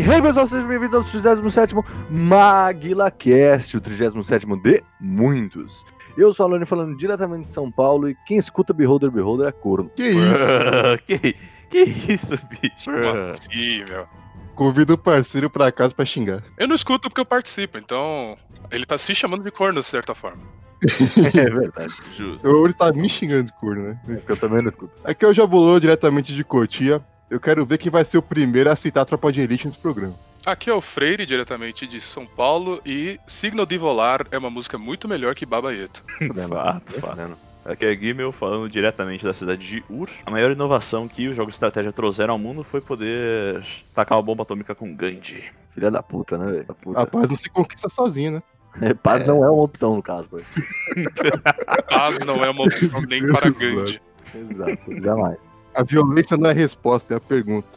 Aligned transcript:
Hey, 0.00 0.22
pessoal, 0.22 0.46
sejam 0.46 0.66
bem-vindos 0.66 0.94
ao 0.94 1.04
37 1.04 1.74
MaguilaCast, 2.08 3.76
o 3.76 3.80
37 3.82 4.46
de 4.46 4.82
muitos. 4.98 5.84
Eu 6.16 6.32
sou 6.32 6.46
a 6.46 6.48
Alane 6.48 6.64
falando 6.64 6.96
diretamente 6.96 7.44
de 7.44 7.52
São 7.52 7.70
Paulo 7.70 8.08
e 8.08 8.16
quem 8.26 8.38
escuta 8.38 8.72
Beholder 8.72 9.10
Beholder 9.10 9.48
é 9.48 9.52
corno. 9.52 9.90
Que 9.90 10.08
isso? 10.08 10.98
que, 11.06 11.34
que 11.68 12.12
isso, 12.14 12.34
bicho? 12.48 12.90
Como 12.90 13.30
assim, 13.30 13.84
meu? 13.90 14.06
Convida 14.54 14.94
o 14.94 14.98
parceiro 14.98 15.50
pra 15.50 15.70
casa 15.70 15.94
pra 15.94 16.06
xingar. 16.06 16.42
Eu 16.56 16.66
não 16.66 16.76
escuto 16.76 17.10
porque 17.10 17.20
eu 17.20 17.26
participo, 17.26 17.76
então 17.76 18.38
ele 18.70 18.86
tá 18.86 18.96
se 18.96 19.14
chamando 19.14 19.44
de 19.44 19.50
corno 19.50 19.80
de 19.80 19.86
certa 19.86 20.14
forma. 20.14 20.42
é 21.38 21.50
verdade. 21.50 21.94
Justo. 22.16 22.48
Eu, 22.48 22.64
ele 22.64 22.72
tá 22.72 22.90
me 22.90 23.06
xingando 23.06 23.44
de 23.44 23.52
corno, 23.52 23.82
né? 23.82 24.00
É 24.08 24.22
eu 24.26 24.36
também 24.38 24.62
não 24.62 24.70
escuto. 24.70 24.94
Aqui 25.04 25.26
é 25.26 25.28
o 25.28 25.34
Jabulô, 25.34 25.78
diretamente 25.78 26.34
de 26.34 26.42
Cotia. 26.42 27.04
Eu 27.30 27.38
quero 27.38 27.64
ver 27.64 27.78
quem 27.78 27.92
vai 27.92 28.04
ser 28.04 28.18
o 28.18 28.22
primeiro 28.22 28.68
a 28.70 28.74
citar 28.74 29.04
a 29.04 29.06
Tropa 29.06 29.32
de 29.32 29.40
Elite 29.40 29.66
nesse 29.66 29.78
programa. 29.78 30.16
Aqui 30.44 30.68
é 30.68 30.74
o 30.74 30.80
Freire, 30.80 31.24
diretamente 31.24 31.86
de 31.86 32.00
São 32.00 32.26
Paulo, 32.26 32.80
e 32.84 33.20
Signo 33.24 33.64
de 33.64 33.78
Volar 33.78 34.26
é 34.32 34.38
uma 34.38 34.50
música 34.50 34.76
muito 34.76 35.06
melhor 35.06 35.34
que 35.34 35.46
Babaieto. 35.46 36.02
Fato, 36.48 37.00
fato. 37.00 37.38
Aqui 37.64 37.84
é 37.86 37.94
Gimel 37.94 38.32
falando 38.32 38.68
diretamente 38.68 39.22
da 39.22 39.34
cidade 39.34 39.64
de 39.64 39.84
Ur. 39.88 40.08
A 40.26 40.30
maior 40.30 40.50
inovação 40.50 41.06
que 41.06 41.28
os 41.28 41.36
jogos 41.36 41.52
de 41.52 41.56
estratégia 41.56 41.92
trouxeram 41.92 42.32
ao 42.32 42.38
mundo 42.38 42.64
foi 42.64 42.80
poder 42.80 43.64
tacar 43.94 44.18
uma 44.18 44.24
bomba 44.24 44.42
atômica 44.42 44.74
com 44.74 44.92
Gandhi. 44.96 45.44
Filha 45.72 45.90
da 45.90 46.02
puta, 46.02 46.36
né, 46.36 46.50
velho? 46.50 46.66
A 46.96 47.06
paz 47.06 47.28
não 47.28 47.36
se 47.36 47.48
conquista 47.48 47.88
sozinho, 47.88 48.32
né? 48.32 48.42
É, 48.80 48.94
paz 48.94 49.26
não 49.26 49.44
é 49.44 49.50
uma 49.50 49.64
opção 49.64 49.96
no 49.96 50.02
caso, 50.02 50.30
velho. 50.30 50.46
Paz 51.90 52.20
não 52.20 52.44
é 52.44 52.50
uma 52.50 52.62
opção 52.62 53.02
nem 53.02 53.20
para 53.26 53.50
Gandhi. 53.50 54.00
Exato, 54.32 55.02
jamais. 55.02 55.49
A 55.74 55.82
violência 55.82 56.36
não 56.36 56.50
é 56.50 56.52
a 56.52 56.56
resposta, 56.56 57.14
é 57.14 57.16
a 57.16 57.20
pergunta. 57.20 57.68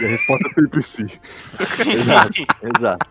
E 0.00 0.04
a 0.04 0.08
resposta 0.08 0.48
é 0.48 0.60
sempre 0.60 0.82
sim. 0.82 1.06
Exato, 1.90 2.46
exato. 2.78 3.10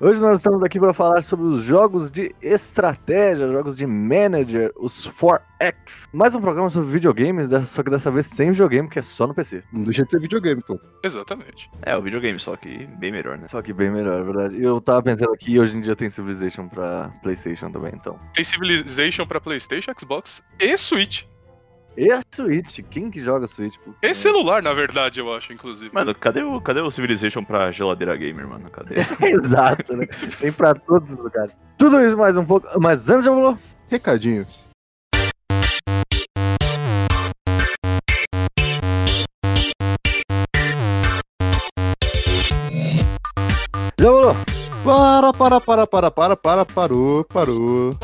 Hoje 0.00 0.20
nós 0.20 0.38
estamos 0.38 0.62
aqui 0.64 0.80
para 0.80 0.92
falar 0.92 1.22
sobre 1.22 1.46
os 1.46 1.62
jogos 1.62 2.10
de 2.10 2.34
estratégia, 2.42 3.46
jogos 3.46 3.76
de 3.76 3.86
manager, 3.86 4.72
os 4.76 5.08
4X. 5.08 6.08
Mais 6.12 6.34
um 6.34 6.40
programa 6.40 6.68
sobre 6.70 6.90
videogames, 6.90 7.50
né? 7.50 7.64
só 7.64 7.84
que 7.84 7.90
dessa 7.90 8.10
vez 8.10 8.26
sem 8.26 8.50
videogame, 8.50 8.88
que 8.88 8.98
é 8.98 9.02
só 9.02 9.28
no 9.28 9.34
PC. 9.34 9.62
Não 9.72 9.84
deixa 9.84 10.04
de 10.04 10.10
ser 10.10 10.20
videogame, 10.20 10.60
então. 10.60 10.76
Exatamente. 11.04 11.70
É, 11.82 11.96
o 11.96 12.02
videogame, 12.02 12.40
só 12.40 12.56
que 12.56 12.84
bem 12.98 13.12
melhor, 13.12 13.38
né? 13.38 13.46
Só 13.48 13.62
que 13.62 13.72
bem 13.72 13.90
melhor, 13.90 14.20
é 14.20 14.24
verdade. 14.24 14.56
E 14.56 14.62
eu 14.64 14.80
tava 14.80 15.02
pensando 15.02 15.32
aqui, 15.32 15.58
hoje 15.58 15.76
em 15.76 15.80
dia 15.80 15.94
tem 15.94 16.10
Civilization 16.10 16.68
pra 16.68 17.12
PlayStation 17.22 17.70
também, 17.70 17.92
então. 17.94 18.18
Tem 18.34 18.42
Civilization 18.42 19.24
pra 19.24 19.40
PlayStation, 19.40 19.92
Xbox 19.96 20.42
e 20.58 20.76
Switch. 20.76 21.31
E 21.96 22.10
a 22.10 22.20
Switch? 22.34 22.80
Quem 22.90 23.10
que 23.10 23.20
joga 23.20 23.46
Switch? 23.46 23.76
Puta 23.78 23.98
E 24.02 24.14
celular, 24.14 24.62
na 24.62 24.72
verdade, 24.72 25.20
eu 25.20 25.32
acho, 25.34 25.52
inclusive. 25.52 25.92
Mano, 25.94 26.14
cadê 26.14 26.42
o, 26.42 26.60
cadê 26.60 26.80
o 26.80 26.90
Civilization 26.90 27.44
pra 27.44 27.70
geladeira 27.70 28.16
gamer, 28.16 28.48
mano? 28.48 28.70
Cadê? 28.70 28.96
Exato, 29.20 29.94
né? 29.96 30.06
Tem 30.40 30.50
pra 30.50 30.74
todos 30.74 31.12
os 31.12 31.18
lugares. 31.18 31.52
Tudo 31.76 32.00
isso 32.00 32.16
mais 32.16 32.36
um 32.36 32.44
pouco. 32.44 32.66
Mas 32.80 33.10
antes 33.10 33.26
já 33.26 33.30
falou. 33.30 33.58
Recadinhos. 33.88 34.64
Já. 44.00 44.34
Para, 44.84 45.32
para, 45.32 45.60
para, 45.60 45.86
para, 45.86 46.10
para, 46.10 46.36
para, 46.36 46.64
parou, 46.66 47.24
parou. 47.24 47.96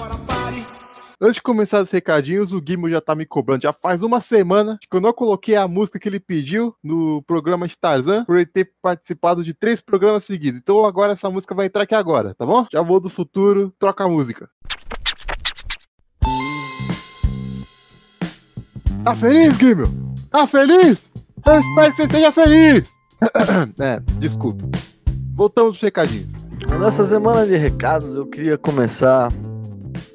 Antes 1.21 1.35
de 1.35 1.43
começar 1.43 1.83
os 1.83 1.91
recadinhos, 1.91 2.53
o 2.53 2.61
Guimo 2.61 2.89
já 2.89 3.01
tá 3.01 3.13
me 3.13 3.27
cobrando 3.27 3.63
já 3.63 3.73
faz 3.73 4.03
uma 4.03 4.21
semana 4.21 4.79
que 4.81 4.97
eu 4.97 5.01
não 5.01 5.13
coloquei 5.13 5.57
a 5.57 5.67
música 5.67 5.99
que 5.99 6.09
ele 6.09 6.21
pediu 6.21 6.73
no 6.81 7.21
programa 7.25 7.67
de 7.67 7.77
Tarzan 7.77 8.25
por 8.25 8.37
ele 8.37 8.47
ter 8.47 8.71
participado 8.81 9.43
de 9.43 9.53
três 9.53 9.81
programas 9.81 10.25
seguidos. 10.25 10.61
Então 10.61 10.85
agora 10.85 11.15
essa 11.15 11.29
música 11.29 11.57
vai 11.57 11.67
entrar 11.67 11.83
aqui 11.83 11.95
agora, 11.97 12.35
tá 12.37 12.47
bom? 12.47 12.65
Já 12.73 12.83
vou 12.83 13.01
do 13.01 13.11
futuro, 13.11 13.75
troca 13.81 14.05
a 14.05 14.09
música. 14.09 14.49
Tá 19.03 19.17
feliz, 19.17 19.57
Guimo? 19.57 20.15
Tá 20.31 20.47
feliz? 20.47 21.11
Eu 21.45 21.61
espero 21.61 21.95
que 21.97 22.03
você 22.03 22.11
seja 22.11 22.31
feliz! 22.31 22.97
é, 23.81 23.99
desculpa. 24.21 24.65
Voltamos 25.35 25.79
pros 25.79 25.83
recadinhos. 25.83 26.33
Nessa 26.79 27.05
semana 27.05 27.45
de 27.45 27.57
recados, 27.57 28.15
eu 28.15 28.25
queria 28.25 28.57
começar 28.57 29.33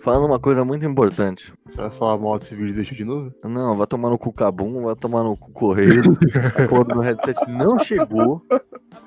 falando 0.04 0.26
uma 0.26 0.38
coisa 0.38 0.64
muito 0.66 0.86
importante. 0.86 1.54
Você 1.66 1.78
vai 1.78 1.90
falar 1.90 2.18
mal 2.18 2.38
de 2.38 2.44
Civilization 2.44 2.94
de 2.94 3.06
novo? 3.06 3.34
Não, 3.44 3.76
vai 3.76 3.88
tomar 3.88 4.10
no 4.10 4.18
cu 4.18 4.34
Cabum, 4.34 4.84
vai 4.84 4.96
tomar 4.96 5.24
no 5.24 5.36
cu 5.38 5.52
Correio. 5.52 6.02
a 6.62 6.68
porra 6.68 6.84
do 6.84 7.00
headset 7.00 7.50
não 7.50 7.80
chegou. 7.80 8.46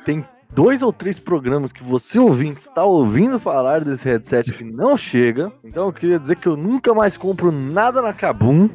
Tem 0.05 0.25
dois 0.51 0.83
ou 0.83 0.93
três 0.93 1.19
programas 1.19 1.71
que 1.71 1.85
você 1.85 2.19
ouvinte 2.19 2.61
está 2.61 2.85
ouvindo 2.85 3.39
falar 3.39 3.85
desse 3.85 4.09
headset 4.09 4.51
que 4.51 4.65
não 4.65 4.97
chega. 4.97 5.53
Então 5.63 5.87
eu 5.87 5.93
queria 5.93 6.19
dizer 6.19 6.37
que 6.37 6.47
eu 6.47 6.57
nunca 6.57 6.95
mais 6.95 7.17
compro 7.17 7.53
nada 7.53 8.01
na 8.01 8.15
Kabum. 8.15 8.71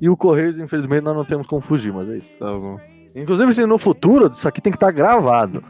E 0.00 0.08
o 0.08 0.16
Correios, 0.16 0.60
infelizmente, 0.60 1.02
nós 1.02 1.16
não 1.16 1.24
temos 1.24 1.44
como 1.44 1.60
fugir, 1.60 1.92
mas 1.92 2.08
é 2.08 2.18
isso. 2.18 2.28
Tá 2.38 2.52
bom. 2.52 2.78
Inclusive, 3.16 3.52
se 3.52 3.66
no 3.66 3.78
futuro, 3.78 4.30
isso 4.32 4.46
aqui 4.46 4.60
tem 4.60 4.70
que 4.70 4.76
estar 4.76 4.92
gravado. 4.92 5.64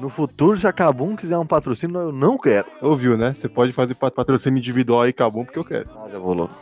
No 0.00 0.08
futuro, 0.08 0.58
se 0.58 0.66
a 0.66 0.72
Kabum 0.72 1.14
quiser 1.14 1.38
um 1.38 1.46
patrocínio, 1.46 2.00
eu 2.00 2.12
não 2.12 2.36
quero. 2.38 2.66
Ouviu, 2.80 3.16
né? 3.16 3.34
Você 3.38 3.48
pode 3.48 3.72
fazer 3.72 3.94
pat- 3.94 4.14
patrocínio 4.14 4.58
individual 4.58 5.02
aí, 5.02 5.12
Cabum, 5.12 5.44
porque 5.44 5.58
eu 5.58 5.64
quero. 5.64 5.88
Ah, 5.96 6.08
já 6.10 6.18
vou 6.18 6.34
louco. 6.34 6.54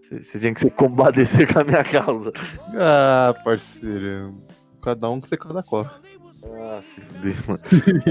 Você 0.00 0.22
você 0.22 0.38
tinha 0.40 0.54
que 0.54 0.60
se 0.60 0.70
compadecer 0.70 1.46
com 1.52 1.60
a 1.60 1.64
minha 1.64 1.84
causa. 1.84 2.32
Ah, 2.76 3.34
parceirão. 3.44 4.34
Cada 4.82 5.10
um 5.10 5.20
com 5.20 5.26
seu 5.26 5.36
cada 5.38 5.62
corre. 5.62 5.90
Ah, 6.44 6.80
se 6.82 7.00
fuder, 7.02 7.36
mano. 7.46 7.60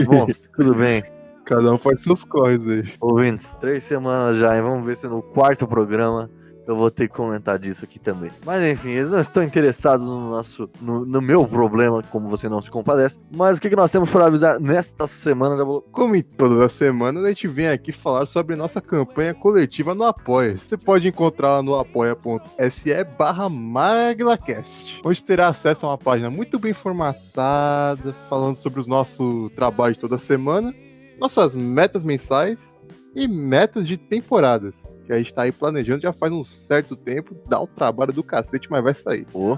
Bom, 0.05 0.27
tudo 0.55 0.75
bem. 0.75 1.03
Cada 1.45 1.73
um 1.73 1.77
faz 1.79 2.03
seus 2.03 2.23
corres 2.23 2.67
aí. 2.69 2.93
Ouvintes, 3.01 3.53
três 3.59 3.83
semanas 3.83 4.37
já, 4.37 4.55
e 4.55 4.61
vamos 4.61 4.85
ver 4.85 4.95
se 4.95 5.07
no 5.07 5.21
quarto 5.23 5.67
programa 5.67 6.29
eu 6.69 6.75
vou 6.75 6.91
ter 6.91 7.07
que 7.07 7.15
comentar 7.15 7.57
disso 7.57 7.83
aqui 7.83 7.97
também. 7.97 8.29
Mas 8.45 8.63
enfim, 8.63 8.89
eles 8.89 9.09
não 9.09 9.19
estão 9.19 9.41
interessados 9.41 10.05
no 10.05 10.29
nosso, 10.29 10.69
no, 10.79 11.03
no 11.03 11.19
meu 11.19 11.47
problema, 11.47 12.03
como 12.03 12.27
você 12.27 12.47
não 12.47 12.61
se 12.61 12.69
compadece. 12.69 13.19
Mas 13.35 13.57
o 13.57 13.61
que, 13.61 13.71
que 13.71 13.75
nós 13.75 13.91
temos 13.91 14.07
para 14.11 14.27
avisar 14.27 14.59
nesta 14.59 15.07
semana? 15.07 15.65
Como 15.91 16.15
em 16.15 16.21
todas 16.21 16.61
as 16.61 16.71
semanas, 16.73 17.23
a 17.23 17.29
gente 17.29 17.47
vem 17.47 17.67
aqui 17.67 17.91
falar 17.91 18.27
sobre 18.27 18.55
nossa 18.55 18.79
campanha 18.79 19.33
coletiva 19.33 19.95
no 19.95 20.03
Apoia. 20.03 20.59
Você 20.59 20.77
pode 20.77 21.07
encontrar 21.07 21.53
lá 21.53 21.63
no 21.63 21.73
apoia.se 21.73 23.03
barra 23.17 23.49
MaglaCast, 23.49 25.01
onde 25.03 25.23
terá 25.23 25.47
acesso 25.47 25.87
a 25.87 25.89
uma 25.89 25.97
página 25.97 26.29
muito 26.29 26.59
bem 26.59 26.73
formatada, 26.73 28.13
falando 28.29 28.57
sobre 28.57 28.79
os 28.79 28.85
nossos 28.85 29.49
trabalhos 29.55 29.97
toda 29.97 30.19
semana, 30.19 30.71
nossas 31.19 31.55
metas 31.55 32.03
mensais 32.03 32.77
e 33.15 33.27
metas 33.27 33.87
de 33.87 33.97
temporadas. 33.97 34.75
Que 35.09 35.13
a 35.13 35.17
gente 35.17 35.33
tá 35.33 35.41
aí 35.41 35.51
planejando 35.51 36.03
já 36.03 36.13
faz 36.13 36.31
um 36.31 36.43
certo 36.43 36.95
tempo, 36.95 37.35
dá 37.47 37.59
um 37.59 37.65
trabalho 37.65 38.13
do 38.13 38.21
cacete, 38.21 38.69
mas 38.69 38.83
vai 38.83 38.93
sair. 38.93 39.25
Pô, 39.25 39.57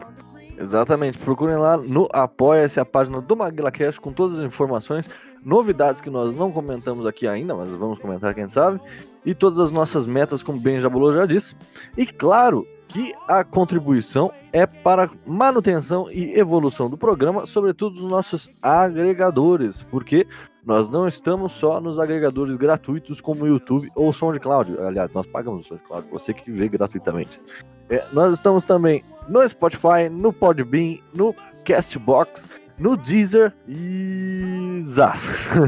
exatamente. 0.58 1.18
Procurem 1.18 1.58
lá 1.58 1.76
no 1.76 2.08
Apoia-se 2.14 2.80
a 2.80 2.86
página 2.86 3.20
do 3.20 3.36
MaguilaCast 3.36 4.00
com 4.00 4.14
todas 4.14 4.40
as 4.40 4.46
informações, 4.46 5.10
novidades 5.44 6.00
que 6.00 6.10
nós 6.10 6.34
não 6.34 6.54
comentamos 6.54 7.06
aqui 7.06 7.28
ainda, 7.28 7.54
mas 7.54 7.76
vamos 7.76 8.00
comentar, 8.00 8.34
quem 8.34 8.48
sabe, 8.48 8.80
e 9.26 9.36
todas 9.36 9.60
as 9.60 9.74
nossas 9.74 10.08
metas, 10.08 10.42
como 10.42 10.58
bem 10.58 10.80
Jabulô 10.80 11.12
já 11.12 11.26
disse. 11.26 11.54
E 11.98 12.06
claro 12.06 12.66
que 12.88 13.14
a 13.28 13.44
contribuição 13.44 14.32
é 14.54 14.66
para 14.66 15.10
manutenção 15.26 16.10
e 16.10 16.40
evolução 16.40 16.90
do 16.90 16.98
programa, 16.98 17.46
sobretudo 17.46 17.96
dos 17.96 18.10
nossos 18.10 18.50
agregadores, 18.62 19.82
porque 19.92 20.26
nós 20.66 20.90
não 20.90 21.08
estamos 21.08 21.54
só 21.54 21.82
nos 21.82 22.00
agregadores 22.00 22.56
gratuitos 22.56 23.20
como 23.20 23.44
o 23.44 23.48
YouTube 23.48 23.90
ou 23.96 24.14
SoundCloud. 24.14 24.78
Aliás, 24.80 25.12
nós 25.14 25.26
pagamos 25.26 25.66
o 25.66 25.70
SoundCloud, 25.70 26.08
você 26.12 26.34
que 26.34 26.52
vê 26.52 26.68
gratuitamente. 26.68 27.42
É, 27.90 28.04
nós 28.14 28.36
estamos 28.36 28.64
também 28.64 29.04
no 29.28 29.48
Spotify, 29.48 30.08
no 30.10 30.32
Podbean, 30.32 30.98
no 31.14 31.36
Castbox, 31.66 32.48
no 32.82 32.98
Deezer 32.98 33.54
e. 33.68 34.84
Zaz. 34.88 35.22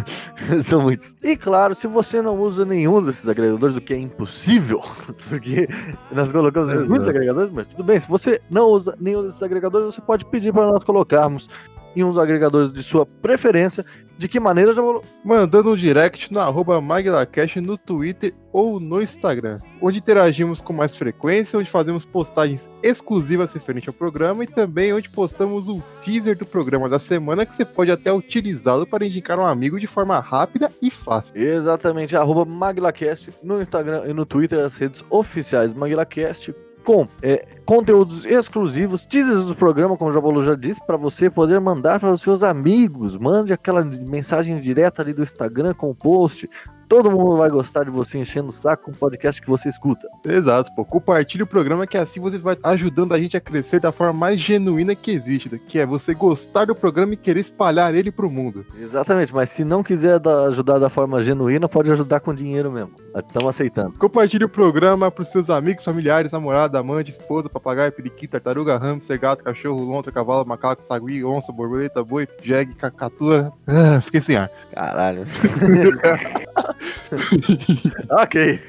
São 0.63 0.81
muitos. 0.81 1.13
E 1.21 1.37
claro, 1.37 1.75
se 1.75 1.87
você 1.87 2.21
não 2.21 2.39
usa 2.39 2.65
nenhum 2.65 3.01
desses 3.03 3.27
agregadores, 3.27 3.77
o 3.77 3.81
que 3.81 3.93
é 3.93 3.97
impossível, 3.97 4.81
porque 5.29 5.67
nós 6.11 6.31
colocamos 6.31 6.73
em 6.73 6.87
muitos 6.87 7.07
agregadores, 7.07 7.51
mas 7.51 7.67
tudo 7.67 7.83
bem. 7.83 7.99
Se 7.99 8.07
você 8.07 8.41
não 8.49 8.67
usa 8.67 8.97
nenhum 8.99 9.23
desses 9.23 9.41
agregadores, 9.43 9.93
você 9.93 10.01
pode 10.01 10.25
pedir 10.25 10.51
para 10.51 10.65
nós 10.65 10.83
colocarmos 10.83 11.47
em 11.95 12.03
dos 12.03 12.17
agregadores 12.17 12.71
de 12.71 12.83
sua 12.83 13.05
preferência. 13.05 13.85
De 14.17 14.27
que 14.27 14.39
maneira, 14.39 14.71
já 14.73 14.81
Mandando 15.25 15.71
um 15.71 15.75
direct 15.75 16.31
no 16.31 16.39
arroba 16.39 16.79
MaglaCast 16.79 17.59
no 17.59 17.77
Twitter 17.77 18.33
ou 18.51 18.79
no 18.79 19.01
Instagram, 19.01 19.59
onde 19.81 19.97
interagimos 19.97 20.61
com 20.61 20.71
mais 20.71 20.95
frequência, 20.95 21.57
onde 21.57 21.69
fazemos 21.69 22.05
postagens 22.05 22.69
exclusivas 22.83 23.51
referente 23.51 23.89
ao 23.89 23.93
programa 23.93 24.43
e 24.43 24.47
também 24.47 24.93
onde 24.93 25.09
postamos 25.09 25.67
o 25.67 25.81
teaser 26.01 26.37
do 26.37 26.45
programa 26.45 26.87
da 26.87 26.99
semana 26.99 27.45
que 27.45 27.55
você 27.55 27.65
pode 27.65 27.91
até 27.91 28.13
utilizá-lo 28.13 28.85
para 28.85 29.05
indicar 29.05 29.39
um 29.39 29.45
amigo 29.45 29.79
de 29.79 29.87
forma 29.87 30.19
rápida 30.19 30.71
e 30.79 30.91
fácil. 30.91 31.35
Exatamente, 31.35 32.15
arroba 32.15 32.45
MaglaCast 32.45 33.33
no 33.41 33.59
Instagram 33.59 34.03
e 34.05 34.13
no 34.13 34.25
Twitter, 34.25 34.59
as 34.59 34.75
redes 34.75 35.03
oficiais 35.09 35.73
MaglaCast 35.73 36.53
com 36.83 37.07
é, 37.21 37.45
conteúdos 37.65 38.25
exclusivos, 38.25 39.05
teasers 39.05 39.45
do 39.45 39.55
programa, 39.55 39.97
como 39.97 40.11
o 40.11 40.13
Jabolo 40.13 40.43
já 40.43 40.55
disse, 40.55 40.85
para 40.85 40.97
você 40.97 41.29
poder 41.29 41.59
mandar 41.59 41.99
para 41.99 42.11
os 42.11 42.21
seus 42.21 42.43
amigos. 42.43 43.17
Mande 43.17 43.53
aquela 43.53 43.83
mensagem 43.83 44.59
direta 44.59 45.01
ali 45.01 45.13
do 45.13 45.23
Instagram 45.23 45.73
com 45.73 45.89
o 45.89 45.95
post. 45.95 46.49
Todo 46.87 47.11
mundo 47.11 47.37
vai 47.37 47.49
gostar 47.49 47.83
de 47.83 47.89
você 47.89 48.17
enchendo 48.17 48.49
o 48.49 48.51
saco 48.51 48.85
com 48.85 48.91
o 48.91 48.95
podcast 48.95 49.41
que 49.41 49.49
você 49.49 49.69
escuta. 49.69 50.07
Exato, 50.25 50.73
pô. 50.75 50.85
Compartilhe 50.85 51.43
o 51.43 51.47
programa 51.47 51.87
que 51.87 51.97
assim 51.97 52.19
você 52.19 52.37
vai 52.37 52.57
ajudando 52.63 53.13
a 53.13 53.19
gente 53.19 53.37
a 53.37 53.41
crescer 53.41 53.79
da 53.79 53.91
forma 53.91 54.13
mais 54.13 54.39
genuína 54.39 54.95
que 54.95 55.11
existe, 55.11 55.57
que 55.59 55.79
é 55.79 55.85
você 55.85 56.13
gostar 56.13 56.65
do 56.65 56.75
programa 56.75 57.13
e 57.13 57.17
querer 57.17 57.39
espalhar 57.39 57.93
ele 57.93 58.11
pro 58.11 58.29
mundo. 58.29 58.65
Exatamente, 58.79 59.33
mas 59.33 59.49
se 59.49 59.63
não 59.63 59.83
quiser 59.83 60.21
ajudar 60.47 60.79
da 60.79 60.89
forma 60.89 61.23
genuína, 61.23 61.67
pode 61.67 61.91
ajudar 61.91 62.19
com 62.19 62.33
dinheiro 62.33 62.71
mesmo. 62.71 62.91
Estamos 63.15 63.49
aceitando. 63.49 63.97
Compartilhe 63.97 64.45
o 64.45 64.49
programa 64.49 65.11
pros 65.11 65.29
seus 65.29 65.49
amigos, 65.49 65.83
familiares, 65.83 66.31
namorada, 66.31 66.79
amante, 66.79 67.11
esposa, 67.11 67.49
papagaio, 67.49 67.91
periquito, 67.91 68.31
tartaruga, 68.31 68.77
hamster, 68.77 69.19
gato, 69.19 69.43
cachorro, 69.43 69.83
lontra, 69.83 70.11
cavalo, 70.11 70.45
macaco, 70.45 70.85
sagui, 70.85 71.23
onça, 71.23 71.51
borboleta, 71.51 72.03
boi, 72.03 72.27
jegue, 72.43 72.73
cacatua. 72.75 73.53
Ah, 73.67 74.01
fiquei 74.01 74.21
sem 74.21 74.35
ar. 74.35 74.49
Caralho. 74.73 75.25
ok. 78.11 78.59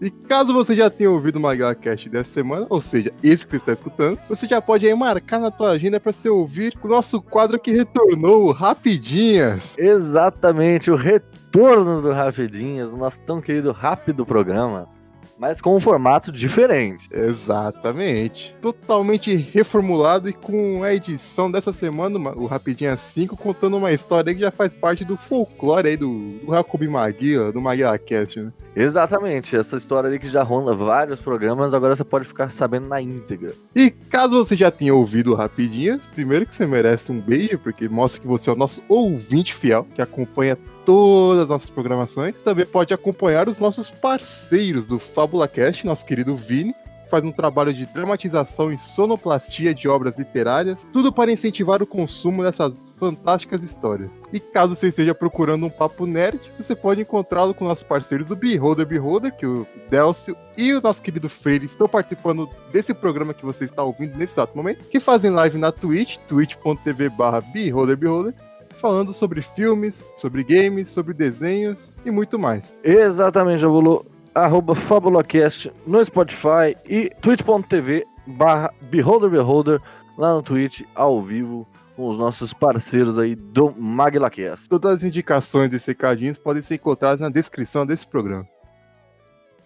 E 0.00 0.10
caso 0.10 0.52
você 0.52 0.76
já 0.76 0.90
tenha 0.90 1.10
ouvido 1.10 1.36
o 1.36 1.40
MaglaCast 1.40 2.08
dessa 2.08 2.30
semana, 2.30 2.66
ou 2.68 2.82
seja, 2.82 3.12
esse 3.22 3.44
que 3.44 3.52
você 3.52 3.56
está 3.56 3.72
escutando, 3.72 4.18
você 4.28 4.46
já 4.46 4.60
pode 4.60 4.86
aí 4.86 4.94
marcar 4.94 5.40
na 5.40 5.50
tua 5.50 5.70
agenda 5.70 5.98
para 5.98 6.12
você 6.12 6.28
ouvir 6.28 6.74
o 6.82 6.88
nosso 6.88 7.20
quadro 7.22 7.58
que 7.58 7.70
retornou, 7.70 8.52
Rapidinhas. 8.52 9.74
Exatamente, 9.78 10.90
o 10.90 10.96
retorno 10.96 12.02
do 12.02 12.12
Rapidinhas, 12.12 12.92
o 12.92 12.96
nosso 12.96 13.20
tão 13.22 13.40
querido 13.40 13.72
rápido 13.72 14.26
programa 14.26 14.95
mas 15.38 15.60
com 15.60 15.76
um 15.76 15.80
formato 15.80 16.32
diferente. 16.32 17.08
Exatamente. 17.12 18.54
Totalmente 18.60 19.34
reformulado 19.36 20.28
e 20.28 20.32
com 20.32 20.82
a 20.82 20.94
edição 20.94 21.50
dessa 21.50 21.72
semana, 21.72 22.18
o 22.30 22.46
Rapidinha 22.46 22.96
5, 22.96 23.36
contando 23.36 23.76
uma 23.76 23.92
história 23.92 24.34
que 24.34 24.40
já 24.40 24.50
faz 24.50 24.74
parte 24.74 25.04
do 25.04 25.16
folclore 25.16 25.88
aí 25.88 25.96
do, 25.96 26.38
do 26.44 26.52
Jacobi 26.52 26.88
Maguila, 26.88 27.52
do 27.52 27.60
Maguila 27.60 27.98
Cast, 27.98 28.40
né? 28.40 28.52
Exatamente, 28.74 29.56
essa 29.56 29.76
história 29.76 30.08
ali 30.08 30.18
que 30.18 30.28
já 30.28 30.42
ronda 30.42 30.74
vários 30.74 31.20
programas, 31.20 31.72
agora 31.72 31.96
você 31.96 32.04
pode 32.04 32.26
ficar 32.26 32.50
sabendo 32.50 32.88
na 32.88 33.00
íntegra. 33.00 33.54
E 33.74 33.90
caso 33.90 34.44
você 34.44 34.54
já 34.54 34.70
tenha 34.70 34.94
ouvido 34.94 35.34
Rapidinhas, 35.34 36.06
primeiro 36.08 36.46
que 36.46 36.54
você 36.54 36.66
merece 36.66 37.10
um 37.10 37.20
beijo, 37.20 37.58
porque 37.58 37.88
mostra 37.88 38.20
que 38.20 38.26
você 38.26 38.50
é 38.50 38.52
o 38.52 38.56
nosso 38.56 38.82
ouvinte 38.88 39.54
fiel, 39.54 39.86
que 39.94 40.02
acompanha 40.02 40.58
todas 40.86 41.42
as 41.42 41.48
nossas 41.48 41.68
programações. 41.68 42.42
Também 42.42 42.64
pode 42.64 42.94
acompanhar 42.94 43.48
os 43.48 43.58
nossos 43.58 43.90
parceiros 43.90 44.86
do 44.86 44.98
FabulaCast, 44.98 45.84
nosso 45.84 46.06
querido 46.06 46.36
Vini, 46.36 46.72
que 47.04 47.10
faz 47.10 47.24
um 47.24 47.32
trabalho 47.32 47.74
de 47.74 47.84
dramatização 47.86 48.72
e 48.72 48.78
sonoplastia 48.78 49.74
de 49.74 49.88
obras 49.88 50.16
literárias, 50.16 50.86
tudo 50.92 51.12
para 51.12 51.32
incentivar 51.32 51.82
o 51.82 51.86
consumo 51.86 52.42
dessas 52.42 52.86
fantásticas 52.98 53.62
histórias. 53.62 54.20
E 54.32 54.38
caso 54.38 54.76
você 54.76 54.88
esteja 54.88 55.14
procurando 55.14 55.66
um 55.66 55.70
papo 55.70 56.06
nerd, 56.06 56.40
você 56.56 56.74
pode 56.74 57.02
encontrá-lo 57.02 57.52
com 57.52 57.64
nossos 57.64 57.84
parceiros 57.84 58.28
do 58.28 58.36
Beholder 58.36 58.86
Beholder, 58.86 59.36
que 59.36 59.46
o 59.46 59.66
Delcio 59.90 60.36
e 60.56 60.72
o 60.72 60.80
nosso 60.80 61.02
querido 61.02 61.28
Freire 61.28 61.66
estão 61.66 61.88
participando 61.88 62.48
desse 62.72 62.94
programa 62.94 63.34
que 63.34 63.44
você 63.44 63.64
está 63.64 63.82
ouvindo 63.82 64.16
nesse 64.16 64.34
exato 64.34 64.56
momento, 64.56 64.84
que 64.84 65.00
fazem 65.00 65.30
live 65.30 65.58
na 65.58 65.72
Twitch, 65.72 66.16
twitch.tv 66.28 67.10
barra 67.10 67.40
Beholder 67.40 67.96
Beholder, 67.96 68.34
falando 68.80 69.12
sobre 69.12 69.42
filmes, 69.42 70.04
sobre 70.18 70.44
games, 70.44 70.90
sobre 70.90 71.14
desenhos 71.14 71.96
e 72.04 72.10
muito 72.10 72.38
mais. 72.38 72.72
Exatamente, 72.82 73.60
Jabulu. 73.60 74.04
Arroba 74.34 74.74
FabulaCast 74.74 75.72
no 75.86 76.04
Spotify 76.04 76.76
e 76.86 77.10
twitch.tv 77.22 78.04
barra 78.26 78.70
Beholder 78.82 79.30
Beholder 79.30 79.80
lá 80.18 80.34
no 80.34 80.42
Twitch, 80.42 80.82
ao 80.94 81.22
vivo, 81.22 81.66
com 81.94 82.08
os 82.08 82.18
nossos 82.18 82.52
parceiros 82.52 83.18
aí 83.18 83.34
do 83.34 83.72
MaglaCast. 83.72 84.68
Todas 84.68 84.98
as 84.98 85.04
indicações 85.04 85.70
desses 85.70 85.86
recadinhos 85.86 86.36
podem 86.36 86.62
ser 86.62 86.74
encontradas 86.74 87.20
na 87.20 87.30
descrição 87.30 87.86
desse 87.86 88.06
programa. 88.06 88.46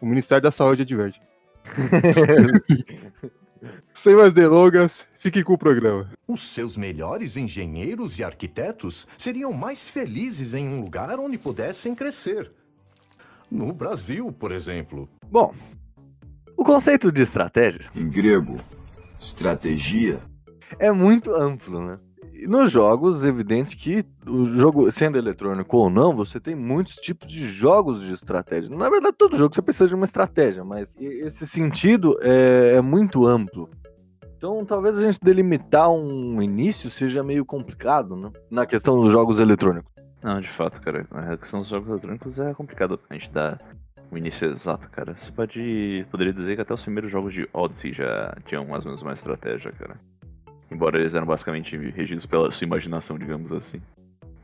O 0.01 0.07
Ministério 0.07 0.43
da 0.43 0.53
Saúde 0.53 0.83
adverte. 0.83 1.21
Sem 4.03 4.17
mais 4.17 4.33
delongas, 4.33 5.07
fique 5.21 5.45
com 5.45 5.53
o 5.53 5.59
programa. 5.59 6.09
Os 6.27 6.41
seus 6.41 6.77
melhores 6.77 7.37
engenheiros 7.37 8.19
e 8.19 8.25
arquitetos 8.25 9.07
seriam 9.17 9.53
mais 9.53 9.89
felizes 9.89 10.55
em 10.55 10.67
um 10.67 10.81
lugar 10.81 11.21
onde 11.21 11.39
pudessem 11.39 11.95
crescer. 11.95 12.51
No 13.51 13.73
Brasil, 13.73 14.33
por 14.33 14.51
exemplo. 14.51 15.09
Bom, 15.31 15.55
o 16.57 16.65
conceito 16.65 17.13
de 17.13 17.23
estratégia. 17.23 17.89
Em 17.95 18.09
grego, 18.09 18.59
estratégia. 19.21 20.21
É 20.79 20.91
muito 20.91 21.33
amplo, 21.35 21.85
né? 21.85 21.97
nos 22.47 22.71
jogos, 22.71 23.25
evidente 23.25 23.77
que 23.77 24.05
o 24.27 24.47
jogo, 24.47 24.91
sendo 24.91 25.19
eletrônico 25.19 25.77
ou 25.77 25.91
não, 25.91 26.15
você 26.15 26.41
tem 26.41 26.55
muitos 26.55 26.95
tipos 26.97 27.29
de 27.29 27.51
jogos 27.51 28.01
de 28.01 28.13
estratégia. 28.13 28.75
Na 28.75 28.89
verdade, 28.89 29.17
todo 29.17 29.37
jogo 29.37 29.55
você 29.55 29.63
precisa 29.63 29.89
de 29.89 29.95
uma 29.95 30.05
estratégia, 30.05 30.65
mas 30.65 30.97
esse 30.99 31.47
sentido 31.47 32.19
é, 32.23 32.77
é 32.77 32.81
muito 32.81 33.27
amplo. 33.27 33.69
Então, 34.41 34.65
talvez 34.65 34.97
a 34.97 35.03
gente 35.03 35.19
delimitar 35.23 35.91
um 35.91 36.41
início 36.41 36.89
seja 36.89 37.23
meio 37.23 37.45
complicado, 37.45 38.17
né? 38.17 38.33
Na 38.51 38.65
questão 38.65 38.99
dos 38.99 39.13
jogos 39.13 39.39
eletrônicos. 39.39 39.93
Não, 40.23 40.41
de 40.41 40.49
fato, 40.49 40.81
cara. 40.81 41.07
Na 41.11 41.37
questão 41.37 41.61
dos 41.61 41.69
jogos 41.69 41.91
eletrônicos 41.91 42.39
é 42.39 42.55
complicado 42.55 42.99
a 43.11 43.13
gente 43.13 43.31
dar 43.31 43.61
o 44.11 44.17
início 44.17 44.51
exato, 44.51 44.89
cara. 44.89 45.15
Você 45.15 45.31
pode. 45.31 46.07
Poderia 46.11 46.33
dizer 46.33 46.57
que 46.57 46.63
até 46.63 46.73
os 46.73 46.83
primeiros 46.83 47.13
jogos 47.13 47.35
de 47.35 47.47
Odyssey 47.53 47.93
já 47.93 48.35
tinham 48.47 48.65
mais 48.65 48.87
ou 48.87 48.93
menos 48.93 49.03
uma 49.03 49.13
estratégia, 49.13 49.73
cara. 49.73 49.95
Embora 50.71 50.99
eles 50.99 51.15
eram 51.15 51.27
basicamente 51.27 51.77
regidos 51.91 52.25
pela 52.25 52.51
sua 52.51 52.65
imaginação, 52.65 53.19
digamos 53.19 53.53
assim. 53.53 53.79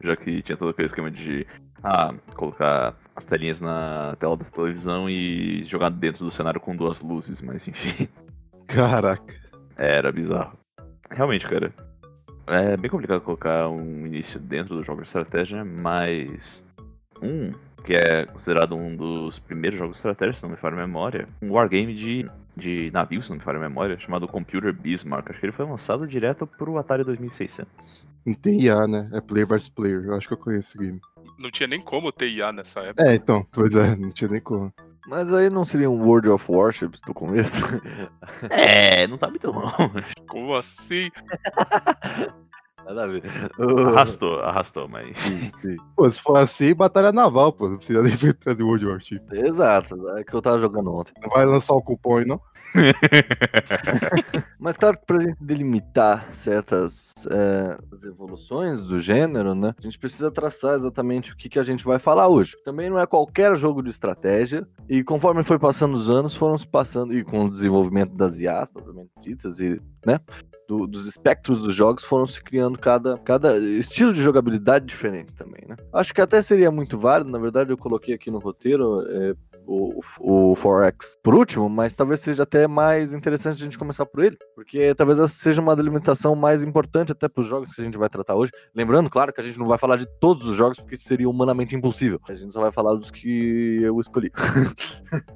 Já 0.03 0.15
que 0.15 0.43
tinha 0.43 0.59
todo 0.59 0.73
aquele 0.73 0.89
esquema 0.89 1.11
de 1.11 1.47
ah, 1.83 2.13
colocar 2.35 2.95
as 3.17 3.25
telinhas 3.25 3.63
na 3.63 4.15
tela 4.21 4.37
da 4.37 4.45
televisão 4.45 5.09
e 5.09 5.65
jogar 5.65 5.89
dentro 5.89 6.23
do 6.23 6.31
cenário 6.31 6.61
com 6.61 6.77
duas 6.77 7.01
luzes, 7.01 7.41
mas 7.41 7.67
enfim. 7.67 8.07
Caraca. 8.69 9.46
Era 9.77 10.11
bizarro. 10.11 10.53
Realmente, 11.11 11.47
cara. 11.47 11.73
É 12.47 12.77
bem 12.77 12.91
complicado 12.91 13.21
colocar 13.21 13.69
um 13.69 14.07
início 14.07 14.39
dentro 14.39 14.77
do 14.77 14.85
jogo 14.85 15.03
de 15.03 15.09
estratégia, 15.09 15.65
mas. 15.65 16.65
Um, 17.23 17.51
que 17.85 17.95
é 17.95 18.27
considerado 18.27 18.75
um 18.75 18.97
dos 18.97 19.39
primeiros 19.39 19.79
jogos 19.79 19.95
de 19.95 19.99
estratégia, 19.99 20.35
se 20.35 20.43
não 20.43 20.51
me 20.51 20.57
falha 20.57 20.75
a 20.75 20.87
memória, 20.87 21.29
um 21.41 21.53
wargame 21.53 21.95
de, 21.95 22.29
de 22.57 22.91
navio, 22.93 23.23
se 23.23 23.31
não 23.31 23.37
me 23.37 23.43
falha 23.43 23.59
a 23.59 23.61
memória, 23.61 23.99
chamado 23.99 24.27
Computer 24.27 24.73
Bismarck. 24.73 25.31
Acho 25.31 25.41
que 25.41 25.47
ele 25.47 25.53
foi 25.53 25.65
lançado 25.65 26.07
direto 26.07 26.47
pro 26.47 26.79
Atari 26.79 27.05
2600. 27.05 28.07
Não 28.27 28.35
tem 28.35 28.61
IA, 28.61 28.89
né? 28.89 29.09
É 29.13 29.21
player 29.21 29.47
versus 29.47 29.69
player. 29.69 30.05
Eu 30.05 30.15
acho 30.15 30.27
que 30.27 30.35
eu 30.35 30.39
conheço 30.39 30.77
esse 30.77 30.79
game. 30.79 31.01
Não 31.39 31.51
tinha 31.51 31.69
nem 31.69 31.81
como 31.81 32.11
ter 32.11 32.29
IA 32.29 32.53
nessa 32.53 32.81
época. 32.81 33.09
É, 33.09 33.15
então, 33.15 33.47
pois 33.53 33.75
é, 33.75 33.95
não 33.95 34.13
tinha 34.13 34.31
nem 34.31 34.41
como. 34.41 34.73
Mas 35.07 35.33
aí 35.33 35.49
não 35.49 35.65
seria 35.65 35.89
um 35.89 36.05
World 36.05 36.29
of 36.29 36.51
Warships 36.51 37.01
do 37.01 37.15
começo? 37.15 37.61
É, 38.51 39.07
não 39.07 39.17
tá 39.17 39.29
muito 39.29 39.51
longe. 39.51 40.05
Como 40.29 40.55
assim? 40.55 41.11
Nada 42.85 43.05
a 43.05 43.07
ver. 43.07 43.23
Arrastou, 43.89 44.41
arrastou, 44.41 44.89
mas. 44.89 45.17
Sim, 45.19 45.51
sim. 45.61 45.77
Pô, 45.97 46.11
se 46.11 46.21
for 46.21 46.37
assim, 46.39 46.75
batalha 46.75 47.13
naval, 47.13 47.53
pô. 47.53 47.69
Não 47.69 47.77
precisa 47.79 48.03
nem 48.03 48.17
trazer 48.35 48.63
World 48.63 48.87
Warship. 48.87 49.23
Exato, 49.33 50.09
é 50.11 50.25
que 50.25 50.35
eu 50.35 50.43
tava 50.43 50.59
jogando 50.59 50.95
ontem. 50.95 51.13
Não 51.23 51.31
vai 51.31 51.45
lançar 51.45 51.75
o 51.75 51.83
cupom 51.83 52.19
aí, 52.19 52.27
não? 52.27 52.41
Mas 54.59 54.77
claro 54.77 54.99
que 54.99 55.07
pra 55.07 55.19
gente 55.21 55.37
delimitar 55.41 56.27
certas 56.33 57.13
é, 57.31 57.79
evoluções 58.07 58.83
do 58.83 58.99
gênero, 58.99 59.55
né? 59.55 59.75
A 59.79 59.83
gente 59.83 59.99
precisa 59.99 60.31
traçar 60.31 60.75
exatamente 60.75 61.33
o 61.33 61.37
que, 61.37 61.49
que 61.49 61.59
a 61.59 61.63
gente 61.63 61.85
vai 61.85 61.99
falar 61.99 62.29
hoje. 62.29 62.57
Também 62.65 62.91
não 62.91 62.99
é 62.99 63.07
qualquer 63.07 63.57
jogo 63.57 63.83
de 63.83 63.91
estratégia. 63.91 64.67
E 64.89 65.03
conforme 65.03 65.43
foi 65.43 65.59
passando 65.59 65.95
os 65.95 66.11
anos, 66.11 66.35
foram 66.35 66.59
se 66.59 66.67
passando, 66.67 67.15
e 67.15 67.25
com 67.25 67.45
o 67.45 67.51
desenvolvimento 67.51 68.15
das 68.15 68.39
IAs, 68.41 68.71
propriamente 68.71 69.11
ditas, 69.23 69.61
e, 69.61 69.81
né? 70.05 70.21
do- 70.69 70.87
dos 70.87 71.07
espectros 71.07 71.63
dos 71.63 71.75
jogos 71.75 72.05
foram 72.05 72.27
se 72.27 72.43
criando 72.43 72.79
cada, 72.79 73.17
cada 73.19 73.57
estilo 73.59 74.13
de 74.13 74.21
jogabilidade 74.23 74.85
diferente 74.85 75.33
também, 75.35 75.63
né? 75.67 75.77
Acho 75.93 76.13
que 76.13 76.21
até 76.21 76.43
seria 76.43 76.71
muito 76.71 76.99
válido, 76.99 77.31
na 77.31 77.39
verdade 77.39 77.71
eu 77.71 77.79
coloquei 77.79 78.15
aqui 78.15 78.31
no 78.31 78.39
roteiro 78.39 79.03
é, 79.09 79.35
o, 79.67 80.01
o 80.21 80.55
4X 80.57 81.13
por 81.23 81.35
último, 81.35 81.69
mas 81.69 81.95
talvez 81.95 82.21
seja 82.21 82.45
até 82.45 82.67
mais 82.67 83.13
interessante 83.13 83.61
a 83.61 83.65
gente 83.65 83.79
começar 83.79 84.07
por 84.07 84.25
ele, 84.25 84.37
porque 84.55 84.95
talvez 84.95 85.19
essa 85.19 85.35
seja 85.35 85.61
uma 85.61 85.77
delimitação 85.77 86.35
mais 86.35 86.63
importante 86.63 87.13
até 87.13 87.29
para 87.29 87.41
os 87.41 87.47
jogos 87.47 87.73
que 87.73 87.81
a 87.81 87.85
gente 87.85 87.99
vai 87.99 88.09
tratar 88.09 88.35
hoje. 88.35 88.53
Lembrando, 88.75 89.11
claro, 89.11 89.33
que 89.33 89.41
a 89.41 89.45
gente 89.45 89.59
não 89.59 89.67
vai 89.67 89.79
falar 89.79 89.97
de 89.97 90.07
todos 90.21 90.45
os 90.45 90.57
jogos, 90.57 90.79
porque 90.79 90.95
isso 90.95 91.05
seria 91.05 91.29
humanamente 91.29 91.75
impossível. 91.75 92.21
A 92.29 92.35
gente 92.35 92.53
só 92.53 92.61
vai 92.61 92.73
falar 92.73 92.95
dos 92.95 93.11
que 93.11 93.81
eu 93.83 93.99
escolhi. 94.01 94.31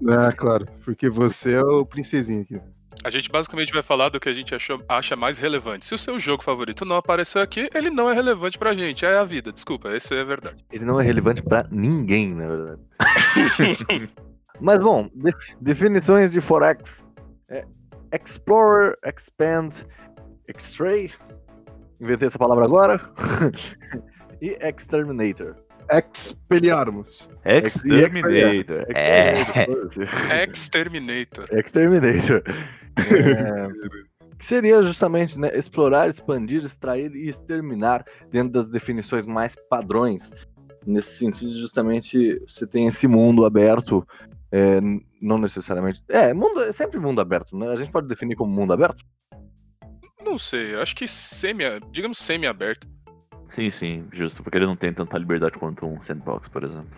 É, 0.08 0.32
claro. 0.36 0.66
Porque 0.84 1.08
você 1.10 1.56
é 1.56 1.62
o 1.62 1.84
princesinho 1.84 2.42
aqui. 2.42 2.60
A 3.02 3.08
gente 3.10 3.30
basicamente 3.30 3.72
vai 3.72 3.82
falar 3.82 4.08
do 4.10 4.20
que 4.20 4.28
a 4.28 4.32
gente 4.32 4.54
achou- 4.54 4.82
acha 4.88 5.16
mais 5.16 5.38
relevante. 5.38 5.84
Se 5.86 5.94
o 5.94 5.98
seu 5.98 6.18
jogo 6.20 6.42
favorito 6.42 6.84
não 6.84 6.96
apareceu 6.96 7.40
aqui, 7.40 7.68
ele 7.74 7.88
não 7.88 8.10
é 8.10 8.14
relevante 8.14 8.58
pra 8.58 8.74
gente. 8.74 9.06
É 9.06 9.16
a 9.16 9.24
vida, 9.24 9.50
desculpa, 9.52 9.88
essa 9.90 10.14
é 10.14 10.20
a 10.20 10.24
verdade. 10.24 10.62
Ele 10.70 10.84
não 10.84 11.00
é 11.00 11.04
relevante 11.04 11.42
pra 11.42 11.66
ninguém, 11.70 12.34
na 12.34 12.46
verdade. 12.46 12.80
Mas 14.60 14.78
bom, 14.78 15.08
def- 15.14 15.54
definições 15.60 16.30
de 16.30 16.40
Forex. 16.40 17.06
É, 17.48 17.64
Explorer, 18.12 18.94
Expand, 19.06 19.70
Extray. 20.46 21.10
Inventei 22.00 22.28
essa 22.28 22.38
palavra 22.38 22.64
agora. 22.66 23.00
e 24.42 24.58
Exterminator. 24.60 25.54
Expelliarmus. 25.90 27.28
Exterminator. 27.44 28.84
É. 28.94 29.66
Exterminator. 30.50 31.48
Exterminator. 31.58 32.42
É, 32.98 33.68
que 34.38 34.46
seria 34.46 34.82
justamente 34.82 35.38
né, 35.38 35.50
explorar, 35.56 36.08
expandir, 36.08 36.64
extrair 36.64 37.14
e 37.14 37.28
exterminar 37.28 38.04
dentro 38.30 38.52
das 38.52 38.68
definições 38.68 39.26
mais 39.26 39.54
padrões. 39.68 40.32
Nesse 40.86 41.18
sentido, 41.18 41.52
justamente, 41.52 42.40
você 42.48 42.66
tem 42.66 42.86
esse 42.86 43.06
mundo 43.06 43.44
aberto, 43.44 44.06
é, 44.50 44.80
não 45.20 45.36
necessariamente. 45.38 46.02
É, 46.08 46.32
mundo, 46.32 46.62
é 46.62 46.72
sempre 46.72 46.98
mundo 46.98 47.20
aberto, 47.20 47.56
né? 47.56 47.68
A 47.68 47.76
gente 47.76 47.90
pode 47.90 48.08
definir 48.08 48.34
como 48.34 48.50
mundo 48.50 48.72
aberto? 48.72 49.04
Não 50.24 50.38
sei, 50.38 50.74
acho 50.74 50.96
que 50.96 51.06
semi, 51.06 51.64
digamos 51.90 52.18
semi-aberto. 52.18 52.88
Sim, 53.50 53.70
sim, 53.70 54.06
justo, 54.12 54.42
porque 54.42 54.58
ele 54.58 54.66
não 54.66 54.76
tem 54.76 54.92
tanta 54.92 55.18
liberdade 55.18 55.58
quanto 55.58 55.84
um 55.84 56.00
sandbox, 56.00 56.48
por 56.48 56.64
exemplo. 56.64 56.90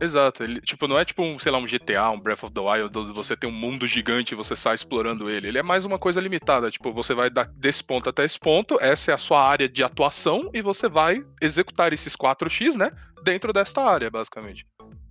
Exato, 0.00 0.42
ele, 0.42 0.60
tipo, 0.62 0.88
não 0.88 0.98
é 0.98 1.04
tipo 1.04 1.22
um, 1.22 1.38
sei 1.38 1.52
lá, 1.52 1.58
um 1.58 1.66
GTA, 1.66 2.10
um 2.10 2.18
Breath 2.18 2.42
of 2.44 2.54
the 2.54 2.60
Wild, 2.60 2.98
onde 2.98 3.12
você 3.12 3.36
tem 3.36 3.50
um 3.50 3.52
mundo 3.52 3.86
gigante 3.86 4.32
e 4.32 4.36
você 4.36 4.56
sai 4.56 4.74
explorando 4.74 5.28
ele. 5.28 5.48
Ele 5.48 5.58
é 5.58 5.62
mais 5.62 5.84
uma 5.84 5.98
coisa 5.98 6.20
limitada, 6.20 6.70
tipo, 6.70 6.90
você 6.92 7.12
vai 7.12 7.28
da- 7.28 7.44
desse 7.44 7.84
ponto 7.84 8.08
até 8.08 8.24
esse 8.24 8.38
ponto, 8.38 8.78
essa 8.80 9.10
é 9.10 9.14
a 9.14 9.18
sua 9.18 9.42
área 9.46 9.68
de 9.68 9.82
atuação 9.84 10.50
e 10.54 10.62
você 10.62 10.88
vai 10.88 11.22
executar 11.42 11.92
esses 11.92 12.16
4x, 12.16 12.74
né, 12.76 12.90
dentro 13.22 13.52
desta 13.52 13.82
área, 13.82 14.10
basicamente. 14.10 14.66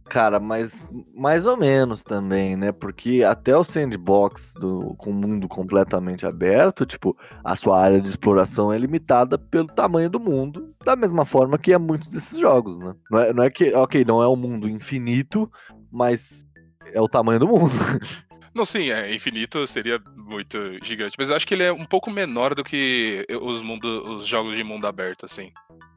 Cara, 0.10 0.40
mas 0.40 0.84
mais 1.14 1.46
ou 1.46 1.56
menos 1.56 2.04
também, 2.04 2.56
né? 2.56 2.72
Porque 2.72 3.24
até 3.24 3.56
o 3.56 3.64
sandbox 3.64 4.54
do, 4.56 4.96
com 4.96 5.12
o 5.12 5.14
mundo 5.14 5.48
completamente 5.48 6.26
aberto, 6.26 6.84
tipo, 6.86 7.16
a 7.44 7.56
sua 7.56 7.80
área 7.80 8.02
de 8.02 8.10
exploração 8.10 8.74
é 8.74 8.78
limitada 8.78 9.38
pelo 9.38 9.68
tamanho 9.68 10.10
do 10.10 10.20
mundo, 10.20 10.68
da 10.84 10.96
mesma 10.96 11.26
forma 11.26 11.60
que 11.60 11.72
é 11.72 11.78
muitos 11.78 12.10
desses 12.10 12.40
jogos, 12.40 12.78
né? 12.80 12.96
Não 13.12 13.20
é, 13.20 13.34
não 13.34 13.44
é 13.44 13.50
que, 13.52 13.72
ok, 13.74 14.04
não 14.04 14.22
é 14.22 14.28
um 14.28 14.36
mundo 14.36 14.68
infinito, 14.68 15.50
mas 15.92 16.44
é 16.92 17.00
o 17.00 17.08
tamanho 17.08 17.40
do 17.40 17.48
mundo. 17.48 17.72
Não, 18.60 18.66
sim, 18.66 18.92
é 18.92 19.16
infinito 19.16 19.66
seria 19.66 20.02
muito 20.18 20.58
gigante, 20.84 21.16
mas 21.18 21.30
eu 21.30 21.38
acho 21.38 21.48
que 21.48 21.54
ele 21.54 21.64
é 21.64 21.72
um 21.72 21.86
pouco 21.86 22.12
menor 22.12 22.54
do 22.54 22.62
que 22.62 23.26
os, 23.42 23.62
mundo, 23.62 24.18
os 24.18 24.28
jogos 24.28 24.58
de 24.58 24.66
mundo 24.66 24.86
aberto, 24.86 25.26
assim. 25.26 25.50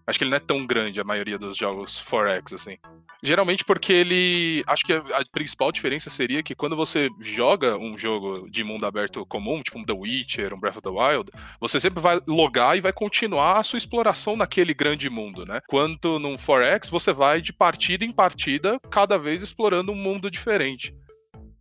Acho 0.07 0.17
que 0.17 0.23
ele 0.23 0.31
não 0.31 0.37
é 0.37 0.41
tão 0.41 0.65
grande 0.65 1.01
a 1.01 1.05
maioria 1.05 1.37
dos 1.37 1.57
jogos 1.57 2.01
4X, 2.01 2.55
assim. 2.55 2.77
Geralmente 3.21 3.65
porque 3.65 3.93
ele. 3.93 4.63
Acho 4.69 4.85
que 4.85 4.93
a, 4.93 5.25
principal 5.33 5.73
diferença 5.73 6.09
seria 6.09 6.41
que 6.41 6.55
quando 6.55 6.77
você 6.77 7.09
joga 7.19 7.77
um 7.77 7.99
jogo 7.99 8.49
de 8.49 8.63
mundo 8.63 8.87
aberto 8.87 9.27
comum, 9.27 9.61
tipo 9.61 9.81
um 9.81 9.85
The 9.85 9.93
Witcher, 9.93 10.55
um 10.55 10.61
Breath 10.61 10.77
of 10.77 10.83
the 10.83 10.91
Wild, 10.91 11.33
você 11.59 11.81
sempre 11.81 12.01
vai 12.01 12.21
logar 12.29 12.79
e 12.79 12.81
vai 12.81 12.93
continuar 12.93 13.59
a 13.59 13.65
sua 13.65 13.77
exploração 13.77 14.37
naquele 14.37 14.73
grande 14.73 15.11
mundo, 15.11 15.45
né? 15.45 15.61
Quanto 15.67 16.21
num 16.21 16.37
4X, 16.37 16.89
você 16.89 17.13
vai 17.13 17.41
de 17.41 17.53
partida 17.53 18.05
em 18.05 18.13
partida, 18.13 18.79
cada 18.89 19.19
vez 19.19 19.43
explorando 19.43 19.91
um 19.91 19.97
mundo 19.97 20.31
diferente. 20.31 20.95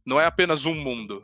Não 0.06 0.20
é 0.20 0.26
apenas 0.26 0.66
um 0.66 0.74
mundo. 0.74 1.22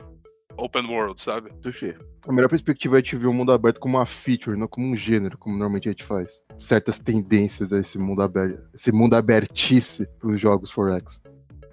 Open 0.56 0.86
world, 0.86 1.20
sabe? 1.20 1.52
Tuxê. 1.62 1.96
A 2.26 2.32
melhor 2.32 2.48
perspectiva 2.48 2.96
é 2.96 2.98
gente 2.98 3.16
ver 3.16 3.28
o 3.28 3.32
mundo 3.32 3.52
aberto 3.52 3.78
como 3.78 3.96
uma 3.96 4.04
feature, 4.06 4.58
não 4.58 4.66
como 4.66 4.92
um 4.92 4.96
gênero, 4.96 5.38
como 5.38 5.56
normalmente 5.56 5.88
a 5.88 5.92
gente 5.92 6.04
faz. 6.04 6.42
Certas 6.58 6.98
tendências 6.98 7.72
a 7.72 7.78
esse 7.78 7.96
mundo 7.96 8.22
aberto, 8.22 8.60
esse 8.74 8.92
mundo 8.92 9.14
abertice 9.14 10.06
para 10.18 10.30
os 10.30 10.40
jogos 10.40 10.72
4X. 10.74 11.20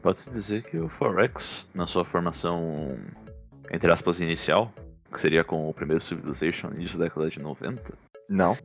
Pode-se 0.03 0.29
dizer 0.29 0.63
que 0.63 0.77
o 0.77 0.87
Forex, 0.87 1.67
na 1.73 1.87
sua 1.87 2.05
formação, 2.05 2.95
entre 3.71 3.91
aspas, 3.91 4.19
inicial, 4.19 4.71
que 5.11 5.19
seria 5.19 5.43
com 5.43 5.67
o 5.67 5.73
primeiro 5.73 6.03
Civilization, 6.03 6.69
início 6.75 6.99
da 6.99 7.05
década 7.05 7.29
de 7.29 7.39
90, 7.39 7.81
Não. 8.29 8.55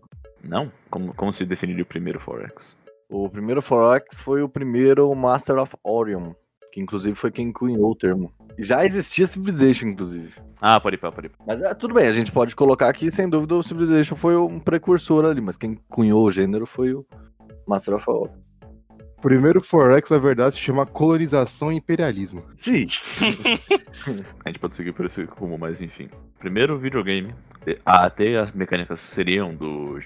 não? 0.44 0.70
Como, 0.90 1.14
como 1.14 1.32
se 1.32 1.46
definiria 1.46 1.82
o 1.82 1.86
primeiro 1.86 2.20
Forex? 2.20 2.76
O 3.08 3.28
primeiro 3.30 3.62
Forex 3.62 4.20
foi 4.20 4.42
o 4.42 4.48
primeiro 4.48 5.12
Master 5.14 5.56
of 5.56 5.74
Orion, 5.82 6.34
que 6.72 6.80
inclusive 6.80 7.14
foi 7.14 7.30
quem 7.30 7.52
cunhou 7.52 7.90
o 7.90 7.96
termo. 7.96 8.32
Já 8.58 8.84
existia 8.84 9.26
Civilization, 9.26 9.88
inclusive. 9.88 10.32
Ah, 10.60 10.78
pode 10.80 10.96
ir, 10.96 10.98
pode 10.98 11.26
ir. 11.26 11.32
Mas 11.46 11.60
é, 11.62 11.74
tudo 11.74 11.94
bem, 11.94 12.06
a 12.06 12.12
gente 12.12 12.30
pode 12.30 12.54
colocar 12.54 12.88
aqui, 12.88 13.10
sem 13.10 13.28
dúvida, 13.28 13.54
o 13.54 13.62
Civilization 13.62 14.16
foi 14.16 14.36
um 14.36 14.60
precursor 14.60 15.24
ali, 15.24 15.40
mas 15.40 15.56
quem 15.56 15.78
cunhou 15.88 16.24
o 16.24 16.30
gênero 16.30 16.66
foi 16.66 16.92
o 16.92 17.04
Master 17.66 17.94
of. 17.94 18.04
O 18.08 19.22
primeiro 19.22 19.60
4X, 19.60 20.10
na 20.10 20.18
verdade, 20.18 20.56
se 20.56 20.62
chama 20.62 20.86
colonização 20.86 21.70
e 21.70 21.76
imperialismo. 21.76 22.42
Sim. 22.56 22.86
A 24.44 24.48
gente 24.48 24.58
pode 24.58 24.74
seguir 24.74 24.92
por 24.92 25.04
esse 25.04 25.24
rumo, 25.24 25.58
mas 25.58 25.82
enfim. 25.82 26.08
Primeiro 26.38 26.78
videogame, 26.78 27.34
até 27.84 28.38
as 28.38 28.50
mecânicas 28.52 29.00
seriam 29.00 29.54
do, 29.54 30.00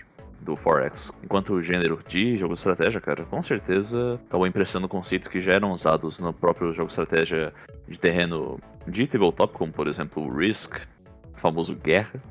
do 0.45 0.57
Forex. 0.57 1.11
Enquanto 1.23 1.55
o 1.55 1.61
gênero 1.63 1.99
de 2.07 2.37
jogo 2.37 2.55
de 2.55 2.61
estratégia, 2.61 3.01
cara, 3.01 3.25
com 3.25 3.43
certeza 3.43 4.21
acabou 4.27 4.47
emprestando 4.47 4.89
conceitos 4.89 5.29
que 5.29 5.43
já 5.43 5.55
eram 5.55 5.73
usados 5.73 6.19
no 6.21 6.33
próprio 6.33 6.73
jogo 6.73 6.89
de 6.89 6.93
estratégia 6.93 7.53
de 7.89 7.99
terreno 7.99 8.59
de 8.87 9.07
tabletop, 9.07 9.53
como 9.55 9.73
por 9.73 9.89
exemplo 9.89 10.23
o 10.23 10.37
Risk, 10.37 10.77
o 11.35 11.39
famoso 11.39 11.75
Guerra, 11.75 12.23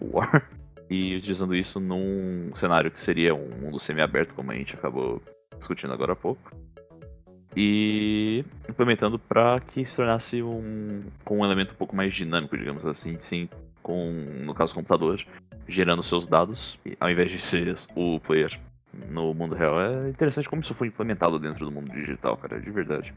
War, 0.00 0.48
e 0.88 1.16
utilizando 1.16 1.54
isso 1.54 1.80
num 1.80 2.54
cenário 2.54 2.90
que 2.90 3.00
seria 3.00 3.34
um 3.34 3.48
mundo 3.60 3.80
semi-aberto, 3.80 4.34
como 4.34 4.52
a 4.52 4.54
gente 4.54 4.74
acabou 4.74 5.22
discutindo 5.58 5.92
agora 5.92 6.12
há 6.12 6.16
pouco 6.16 6.50
e 7.56 8.44
implementando 8.68 9.18
para 9.18 9.60
que 9.60 9.84
se 9.84 9.96
tornasse 9.96 10.42
um 10.42 11.02
com 11.24 11.40
um 11.40 11.44
elemento 11.44 11.72
um 11.72 11.76
pouco 11.76 11.94
mais 11.94 12.14
dinâmico, 12.14 12.56
digamos 12.56 12.84
assim, 12.86 13.18
sim, 13.18 13.48
com 13.82 14.24
no 14.44 14.54
caso 14.54 14.74
computador 14.74 15.22
gerando 15.68 16.02
seus 16.02 16.26
dados, 16.26 16.78
ao 17.00 17.10
invés 17.10 17.30
de 17.30 17.38
ser 17.40 17.76
o 17.94 18.18
player 18.20 18.58
no 19.08 19.32
mundo 19.32 19.54
real. 19.54 19.80
É 19.80 20.08
interessante 20.10 20.48
como 20.48 20.62
isso 20.62 20.74
foi 20.74 20.88
implementado 20.88 21.38
dentro 21.38 21.64
do 21.64 21.70
mundo 21.72 21.90
digital, 21.92 22.36
cara, 22.36 22.60
de 22.60 22.70
verdade. 22.70 23.14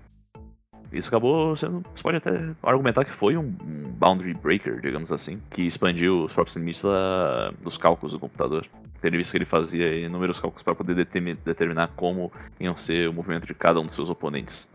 Isso 0.91 1.10
acabou 1.10 1.55
sendo. 1.57 1.84
Você 1.93 2.03
pode 2.03 2.17
até 2.17 2.31
argumentar 2.63 3.03
que 3.03 3.12
foi 3.12 3.36
um, 3.36 3.51
boundary 4.00 4.34
breaker, 4.34 4.79
digamos 4.79 5.12
assim, 5.12 5.41
que 5.50 5.63
expandiu 5.63 6.24
os 6.25 6.31
próprios 6.34 6.55
limites 6.55 6.84
da- 6.84 7.51
dos 7.62 7.77
cálculos 7.77 8.13
do 8.13 8.19
computador. 8.19 8.65
Tendo 9.01 9.17
visto 9.17 9.31
que 9.31 9.38
ele 9.38 9.45
fazia 9.45 9.93
inúmeros 10.05 10.39
cálculos 10.39 10.63
para 10.63 10.75
poder 10.75 10.95
determi- 10.95 11.36
determinar 11.43 11.89
como 11.95 12.31
iam 12.60 12.77
ser 12.77 13.10
o 13.10 13.13
movimento 13.13 13.45
de 13.45 13.53
cada 13.53 13.79
um 13.79 13.86
dos 13.86 13.95
seus 13.95 14.10
oponentes. 14.10 14.69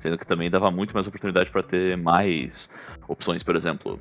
Sendo 0.00 0.18
que 0.18 0.26
também 0.26 0.50
dava 0.50 0.70
muito 0.70 0.92
mais 0.92 1.06
oportunidade 1.06 1.50
para 1.50 1.62
ter 1.62 1.96
mais 1.96 2.70
opções, 3.08 3.42
por 3.42 3.56
exemplo. 3.56 3.98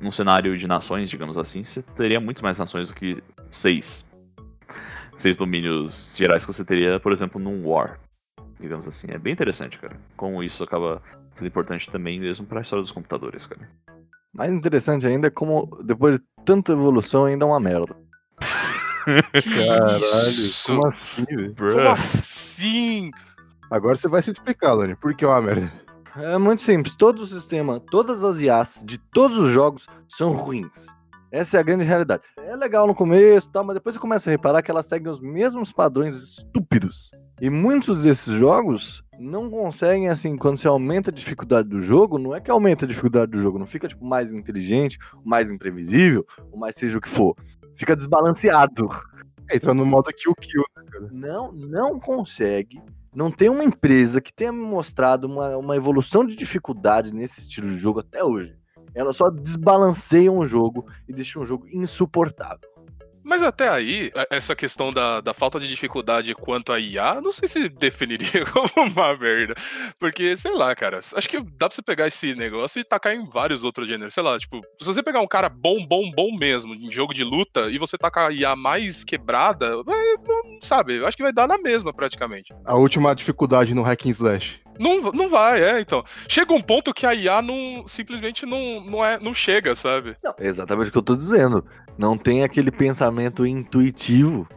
Num 0.00 0.12
cenário 0.12 0.56
de 0.56 0.66
nações, 0.66 1.10
digamos 1.10 1.36
assim, 1.36 1.64
você 1.64 1.82
teria 1.82 2.20
muito 2.20 2.42
mais 2.42 2.58
nações 2.58 2.88
do 2.88 2.94
que 2.94 3.22
seis. 3.50 4.06
Seis 5.16 5.36
domínios 5.36 6.16
gerais 6.16 6.46
que 6.46 6.52
você 6.52 6.64
teria, 6.64 7.00
por 7.00 7.12
exemplo, 7.12 7.40
num 7.40 7.66
War. 7.66 7.98
Digamos 8.60 8.86
assim. 8.86 9.08
É 9.10 9.18
bem 9.18 9.32
interessante, 9.32 9.78
cara. 9.78 9.96
Como 10.16 10.42
isso 10.42 10.62
acaba 10.62 11.02
sendo 11.34 11.48
importante 11.48 11.90
também 11.90 12.20
mesmo 12.20 12.46
para 12.46 12.60
a 12.60 12.62
história 12.62 12.82
dos 12.82 12.92
computadores, 12.92 13.46
cara. 13.46 13.68
Mais 14.32 14.52
interessante 14.52 15.06
ainda 15.06 15.28
é 15.28 15.30
como, 15.30 15.66
depois 15.82 16.16
de 16.16 16.24
tanta 16.44 16.72
evolução, 16.72 17.24
ainda 17.24 17.44
é 17.44 17.48
uma 17.48 17.58
merda. 17.58 17.96
Caralho, 19.08 20.28
Isso. 20.28 20.74
como 20.74 20.86
assim, 20.86 21.24
velho? 21.24 21.54
Como 21.54 21.88
assim? 21.88 23.10
Agora 23.70 23.96
você 23.96 24.08
vai 24.08 24.22
se 24.22 24.30
explicar, 24.30 24.74
Lani, 24.74 24.96
por 24.96 25.14
que 25.14 25.24
é 25.24 25.28
uma 25.28 25.42
merda? 25.42 25.70
É 26.16 26.38
muito 26.38 26.62
simples. 26.62 26.96
Todo 26.96 27.20
o 27.20 27.26
sistema, 27.26 27.80
todas 27.80 28.24
as 28.24 28.40
IAs 28.40 28.80
de 28.84 28.98
todos 28.98 29.36
os 29.36 29.50
jogos 29.50 29.86
são 30.08 30.32
ruins. 30.32 30.68
Essa 31.30 31.58
é 31.58 31.60
a 31.60 31.62
grande 31.62 31.84
realidade. 31.84 32.22
É 32.38 32.56
legal 32.56 32.86
no 32.86 32.94
começo, 32.94 33.50
tal, 33.50 33.62
mas 33.62 33.74
depois 33.74 33.94
você 33.94 34.00
começa 34.00 34.30
a 34.30 34.32
reparar 34.32 34.62
que 34.62 34.70
elas 34.70 34.86
seguem 34.86 35.10
os 35.10 35.20
mesmos 35.20 35.70
padrões 35.70 36.16
estúpidos. 36.16 37.10
E 37.40 37.50
muitos 37.50 38.02
desses 38.02 38.34
jogos 38.38 39.04
não 39.18 39.50
conseguem, 39.50 40.08
assim, 40.08 40.36
quando 40.36 40.56
você 40.56 40.66
aumenta 40.66 41.10
a 41.10 41.12
dificuldade 41.12 41.68
do 41.68 41.82
jogo, 41.82 42.18
não 42.18 42.34
é 42.34 42.40
que 42.40 42.50
aumenta 42.50 42.86
a 42.86 42.88
dificuldade 42.88 43.30
do 43.30 43.40
jogo, 43.40 43.58
não 43.58 43.66
fica 43.66 43.86
tipo 43.86 44.04
mais 44.04 44.32
inteligente, 44.32 44.98
mais 45.22 45.50
imprevisível, 45.50 46.26
ou 46.50 46.58
mais 46.58 46.76
seja 46.76 46.96
o 46.96 47.00
que 47.00 47.08
for. 47.08 47.36
Fica 47.74 47.94
desbalanceado. 47.94 48.88
Entra 49.52 49.74
no 49.74 49.84
modo 49.84 50.10
kill 50.12 50.34
kill. 50.34 50.64
Não, 51.12 51.52
não 51.52 52.00
consegue. 52.00 52.80
Não 53.18 53.32
tem 53.32 53.48
uma 53.48 53.64
empresa 53.64 54.20
que 54.20 54.32
tenha 54.32 54.52
mostrado 54.52 55.26
uma, 55.26 55.56
uma 55.56 55.74
evolução 55.74 56.24
de 56.24 56.36
dificuldade 56.36 57.12
nesse 57.12 57.40
estilo 57.40 57.66
de 57.66 57.76
jogo 57.76 57.98
até 57.98 58.22
hoje. 58.22 58.56
Ela 58.94 59.12
só 59.12 59.28
desbalanceia 59.28 60.30
um 60.30 60.46
jogo 60.46 60.86
e 61.08 61.12
deixa 61.12 61.40
um 61.40 61.44
jogo 61.44 61.66
insuportável. 61.66 62.77
Mas 63.28 63.42
até 63.42 63.68
aí, 63.68 64.10
a- 64.16 64.26
essa 64.30 64.56
questão 64.56 64.90
da, 64.90 65.20
da 65.20 65.34
falta 65.34 65.60
de 65.60 65.68
dificuldade 65.68 66.34
quanto 66.34 66.72
a 66.72 66.80
IA, 66.80 67.20
não 67.20 67.30
sei 67.30 67.46
se 67.46 67.68
definiria 67.68 68.46
como 68.52 68.70
uma 68.90 69.14
merda. 69.16 69.54
Porque, 69.98 70.34
sei 70.36 70.54
lá, 70.54 70.74
cara, 70.74 70.98
acho 70.98 71.28
que 71.28 71.38
dá 71.38 71.68
pra 71.68 71.74
você 71.74 71.82
pegar 71.82 72.06
esse 72.06 72.34
negócio 72.34 72.80
e 72.80 72.84
tacar 72.84 73.14
em 73.14 73.28
vários 73.28 73.64
outros 73.64 73.86
gêneros. 73.86 74.14
Sei 74.14 74.22
lá, 74.22 74.38
tipo, 74.38 74.62
se 74.80 74.86
você 74.86 75.02
pegar 75.02 75.20
um 75.20 75.26
cara 75.26 75.48
bom, 75.50 75.84
bom, 75.86 76.10
bom 76.10 76.34
mesmo 76.36 76.74
em 76.74 76.90
jogo 76.90 77.12
de 77.12 77.22
luta 77.22 77.68
e 77.70 77.76
você 77.78 77.98
tacar 77.98 78.30
a 78.30 78.32
IA 78.32 78.56
mais 78.56 79.04
quebrada, 79.04 79.82
vai- 79.82 80.14
não, 80.26 80.58
sabe, 80.62 80.96
eu 80.96 81.06
acho 81.06 81.16
que 81.16 81.22
vai 81.22 81.32
dar 81.32 81.46
na 81.46 81.58
mesma 81.58 81.92
praticamente. 81.92 82.54
A 82.64 82.76
última 82.76 83.14
dificuldade 83.14 83.74
no 83.74 83.82
hack 83.82 84.06
and 84.06 84.10
slash. 84.10 84.60
Não, 84.78 85.02
não 85.12 85.28
vai, 85.28 85.60
é, 85.60 85.80
então. 85.80 86.04
Chega 86.28 86.52
um 86.54 86.60
ponto 86.60 86.94
que 86.94 87.04
a 87.04 87.12
IA 87.12 87.42
não, 87.42 87.84
simplesmente 87.86 88.46
não, 88.46 88.80
não, 88.80 89.04
é, 89.04 89.18
não 89.18 89.34
chega, 89.34 89.74
sabe? 89.74 90.16
Não, 90.22 90.32
é 90.38 90.46
exatamente 90.46 90.88
o 90.88 90.92
que 90.92 90.98
eu 90.98 91.02
tô 91.02 91.16
dizendo. 91.16 91.64
Não 91.98 92.16
tem 92.16 92.44
aquele 92.44 92.70
pensamento 92.70 93.44
intuitivo 93.44 94.48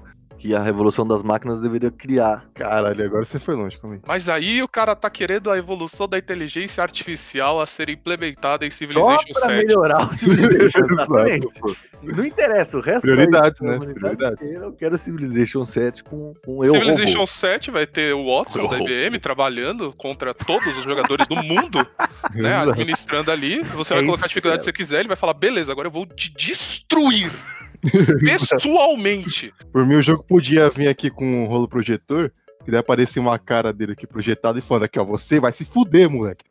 que 0.42 0.56
a 0.56 0.60
revolução 0.60 1.06
das 1.06 1.22
máquinas 1.22 1.62
deveria 1.62 1.92
criar. 1.92 2.46
Caralho, 2.56 3.06
agora 3.06 3.24
você 3.24 3.40
foi 3.40 3.56
longe 3.56 3.78
comigo. 3.78 4.02
Mas 4.08 4.28
aí 4.28 4.64
o 4.64 4.68
cara 4.68 4.96
tá 4.96 5.08
querendo 5.08 5.52
a 5.52 5.58
evolução 5.58 6.08
da 6.08 6.18
inteligência 6.18 6.82
artificial 6.82 7.62
a 7.62 7.68
ser 7.68 7.92
implementada 7.92 8.66
em 8.66 8.72
Só 8.72 8.78
Civilization 8.78 9.34
pra 9.34 9.42
7. 9.42 9.68
melhorar 9.68 10.10
o 10.10 10.14
Civilization, 10.18 10.80
exatamente. 10.80 11.46
Exato. 11.46 11.78
Não 12.02 12.26
interessa, 12.26 12.76
o 12.76 12.82
resto 12.82 13.02
Prioridades, 13.02 13.62
da 13.62 13.78
né? 13.78 13.94
Prioridades. 13.94 14.50
Eu 14.50 14.74
quero 14.74 14.98
Civilization 14.98 15.64
7 15.64 16.04
com, 16.04 16.34
com 16.44 16.66
eu 16.66 16.72
Civilization 16.72 17.14
robô. 17.20 17.27
7 17.27 17.70
vai 17.70 17.86
ter 17.86 18.16
o 18.16 18.25
Watson 18.25 18.68
da 18.68 18.77
Oh. 18.80 18.84
IBM 18.84 19.20
trabalhando 19.20 19.94
contra 19.94 20.34
todos 20.34 20.75
os 20.75 20.84
jogadores 20.84 21.27
do 21.27 21.36
mundo, 21.36 21.86
né? 22.34 22.56
Administrando 22.56 23.30
ali. 23.32 23.62
Você 23.75 23.94
É 23.94 23.98
vai 23.98 24.06
colocar 24.06 24.25
a 24.25 24.27
dificuldade 24.27 24.62
que 24.62 24.66
você 24.66 24.74
quiser, 24.74 25.01
ele 25.01 25.08
vai 25.08 25.18
falar: 25.18 25.36
beleza, 25.36 25.72
agora 25.72 25.88
eu 25.88 25.92
vou 25.92 26.08
te 26.08 26.34
destruir 26.34 27.32
pessoalmente. 28.22 29.53
Por 29.72 29.85
mim, 29.85 29.96
o 29.96 30.01
jogo 30.01 30.24
podia 30.24 30.70
vir 30.70 30.87
aqui 30.87 31.09
com 31.09 31.44
um 31.44 31.46
rolo 31.46 31.67
projetor, 31.67 32.31
que 32.63 32.72
daí 32.72 32.79
aparecia 32.79 33.22
uma 33.22 33.37
cara 33.39 33.74
dele 33.74 33.94
aqui 33.94 34.05
projetada 34.05 34.59
e 34.59 34.61
falando 34.61 34.83
aqui, 34.83 35.00
ó, 35.00 35.03
você 35.03 35.39
vai 35.39 35.51
se 35.51 35.65
fuder, 35.65 36.09
moleque. 36.09 36.46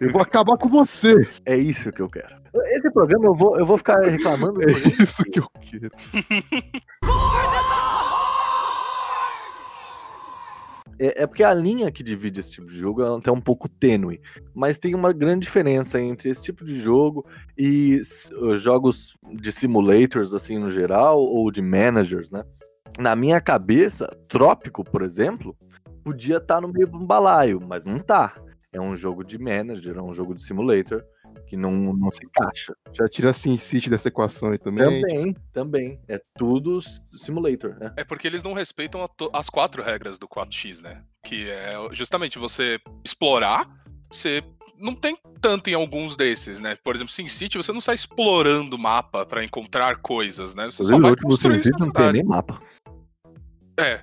Eu 0.00 0.12
vou 0.12 0.20
acabar 0.20 0.56
com 0.56 0.68
você. 0.68 1.14
É 1.44 1.56
isso 1.56 1.90
que 1.92 2.00
eu 2.00 2.08
quero. 2.08 2.36
Esse 2.66 2.90
programa 2.90 3.26
eu 3.26 3.34
vou, 3.34 3.58
eu 3.58 3.66
vou 3.66 3.76
ficar 3.76 4.00
reclamando. 4.00 4.60
É 4.62 4.72
isso 4.72 5.22
que 5.24 5.40
eu 5.40 5.48
quero. 5.60 5.90
É, 10.98 11.22
é 11.22 11.26
porque 11.26 11.44
a 11.44 11.52
linha 11.52 11.90
que 11.90 12.02
divide 12.02 12.40
esse 12.40 12.52
tipo 12.52 12.66
de 12.66 12.78
jogo 12.78 13.02
é 13.02 13.18
até 13.18 13.30
um 13.30 13.40
pouco 13.40 13.68
tênue. 13.68 14.20
Mas 14.54 14.78
tem 14.78 14.94
uma 14.94 15.12
grande 15.12 15.46
diferença 15.46 16.00
entre 16.00 16.30
esse 16.30 16.42
tipo 16.42 16.64
de 16.64 16.76
jogo 16.76 17.24
e 17.56 18.00
uh, 18.40 18.56
jogos 18.56 19.16
de 19.32 19.52
simulators, 19.52 20.34
assim, 20.34 20.58
no 20.58 20.70
geral, 20.70 21.20
ou 21.20 21.50
de 21.50 21.60
managers, 21.60 22.30
né? 22.30 22.44
Na 22.98 23.14
minha 23.14 23.40
cabeça, 23.40 24.06
Trópico, 24.28 24.82
por 24.82 25.02
exemplo, 25.02 25.54
podia 26.02 26.38
estar 26.38 26.60
no 26.60 26.68
meio 26.68 26.86
de 26.86 26.96
um 26.96 27.04
balaio, 27.04 27.60
mas 27.66 27.84
não 27.84 27.98
tá. 27.98 28.34
É 28.72 28.80
um 28.80 28.96
jogo 28.96 29.22
de 29.22 29.38
manager, 29.38 29.96
é 29.96 30.02
um 30.02 30.14
jogo 30.14 30.34
de 30.34 30.42
simulator 30.42 31.04
que 31.46 31.56
não, 31.56 31.92
não 31.94 32.10
se 32.10 32.24
encaixa. 32.24 32.74
Já 32.92 33.08
tira 33.08 33.32
Sin 33.32 33.56
City 33.56 33.88
dessa 33.88 34.08
equação 34.08 34.50
aí 34.50 34.58
também. 34.58 35.00
Também, 35.00 35.36
também. 35.52 36.00
É 36.08 36.20
tudo 36.36 36.80
simulator, 36.80 37.76
né? 37.78 37.92
É 37.96 38.04
porque 38.04 38.26
eles 38.26 38.42
não 38.42 38.52
respeitam 38.52 39.08
as 39.32 39.48
quatro 39.48 39.82
regras 39.82 40.18
do 40.18 40.28
4x, 40.28 40.82
né? 40.82 41.02
Que 41.24 41.48
é 41.48 41.74
justamente 41.92 42.38
você 42.38 42.78
explorar, 43.04 43.68
você 44.10 44.42
não 44.78 44.94
tem 44.94 45.16
tanto 45.40 45.70
em 45.70 45.74
alguns 45.74 46.16
desses, 46.16 46.58
né? 46.58 46.76
Por 46.76 46.94
exemplo, 46.94 47.12
SimCity, 47.12 47.56
você 47.56 47.72
não 47.72 47.80
sai 47.80 47.94
explorando 47.94 48.76
o 48.76 48.78
mapa 48.78 49.24
pra 49.24 49.44
encontrar 49.44 49.96
coisas, 49.96 50.54
né? 50.54 50.66
Você 50.66 50.84
só 50.84 50.94
Inclusive, 50.94 50.98
o 50.98 51.02
vai 51.02 51.10
último 51.10 51.30
construir 51.30 51.62
SimCity 51.62 51.86
não 51.86 51.92
tem 51.92 52.12
nem 52.12 52.24
mapa. 52.24 52.60
É. 53.78 54.02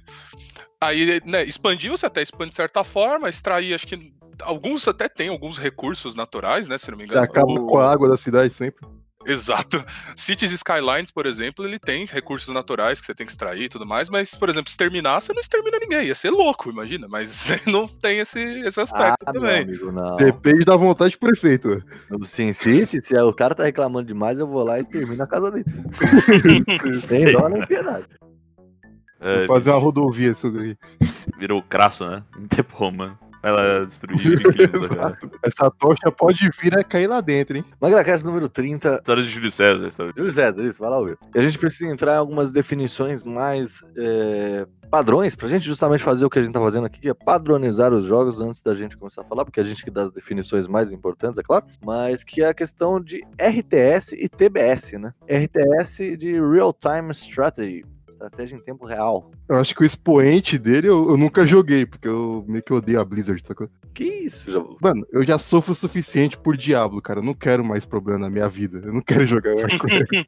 Aí, 0.81 1.21
né, 1.25 1.43
expandir 1.43 1.91
você 1.91 2.05
até 2.05 2.21
expande 2.21 2.49
de 2.49 2.55
certa 2.55 2.83
forma, 2.83 3.29
extrair, 3.29 3.73
acho 3.73 3.87
que 3.87 4.13
alguns 4.41 4.87
até 4.87 5.07
tem 5.07 5.29
alguns 5.29 5.57
recursos 5.57 6.15
naturais, 6.15 6.67
né, 6.67 6.77
se 6.77 6.89
não 6.91 6.97
me 6.97 7.05
Já 7.05 7.11
engano. 7.11 7.25
acaba 7.25 7.51
O- 7.53 7.65
com 7.67 7.77
a 7.77 7.91
água 7.91 8.09
da 8.09 8.17
cidade 8.17 8.53
sempre. 8.53 8.85
Exato. 9.25 9.81
Cities 10.17 10.51
Skylines, 10.51 11.09
por 11.09 11.25
exemplo, 11.25 11.65
ele 11.65 11.79
tem 11.79 12.05
recursos 12.05 12.53
naturais 12.53 12.99
que 12.99 13.05
você 13.05 13.15
tem 13.15 13.25
que 13.25 13.31
extrair 13.31 13.63
e 13.63 13.69
tudo 13.69 13.85
mais, 13.85 14.09
mas, 14.09 14.35
por 14.35 14.49
exemplo, 14.49 14.67
exterminar, 14.69 15.21
você 15.21 15.31
não 15.31 15.39
extermina 15.39 15.77
ninguém. 15.79 16.07
Ia 16.07 16.15
ser 16.15 16.29
louco, 16.29 16.69
imagina. 16.69 17.07
Mas 17.09 17.47
não 17.65 17.87
tem 17.87 18.19
esse, 18.19 18.41
esse 18.41 18.81
aspecto 18.81 19.23
Ah, 19.25 19.31
meu 19.31 19.41
também. 19.41 19.61
amigo, 19.63 19.93
não. 19.93 20.17
Depende 20.17 20.65
da 20.65 20.75
vontade 20.75 21.13
do 21.13 21.19
prefeito. 21.19 21.81
No 22.09 22.25
SimCity, 22.25 23.01
se 23.01 23.15
o 23.17 23.31
cara 23.31 23.55
tá 23.55 23.63
reclamando 23.63 24.07
demais, 24.09 24.39
eu 24.39 24.45
vou 24.47 24.61
lá 24.65 24.77
e 24.77 24.81
extermino 24.81 25.23
a 25.23 25.27
casa 25.27 25.49
dele. 25.51 25.65
Sem 27.07 27.31
dó 27.31 27.47
nem 27.47 27.65
piedade. 27.65 28.05
É, 29.21 29.47
Fazer 29.47 29.69
uma 29.69 29.79
rodovia 29.79 30.33
disso 30.33 30.51
daí. 30.51 30.75
Virou 31.39 31.61
crasso, 31.63 32.05
né? 32.09 32.21
Não 32.37 32.45
tem 32.47 32.61
como. 32.63 32.97
Vai 33.07 33.15
viquinhos, 33.43 34.87
cara. 34.87 35.17
Exato. 35.17 35.31
Essa 35.43 35.71
tocha 35.71 36.11
pode 36.11 36.49
vir 36.61 36.77
a 36.77 36.83
cair 36.83 37.07
lá 37.07 37.21
dentro, 37.21 37.57
hein? 37.57 37.65
MagraCast 37.81 38.25
número 38.25 38.47
30. 38.47 38.95
História 38.95 39.23
de 39.23 39.29
Júlio 39.29 39.51
César, 39.51 39.91
sabe? 39.91 40.13
Júlio 40.15 40.31
César, 40.31 40.63
isso, 40.63 40.79
vai 40.79 40.89
lá 40.89 40.99
ouvir. 40.99 41.17
E 41.35 41.39
a 41.39 41.41
gente 41.41 41.57
precisa 41.57 41.91
entrar 41.91 42.13
em 42.13 42.17
algumas 42.17 42.51
definições 42.51 43.23
mais 43.23 43.83
é, 43.97 44.65
padrões, 44.89 45.35
pra 45.35 45.47
gente 45.47 45.65
justamente 45.65 46.03
fazer 46.03 46.23
o 46.23 46.29
que 46.29 46.39
a 46.39 46.41
gente 46.41 46.53
tá 46.53 46.59
fazendo 46.59 46.85
aqui, 46.85 46.99
que 46.99 47.09
é 47.09 47.13
padronizar 47.13 47.91
os 47.91 48.05
jogos 48.05 48.39
antes 48.39 48.61
da 48.61 48.73
gente 48.73 48.95
começar 48.95 49.21
a 49.21 49.25
falar, 49.25 49.43
porque 49.43 49.59
a 49.59 49.63
gente 49.63 49.83
que 49.83 49.89
dá 49.89 50.03
as 50.03 50.11
definições 50.11 50.67
mais 50.67 50.91
importantes, 50.91 51.39
é 51.39 51.43
claro, 51.43 51.65
mas 51.83 52.23
que 52.23 52.43
é 52.43 52.47
a 52.47 52.53
questão 52.53 53.01
de 53.01 53.21
RTS 53.37 54.13
e 54.13 54.29
TBS, 54.29 54.93
né? 54.93 55.13
RTS 55.27 56.15
de 56.15 56.39
Real 56.39 56.71
Time 56.71 57.11
Strategy. 57.11 57.83
Estratégia 58.23 58.55
em 58.55 58.59
tempo 58.59 58.85
real. 58.85 59.31
Eu 59.49 59.57
acho 59.57 59.75
que 59.75 59.81
o 59.81 59.85
expoente 59.85 60.57
dele 60.57 60.87
eu, 60.87 61.09
eu 61.09 61.17
nunca 61.17 61.45
joguei, 61.45 61.85
porque 61.85 62.07
eu 62.07 62.45
meio 62.47 62.63
que 62.63 62.73
odeio 62.73 63.01
a 63.01 63.05
Blizzard, 63.05 63.43
sacou? 63.45 63.67
Que 63.93 64.03
isso, 64.03 64.49
Jabu? 64.49 64.77
Mano, 64.81 65.05
eu 65.11 65.23
já 65.23 65.37
sofro 65.37 65.71
o 65.71 65.75
suficiente 65.75 66.35
por 66.37 66.57
Diablo, 66.57 67.01
cara. 67.01 67.19
Eu 67.19 67.23
não 67.23 67.35
quero 67.35 67.63
mais 67.63 67.85
problema 67.85 68.19
na 68.21 68.29
minha 68.29 68.49
vida. 68.49 68.81
Eu 68.83 68.91
não 68.91 69.01
quero 69.01 69.25
jogar 69.27 69.53
Warcraft. 69.55 70.27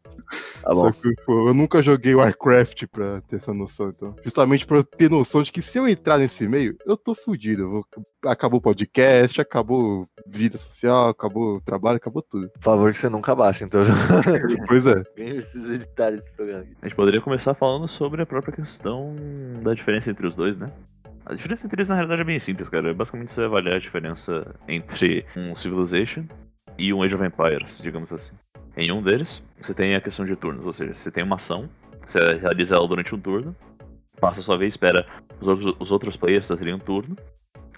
Tá 0.62 0.74
bom. 0.74 0.84
Só 0.84 0.92
que, 0.92 1.14
pô, 1.26 1.50
eu 1.50 1.54
nunca 1.54 1.82
joguei 1.82 2.14
Warcraft 2.14 2.86
pra 2.92 3.22
ter 3.22 3.38
essa 3.38 3.54
noção, 3.54 3.90
então. 3.90 4.16
Justamente 4.24 4.68
pra 4.68 4.78
eu 4.78 4.84
ter 4.84 5.10
noção 5.10 5.42
de 5.42 5.52
que 5.52 5.62
se 5.62 5.80
eu 5.80 5.88
entrar 5.88 6.20
nesse 6.20 6.48
meio, 6.48 6.78
eu 6.86 6.96
tô 6.96 7.16
fudido. 7.16 7.64
Eu 7.64 7.70
vou... 7.70 7.86
Acabou 8.26 8.60
o 8.60 8.62
podcast, 8.62 9.42
acabou 9.42 10.08
vida 10.28 10.58
social, 10.58 11.10
acabou 11.10 11.58
o 11.58 11.62
trabalho, 11.62 11.98
acabou 11.98 12.22
tudo. 12.22 12.50
Por 12.50 12.64
favor, 12.64 12.92
que 12.92 13.00
você 13.00 13.10
nunca 13.10 13.36
baixa, 13.36 13.66
então. 13.66 13.82
Pois 14.68 14.86
é. 14.86 15.04
Quem 15.16 15.36
precisa 15.36 15.76
editar 15.76 16.12
esse 16.14 16.32
programa 16.32 16.62
aqui? 16.64 16.76
A 16.82 16.88
gente 16.88 16.96
poderia 16.96 17.22
começar 17.22 17.54
falando 17.54 17.88
sobre 17.88 18.22
a 18.22 18.26
própria 18.26 18.54
questão 18.54 19.08
da 19.64 19.74
diferença 19.74 20.10
entre 20.10 20.28
os 20.28 20.36
dois, 20.36 20.60
né? 20.60 20.72
A 21.26 21.34
diferença 21.34 21.66
entre 21.66 21.78
eles 21.78 21.90
na 21.90 21.96
realidade 21.96 22.22
é 22.22 22.26
bem 22.26 22.40
simples, 22.40 22.70
cara. 22.70 22.90
É 22.90 22.94
basicamente 22.94 23.34
você 23.34 23.44
avaliar 23.44 23.76
a 23.76 23.80
diferença 23.80 24.56
entre 24.68 25.26
um 25.36 25.56
Civilization 25.56 26.26
e 26.78 26.94
um 26.94 27.02
Age 27.02 27.16
of 27.16 27.26
Empires, 27.26 27.80
digamos 27.82 28.14
assim. 28.14 28.36
Em 28.78 28.92
um 28.92 29.02
deles, 29.02 29.42
você 29.58 29.74
tem 29.74 29.96
a 29.96 30.02
questão 30.02 30.26
de 30.26 30.36
turnos, 30.36 30.66
ou 30.66 30.74
seja, 30.74 30.94
você 30.94 31.10
tem 31.10 31.24
uma 31.24 31.36
ação, 31.36 31.68
você 32.06 32.36
realiza 32.36 32.76
ela 32.76 32.88
durante 32.88 33.16
um 33.16 33.20
turno, 33.20 33.56
passa 34.20 34.42
a 34.42 34.44
sua 34.44 34.58
vez, 34.58 34.74
espera 34.74 35.06
os 35.42 35.48
outros, 35.48 35.76
os 35.80 35.92
outros 35.92 36.16
players 36.16 36.48
fazerem 36.48 36.74
um 36.74 36.80
turno, 36.80 37.16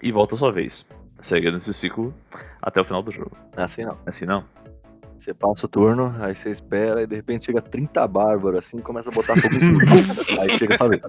e 0.02 0.12
volta 0.12 0.34
a 0.34 0.38
sua 0.38 0.52
vez. 0.52 0.86
Segue 1.22 1.50
nesse 1.50 1.72
ciclo 1.72 2.14
até 2.62 2.80
o 2.80 2.84
final 2.84 3.02
do 3.02 3.10
jogo. 3.10 3.36
É 3.56 3.62
assim 3.62 3.82
não. 3.82 3.98
Assim 4.06 4.26
não? 4.26 4.44
Você 5.18 5.34
passa 5.34 5.66
o 5.66 5.68
turno, 5.68 6.14
aí 6.20 6.34
você 6.34 6.50
espera, 6.50 7.02
e 7.02 7.06
de 7.06 7.16
repente 7.16 7.46
chega 7.46 7.60
30 7.60 8.06
bárbaros 8.06 8.60
assim, 8.60 8.78
começa 8.78 9.10
a 9.10 9.12
botar 9.12 9.34
fogo 9.36 9.54
aí 10.40 10.56
chega 10.56 10.76
a 10.78 10.88
vez. 10.88 11.00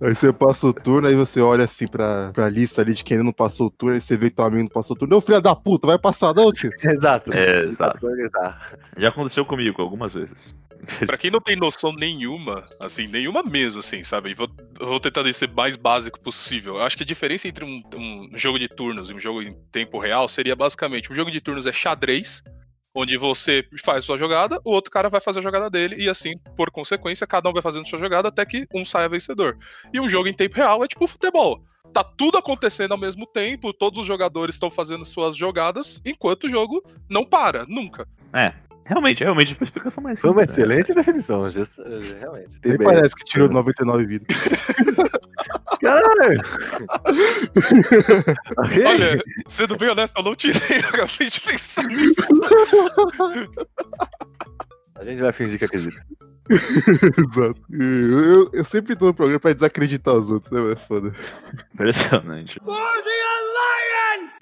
Aí 0.00 0.14
você 0.14 0.32
passa 0.32 0.66
o 0.66 0.72
turno, 0.72 1.06
aí 1.06 1.14
você 1.14 1.40
olha 1.40 1.64
assim 1.64 1.86
pra, 1.86 2.32
pra 2.32 2.48
lista 2.48 2.80
ali 2.80 2.94
de 2.94 3.04
quem 3.04 3.16
ainda 3.16 3.26
não 3.26 3.32
passou 3.32 3.66
o 3.66 3.70
turno, 3.70 3.94
aí 3.94 4.00
você 4.00 4.16
vê 4.16 4.30
que 4.30 4.36
teu 4.36 4.46
amigo 4.46 4.62
não 4.62 4.68
passou 4.68 4.96
o 4.96 4.98
turno. 4.98 5.16
Ô 5.16 5.20
filho 5.20 5.42
da 5.42 5.54
puta, 5.54 5.86
vai 5.86 5.98
passar 5.98 6.34
não, 6.34 6.50
tio? 6.52 6.70
Exato. 6.82 7.32
É, 7.36 7.64
exato. 7.64 8.06
Já 8.96 9.08
aconteceu 9.08 9.44
comigo 9.44 9.82
algumas 9.82 10.14
vezes. 10.14 10.54
Pra 11.06 11.16
quem 11.16 11.30
não 11.30 11.40
tem 11.40 11.56
noção 11.56 11.92
nenhuma, 11.92 12.64
assim, 12.80 13.06
nenhuma 13.06 13.42
mesmo, 13.42 13.80
assim, 13.80 14.02
sabe? 14.02 14.30
E 14.30 14.34
Vou, 14.34 14.48
vou 14.78 15.00
tentar 15.00 15.30
ser 15.32 15.48
mais 15.48 15.76
básico 15.76 16.20
possível. 16.20 16.76
Eu 16.76 16.82
acho 16.82 16.96
que 16.96 17.02
a 17.02 17.06
diferença 17.06 17.48
entre 17.48 17.64
um, 17.64 17.82
um 17.94 18.30
jogo 18.34 18.58
de 18.58 18.68
turnos 18.68 19.10
e 19.10 19.14
um 19.14 19.20
jogo 19.20 19.42
em 19.42 19.54
tempo 19.70 19.98
real 19.98 20.28
seria 20.28 20.54
basicamente: 20.54 21.10
um 21.10 21.14
jogo 21.14 21.30
de 21.30 21.40
turnos 21.40 21.66
é 21.66 21.72
xadrez, 21.72 22.42
onde 22.94 23.16
você 23.16 23.64
faz 23.84 24.04
sua 24.04 24.16
jogada, 24.16 24.60
o 24.64 24.70
outro 24.70 24.90
cara 24.90 25.08
vai 25.08 25.20
fazer 25.20 25.40
a 25.40 25.42
jogada 25.42 25.68
dele, 25.68 25.96
e 25.98 26.08
assim, 26.08 26.34
por 26.56 26.70
consequência, 26.70 27.26
cada 27.26 27.48
um 27.50 27.52
vai 27.52 27.60
fazendo 27.62 27.88
sua 27.88 27.98
jogada 27.98 28.28
até 28.28 28.44
que 28.46 28.66
um 28.72 28.84
saia 28.84 29.08
vencedor. 29.08 29.58
E 29.92 29.98
um 30.00 30.08
jogo 30.08 30.28
em 30.28 30.32
tempo 30.32 30.54
real 30.56 30.84
é 30.84 30.86
tipo 30.86 31.06
futebol. 31.06 31.62
Tá 31.92 32.04
tudo 32.04 32.38
acontecendo 32.38 32.92
ao 32.92 32.98
mesmo 32.98 33.26
tempo, 33.26 33.72
todos 33.72 33.98
os 34.00 34.06
jogadores 34.06 34.54
estão 34.54 34.70
fazendo 34.70 35.04
suas 35.04 35.36
jogadas, 35.36 36.00
enquanto 36.04 36.44
o 36.44 36.50
jogo 36.50 36.82
não 37.10 37.24
para, 37.24 37.64
nunca. 37.66 38.06
É, 38.32 38.52
realmente, 38.86 39.22
realmente 39.24 39.54
foi 39.54 39.64
explicação 39.66 40.02
mais 40.02 40.20
Foi 40.20 40.30
uma 40.30 40.46
simples, 40.46 40.56
né? 40.68 40.74
excelente 40.80 40.94
definição, 40.94 41.48
just- 41.50 41.78
realmente. 42.20 42.58
Nem 42.64 42.76
Bem- 42.78 42.86
parece 42.86 43.14
que 43.14 43.24
tirou 43.24 43.48
99 43.48 44.06
vidas. 44.06 44.26
Caralho! 45.84 46.40
Olha, 48.88 49.22
sendo 49.46 49.76
bem 49.76 49.90
honesto, 49.90 50.16
eu 50.16 50.24
não 50.24 50.34
tirei, 50.34 50.58
eu 50.82 50.88
acabei 50.88 51.28
de 51.28 51.40
pensar 51.40 51.84
nisso. 51.84 52.22
A 54.94 55.04
gente 55.04 55.20
vai 55.20 55.32
fingir 55.32 55.58
que 55.58 55.66
acredita. 55.66 56.02
Exato. 56.48 57.60
Eu, 57.70 58.50
eu, 58.52 58.64
sempre 58.64 58.96
tô 58.96 59.06
no 59.06 59.14
programa 59.14 59.40
pra 59.40 59.52
desacreditar 59.52 60.14
os 60.14 60.30
outros, 60.30 60.50
né? 60.52 60.72
É 60.72 60.76
foda. 60.76 61.14
Impressionante. 61.74 62.58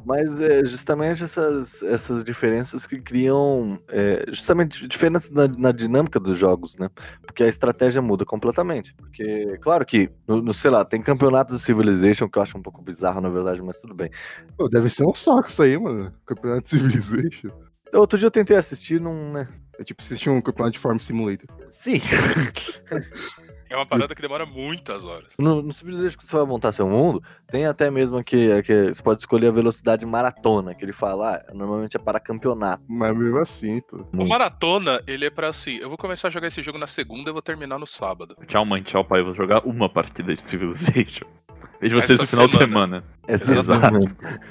Mas 0.04 0.40
é 0.40 0.64
justamente 0.64 1.22
essas, 1.22 1.82
essas 1.82 2.24
diferenças 2.24 2.86
que 2.86 3.00
criam 3.00 3.78
é, 3.88 4.24
justamente 4.28 4.86
diferenças 4.86 5.30
na, 5.30 5.46
na 5.48 5.72
dinâmica 5.72 6.18
dos 6.18 6.36
jogos, 6.36 6.76
né? 6.76 6.90
Porque 7.24 7.42
a 7.42 7.48
estratégia 7.48 8.02
muda 8.02 8.24
completamente. 8.24 8.94
Porque, 8.94 9.58
claro 9.60 9.84
que, 9.86 10.10
no, 10.26 10.42
no, 10.42 10.52
sei 10.52 10.70
lá, 10.70 10.84
tem 10.84 11.00
campeonatos 11.02 11.58
de 11.58 11.62
Civilization 11.62 12.28
que 12.28 12.38
eu 12.38 12.42
acho 12.42 12.58
um 12.58 12.62
pouco 12.62 12.82
bizarro, 12.82 13.20
na 13.20 13.28
verdade, 13.28 13.62
mas 13.62 13.80
tudo 13.80 13.94
bem. 13.94 14.10
Pô, 14.56 14.68
deve 14.68 14.88
ser 14.90 15.06
um 15.06 15.14
saco 15.14 15.48
isso 15.48 15.62
aí, 15.62 15.78
mano. 15.78 16.12
Campeonato 16.26 16.64
de 16.64 16.70
Civilization. 16.70 17.50
Outro 17.92 18.18
dia 18.18 18.26
eu 18.26 18.30
tentei 18.30 18.56
assistir, 18.56 19.00
não. 19.00 19.32
Né? 19.32 19.48
É 19.78 19.84
tipo 19.84 20.02
assistir 20.02 20.30
um 20.30 20.40
campeonato 20.40 20.74
de 20.74 20.78
Farm 20.78 20.98
Simulator. 20.98 21.46
Sim. 21.68 22.00
É 23.72 23.76
uma 23.76 23.86
parada 23.86 24.14
que 24.14 24.20
demora 24.20 24.44
muitas 24.44 25.02
horas. 25.02 25.34
No, 25.38 25.62
no 25.62 25.72
Civilization 25.72 26.18
que 26.18 26.26
você 26.26 26.36
vai 26.36 26.44
montar 26.44 26.72
seu 26.72 26.86
mundo, 26.86 27.22
tem 27.50 27.64
até 27.64 27.90
mesmo 27.90 28.22
que, 28.22 28.62
que 28.62 28.92
você 28.92 29.02
pode 29.02 29.20
escolher 29.20 29.46
a 29.48 29.50
velocidade 29.50 30.04
maratona, 30.04 30.74
que 30.74 30.84
ele 30.84 30.92
fala, 30.92 31.36
ah, 31.36 31.54
normalmente 31.54 31.96
é 31.96 31.98
para 31.98 32.20
campeonato. 32.20 32.82
Mas 32.86 33.16
mesmo 33.16 33.38
assim, 33.38 33.80
pô. 33.80 34.04
O 34.12 34.28
maratona, 34.28 35.00
ele 35.06 35.24
é 35.24 35.30
pra 35.30 35.48
assim, 35.48 35.78
eu 35.78 35.88
vou 35.88 35.96
começar 35.96 36.28
a 36.28 36.30
jogar 36.30 36.48
esse 36.48 36.60
jogo 36.60 36.76
na 36.76 36.86
segunda 36.86 37.30
e 37.30 37.32
vou 37.32 37.40
terminar 37.40 37.78
no 37.78 37.86
sábado. 37.86 38.36
Tchau, 38.46 38.66
mãe, 38.66 38.82
tchau, 38.82 39.02
pai. 39.06 39.20
Eu 39.20 39.24
vou 39.24 39.34
jogar 39.34 39.66
uma 39.66 39.88
partida 39.88 40.36
de 40.36 40.46
Civilization. 40.46 41.26
Vejo 41.80 41.98
Essa 41.98 42.14
vocês 42.14 42.20
no 42.20 42.26
final 42.26 42.46
de 42.46 42.52
semana. 42.58 43.00
semana. 43.00 43.04
Essa 43.26 43.52
Exato. 43.52 43.96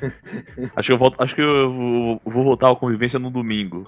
Acho 0.75 0.87
que 0.87 0.93
eu, 0.93 0.97
volto, 0.97 1.21
acho 1.21 1.35
que 1.35 1.41
eu 1.41 1.71
vou, 1.71 2.21
vou 2.25 2.43
voltar 2.43 2.71
à 2.71 2.75
convivência 2.75 3.19
no 3.19 3.29
domingo. 3.29 3.85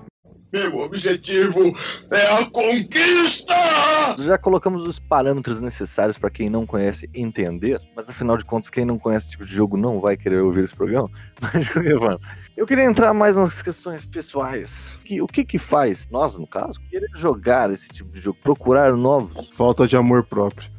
Meu 0.54 0.78
objetivo 0.78 1.74
é 2.12 2.28
a 2.28 2.46
conquista! 2.46 3.56
Já 4.20 4.38
colocamos 4.38 4.86
os 4.86 5.00
parâmetros 5.00 5.60
necessários 5.60 6.16
para 6.16 6.30
quem 6.30 6.48
não 6.48 6.63
conhece 6.63 7.10
entender, 7.12 7.82
mas 7.96 8.08
afinal 8.08 8.38
de 8.38 8.46
contas, 8.46 8.70
quem 8.70 8.86
não 8.86 9.00
conhece 9.00 9.26
esse 9.26 9.32
tipo 9.32 9.48
de 9.48 9.52
jogo 9.52 9.76
não 9.76 10.00
vai 10.00 10.16
querer 10.16 10.44
ouvir 10.44 10.66
esse 10.66 10.76
programa. 10.76 11.10
Mas, 11.42 11.68
forma, 11.68 12.20
eu 12.56 12.68
queria 12.68 12.84
entrar 12.84 13.16
mais 13.16 13.36
nas 13.36 13.63
questões 13.63 14.06
pessoais. 14.06 14.94
Que, 15.04 15.24
o 15.24 15.26
que 15.28 15.44
que 15.44 15.58
faz, 15.58 16.08
nós 16.10 16.38
no 16.38 16.46
caso, 16.46 16.80
querer 16.88 17.10
jogar 17.16 17.72
esse 17.72 17.89
tipo 17.89 18.12
de 18.12 18.22
jogo, 18.22 18.38
procurar 18.44 18.94
novos? 18.94 19.50
Falta 19.56 19.88
de 19.88 19.98
amor 19.98 20.24
próprio. 20.24 20.70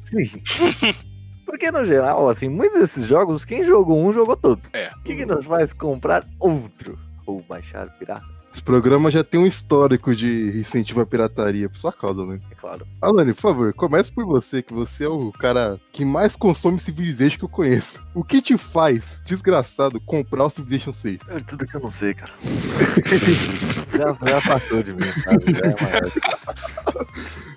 Sim. 0.00 0.42
Porque, 1.46 1.70
no 1.70 1.84
geral, 1.84 2.28
assim, 2.28 2.48
muitos 2.48 2.80
desses 2.80 3.06
jogos, 3.06 3.44
quem 3.44 3.64
jogou 3.64 4.04
um, 4.04 4.12
jogou 4.12 4.36
todos. 4.36 4.64
É. 4.72 4.90
O 4.96 5.02
que, 5.04 5.14
que 5.14 5.24
nos 5.24 5.44
faz 5.44 5.72
comprar 5.72 6.26
outro? 6.40 6.98
Ou 7.24 7.40
baixar 7.42 7.88
pirata? 7.98 8.35
Esse 8.56 8.62
programa 8.62 9.10
já 9.10 9.22
tem 9.22 9.38
um 9.38 9.46
histórico 9.46 10.16
de 10.16 10.58
incentivo 10.58 11.02
à 11.02 11.06
pirataria, 11.06 11.68
por 11.68 11.76
sua 11.76 11.92
causa, 11.92 12.24
né? 12.24 12.40
É 12.50 12.54
claro. 12.54 12.86
Alane, 13.02 13.34
por 13.34 13.42
favor, 13.42 13.74
comece 13.74 14.10
por 14.10 14.24
você, 14.24 14.62
que 14.62 14.72
você 14.72 15.04
é 15.04 15.08
o 15.10 15.30
cara 15.30 15.78
que 15.92 16.06
mais 16.06 16.34
consome 16.34 16.80
Civilization 16.80 17.36
que 17.36 17.44
eu 17.44 17.50
conheço. 17.50 18.02
O 18.14 18.24
que 18.24 18.40
te 18.40 18.56
faz, 18.56 19.20
desgraçado, 19.26 20.00
comprar 20.00 20.46
o 20.46 20.50
Civilization 20.50 20.94
6? 20.94 21.20
É 21.28 21.40
tudo 21.40 21.66
que 21.66 21.76
eu 21.76 21.80
não 21.82 21.90
sei, 21.90 22.14
cara. 22.14 22.32
já, 23.92 24.26
já 24.26 24.40
passou 24.40 24.82
de 24.82 24.94
mim, 24.94 25.04
sabe? 25.22 25.52
Já 25.52 25.60
é 25.60 25.74
uma... 25.74 27.46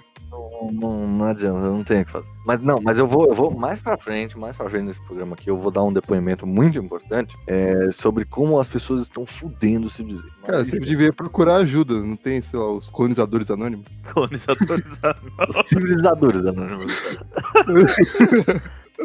não, 0.60 0.72
não, 0.72 1.08
não 1.08 1.26
adianta, 1.26 1.60
eu 1.66 1.74
não 1.74 1.84
tenho 1.84 2.02
o 2.02 2.06
que 2.06 2.12
fazer. 2.12 2.30
Mas 2.46 2.62
não, 2.62 2.80
mas 2.82 2.98
eu 2.98 3.08
vou, 3.08 3.28
eu 3.28 3.36
vou 3.36 3.52
mais 3.52 3.80
pra 3.80 3.98
frente, 3.98 4.38
mais 4.38 4.56
pra 4.56 4.70
frente 4.70 4.86
nesse 4.86 5.02
programa 5.02 5.34
aqui, 5.34 5.50
eu 5.50 5.58
vou 5.58 5.72
dar 5.72 5.84
um 5.84 5.94
depoimento 5.94 6.46
muito 6.46 6.78
importante 6.78 7.36
é, 7.48 7.92
sobre 7.92 8.26
como 8.26 8.60
as 8.60 8.68
pessoas 8.68 9.02
estão 9.02 9.26
fudendo 9.26 9.88
o 9.88 9.90
Civilization. 9.90 10.36
Cara, 10.46 10.66
você 10.66 10.80
devia 10.80 11.14
procurar 11.14 11.58
ajuda, 11.58 12.02
não 12.02 12.16
tem, 12.16 12.42
sei 12.42 12.60
lá, 12.60 12.72
os 12.72 12.90
colonizadores 12.90 13.50
anônimos? 13.50 13.86
Colonizadores 14.14 15.00
Os 15.48 15.68
civilizadores 15.68 16.46
anônimos. 16.46 17.20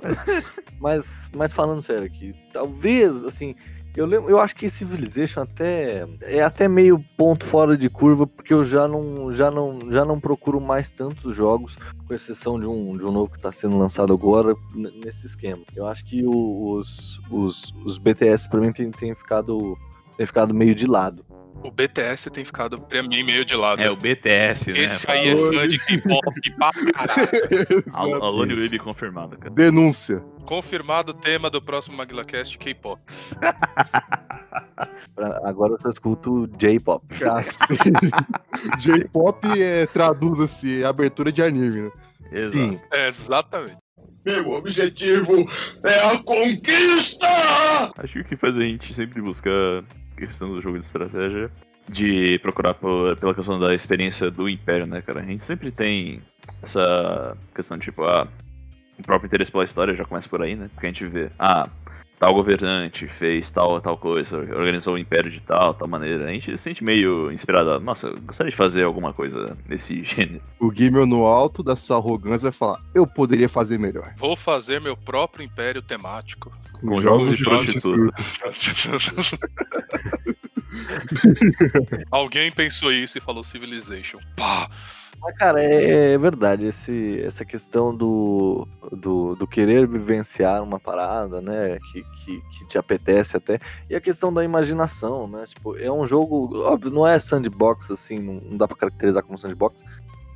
mas, 0.81 1.31
mas 1.35 1.53
falando 1.53 1.83
sério 1.83 2.07
aqui, 2.07 2.35
talvez, 2.53 3.23
assim, 3.23 3.55
eu, 3.97 4.07
lembro, 4.07 4.31
eu 4.31 4.39
acho 4.39 4.57
que 4.57 4.69
Civilization 4.69 5.43
até 5.43 6.07
é 6.23 6.43
até 6.43 6.67
meio 6.67 7.03
ponto 7.17 7.45
fora 7.45 7.77
de 7.77 7.89
curva, 7.89 8.27
porque 8.27 8.53
eu 8.53 8.65
já 8.65 8.89
não, 8.89 9.33
já 9.33 9.51
não, 9.51 9.79
já 9.91 10.05
não 10.05 10.19
procuro 10.19 10.61
mais 10.61 10.91
tantos 10.91 11.35
jogos, 11.37 11.77
com 12.07 12.15
exceção 12.15 12.59
de 12.59 12.67
um, 12.67 12.97
de 12.97 13.05
um 13.05 13.13
novo 13.13 13.31
que 13.31 13.37
está 13.37 13.53
sendo 13.53 13.79
lançado 13.79 14.13
agora, 14.13 14.55
nesse 14.75 15.27
esquema. 15.27 15.63
Eu 15.75 15.87
acho 15.87 16.05
que 16.05 16.27
os, 16.27 17.21
os, 17.31 17.73
os 17.85 17.99
BTS 17.99 18.49
pra 18.49 18.61
mim 18.61 18.73
tem 18.73 19.15
ficado 19.15 19.77
tem 20.17 20.27
ficado 20.27 20.55
meio 20.55 20.75
de 20.75 20.87
lado. 20.87 21.25
O 21.63 21.71
BTS 21.71 22.29
tem 22.31 22.45
ficado 22.45 22.79
pra 22.79 23.03
mim 23.03 23.23
meio 23.23 23.43
de 23.43 23.55
lado. 23.57 23.81
É 23.81 23.91
o 23.91 23.97
BTS, 23.97 24.71
né? 24.71 24.81
Esse 24.81 25.11
aí 25.11 25.29
é 25.31 25.37
fã 25.37 25.67
de 25.67 25.79
K-pop 25.79 26.23
pra 26.59 26.73
caralho. 26.93 27.85
Al- 27.95 28.23
Alone 28.23 28.55
Baby 28.55 28.79
confirmado, 28.79 29.39
cara. 29.39 29.51
Denúncia. 29.55 30.23
Confirmado 30.45 31.13
o 31.13 31.15
tema 31.15 31.49
do 31.49 31.63
próximo 31.63 31.97
MaguilaCast, 31.97 32.59
K-pop. 32.59 33.01
Agora 35.45 35.73
eu 35.75 35.81
só 35.81 35.89
escuto 35.89 36.47
J-pop. 36.59 37.03
J-pop 38.79 39.47
é, 39.61 39.87
traduz-se 39.87 40.83
é 40.83 40.87
abertura 40.87 41.33
de 41.33 41.43
anime, 41.43 41.83
né? 41.83 41.91
Exato. 42.33 42.53
Sim, 42.59 42.81
É, 42.93 43.09
exatamente. 43.09 43.77
Meu 44.25 44.51
objetivo 44.53 45.47
é 45.83 45.99
a 46.01 46.19
conquista! 46.19 47.27
Acho 47.99 48.13
que 48.15 48.21
o 48.21 48.25
que 48.25 48.37
faz 48.37 48.57
a 48.57 48.61
gente 48.61 48.93
sempre 48.95 49.21
buscar 49.21 49.83
questão 50.17 50.49
do 50.51 50.61
jogo 50.61 50.79
de 50.79 50.87
estratégia, 50.87 51.51
de 51.89 52.39
procurar 52.41 52.75
por- 52.75 53.17
pela 53.17 53.35
questão 53.35 53.59
da 53.59 53.75
experiência 53.75 54.31
do 54.31 54.49
Império, 54.49 54.87
né, 54.87 55.03
cara? 55.03 55.21
A 55.21 55.25
gente 55.25 55.45
sempre 55.45 55.71
tem 55.71 56.21
essa 56.63 57.37
questão, 57.55 57.79
tipo, 57.79 58.05
ah, 58.05 58.27
o 58.99 59.03
próprio 59.03 59.27
interesse 59.27 59.51
pela 59.51 59.65
história 59.65 59.95
já 59.95 60.05
começa 60.05 60.29
por 60.29 60.41
aí, 60.43 60.55
né? 60.55 60.69
Porque 60.73 60.87
a 60.87 60.91
gente 60.91 61.07
vê, 61.07 61.29
ah, 61.39 61.69
tal 62.19 62.35
governante 62.35 63.07
fez 63.07 63.51
tal 63.51 63.81
tal 63.81 63.97
coisa, 63.97 64.39
organizou 64.39 64.95
o 64.95 64.99
império 64.99 65.31
de 65.31 65.41
tal, 65.41 65.75
tal 65.75 65.89
maneira. 65.89 66.27
A 66.27 66.33
gente 66.33 66.57
se 66.57 66.63
sente 66.63 66.85
meio 66.85 67.31
inspirado. 67.31 67.79
Nossa, 67.81 68.09
eu 68.09 68.21
gostaria 68.21 68.51
de 68.51 68.57
fazer 68.57 68.85
alguma 68.85 69.13
coisa 69.13 69.57
nesse 69.69 70.03
gênero. 70.05 70.43
O 70.59 70.73
Gimel 70.73 71.07
no 71.07 71.27
alto 71.27 71.63
dessa 71.63 71.95
arrogância 71.95 72.51
vai 72.51 72.53
falar: 72.53 72.81
Eu 72.95 73.07
poderia 73.07 73.49
fazer 73.49 73.79
melhor. 73.79 74.13
Vou 74.17 74.37
fazer 74.37 74.81
meu 74.81 74.97
próprio 74.97 75.45
império 75.45 75.83
temático. 75.83 76.51
Com 76.81 77.01
jogos 77.01 77.39
de 77.39 77.45
prostituta. 77.45 78.15
Alguém 82.11 82.51
pensou 82.51 82.93
isso 82.93 83.19
e 83.19 83.21
falou 83.21 83.45
Civilization. 83.45 84.19
Pá! 84.37 84.69
Mas, 85.25 85.35
cara, 85.39 85.63
é, 85.63 86.13
é 86.13 86.19
verdade, 86.19 86.67
esse, 86.67 87.19
essa 87.23 87.47
questão 87.47 87.97
do, 87.97 88.69
do, 88.93 89.35
do 89.35 89.47
querer 89.47 89.87
vivenciar 89.89 90.63
uma 90.63 90.79
parada, 90.79 91.41
né, 91.41 91.79
que, 91.91 92.03
que, 92.03 92.41
que 92.59 92.69
te 92.69 92.77
apetece 92.77 93.35
até, 93.35 93.59
e 93.89 93.97
a 93.97 94.01
questão 94.03 94.31
da 94.31 94.45
imaginação, 94.45 95.27
né, 95.27 95.47
tipo, 95.47 95.79
é 95.79 95.91
um 95.91 96.07
jogo, 96.07 96.59
óbvio, 96.59 96.91
não 96.91 97.07
é 97.07 97.19
sandbox, 97.19 97.91
assim, 97.91 98.19
não, 98.19 98.59
dá 98.59 98.69
pra 98.69 98.77
caracterizar 98.77 99.23
como 99.23 99.39
sandbox, 99.39 99.83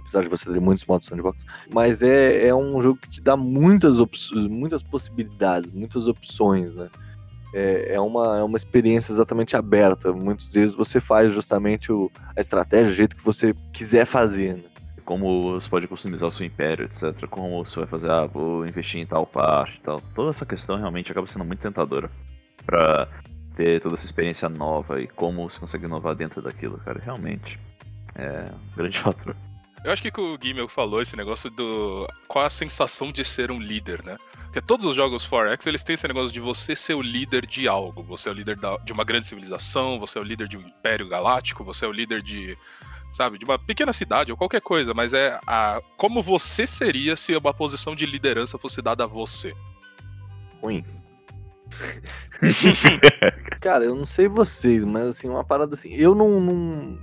apesar 0.01 0.23
de 0.23 0.29
você 0.31 0.51
ter 0.51 0.59
muitos 0.59 0.87
modos 0.87 1.07
sandbox, 1.07 1.45
mas 1.71 2.03
é, 2.03 2.47
é 2.47 2.55
um 2.55 2.81
jogo 2.81 2.99
que 2.99 3.11
te 3.11 3.21
dá 3.21 3.37
muitas, 3.37 4.01
op- 4.01 4.17
muitas 4.49 4.83
possibilidades, 4.83 5.71
muitas 5.71 6.09
opções, 6.09 6.75
né, 6.75 6.89
é, 7.53 7.95
é, 7.95 8.01
uma, 8.01 8.39
é 8.39 8.43
uma 8.43 8.57
experiência 8.57 9.11
exatamente 9.13 9.57
aberta. 9.57 10.13
Muitas 10.13 10.53
vezes 10.53 10.75
você 10.75 11.01
faz 11.01 11.33
justamente 11.33 11.91
o, 11.91 12.11
a 12.37 12.41
estratégia, 12.41 12.93
o 12.93 12.95
jeito 12.95 13.17
que 13.17 13.25
você 13.25 13.55
quiser 13.73 14.05
fazer. 14.05 14.55
Né? 14.57 14.63
Como 15.09 15.53
você 15.59 15.67
pode 15.71 15.87
customizar 15.89 16.29
o 16.29 16.33
seu 16.33 16.45
império, 16.45 16.85
etc. 16.85 17.27
Como 17.31 17.65
você 17.65 17.77
vai 17.81 17.87
fazer, 17.89 18.11
ah, 18.11 18.27
vou 18.27 18.67
investir 18.67 19.01
em 19.01 19.07
tal 19.07 19.27
parte 19.27 19.79
e 19.79 19.81
tal. 19.81 20.03
Toda 20.15 20.29
essa 20.29 20.45
questão 20.45 20.77
realmente 20.77 21.11
acaba 21.11 21.27
sendo 21.27 21.47
muito 21.47 21.61
tentadora 21.61 22.11
pra 22.67 23.09
ter 23.57 23.81
toda 23.81 23.95
essa 23.95 24.05
experiência 24.05 24.51
nova 24.51 25.01
e 25.01 25.09
como 25.09 25.49
você 25.49 25.59
consegue 25.59 25.87
inovar 25.87 26.15
dentro 26.15 26.43
daquilo, 26.43 26.77
cara. 26.85 27.01
Realmente 27.03 27.59
é 28.17 28.51
um 28.53 28.77
grande 28.77 28.99
fator. 29.01 29.35
Eu 29.83 29.93
acho 29.93 30.03
que 30.03 30.21
o 30.21 30.37
Gimel 30.39 30.69
falou 30.69 31.01
esse 31.01 31.17
negócio 31.17 31.49
do. 31.49 32.07
Qual 32.27 32.45
a 32.45 32.51
sensação 32.51 33.11
de 33.11 33.25
ser 33.25 33.51
um 33.51 33.59
líder, 33.59 34.05
né? 34.05 34.19
Porque 34.45 34.61
todos 34.61 34.85
os 34.85 34.95
jogos 34.95 35.27
4X, 35.27 35.67
eles 35.67 35.83
têm 35.83 35.95
esse 35.95 36.07
negócio 36.07 36.31
de 36.31 36.41
você 36.41 36.77
ser 36.77 36.93
o 36.93 37.01
líder 37.01 37.47
de 37.47 37.67
algo. 37.67 38.03
Você 38.03 38.29
é 38.29 38.33
o 38.33 38.35
líder 38.35 38.57
da- 38.57 38.77
de 38.79 38.93
uma 38.93 39.05
grande 39.05 39.27
civilização, 39.27 39.99
você 39.99 40.19
é 40.19 40.21
o 40.21 40.25
líder 40.25 40.49
de 40.49 40.59
um 40.59 40.61
império 40.61 41.09
galáctico, 41.09 41.65
você 41.65 41.87
é 41.87 41.89
o 41.89 41.93
líder 41.93 42.21
de. 42.21 42.59
Sabe, 43.13 43.39
de 43.39 43.45
uma 43.45 43.59
pequena 43.59 43.93
cidade 43.93 44.31
ou 44.31 44.37
qualquer 44.37 44.61
coisa, 44.61 44.93
mas 44.95 45.13
é 45.13 45.41
a, 45.47 45.81
como 45.97 46.23
você 46.23 46.67
seria 46.67 47.17
se 47.17 47.35
uma 47.37 47.53
posição 47.55 47.97
de 47.97 48.07
liderança 48.07 48.59
fosse 48.59 48.81
dada 48.83 49.05
a 49.05 49.07
você. 49.07 49.55
Ruim. 50.63 50.85
Cara, 53.61 53.85
eu 53.85 53.95
não 53.95 54.07
sei 54.07 54.29
vocês, 54.29 54.85
mas 54.85 55.07
assim, 55.09 55.29
uma 55.29 55.45
parada 55.45 55.75
assim, 55.75 55.89
eu 55.95 56.15
não. 56.15 56.41
não- 56.41 56.99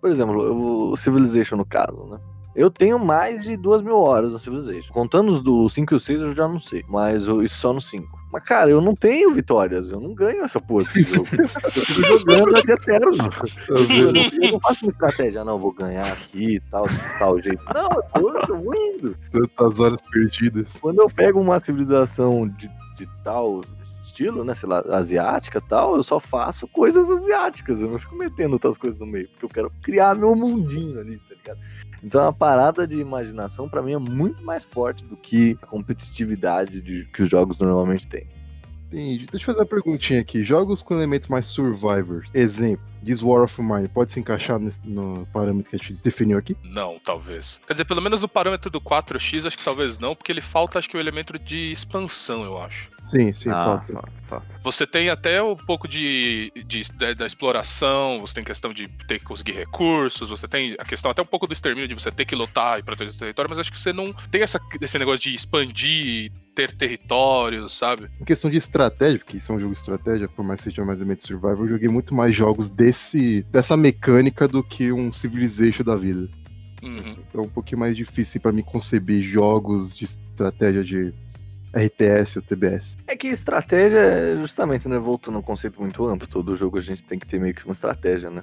Por 0.00 0.10
exemplo, 0.10 0.42
eu- 0.42 0.90
o 0.92 0.96
Civilization 0.96 1.56
no 1.56 1.64
caso, 1.66 2.04
né? 2.06 2.18
Eu 2.54 2.70
tenho 2.70 2.98
mais 2.98 3.44
de 3.44 3.56
duas 3.56 3.80
mil 3.82 3.96
horas 3.96 4.32
no 4.32 4.38
Civilization. 4.38 4.92
Contando 4.92 5.30
os 5.30 5.40
do 5.42 5.68
5 5.68 5.94
e 5.94 5.96
o 5.96 5.98
6, 6.00 6.20
eu 6.20 6.34
já 6.34 6.46
não 6.46 6.58
sei. 6.60 6.84
Mas 6.88 7.26
o- 7.28 7.42
isso 7.42 7.56
só 7.56 7.72
no 7.72 7.80
5. 7.80 8.20
Mas, 8.32 8.42
cara, 8.44 8.70
eu 8.70 8.80
não 8.80 8.94
tenho 8.94 9.32
vitórias. 9.32 9.90
Eu 9.90 10.00
não 10.00 10.14
ganho 10.14 10.42
essa 10.44 10.60
porra 10.60 10.84
desse 10.84 11.02
jogo. 11.02 11.26
eu 11.64 11.70
fico 11.82 12.02
jogando 12.18 12.56
até 12.56 12.72
eterno. 12.72 13.10
Eu 13.68 14.12
não, 14.12 14.22
eu 14.46 14.52
não 14.52 14.60
faço 14.60 14.84
uma 14.84 14.90
estratégia, 14.92 15.44
não, 15.44 15.58
vou 15.58 15.72
ganhar 15.72 16.06
aqui 16.12 16.56
e 16.56 16.60
tal, 16.70 16.86
de 16.86 17.18
tal 17.18 17.40
jeito. 17.40 17.62
Não, 17.74 17.88
eu 17.90 18.02
tô, 18.02 18.28
eu 18.38 18.46
tô 18.46 18.74
indo. 18.74 19.16
Tantas 19.30 19.80
horas 19.80 20.00
perdidas. 20.10 20.76
Quando 20.80 21.00
eu 21.00 21.08
pego 21.10 21.40
uma 21.40 21.58
civilização 21.58 22.48
de, 22.48 22.68
de 22.96 23.06
tal 23.24 23.62
estilo, 24.04 24.44
né, 24.44 24.54
sei 24.54 24.68
lá, 24.68 24.80
asiática 24.90 25.58
e 25.58 25.68
tal, 25.68 25.96
eu 25.96 26.02
só 26.02 26.18
faço 26.20 26.66
coisas 26.68 27.10
asiáticas, 27.10 27.80
eu 27.80 27.88
não 27.88 27.98
fico 27.98 28.14
metendo 28.16 28.54
outras 28.54 28.76
coisas 28.76 28.98
no 28.98 29.06
meio, 29.06 29.28
porque 29.28 29.44
eu 29.44 29.48
quero 29.48 29.72
criar 29.82 30.14
meu 30.14 30.34
mundinho 30.34 30.98
ali, 31.00 31.16
tá 31.18 31.34
ligado? 31.34 31.58
Então 32.02 32.26
a 32.26 32.32
parada 32.32 32.86
de 32.86 32.98
imaginação 32.98 33.68
pra 33.68 33.80
mim 33.82 33.92
é 33.94 33.98
muito 33.98 34.44
mais 34.44 34.64
forte 34.64 35.04
do 35.04 35.16
que 35.16 35.56
a 35.62 35.66
competitividade 35.66 36.80
de, 36.82 37.04
que 37.06 37.22
os 37.22 37.28
jogos 37.30 37.58
normalmente 37.58 38.06
têm. 38.06 38.26
Entendi. 38.88 39.20
Deixa 39.20 39.36
eu 39.36 39.38
te 39.40 39.46
fazer 39.46 39.58
uma 39.60 39.66
perguntinha 39.66 40.20
aqui. 40.20 40.44
Jogos 40.44 40.82
com 40.82 40.92
elementos 40.92 41.26
mais 41.28 41.46
survivors. 41.46 42.28
Exemplo, 42.34 42.84
This 43.02 43.22
War 43.22 43.42
of 43.42 43.62
Mine 43.62 43.88
pode 43.88 44.12
se 44.12 44.20
encaixar 44.20 44.58
nesse- 44.58 44.78
no 44.84 45.26
parâmetro 45.32 45.70
que 45.70 45.76
a 45.76 45.78
gente 45.78 45.94
definiu 46.04 46.36
aqui? 46.36 46.54
Não, 46.62 46.98
talvez. 47.02 47.58
Quer 47.66 47.72
dizer, 47.72 47.86
pelo 47.86 48.02
menos 48.02 48.20
no 48.20 48.28
parâmetro 48.28 48.70
do 48.70 48.82
4x, 48.82 49.46
acho 49.46 49.56
que 49.56 49.64
talvez 49.64 49.98
não, 49.98 50.14
porque 50.14 50.30
ele 50.30 50.42
falta, 50.42 50.78
acho 50.78 50.90
que, 50.90 50.96
o 50.98 51.00
elemento 51.00 51.38
de 51.38 51.72
expansão, 51.72 52.44
eu 52.44 52.58
acho. 52.60 52.90
Sim, 53.12 53.30
sim, 53.32 53.50
ah, 53.50 53.84
falta. 54.26 54.46
Você 54.62 54.86
tem 54.86 55.10
até 55.10 55.42
um 55.42 55.54
pouco 55.54 55.86
de, 55.86 56.50
de- 56.66 56.90
da, 56.92 57.12
da 57.12 57.26
exploração, 57.26 58.20
você 58.20 58.34
tem 58.34 58.42
questão 58.42 58.72
de 58.72 58.88
ter 59.06 59.18
que 59.18 59.24
conseguir 59.26 59.52
recursos, 59.52 60.30
você 60.30 60.48
tem 60.48 60.74
a 60.78 60.84
questão 60.84 61.10
até 61.10 61.20
um 61.20 61.26
pouco 61.26 61.46
do 61.46 61.52
extermínio 61.52 61.86
de 61.86 61.92
você 61.92 62.10
ter 62.10 62.24
que 62.24 62.34
lutar 62.34 62.78
e 62.78 62.82
proteger 62.82 63.14
o 63.14 63.18
território, 63.18 63.50
mas 63.50 63.58
acho 63.58 63.70
que 63.70 63.78
você 63.78 63.92
não 63.92 64.14
tem 64.30 64.40
essa, 64.42 64.58
esse 64.80 64.98
negócio 64.98 65.20
de 65.20 65.34
expandir, 65.34 66.32
ter 66.54 66.72
territórios, 66.72 67.76
sabe? 67.76 68.08
Em 68.18 68.24
questão 68.24 68.50
de 68.50 68.56
estratégia, 68.56 69.18
porque 69.18 69.36
isso 69.36 69.52
é 69.52 69.56
um 69.56 69.60
jogo 69.60 69.74
de 69.74 69.78
estratégia, 69.80 70.26
por 70.28 70.42
mais 70.42 70.60
que 70.60 70.70
seja 70.70 70.82
mais 70.82 70.98
elemento 70.98 71.26
survival, 71.26 71.66
eu 71.66 71.68
joguei 71.68 71.88
muito 71.90 72.14
mais 72.14 72.34
jogos 72.34 72.70
desse, 72.70 73.42
dessa 73.50 73.76
mecânica 73.76 74.48
do 74.48 74.62
que 74.62 74.90
um 74.90 75.12
Civilization 75.12 75.84
da 75.84 75.96
vida. 75.96 76.26
Uhum. 76.82 77.16
Então 77.28 77.42
é 77.42 77.46
um 77.46 77.50
pouquinho 77.50 77.78
mais 77.80 77.94
difícil 77.94 78.40
pra 78.40 78.52
mim 78.52 78.62
conceber 78.62 79.22
jogos 79.22 79.96
de 79.96 80.04
estratégia 80.06 80.82
de 80.82 81.12
RTS 81.74 82.36
ou 82.36 82.42
TBS. 82.42 82.96
É 83.06 83.16
que 83.16 83.28
estratégia 83.28 83.98
é 83.98 84.36
justamente, 84.36 84.88
né, 84.88 84.98
voltando 84.98 85.36
a 85.36 85.38
um 85.38 85.42
conceito 85.42 85.80
muito 85.80 86.06
amplo, 86.06 86.26
todo 86.26 86.54
jogo 86.56 86.78
a 86.78 86.80
gente 86.80 87.02
tem 87.02 87.18
que 87.18 87.26
ter 87.26 87.40
meio 87.40 87.54
que 87.54 87.64
uma 87.64 87.72
estratégia, 87.72 88.30
né? 88.30 88.42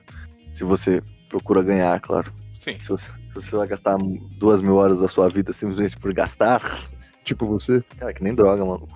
Se 0.52 0.64
você 0.64 1.02
procura 1.30 1.62
ganhar, 1.62 2.00
claro. 2.00 2.32
Sim. 2.60 2.74
Se 2.80 2.90
você, 2.90 3.06
se 3.08 3.34
você 3.34 3.56
vai 3.56 3.68
gastar 3.68 3.98
duas 4.38 4.62
mil 4.62 4.76
horas 4.76 5.00
da 5.00 5.08
sua 5.08 5.30
vida 5.30 5.54
simplesmente 5.54 5.98
por 5.98 6.14
gastar, 6.14 6.62
Tipo 7.30 7.46
você. 7.46 7.84
cara, 8.00 8.12
que 8.12 8.24
nem 8.24 8.34
droga, 8.34 8.66
mano. 8.66 8.88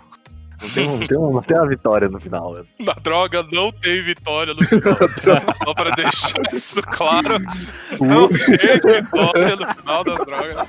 Não 0.64 0.70
tem, 0.70 0.88
um- 0.90 1.00
tem, 1.00 1.18
um- 1.18 1.32
não 1.34 1.42
tem 1.42 1.58
uma 1.58 1.68
vitória 1.68 2.08
no 2.10 2.20
final. 2.20 2.56
assim. 2.56 2.72
Na 2.84 2.94
droga 2.94 3.46
não 3.52 3.72
tem 3.72 4.02
vitória 4.02 4.54
no 4.54 4.64
final. 4.66 4.96
Só 5.66 5.74
pra 5.74 5.90
deixar 5.92 6.42
isso 6.54 6.82
claro. 6.84 7.40
Não 8.00 8.28
tem 8.30 8.58
vitória 8.58 9.56
no 9.58 9.74
final 9.76 10.04
das 10.04 10.26
drogas. 10.26 10.68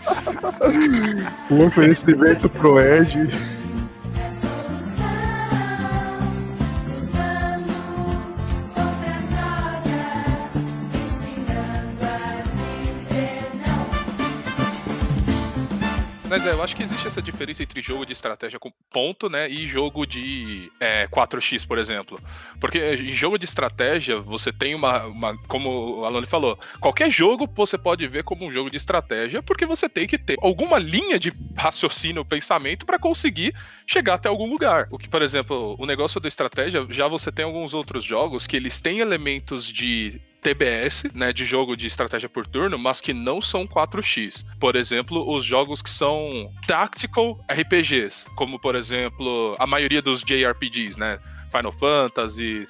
Um 1.51 1.67
oferecimento 1.67 2.49
pro 2.49 2.81
Edge. 2.81 3.29
Mas 16.35 16.47
é, 16.47 16.51
eu 16.51 16.61
acho 16.61 16.75
que 16.75 16.83
existe 16.83 17.07
essa 17.07 17.23
diferença 17.23 17.63
entre 17.63 17.81
jogo 17.81 18.05
de 18.05 18.13
estratégia 18.13 18.59
com 18.59 18.69
ponto, 18.91 19.31
né, 19.31 19.49
e 19.49 19.69
jogo 19.69 20.05
de 20.05 20.69
é, 20.81 21.07
4x, 21.07 21.65
por 21.65 21.79
exemplo. 21.79 22.21
Porque 22.59 22.97
em 22.97 23.13
jogo 23.13 23.39
de 23.39 23.45
estratégia, 23.45 24.19
você 24.19 24.53
tem 24.53 24.75
uma, 24.75 25.05
uma. 25.05 25.39
Como 25.47 26.01
o 26.01 26.05
Alone 26.05 26.27
falou, 26.27 26.59
qualquer 26.81 27.09
jogo 27.09 27.49
você 27.55 27.79
pode 27.79 28.05
ver 28.09 28.25
como 28.25 28.45
um 28.45 28.51
jogo 28.51 28.69
de 28.69 28.77
estratégia, 28.77 29.45
porque 29.45 29.65
você 29.65 29.89
tem 29.89 30.09
que 30.09 30.19
ter 30.19 30.37
alguma 30.43 30.77
linha 30.77 31.21
de 31.21 31.33
raciocínio, 31.57 32.25
pensamento, 32.25 32.85
para 32.85 32.99
conseguir 32.99 33.55
chegar 33.87 34.15
até 34.15 34.29
algum 34.29 34.51
lugar. 34.51 34.89
O 34.91 34.99
que, 34.99 35.09
por 35.09 35.23
exemplo, 35.23 35.77
o 35.79 35.87
negócio 35.87 36.21
da 36.21 36.27
estratégia, 36.27 36.85
já 36.91 37.07
você 37.07 37.31
tem 37.31 37.45
alguns 37.45 37.73
outros 37.73 38.03
jogos 38.03 38.45
que 38.45 38.57
eles 38.57 38.81
têm 38.81 38.99
elementos 38.99 39.73
de 39.73 40.21
TBS, 40.45 41.05
né, 41.15 41.33
de 41.33 41.47
jogo 41.47 41.75
de 41.75 41.87
estratégia 41.87 42.29
por 42.29 42.47
turno, 42.47 42.79
mas 42.79 43.01
que 43.01 43.15
não 43.15 43.41
são 43.41 43.67
4x. 43.67 44.45
Por 44.61 44.77
exemplo, 44.77 45.27
os 45.35 45.43
jogos 45.43 45.81
que 45.81 45.89
são 45.89 46.53
tactical 46.67 47.41
RPGs, 47.51 48.27
como 48.37 48.61
por 48.61 48.75
exemplo, 48.75 49.57
a 49.59 49.67
maioria 49.67 50.03
dos 50.03 50.23
JRPGs, 50.23 51.01
né? 51.01 51.19
Final 51.51 51.73
Fantasy, 51.73 52.65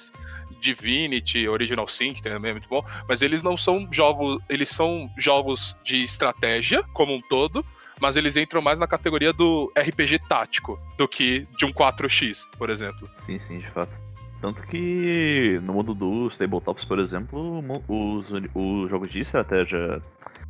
Divinity, 0.61 1.47
Original 1.49 1.87
Sin, 1.87 2.13
que 2.13 2.21
também 2.21 2.51
é 2.51 2.53
muito 2.53 2.69
bom, 2.69 2.83
mas 3.09 3.21
eles 3.21 3.41
não 3.41 3.57
são 3.57 3.87
jogos, 3.91 4.41
eles 4.47 4.69
são 4.69 5.09
jogos 5.17 5.75
de 5.83 6.03
estratégia 6.03 6.81
como 6.93 7.13
um 7.13 7.21
todo, 7.21 7.65
mas 7.99 8.15
eles 8.15 8.37
entram 8.37 8.61
mais 8.61 8.79
na 8.79 8.87
categoria 8.87 9.33
do 9.33 9.71
RPG 9.77 10.19
tático 10.29 10.79
do 10.97 11.07
que 11.07 11.47
de 11.57 11.65
um 11.65 11.73
4x, 11.73 12.47
por 12.57 12.69
exemplo. 12.69 13.09
Sim, 13.25 13.37
sim, 13.39 13.59
de 13.59 13.69
fato. 13.71 14.05
Tanto 14.45 14.61
que 14.67 15.59
no 15.63 15.73
mundo 15.73 15.95
dos 15.95 16.37
tabletops, 16.37 16.85
por 16.85 16.99
exemplo, 16.99 17.61
os, 17.87 18.27
os 18.53 18.89
jogos 18.91 19.09
de 19.09 19.21
estratégia 19.21 19.99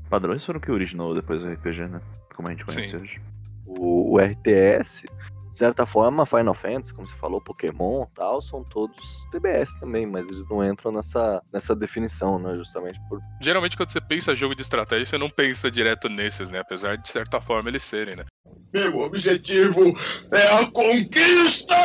padrões 0.10 0.44
foram 0.44 0.58
o 0.58 0.62
que 0.62 0.70
originou 0.70 1.16
depois 1.16 1.42
o 1.42 1.48
RPG, 1.48 1.88
né? 1.88 2.02
Como 2.36 2.50
a 2.50 2.52
gente 2.52 2.66
conhece 2.66 2.90
Sim. 2.90 2.98
hoje. 2.98 3.22
O, 3.66 4.16
o 4.16 4.20
RTS, 4.20 5.06
de 5.50 5.58
certa 5.58 5.86
forma, 5.86 6.26
Final 6.26 6.54
Fantasy, 6.54 6.94
como 6.94 7.08
você 7.08 7.16
falou, 7.16 7.42
Pokémon 7.42 8.04
e 8.04 8.14
tal, 8.14 8.42
são 8.42 8.66
todos 8.66 9.26
TBS 9.32 9.74
também, 9.80 10.06
mas 10.06 10.28
eles 10.28 10.46
não 10.50 10.62
entram 10.62 10.92
nessa, 10.92 11.42
nessa 11.54 11.74
definição, 11.74 12.38
né? 12.38 12.58
Justamente 12.58 13.00
por. 13.08 13.22
Geralmente 13.42 13.78
quando 13.78 13.92
você 13.92 14.02
pensa 14.02 14.36
jogo 14.36 14.56
de 14.56 14.62
estratégia, 14.62 15.06
você 15.06 15.18
não 15.18 15.30
pensa 15.30 15.72
direto 15.72 16.10
nesses, 16.10 16.50
né? 16.50 16.60
Apesar 16.60 16.98
de 16.98 17.08
certa 17.08 17.40
forma 17.40 17.70
eles 17.70 17.84
serem, 17.84 18.18
né? 18.18 18.26
Meu 18.74 19.00
objetivo 19.00 19.94
é 20.32 20.48
a 20.48 20.70
conquista! 20.70 21.76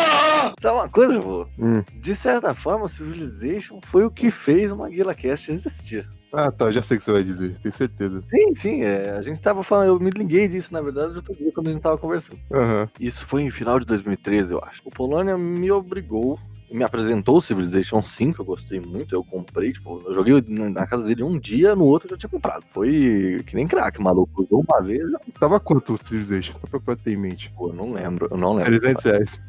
Sabe 0.61 0.75
uma 0.75 0.88
coisa, 0.88 1.20
vô? 1.20 1.46
Hum. 1.57 1.85
De 1.94 2.16
certa 2.16 2.53
forma, 2.53 2.87
o 2.87 2.88
Civilization 2.88 3.81
foi 3.81 4.05
o 4.05 4.11
que 4.11 4.29
fez 4.29 4.73
o 4.73 4.77
Maguila 4.77 5.14
Cast 5.14 5.53
existir. 5.53 6.09
Ah, 6.33 6.51
tá, 6.51 6.70
já 6.73 6.83
sei 6.83 6.96
o 6.96 7.01
que 7.01 7.05
você 7.05 7.12
vai 7.12 7.23
dizer, 7.23 7.59
tenho 7.61 7.75
certeza. 7.75 8.23
Sim, 8.29 8.55
sim, 8.55 8.83
é, 8.83 9.11
a 9.11 9.23
gente 9.23 9.40
tava 9.40 9.62
falando, 9.62 9.88
eu 9.88 10.01
me 10.01 10.11
liguei 10.11 10.49
disso, 10.49 10.73
na 10.73 10.81
verdade, 10.81 11.14
outro 11.14 11.33
dia 11.35 11.53
quando 11.53 11.68
a 11.68 11.73
gente 11.73 11.83
tava 11.83 11.96
conversando. 11.96 12.38
Aham. 12.53 12.88
Isso 12.99 13.25
foi 13.25 13.42
em 13.42 13.51
final 13.51 13.79
de 13.79 13.87
2013, 13.87 14.55
eu 14.55 14.61
acho. 14.64 14.83
O 14.85 14.90
Polônia 14.90 15.38
me 15.38 15.70
obrigou, 15.70 16.38
me 16.71 16.85
apresentou 16.85 17.37
o 17.37 17.41
Civilization 17.41 18.01
5, 18.03 18.41
eu 18.41 18.45
gostei 18.47 18.81
muito, 18.81 19.15
eu 19.15 19.25
comprei, 19.25 19.73
tipo, 19.73 20.03
eu 20.07 20.15
joguei 20.15 20.43
na 20.49 20.87
casa 20.87 21.05
dele 21.05 21.23
um 21.23 21.39
dia, 21.39 21.75
no 21.75 21.85
outro 21.85 22.07
eu 22.09 22.11
já 22.13 22.17
tinha 22.19 22.31
comprado. 22.31 22.65
Foi 22.73 23.43
que 23.47 23.55
nem 23.57 23.67
craque, 23.67 24.01
maluco. 24.01 24.43
Usou 24.45 24.65
uma 24.69 24.81
vez, 24.81 25.11
já- 25.11 25.19
Tava 25.39 25.59
quanto 25.59 25.95
o 25.95 25.99
Civilization? 26.07 26.55
Só 26.55 26.67
pra 26.67 26.81
eu 26.93 26.97
ter 26.97 27.13
em 27.13 27.21
mente. 27.21 27.53
pô, 27.57 27.69
eu 27.69 27.75
não 27.75 27.93
lembro, 27.93 28.29
eu 28.31 28.37
não 28.37 28.55
lembro. 28.55 28.79
300 28.81 29.05
reais. 29.05 29.41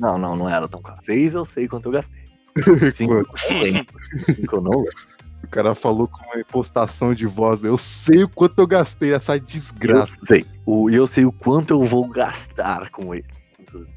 Não, 0.00 0.18
não, 0.18 0.36
não 0.36 0.48
era 0.48 0.68
tão 0.68 0.82
caro. 0.82 0.98
Seis 1.02 1.32
eu 1.34 1.44
sei 1.44 1.66
quanto 1.66 1.86
eu 1.86 1.92
gastei. 1.92 2.22
Cinco 2.94 3.14
eu 3.14 3.26
não 3.50 3.60
lembro. 3.62 3.94
Cinco 4.34 4.56
eu 4.56 4.60
não 4.60 4.70
lembro. 4.80 5.16
O 5.44 5.48
cara 5.48 5.74
falou 5.74 6.08
com 6.08 6.22
uma 6.26 6.40
impostação 6.40 7.14
de 7.14 7.24
voz. 7.26 7.62
Eu 7.64 7.78
sei 7.78 8.24
o 8.24 8.28
quanto 8.28 8.58
eu 8.58 8.66
gastei 8.66 9.14
essa 9.14 9.36
Eu 9.36 9.40
desgraça. 9.40 10.16
sei. 10.26 10.44
O- 10.66 10.90
E 10.90 10.94
eu 10.96 11.06
sei 11.06 11.24
o 11.24 11.30
quanto 11.32 11.72
eu 11.72 11.84
vou 11.86 12.06
gastar 12.08 12.90
com 12.90 13.14
ele. 13.14 13.24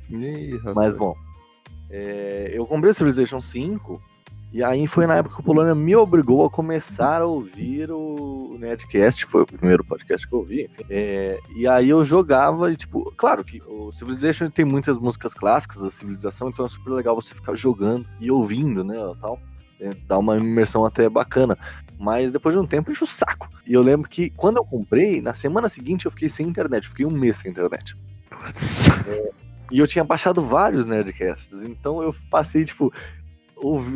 Ih. 0.10 0.60
Mas 0.76 0.94
bom, 0.94 1.16
é, 1.90 2.52
eu 2.54 2.66
comprei 2.66 2.92
o 2.92 2.94
Civilization 2.94 3.42
5 3.42 4.02
e 4.52 4.64
aí 4.64 4.88
foi 4.88 5.06
na 5.06 5.16
época 5.16 5.36
que 5.36 5.42
o 5.42 5.44
Polônia 5.44 5.76
me 5.76 5.96
obrigou 5.96 6.44
a 6.44 6.50
começar 6.50 7.22
a 7.22 7.26
ouvir 7.26 7.92
o 7.92 8.58
Nerdcast, 8.60 9.28
foi 9.28 9.44
o 9.44 9.46
primeiro 9.46 9.84
podcast 9.84 10.28
que 10.28 10.34
eu 10.34 10.40
ouvi. 10.40 10.68
É, 10.90 11.40
e 11.56 11.68
aí 11.68 11.90
eu 11.90 12.04
jogava 12.04 12.72
e, 12.72 12.76
tipo, 12.76 13.14
claro 13.16 13.44
que 13.44 13.62
o 13.68 13.92
Civilization 13.92 14.50
tem 14.50 14.66
muitas 14.66 14.98
músicas 14.98 15.36
clássicas 15.36 15.84
da 15.84 15.90
civilização, 15.92 16.50
então 16.50 16.66
é 16.66 16.70
super 16.70 16.92
legal 16.92 17.16
você 17.16 17.36
ficar 17.36 17.54
jogando 17.56 18.08
e 18.20 18.32
ouvindo, 18.32 18.84
né, 18.84 18.96
tal. 19.22 19.40
É, 19.80 19.92
dá 20.08 20.18
uma 20.18 20.36
imersão 20.36 20.84
até 20.84 21.08
bacana. 21.08 21.56
Mas 21.98 22.32
depois 22.32 22.56
de 22.56 22.60
um 22.60 22.66
tempo 22.66 22.92
enche 22.92 23.04
o 23.04 23.08
saco. 23.08 23.48
E 23.68 23.74
eu 23.74 23.82
lembro 23.82 24.10
que 24.10 24.30
quando 24.32 24.58
eu 24.58 24.66
comprei, 24.66 25.22
na 25.22 25.34
semana 25.34 25.70
seguinte 25.70 26.06
eu 26.06 26.12
fiquei 26.12 26.28
sem 26.28 26.48
internet, 26.48 26.88
fiquei 26.88 27.06
um 27.06 27.12
mês 27.12 27.38
sem 27.38 27.52
internet. 27.52 27.96
E 29.72 29.80
eu 29.80 29.88
tinha 29.88 30.04
baixado 30.04 30.42
vários 30.42 30.86
Nerdcasts, 30.86 31.64
então 31.64 32.02
eu 32.02 32.14
passei, 32.30 32.66
tipo, 32.66 32.92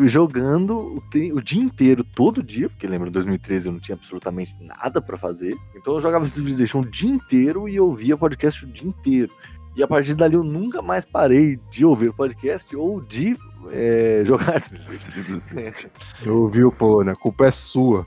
jogando 0.05 0.77
o, 0.77 1.01
o 1.35 1.41
dia 1.41 1.61
inteiro, 1.61 2.03
todo 2.03 2.43
dia, 2.43 2.69
porque 2.69 2.87
lembra, 2.87 3.09
em 3.09 3.11
2013 3.11 3.67
eu 3.67 3.73
não 3.73 3.79
tinha 3.79 3.95
absolutamente 3.95 4.55
nada 4.61 5.01
pra 5.01 5.17
fazer. 5.17 5.55
Então 5.75 5.93
eu 5.95 6.01
jogava 6.01 6.27
Civilization 6.27 6.81
o 6.81 6.85
dia 6.85 7.09
inteiro 7.09 7.67
e 7.67 7.79
ouvia 7.79 8.17
podcast 8.17 8.65
o 8.65 8.67
dia 8.67 8.87
inteiro. 8.87 9.31
E 9.75 9.81
a 9.81 9.87
partir 9.87 10.13
dali 10.13 10.35
eu 10.35 10.43
nunca 10.43 10.81
mais 10.81 11.03
parei 11.05 11.59
de 11.71 11.83
ouvir 11.83 12.13
podcast 12.13 12.75
ou 12.75 13.01
de 13.01 13.35
é, 13.71 14.21
jogar 14.25 14.59
Civilization. 14.59 15.89
Eu 16.23 16.41
ouvi 16.41 16.63
o 16.63 16.71
Polônia, 16.71 17.13
a 17.13 17.15
culpa 17.15 17.45
é 17.45 17.51
sua. 17.51 18.05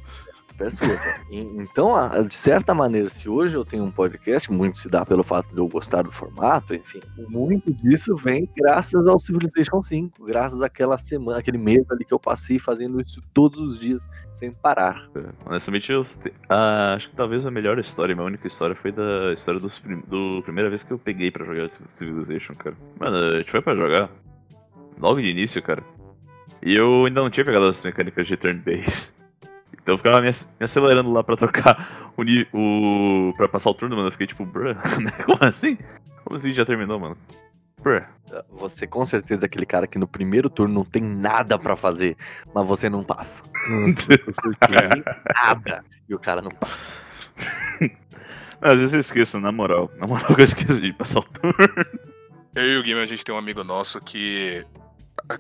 Peço 0.57 0.83
outra. 0.90 1.21
E- 1.31 1.47
Então, 1.61 1.95
a- 1.95 2.23
de 2.23 2.35
certa 2.35 2.73
maneira, 2.75 3.09
se 3.09 3.29
hoje 3.29 3.57
eu 3.57 3.64
tenho 3.64 3.85
um 3.85 3.90
podcast, 3.90 4.51
muito 4.51 4.79
se 4.79 4.88
dá 4.88 5.05
pelo 5.05 5.23
fato 5.23 5.49
de 5.53 5.59
eu 5.59 5.69
gostar 5.69 6.03
do 6.03 6.11
formato, 6.12 6.75
enfim, 6.75 7.01
muito 7.29 7.73
disso 7.75 8.16
vem 8.16 8.49
graças 8.57 9.07
ao 9.07 9.19
Civilization 9.19 9.83
5, 9.83 10.25
graças 10.25 10.62
àquela 10.62 10.97
semana, 10.97 11.38
aquele 11.38 11.59
mês 11.59 11.85
ali 11.90 12.05
que 12.05 12.14
eu 12.14 12.19
passei 12.19 12.59
fazendo 12.59 13.01
isso 13.01 13.21
todos 13.35 13.61
os 13.61 13.79
dias, 13.79 14.09
sem 14.33 14.53
parar. 14.53 15.09
Honestamente, 15.45 15.92
eu 15.92 16.03
ah, 16.49 16.95
acho 16.95 17.11
que 17.11 17.16
talvez 17.16 17.45
a 17.45 17.51
melhor 17.51 17.79
história, 17.79 18.14
minha 18.14 18.27
única 18.27 18.47
história 18.49 18.75
foi 18.77 18.92
da 18.92 19.33
história 19.35 19.61
dos 19.61 19.79
prim- 19.79 20.03
do 20.07 20.42
primeira 20.42 20.69
vez 20.71 20.83
que 20.83 20.92
eu 20.92 20.99
peguei 20.99 21.31
pra 21.31 21.45
jogar 21.45 21.71
Civilization, 21.95 22.55
cara. 22.55 22.77
Mano, 22.99 23.16
a 23.16 23.38
gente 23.38 23.51
foi 23.51 23.61
pra 23.61 23.75
jogar 23.75 24.11
logo 24.99 25.21
de 25.21 25.29
início, 25.29 25.62
cara. 25.62 25.83
E 26.62 26.75
eu 26.75 27.05
ainda 27.05 27.21
não 27.21 27.31
tinha 27.31 27.45
pegado 27.45 27.66
as 27.66 27.83
mecânicas 27.85 28.27
de 28.27 28.37
turn-based. 28.37 29.15
Então 29.87 29.94
eu 29.94 29.99
ficava 29.99 30.20
me, 30.20 30.27
ac- 30.27 30.49
me 30.59 30.64
acelerando 30.64 31.12
lá 31.12 31.22
pra 31.22 31.37
trocar 31.37 32.11
o, 32.16 32.25
ni- 32.25 32.44
o. 32.53 33.33
pra 33.37 33.46
passar 33.49 33.70
o 33.70 33.75
turno, 33.75 33.94
mano. 33.94 34.09
Eu 34.09 34.12
fiquei 34.12 34.27
tipo, 34.27 34.44
bruh, 34.44 34.75
né? 35.01 35.12
como 35.25 35.38
assim? 35.42 35.79
Como 36.25 36.37
assim 36.37 36.51
já 36.53 36.66
terminou, 36.66 36.99
mano? 36.99 37.16
Bruh. 37.81 38.03
Você 38.51 38.85
com 38.85 39.07
certeza 39.07 39.44
é 39.44 39.46
aquele 39.46 39.64
cara 39.64 39.87
que 39.87 39.96
no 39.96 40.09
primeiro 40.09 40.51
turno 40.51 40.75
não 40.75 40.85
tem 40.85 41.01
nada 41.05 41.57
pra 41.57 41.77
fazer, 41.77 42.16
mas 42.53 42.66
você 42.66 42.90
não 42.90 43.05
passa. 43.05 43.44
Nada. 45.44 45.85
E 46.09 46.14
o 46.14 46.18
cara 46.18 46.42
não 46.42 46.51
passa. 46.51 46.92
Às 48.61 48.79
vezes 48.79 48.94
eu 48.94 48.99
esqueço, 49.01 49.38
na 49.38 49.53
moral. 49.53 49.88
Na 49.99 50.07
moral 50.09 50.35
que 50.35 50.40
eu 50.40 50.44
esqueço 50.44 50.81
de 50.81 50.92
passar 50.94 51.20
o 51.20 51.22
turno. 51.22 51.55
Eu 52.57 52.64
e 52.72 52.77
o 52.79 52.83
Game, 52.83 53.01
a 53.01 53.07
gente 53.07 53.25
tem 53.25 53.33
um 53.33 53.38
amigo 53.38 53.62
nosso 53.62 54.01
que. 54.01 54.64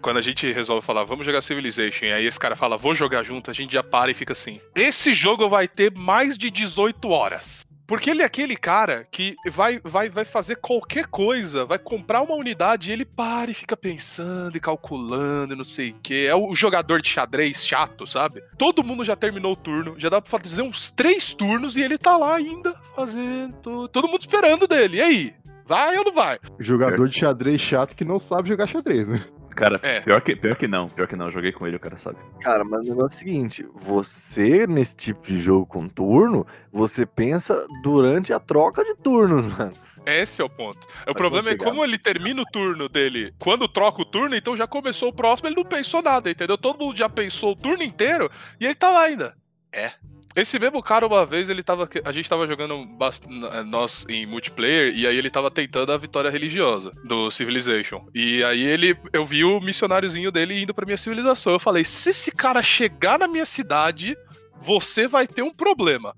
Quando 0.00 0.18
a 0.18 0.22
gente 0.22 0.50
resolve 0.52 0.84
falar, 0.84 1.04
vamos 1.04 1.24
jogar 1.24 1.42
Civilization, 1.42 2.06
e 2.06 2.12
aí 2.12 2.26
esse 2.26 2.40
cara 2.40 2.56
fala, 2.56 2.76
vou 2.76 2.94
jogar 2.94 3.22
junto, 3.22 3.50
a 3.50 3.54
gente 3.54 3.72
já 3.72 3.82
para 3.82 4.10
e 4.10 4.14
fica 4.14 4.32
assim. 4.32 4.60
Esse 4.74 5.12
jogo 5.12 5.48
vai 5.48 5.68
ter 5.68 5.92
mais 5.96 6.36
de 6.36 6.50
18 6.50 7.08
horas. 7.08 7.64
Porque 7.86 8.10
ele 8.10 8.22
é 8.22 8.24
aquele 8.24 8.56
cara 8.56 9.06
que 9.12 9.36
vai, 9.48 9.80
vai, 9.84 10.08
vai 10.08 10.24
fazer 10.24 10.56
qualquer 10.56 11.06
coisa, 11.06 11.64
vai 11.64 11.78
comprar 11.78 12.20
uma 12.20 12.34
unidade 12.34 12.90
e 12.90 12.92
ele 12.92 13.04
para 13.04 13.50
e 13.50 13.54
fica 13.54 13.76
pensando 13.76 14.56
e 14.56 14.60
calculando 14.60 15.54
e 15.54 15.56
não 15.56 15.64
sei 15.64 15.90
o 15.90 15.94
que. 16.02 16.26
É 16.26 16.34
o 16.34 16.52
jogador 16.52 17.00
de 17.00 17.08
xadrez 17.08 17.64
chato, 17.64 18.04
sabe? 18.04 18.42
Todo 18.58 18.82
mundo 18.82 19.04
já 19.04 19.14
terminou 19.14 19.52
o 19.52 19.56
turno, 19.56 19.94
já 19.98 20.08
dá 20.08 20.20
pra 20.20 20.28
fazer 20.28 20.62
uns 20.62 20.90
três 20.90 21.32
turnos 21.32 21.76
e 21.76 21.82
ele 21.82 21.96
tá 21.96 22.16
lá 22.16 22.34
ainda 22.34 22.74
fazendo. 22.96 23.86
Todo 23.88 24.08
mundo 24.08 24.20
esperando 24.20 24.66
dele. 24.66 24.96
E 24.96 25.02
aí? 25.02 25.34
Vai 25.64 25.96
ou 25.98 26.04
não 26.04 26.12
vai? 26.12 26.38
Jogador 26.60 27.08
de 27.08 27.18
xadrez 27.18 27.60
chato 27.60 27.94
que 27.94 28.04
não 28.04 28.18
sabe 28.18 28.48
jogar 28.48 28.66
xadrez, 28.68 29.06
né? 29.06 29.24
Cara, 29.56 29.80
É. 29.82 30.00
pior, 30.02 30.20
que, 30.20 30.36
pior 30.36 30.54
que 30.56 30.68
não. 30.68 30.88
Pior 30.88 31.08
que 31.08 31.16
não. 31.16 31.26
Eu 31.26 31.32
joguei 31.32 31.50
com 31.50 31.66
ele, 31.66 31.76
o 31.76 31.80
cara 31.80 31.96
sabe. 31.96 32.18
Cara, 32.40 32.62
mas 32.62 32.86
o 32.86 32.90
negócio 32.90 33.04
é 33.04 33.16
o 33.16 33.18
seguinte: 33.18 33.66
você, 33.74 34.66
nesse 34.66 34.94
tipo 34.94 35.26
de 35.26 35.40
jogo 35.40 35.66
com 35.66 35.88
turno, 35.88 36.46
você 36.72 37.04
pensa 37.06 37.66
durante 37.82 38.32
a 38.32 38.38
troca 38.38 38.84
de 38.84 38.94
turnos, 38.96 39.46
mano. 39.56 39.72
Esse 40.04 40.40
é 40.40 40.44
o 40.44 40.48
ponto. 40.48 40.86
O 40.86 41.06
Vai 41.06 41.14
problema 41.14 41.50
é 41.50 41.56
como 41.56 41.84
ele 41.84 41.98
termina 41.98 42.40
o 42.40 42.46
turno 42.46 42.88
dele. 42.88 43.34
Quando 43.40 43.66
troca 43.66 44.02
o 44.02 44.04
turno, 44.04 44.36
então 44.36 44.56
já 44.56 44.64
começou 44.66 45.08
o 45.08 45.12
próximo, 45.12 45.48
ele 45.48 45.56
não 45.56 45.64
pensou 45.64 46.00
nada, 46.00 46.30
entendeu? 46.30 46.56
Todo 46.56 46.78
mundo 46.78 46.96
já 46.96 47.08
pensou 47.08 47.52
o 47.52 47.56
turno 47.56 47.82
inteiro 47.82 48.30
e 48.60 48.66
ele 48.66 48.74
tá 48.76 48.88
lá 48.90 49.02
ainda. 49.02 49.34
É. 49.72 49.90
Esse 50.36 50.58
mesmo 50.58 50.82
cara, 50.82 51.06
uma 51.06 51.24
vez, 51.24 51.48
ele 51.48 51.62
tava. 51.62 51.88
A 52.04 52.12
gente 52.12 52.28
tava 52.28 52.46
jogando 52.46 52.84
bast- 52.84 53.24
nós 53.66 54.04
em 54.08 54.26
multiplayer, 54.26 54.92
e 54.94 55.06
aí 55.06 55.16
ele 55.16 55.30
tava 55.30 55.50
tentando 55.50 55.90
a 55.92 55.96
vitória 55.96 56.30
religiosa 56.30 56.92
do 57.04 57.30
Civilization. 57.30 58.06
E 58.14 58.44
aí 58.44 58.62
ele. 58.62 58.94
Eu 59.12 59.24
vi 59.24 59.44
o 59.44 59.60
missionáriozinho 59.60 60.30
dele 60.30 60.60
indo 60.62 60.74
pra 60.74 60.84
minha 60.84 60.98
civilização. 60.98 61.54
Eu 61.54 61.58
falei: 61.58 61.84
se 61.84 62.10
esse 62.10 62.30
cara 62.30 62.62
chegar 62.62 63.18
na 63.18 63.26
minha 63.26 63.46
cidade, 63.46 64.14
você 64.60 65.06
vai 65.06 65.26
ter 65.26 65.42
um 65.42 65.50
problema. 65.50 66.14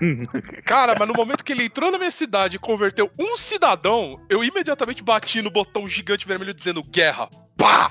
Cara, 0.64 0.94
mas 0.98 1.06
no 1.08 1.14
momento 1.14 1.44
que 1.44 1.52
ele 1.52 1.64
entrou 1.64 1.90
na 1.90 1.98
minha 1.98 2.10
cidade 2.10 2.56
e 2.56 2.58
converteu 2.58 3.10
um 3.18 3.36
cidadão, 3.36 4.20
eu 4.28 4.42
imediatamente 4.42 5.02
bati 5.02 5.40
no 5.40 5.50
botão 5.50 5.86
gigante 5.86 6.26
vermelho 6.26 6.52
dizendo 6.54 6.82
guerra. 6.82 7.28
Pá! 7.56 7.88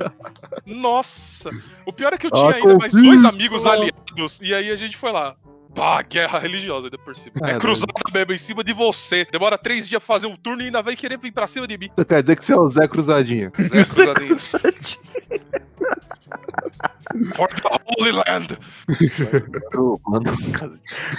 Nossa! 0.66 1.50
O 1.86 1.92
pior 1.92 2.12
é 2.12 2.18
que 2.18 2.26
eu 2.26 2.30
tinha 2.30 2.50
Ah, 2.50 2.54
ainda 2.54 2.76
mais 2.78 2.92
dois 2.92 3.24
amigos 3.24 3.64
aliados, 3.64 4.38
e 4.42 4.54
aí 4.54 4.70
a 4.70 4.76
gente 4.76 4.96
foi 4.96 5.10
lá. 5.12 5.34
Pá, 5.74 6.02
guerra 6.02 6.38
religiosa 6.38 6.88
ainda 6.88 6.98
por 6.98 7.16
cima. 7.16 7.32
É 7.36 7.40
Caralho. 7.40 7.60
cruzada 7.60 7.92
mesmo 8.12 8.32
em 8.34 8.38
cima 8.38 8.62
de 8.62 8.74
você. 8.74 9.26
Demora 9.32 9.56
três 9.56 9.88
dias 9.88 10.02
pra 10.04 10.14
fazer 10.14 10.26
um 10.26 10.36
turno 10.36 10.60
e 10.60 10.66
ainda 10.66 10.82
vai 10.82 10.94
querer 10.94 11.18
vir 11.18 11.32
pra 11.32 11.46
cima 11.46 11.66
de 11.66 11.78
mim. 11.78 11.88
Então 11.90 12.04
quer 12.04 12.20
dizer 12.20 12.36
que 12.36 12.44
você 12.44 12.52
é 12.52 12.56
o 12.58 12.68
Zé 12.68 12.86
Cruzadinha. 12.86 13.50
Zé 13.58 13.82
Cruzadinho. 13.84 14.36
For 17.34 17.48
the 17.48 17.68
Holy 17.98 18.12
Land. 18.12 18.58
Quando, 20.02 20.02
quando, 20.02 20.72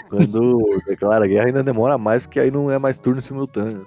quando 0.10 0.82
declara 0.88 1.28
guerra, 1.28 1.48
ainda 1.48 1.64
demora 1.64 1.98
mais, 1.98 2.24
porque 2.24 2.40
aí 2.40 2.50
não 2.52 2.70
é 2.72 2.78
mais 2.80 2.98
turno 3.00 3.22
simultâneo. 3.22 3.86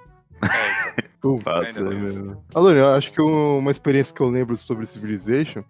Puta 1.20 1.60
tem 1.62 1.70
isso. 2.06 2.24
merda. 2.24 2.38
Alô, 2.54 2.70
eu 2.70 2.86
acho 2.92 3.10
que 3.12 3.20
um- 3.20 3.58
uma 3.58 3.70
experiência 3.70 4.14
que 4.14 4.20
eu 4.22 4.28
lembro 4.28 4.56
sobre 4.56 4.86
Civilization 4.86 5.62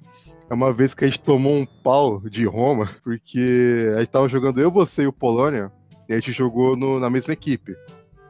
é 0.51 0.55
uma 0.55 0.73
vez 0.73 0.93
que 0.95 1.05
a 1.05 1.09
gente 1.09 1.21
tomou 1.21 1.55
um 1.55 1.65
pau 1.67 2.21
de 2.21 2.45
Roma, 2.45 2.91
porque 3.03 3.87
a 3.97 4.01
gente 4.01 4.11
tava 4.11 4.29
jogando 4.29 4.61
eu, 4.61 4.71
você 4.71 5.03
e 5.03 5.07
o 5.07 5.13
Polônia, 5.13 5.73
e 6.09 6.13
a 6.13 6.17
gente 6.17 6.33
jogou 6.33 6.77
no- 6.77 7.01
na 7.01 7.09
mesma 7.09 7.33
equipe. 7.33 7.75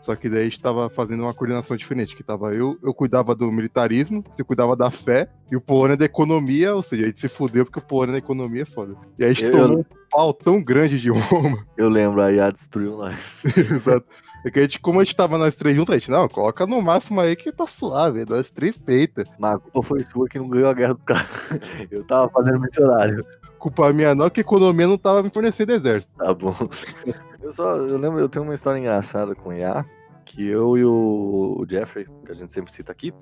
Só 0.01 0.15
que 0.15 0.29
daí 0.29 0.43
a 0.43 0.45
gente 0.45 0.61
tava 0.61 0.89
fazendo 0.91 1.23
uma 1.23 1.35
coordenação 1.35 1.77
diferente, 1.77 2.15
que 2.15 2.23
tava 2.23 2.55
eu, 2.55 2.79
eu 2.83 2.93
cuidava 2.95 3.35
do 3.35 3.51
militarismo, 3.51 4.23
você 4.29 4.45
cuidava 4.45 4.77
da 4.77 4.91
fé, 4.91 5.29
e 5.51 5.57
o 5.57 5.61
Polônia 5.61 5.97
da 5.97 6.05
economia, 6.05 6.75
ou 6.75 6.83
seja, 6.83 7.05
a 7.05 7.07
gente 7.07 7.19
se 7.21 7.29
fudeu 7.29 7.65
porque 7.65 7.79
o 7.79 7.83
Polônia 7.83 8.13
da 8.13 8.19
economia 8.19 8.63
é 8.63 8.67
foda. 8.67 8.95
E 9.19 9.25
aí 9.25 9.31
a 9.31 9.33
gente 9.33 9.45
Eu- 9.47 9.53
tomou 9.53 9.79
um 9.81 9.85
pau 10.11 10.33
tão 10.33 10.63
grande 10.63 11.01
de 11.01 11.11
Roma, 11.11 11.59
Eu 11.77 11.89
lembro, 11.89 12.23
aí 12.23 12.39
a 12.39 12.51
destruiu 12.51 12.97
nós. 12.99 13.19
Exato. 13.45 14.07
É 14.45 14.51
que 14.51 14.61
a 14.61 14.63
gente, 14.63 14.79
como 14.79 15.01
a 15.01 15.05
gente 15.05 15.17
tava 15.17 15.37
nós 15.39 15.57
três 15.57 15.75
juntos, 15.75 15.93
a 15.95 15.99
gente, 15.99 16.11
não, 16.11 16.29
coloca 16.29 16.65
no 16.67 16.81
máximo 16.81 17.21
aí 17.21 17.35
que 17.35 17.51
tá 17.51 17.67
suave, 17.67 18.25
nós 18.29 18.49
três 18.51 18.77
peita. 18.79 19.25
Mas 19.39 19.57
a 19.57 19.59
culpa 19.59 19.83
foi 19.83 20.01
sua 20.13 20.29
que 20.29 20.39
não 20.39 20.49
ganhou 20.49 20.69
a 20.69 20.75
guerra 20.75 20.95
do 20.95 21.03
cara. 21.05 21.27
Eu 21.91 22.05
tava 22.05 22.29
fazendo 22.31 22.61
missionário. 22.61 23.25
Culpa 23.59 23.93
minha 23.93 24.15
não, 24.15 24.31
que 24.31 24.41
a 24.41 24.43
economia 24.43 24.87
não 24.87 24.97
tava 24.99 25.23
me 25.23 25.31
fornecendo 25.31 25.73
exército. 25.73 26.13
Tá 26.17 26.33
bom. 26.33 26.55
Eu 27.47 27.53
só, 27.53 27.77
eu 27.77 27.97
lembro, 27.97 28.19
eu 28.19 28.29
tenho 28.29 28.45
uma 28.45 28.57
história 28.57 28.77
engraçada 28.77 29.33
com 29.33 29.51
o 29.51 29.53
Iá, 29.53 29.87
que 30.25 30.45
eu 30.45 30.77
e 30.77 30.85
o, 30.85 31.65
Jeffrey, 31.71 32.05
que 32.25 32.33
a 32.33 32.35
gente 32.35 32.53
sempre 32.53 32.73
cita 32.73 32.91
aqui, 32.91 33.15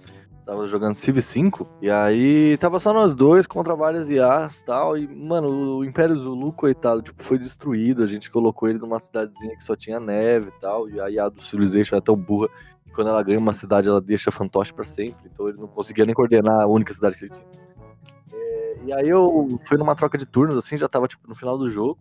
tava 0.43 0.66
jogando 0.66 0.95
Civ 0.95 1.20
5, 1.20 1.68
e 1.83 1.91
aí 1.91 2.57
tava 2.57 2.79
só 2.79 2.95
nós 2.95 3.14
dois 3.14 3.47
contra 3.47 3.77
várias 3.77 4.09
IAs 4.09 4.61
e 4.61 4.64
tal, 4.64 4.97
e, 4.97 5.07
mano, 5.07 5.77
o 5.77 5.85
Império 5.85 6.16
Zulu, 6.16 6.55
coitado, 6.55 7.03
tipo, 7.03 7.22
foi 7.22 7.37
destruído, 7.37 8.03
a 8.03 8.07
gente 8.07 8.31
colocou 8.31 8.66
ele 8.66 8.79
numa 8.79 8.99
cidadezinha 8.99 9.55
que 9.59 9.62
só 9.62 9.77
tinha 9.77 10.01
neve 10.01 10.49
e 10.49 10.59
tal, 10.59 10.89
e 10.89 10.99
a 10.99 11.11
IA 11.11 11.29
do 11.29 11.43
Civilization 11.43 11.95
é 11.95 12.01
tão 12.01 12.16
burra 12.16 12.49
que 12.83 12.93
quando 12.93 13.11
ela 13.11 13.22
ganha 13.22 13.39
uma 13.39 13.53
cidade, 13.53 13.91
ela 13.91 14.01
deixa 14.01 14.31
fantoche 14.31 14.72
pra 14.72 14.87
sempre, 14.87 15.29
então 15.31 15.51
ele 15.51 15.59
não 15.59 15.68
conseguia 15.68 16.07
nem 16.07 16.14
coordenar 16.14 16.62
a 16.62 16.66
única 16.66 16.95
cidade 16.95 17.18
que 17.18 17.25
ele 17.27 17.33
tinha. 17.33 17.47
É, 18.33 18.77
e 18.87 18.93
aí 18.95 19.07
eu 19.11 19.49
fui 19.66 19.77
numa 19.77 19.95
troca 19.95 20.16
de 20.16 20.25
turnos, 20.25 20.57
assim, 20.57 20.79
já 20.79 20.89
tava, 20.89 21.07
tipo, 21.07 21.29
no 21.29 21.35
final 21.35 21.59
do 21.59 21.68
jogo, 21.68 21.99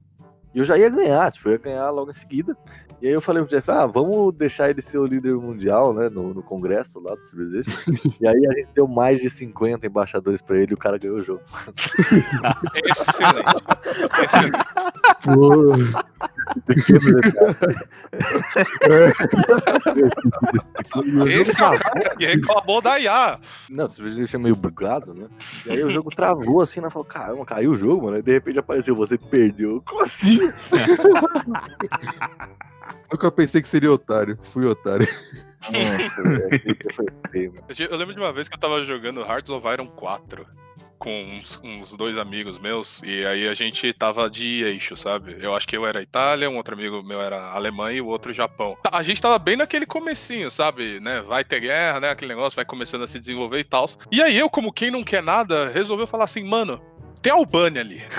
e 0.54 0.60
eu 0.60 0.66
já 0.66 0.78
ia 0.78 0.90
ganhar, 0.90 1.32
tipo, 1.32 1.50
eu 1.50 1.54
ia 1.54 1.58
ganhar 1.58 1.90
logo 1.90 2.12
em 2.12 2.14
seguida. 2.14 2.56
E 3.02 3.08
aí 3.08 3.14
eu 3.14 3.20
falei 3.20 3.44
pro 3.44 3.50
Jeff, 3.50 3.70
ah, 3.70 3.86
vamos 3.86 4.34
deixar 4.34 4.70
ele 4.70 4.82
ser 4.82 4.98
o 4.98 5.06
líder 5.06 5.36
mundial, 5.36 5.94
né, 5.94 6.08
no, 6.08 6.34
no 6.34 6.42
congresso 6.42 7.02
lá 7.02 7.14
do 7.14 7.22
Civilization. 7.22 7.72
e 8.22 8.26
aí 8.26 8.48
a 8.48 8.52
gente 8.54 8.70
deu 8.74 8.88
mais 8.88 9.20
de 9.20 9.30
50 9.30 9.86
embaixadores 9.86 10.42
pra 10.42 10.58
ele 10.58 10.72
e 10.72 10.74
o 10.74 10.78
cara 10.78 10.98
ganhou 10.98 11.18
o 11.18 11.22
jogo. 11.22 11.42
Excelente. 12.86 13.64
Excelente. 14.24 14.66
Pô. 15.24 15.74
Esse 21.30 21.62
é 21.62 21.68
o 21.68 21.80
cara 21.80 22.16
que 22.16 22.26
reclamou 22.26 22.82
da 22.82 23.00
IA. 23.00 23.40
Não, 23.70 23.86
o 23.86 23.90
Civilization 23.90 24.38
é 24.38 24.40
meio 24.40 24.56
bugado, 24.56 25.14
né? 25.14 25.28
E 25.66 25.72
aí 25.72 25.84
o 25.84 25.90
jogo 25.90 26.10
travou 26.10 26.62
assim, 26.62 26.80
né? 26.80 26.90
Falou, 26.90 27.06
caramba, 27.06 27.46
caiu 27.46 27.72
o 27.72 27.78
jogo, 27.78 28.06
mano. 28.06 28.18
E 28.18 28.22
de 28.22 28.32
repente 28.32 28.60
apareceu, 28.60 28.96
você 28.96 29.18
perdeu. 29.18 29.82
Como 29.86 30.04
assim? 30.04 30.40
nunca 33.12 33.32
pensei 33.32 33.62
que 33.62 33.70
seria 33.70 33.92
otário. 33.92 34.38
Fui 34.44 34.66
otário. 34.66 35.08
Nossa, 35.72 36.24
velho, 36.24 36.46
aquilo 36.48 36.94
foi 36.94 37.06
feio, 37.32 37.54
mano. 37.54 37.66
Eu 37.70 37.98
lembro 37.98 38.14
de 38.14 38.20
uma 38.20 38.34
vez 38.34 38.50
que 38.50 38.56
eu 38.56 38.60
tava 38.60 38.84
jogando 38.84 39.22
Hearts 39.22 39.50
of 39.50 39.68
Iron 39.68 39.88
4 39.88 40.46
com 41.04 41.38
uns, 41.38 41.60
uns 41.62 41.92
dois 41.92 42.18
amigos 42.18 42.58
meus, 42.58 43.02
e 43.04 43.26
aí 43.26 43.46
a 43.50 43.54
gente 43.54 43.92
tava 43.92 44.30
de 44.30 44.64
eixo, 44.64 44.96
sabe? 44.96 45.36
Eu 45.38 45.54
acho 45.54 45.68
que 45.68 45.76
eu 45.76 45.86
era 45.86 46.02
Itália, 46.02 46.50
um 46.50 46.56
outro 46.56 46.76
amigo 46.76 47.04
meu 47.04 47.20
era 47.20 47.52
Alemanha 47.52 47.98
e 47.98 48.02
o 48.02 48.08
outro 48.08 48.32
Japão. 48.32 48.78
A 48.90 49.04
gente 49.04 49.22
tava 49.22 49.38
bem 49.38 49.58
naquele 49.58 49.86
comecinho, 49.86 50.50
sabe? 50.50 51.02
Né? 51.02 51.22
Vai 51.24 51.44
ter 51.44 51.60
guerra, 51.60 52.00
né? 52.00 52.10
Aquele 52.10 52.34
negócio 52.34 52.56
vai 52.56 52.64
começando 52.64 53.04
a 53.04 53.08
se 53.08 53.20
desenvolver 53.20 53.60
e 53.60 53.66
tal. 53.66 53.86
E 54.10 54.22
aí 54.22 54.38
eu, 54.38 54.50
como 54.50 54.72
quem 54.72 54.90
não 54.90 55.04
quer 55.04 55.22
nada, 55.22 55.68
resolveu 55.68 56.08
falar 56.08 56.24
assim, 56.24 56.42
mano, 56.42 56.82
tem 57.22 57.34
a 57.34 57.36
Albânia 57.36 57.82
ali. 57.82 58.02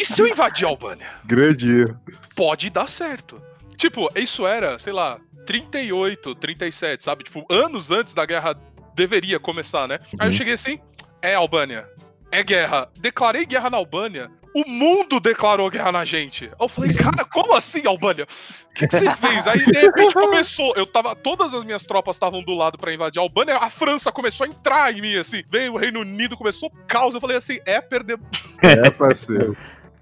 E 0.00 0.04
se 0.04 0.20
eu 0.20 0.26
invadir 0.26 0.66
a 0.66 0.68
Albânia? 0.68 1.06
Grande 1.24 1.80
erro. 1.80 2.00
pode 2.34 2.68
dar 2.68 2.88
certo. 2.88 3.40
Tipo, 3.76 4.08
isso 4.14 4.46
era, 4.46 4.78
sei 4.78 4.92
lá, 4.92 5.18
38, 5.46 6.34
37, 6.34 7.04
sabe? 7.04 7.24
Tipo, 7.24 7.46
anos 7.50 7.90
antes 7.90 8.12
da 8.12 8.26
guerra 8.26 8.54
deveria 8.96 9.38
começar, 9.38 9.86
né? 9.86 9.98
Aí 10.18 10.28
eu 10.28 10.32
cheguei 10.32 10.54
assim, 10.54 10.80
é 11.22 11.34
Albânia, 11.34 11.88
é 12.32 12.42
guerra. 12.42 12.88
Declarei 12.98 13.44
guerra 13.44 13.70
na 13.70 13.76
Albânia. 13.76 14.30
O 14.54 14.66
mundo 14.66 15.20
declarou 15.20 15.68
guerra 15.68 15.92
na 15.92 16.02
gente. 16.02 16.50
Eu 16.58 16.66
falei, 16.66 16.94
cara, 16.94 17.26
como 17.26 17.54
assim, 17.54 17.86
Albânia? 17.86 18.24
O 18.24 18.74
que, 18.74 18.86
que 18.86 18.96
você 18.96 19.14
fez? 19.14 19.46
Aí, 19.46 19.62
de 19.66 19.78
repente, 19.78 20.14
começou. 20.16 20.72
Eu 20.74 20.86
tava. 20.86 21.14
Todas 21.14 21.52
as 21.52 21.62
minhas 21.62 21.84
tropas 21.84 22.16
estavam 22.16 22.42
do 22.42 22.54
lado 22.54 22.78
pra 22.78 22.92
invadir 22.92 23.20
a 23.20 23.22
Albânia. 23.22 23.58
A 23.58 23.68
França 23.68 24.10
começou 24.10 24.46
a 24.46 24.48
entrar 24.48 24.96
em 24.96 25.02
mim, 25.02 25.14
assim. 25.16 25.42
Veio 25.50 25.74
o 25.74 25.76
Reino 25.76 26.00
Unido, 26.00 26.38
começou 26.38 26.72
caos. 26.88 27.14
Eu 27.14 27.20
falei 27.20 27.36
assim: 27.36 27.60
é 27.66 27.82
perder. 27.82 28.18
É, 28.62 28.88
parceiro. 28.90 29.54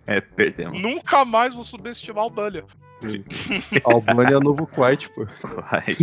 É, 0.07 0.21
perdemos. 0.21 0.81
Nunca 0.81 1.25
mais 1.25 1.53
vou 1.53 1.65
subestimar 1.65 2.23
a 2.23 2.27
Albânia. 2.27 2.65
Albânia 3.83 4.37
é 4.37 4.41
novo 4.41 4.69
Kuwait, 4.69 5.09
pô. 5.11 5.27
Vai. 5.69 5.97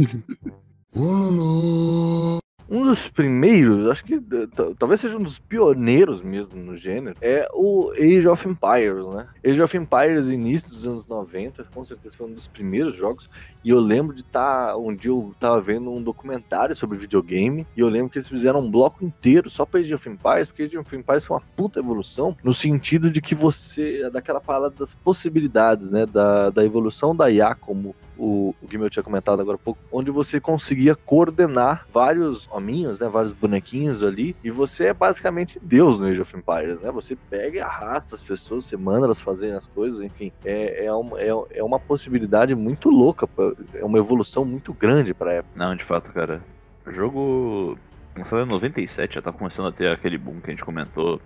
Um 2.72 2.86
dos 2.86 3.10
primeiros, 3.10 3.90
acho 3.90 4.06
que 4.06 4.16
eh, 4.16 4.48
talvez 4.80 5.02
seja 5.02 5.18
um 5.18 5.22
dos 5.22 5.38
pioneiros 5.38 6.22
mesmo 6.22 6.56
no 6.56 6.74
gênero, 6.78 7.18
é 7.20 7.46
o 7.54 7.92
Age 7.92 8.26
of 8.30 8.48
Empires, 8.48 9.06
né? 9.08 9.28
Age 9.46 9.62
of 9.62 9.78
Empires, 9.78 10.30
início 10.30 10.70
dos 10.70 10.88
anos 10.88 11.06
90, 11.06 11.66
com 11.66 11.84
certeza 11.84 12.16
foi 12.16 12.28
um 12.28 12.34
dos 12.34 12.48
primeiros 12.48 12.96
jogos. 12.96 13.30
E 13.62 13.72
eu 13.72 13.80
lembro 13.82 14.16
de 14.16 14.22
estar. 14.22 14.78
um 14.78 14.96
dia 14.96 15.12
eu 15.12 15.36
tava 15.38 15.60
vendo 15.60 15.92
um 15.92 16.02
documentário 16.02 16.74
sobre 16.74 16.98
videogame, 16.98 17.68
e 17.76 17.82
eu 17.82 17.90
lembro 17.90 18.10
que 18.10 18.18
eles 18.18 18.30
fizeram 18.30 18.62
um 18.62 18.72
bloco 18.72 19.04
inteiro 19.04 19.50
só 19.50 19.66
pra 19.66 19.82
Age 19.82 19.94
of 19.94 20.08
Empires, 20.08 20.48
porque 20.48 20.64
Age 20.64 20.78
of 20.78 20.96
Empires 20.96 21.26
foi 21.26 21.36
uma 21.36 21.44
puta 21.58 21.78
evolução, 21.78 22.38
no 22.42 22.54
sentido 22.54 23.12
de 23.12 23.22
que 23.22 23.36
você. 23.36 24.10
daquela 24.10 24.40
parada 24.40 24.70
das 24.70 24.94
possibilidades, 24.94 25.92
né? 25.92 26.06
Da, 26.06 26.50
da 26.50 26.64
evolução 26.64 27.14
da 27.14 27.30
IA 27.30 27.54
como 27.54 27.94
o, 28.24 28.56
o 28.62 28.68
Guimel 28.68 28.90
tinha 28.90 29.02
comentado 29.02 29.42
agora 29.42 29.56
há 29.56 29.64
pouco, 29.64 29.80
onde 29.92 30.12
você 30.12 30.40
conseguia 30.40 30.96
coordenar 30.96 31.88
vários 31.92 32.48
hominhos, 32.52 33.00
né, 33.00 33.08
vários 33.10 33.34
bonequinhos 33.34 34.04
ali, 34.04 34.36
e 34.44 34.52
você 34.52 34.86
é 34.86 34.94
basicamente 34.94 35.60
Deus 35.62 36.00
no 36.00 36.06
Age 36.06 36.22
of 36.22 36.38
Empires, 36.38 36.80
né? 36.80 36.92
Você 36.92 37.16
pega 37.30 37.58
e 37.58 37.60
arrasta 37.62 38.16
as 38.16 38.22
pessoas, 38.22 38.66
você 38.66 38.78
manda 38.78 39.06
elas 39.08 39.20
fazerem 39.20 39.56
as 39.56 39.66
coisas, 39.66 40.02
enfim, 40.02 40.32
é, 40.46 40.86
é, 40.86 40.94
uma, 40.94 41.20
é, 41.20 41.30
é 41.56 41.64
uma 41.64 41.80
possibilidade 41.80 42.54
muito 42.56 42.90
louca, 42.90 43.26
pra- 43.28 43.54
é 43.74 43.84
uma 43.84 43.98
evolução 43.98 44.46
muito 44.46 44.72
grande 44.74 45.14
pra 45.14 45.34
época. 45.34 45.54
Não, 45.58 45.76
de 45.76 45.84
fato, 45.84 46.12
cara. 46.12 46.42
O 46.86 46.92
jogo. 46.92 47.78
Lançado 48.16 48.42
em 48.44 48.46
97, 48.46 49.16
já 49.16 49.22
tá 49.22 49.32
começando 49.32 49.70
a 49.70 49.72
ter 49.72 49.88
aquele 49.90 50.18
boom 50.18 50.42
que 50.42 50.50
a 50.50 50.52
gente 50.52 50.66
comentou 50.66 51.22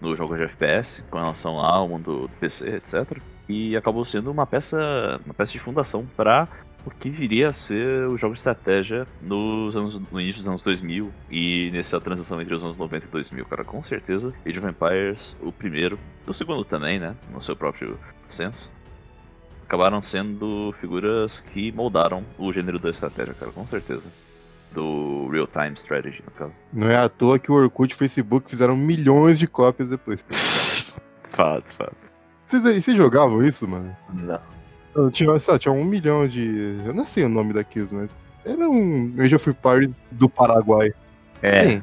no 0.00 0.14
jogo 0.14 0.36
de 0.36 0.44
FPS, 0.44 1.02
com 1.10 1.18
relação 1.18 1.58
ao 1.58 1.88
mundo 1.88 2.22
do 2.22 2.28
PC, 2.40 2.68
etc. 2.76 3.18
E 3.52 3.76
acabou 3.76 4.02
sendo 4.06 4.30
uma 4.30 4.46
peça, 4.46 5.20
uma 5.26 5.34
peça 5.34 5.52
de 5.52 5.58
fundação 5.58 6.06
para 6.16 6.48
o 6.86 6.90
que 6.90 7.10
viria 7.10 7.50
a 7.50 7.52
ser 7.52 8.08
o 8.08 8.16
jogo 8.16 8.32
de 8.32 8.40
estratégia 8.40 9.06
nos 9.20 9.76
anos, 9.76 10.00
no 10.10 10.18
início 10.18 10.38
dos 10.38 10.48
anos 10.48 10.62
2000 10.62 11.12
e 11.30 11.70
nessa 11.70 12.00
transição 12.00 12.40
entre 12.40 12.54
os 12.54 12.64
anos 12.64 12.78
90 12.78 13.06
e 13.06 13.08
2000, 13.10 13.44
cara. 13.44 13.62
Com 13.62 13.82
certeza, 13.82 14.32
Age 14.46 14.58
of 14.58 14.68
Empires, 14.68 15.36
o 15.42 15.52
primeiro, 15.52 15.98
o 16.26 16.32
segundo 16.32 16.64
também, 16.64 16.98
né, 16.98 17.14
no 17.30 17.42
seu 17.42 17.54
próprio 17.54 17.98
senso, 18.26 18.70
acabaram 19.66 20.02
sendo 20.02 20.74
figuras 20.80 21.40
que 21.40 21.70
moldaram 21.72 22.24
o 22.38 22.50
gênero 22.54 22.78
da 22.78 22.88
estratégia, 22.88 23.34
cara, 23.34 23.52
com 23.52 23.66
certeza. 23.66 24.10
Do 24.72 25.28
real-time 25.28 25.74
strategy, 25.74 26.22
no 26.24 26.30
caso. 26.30 26.54
Não 26.72 26.88
é 26.88 26.96
à 26.96 27.06
toa 27.06 27.38
que 27.38 27.52
o 27.52 27.54
Orkut 27.54 27.92
e 27.92 27.94
o 27.94 27.98
Facebook 27.98 28.48
fizeram 28.48 28.74
milhões 28.74 29.38
de 29.38 29.46
cópias 29.46 29.86
depois. 29.86 30.24
Fato, 31.30 31.64
fato. 31.72 32.11
Vocês, 32.60 32.84
jogavam 32.96 33.42
isso, 33.42 33.66
mano? 33.68 33.96
Não. 34.12 34.38
Eu 34.94 35.10
tinha, 35.10 35.30
lá, 35.30 35.58
tinha 35.58 35.72
um 35.72 35.84
milhão 35.84 36.28
de. 36.28 36.80
Eu 36.84 36.92
não 36.94 37.04
sei 37.04 37.24
o 37.24 37.28
nome 37.28 37.52
daquilo, 37.52 37.88
mas. 37.92 38.10
Era 38.44 38.68
um 38.68 39.12
Age 39.18 39.36
of 39.36 39.48
Empires 39.50 40.02
do 40.10 40.28
Paraguai. 40.28 40.92
É, 41.40 41.64
Sim. 41.68 41.82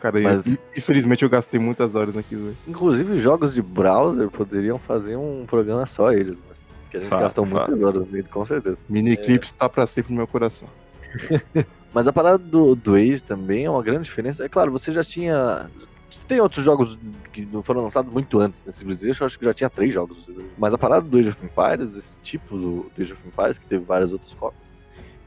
Cara, 0.00 0.20
Mas- 0.20 0.46
infelizmente 0.76 1.22
eu 1.22 1.28
gastei 1.30 1.60
muitas 1.60 1.94
horas 1.94 2.14
naquilo. 2.14 2.54
Inclusive, 2.66 3.18
jogos 3.18 3.54
de 3.54 3.60
browser 3.62 4.30
poderiam 4.30 4.78
fazer 4.78 5.16
um 5.16 5.44
programa 5.46 5.84
só 5.86 6.12
eles, 6.12 6.38
mas 6.48 6.66
que 6.90 6.96
a 6.96 7.00
gente 7.00 7.10
Fato, 7.10 7.20
gastou 7.20 7.44
fato. 7.46 7.70
muitas 7.70 7.84
horas 7.86 8.08
nele, 8.10 8.28
com 8.28 8.44
certeza. 8.46 8.78
Mini 8.88 9.12
Eclipse 9.12 9.52
tá 9.54 9.68
pra 9.68 9.86
sempre 9.86 10.12
no 10.12 10.18
meu 10.18 10.26
coração. 10.26 10.68
Mas 11.92 12.08
a 12.08 12.12
parada 12.12 12.38
do, 12.38 12.74
do 12.74 12.94
Age 12.96 13.22
também 13.22 13.66
é 13.66 13.70
uma 13.70 13.82
grande 13.82 14.02
diferença. 14.04 14.44
É 14.44 14.48
claro, 14.48 14.72
você 14.72 14.90
já 14.90 15.04
tinha. 15.04 15.70
Você 16.14 16.26
tem 16.26 16.40
outros 16.40 16.64
jogos 16.64 16.98
que 17.32 17.46
foram 17.62 17.82
lançados 17.82 18.12
muito 18.12 18.38
antes 18.38 18.60
da 18.60 18.70
Civilization, 18.72 19.24
eu 19.24 19.26
acho 19.26 19.38
que 19.38 19.44
já 19.44 19.54
tinha 19.54 19.68
três 19.70 19.92
jogos. 19.92 20.28
Mas 20.56 20.72
a 20.74 20.78
parada 20.78 21.02
do 21.06 21.18
Age 21.18 21.30
of 21.30 21.38
Empires, 21.44 21.96
esse 21.96 22.16
tipo 22.22 22.56
do, 22.56 22.90
Age 22.98 23.12
of 23.12 23.26
Empires, 23.28 23.58
que 23.58 23.66
teve 23.66 23.84
várias 23.84 24.12
outras 24.12 24.32
cópias, 24.34 24.72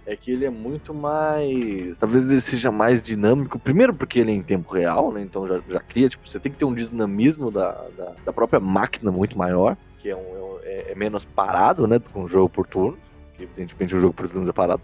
é 0.05 0.15
que 0.15 0.31
ele 0.31 0.45
é 0.45 0.49
muito 0.49 0.93
mais. 0.93 1.97
Talvez 1.97 2.31
ele 2.31 2.39
seja 2.39 2.71
mais 2.71 3.03
dinâmico. 3.03 3.59
Primeiro, 3.59 3.93
porque 3.93 4.19
ele 4.19 4.31
é 4.31 4.33
em 4.35 4.41
tempo 4.41 4.73
real, 4.73 5.11
né? 5.11 5.21
Então 5.21 5.45
já, 5.47 5.59
já 5.69 5.79
cria, 5.81 6.07
tipo, 6.07 6.27
você 6.27 6.39
tem 6.39 6.51
que 6.51 6.57
ter 6.57 6.63
um 6.65 6.73
dinamismo 6.73 7.51
da, 7.51 7.71
da, 7.97 8.13
da 8.25 8.31
própria 8.33 8.59
máquina 8.59 9.11
muito 9.11 9.37
maior, 9.37 9.75
que 9.99 10.09
é, 10.09 10.15
um, 10.15 10.19
é 10.19 10.21
um- 10.41 10.59
é- 10.63 10.91
é 10.91 10.95
menos 10.95 11.25
parado, 11.25 11.85
né? 11.87 11.99
Com 12.13 12.23
o 12.23 12.27
jogo 12.27 12.47
por 12.47 12.65
turnos. 12.65 12.99
Que 13.33 13.43
evidentemente 13.43 13.93
o 13.95 13.99
jogo 13.99 14.13
por 14.13 14.29
turnos 14.29 14.47
é 14.49 14.53
parado. 14.53 14.81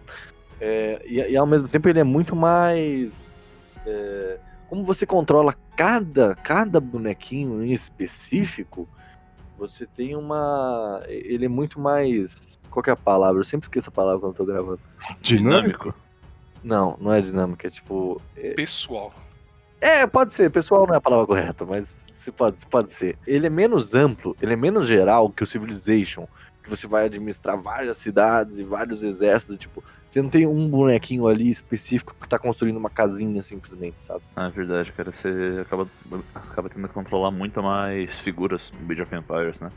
É, 0.60 1.02
e, 1.06 1.16
e 1.20 1.38
ao 1.38 1.48
mesmo 1.48 1.68
tempo 1.70 1.88
ele 1.88 2.00
é 2.00 2.04
muito 2.04 2.36
mais. 2.36 3.40
é, 3.88 4.38
como 4.74 4.84
você 4.84 5.06
controla 5.06 5.56
cada, 5.78 6.34
cada 6.34 6.80
bonequinho 6.80 7.64
em 7.64 7.72
específico, 7.72 8.90
você 9.56 9.86
tem 9.86 10.16
uma. 10.16 11.04
Ele 11.06 11.46
é 11.46 11.48
muito 11.48 11.80
mais. 11.80 12.60
Qual 12.72 12.82
que 12.82 12.90
é 12.90 12.94
a 12.94 12.96
palavra? 12.96 13.40
Eu 13.40 13.44
sempre 13.44 13.66
esqueço 13.66 13.90
a 13.90 13.92
palavra 13.92 14.20
quando 14.20 14.32
eu 14.32 14.38
tô 14.38 14.46
gravando. 14.46 14.80
Dinâmico? 15.22 15.94
Não, 16.64 16.98
não 17.00 17.14
é 17.14 17.22
dinâmica, 17.22 17.68
é 17.68 17.70
tipo. 17.70 18.20
É, 18.36 18.56
Pessoal. 18.56 19.14
é, 19.80 20.08
pode 20.08 20.34
ser, 20.34 20.50
pessoal 20.50 20.88
não 20.88 20.96
é 20.96 20.98
a 20.98 21.02
palavra 21.02 21.28
correta, 21.28 21.64
mas 21.68 21.94
se 22.08 22.32
pode, 22.32 22.66
pode 22.66 22.92
ser. 22.92 23.16
Ele 23.28 23.46
é 23.46 23.52
menos 23.52 23.94
amplo, 23.94 24.36
ele 24.42 24.54
é 24.54 24.56
menos 24.56 24.88
geral 24.88 25.30
que 25.30 25.44
o 25.44 25.46
Civilization, 25.46 26.28
que 26.64 26.70
você 26.72 26.88
vai 26.88 27.06
administrar 27.06 27.62
várias 27.62 27.98
cidades 27.98 28.58
e 28.58 28.64
vários 28.64 29.04
exércitos, 29.04 29.56
tipo, 29.56 29.84
você 30.14 30.22
não 30.22 30.30
tem 30.30 30.46
um 30.46 30.70
bonequinho 30.70 31.28
ali 31.28 31.50
específico 31.50 32.16
que 32.22 32.30
tá 32.30 32.38
construindo 32.38 32.78
uma 32.78 32.90
casinha 32.90 33.42
simplesmente, 33.42 34.04
sabe? 34.04 34.22
na 34.36 34.48
verdade, 34.48 34.92
cara, 34.92 35.12
você 35.12 35.58
acaba, 35.62 35.88
acaba 36.36 36.70
tendo 36.70 36.88
que 36.88 36.94
controlar 36.94 37.32
muito 37.32 37.64
mais 37.64 38.20
figuras 38.22 38.72
no 38.80 38.92
Age 38.92 39.02
of 39.02 39.16
Empires, 39.16 39.60
né? 39.60 39.72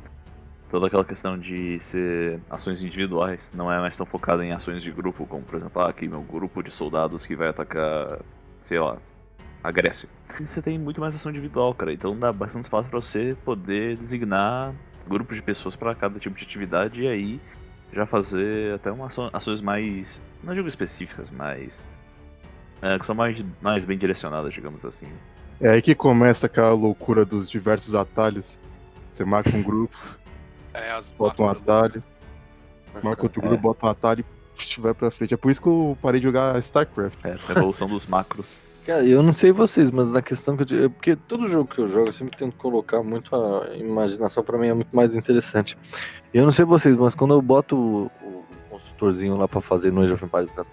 toda 0.68 0.88
aquela 0.88 1.06
questão 1.06 1.38
de 1.38 1.80
ser 1.80 2.38
ações 2.50 2.82
individuais, 2.82 3.50
não 3.54 3.72
é 3.72 3.80
mais 3.80 3.96
tão 3.96 4.04
focada 4.04 4.44
em 4.44 4.52
ações 4.52 4.82
de 4.82 4.90
grupo, 4.90 5.24
como 5.24 5.42
por 5.42 5.56
exemplo, 5.56 5.80
ah, 5.80 5.88
aqui 5.88 6.06
meu 6.06 6.20
grupo 6.20 6.62
de 6.62 6.70
soldados 6.70 7.24
que 7.24 7.34
vai 7.34 7.48
atacar, 7.48 8.18
sei 8.62 8.78
lá, 8.78 8.98
a 9.64 9.70
Grécia. 9.70 10.06
E 10.38 10.46
você 10.46 10.60
tem 10.60 10.78
muito 10.78 11.00
mais 11.00 11.14
ação 11.14 11.32
individual, 11.32 11.72
cara, 11.72 11.94
então 11.94 12.14
dá 12.14 12.30
bastante 12.30 12.64
espaço 12.64 12.90
para 12.90 13.00
você 13.00 13.34
poder 13.42 13.96
designar 13.96 14.74
grupos 15.08 15.36
de 15.36 15.42
pessoas 15.42 15.74
para 15.74 15.94
cada 15.94 16.18
tipo 16.18 16.36
de 16.36 16.44
atividade 16.44 17.00
e 17.00 17.08
aí 17.08 17.40
já 17.92 18.06
fazer 18.06 18.74
até 18.74 18.90
uma 18.90 19.06
ação, 19.06 19.30
ações 19.32 19.60
mais, 19.60 20.20
não 20.42 20.54
digo 20.54 20.68
específicas, 20.68 21.30
mas 21.30 21.86
é, 22.82 22.98
que 22.98 23.06
são 23.06 23.14
mais, 23.14 23.42
mais 23.60 23.84
bem 23.84 23.96
direcionadas, 23.96 24.52
digamos 24.52 24.84
assim. 24.84 25.06
É 25.60 25.70
aí 25.70 25.82
que 25.82 25.94
começa 25.94 26.46
aquela 26.46 26.74
loucura 26.74 27.24
dos 27.24 27.48
diversos 27.48 27.94
atalhos. 27.94 28.58
Você 29.12 29.24
marca 29.24 29.56
um 29.56 29.62
grupo, 29.62 29.96
É, 30.74 30.90
as 30.90 31.10
bota 31.10 31.42
um 31.42 31.48
atalho, 31.48 32.04
marca 33.02 33.22
outro 33.22 33.40
grupo, 33.40 33.56
bota 33.56 33.86
um 33.86 33.88
atalho 33.88 34.24
e 34.76 34.80
vai 34.80 34.92
pra 34.92 35.10
frente. 35.10 35.32
É 35.32 35.36
por 35.36 35.50
isso 35.50 35.62
que 35.62 35.68
eu 35.68 35.96
parei 36.02 36.20
de 36.20 36.26
jogar 36.26 36.58
StarCraft. 36.58 37.18
É, 37.24 37.36
a 37.48 37.52
evolução 37.52 37.88
dos 37.88 38.06
macros. 38.06 38.60
Cara, 38.86 39.04
eu 39.04 39.20
não 39.22 39.32
sei 39.32 39.50
vocês, 39.50 39.90
mas 39.90 40.12
na 40.12 40.22
questão 40.22 40.56
que 40.56 40.62
eu. 40.62 40.66
digo- 40.66 40.90
Porque 40.90 41.16
todo 41.16 41.48
jogo 41.48 41.68
que 41.74 41.80
eu 41.80 41.88
jogo, 41.88 42.08
eu 42.08 42.12
sempre 42.12 42.36
tento 42.36 42.56
colocar 42.56 43.02
muito 43.02 43.34
a 43.34 43.74
imaginação, 43.76 44.44
pra 44.44 44.56
mim 44.56 44.68
é 44.68 44.74
muito 44.74 44.94
mais 44.94 45.16
interessante. 45.16 45.76
Eu 46.32 46.44
não 46.44 46.52
sei 46.52 46.64
vocês, 46.64 46.96
mas 46.96 47.14
quando 47.14 47.34
eu 47.34 47.42
boto 47.42 47.76
o, 47.76 48.04
o 48.22 48.44
construtorzinho 48.70 49.36
lá 49.36 49.48
pra 49.48 49.60
fazer 49.60 49.90
no 49.90 50.02
Age 50.02 50.12
of 50.12 50.24
Empires, 50.24 50.48
no 50.50 50.54
caso, 50.54 50.70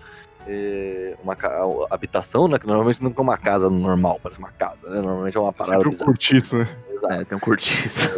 é, 0.47 1.17
uma 1.23 1.35
ca- 1.35 1.63
a 1.89 1.95
habitação, 1.95 2.47
né? 2.47 2.59
Que 2.59 2.67
normalmente 2.67 3.01
não 3.01 3.11
é 3.17 3.21
uma 3.21 3.37
casa 3.37 3.67
normal, 3.69 4.19
parece 4.21 4.39
uma 4.39 4.51
casa, 4.51 4.87
né? 4.89 5.01
Normalmente 5.01 5.35
é 5.35 5.39
uma 5.39 5.53
parada 5.53 5.75
Sempre 5.77 5.87
um 5.87 5.91
bizarra. 5.91 6.11
curtiço, 6.11 6.57
né? 6.57 6.67
Exato. 6.91 7.13
É, 7.13 7.25
tem 7.25 7.35
um 7.37 7.41
cortiço. 7.41 8.09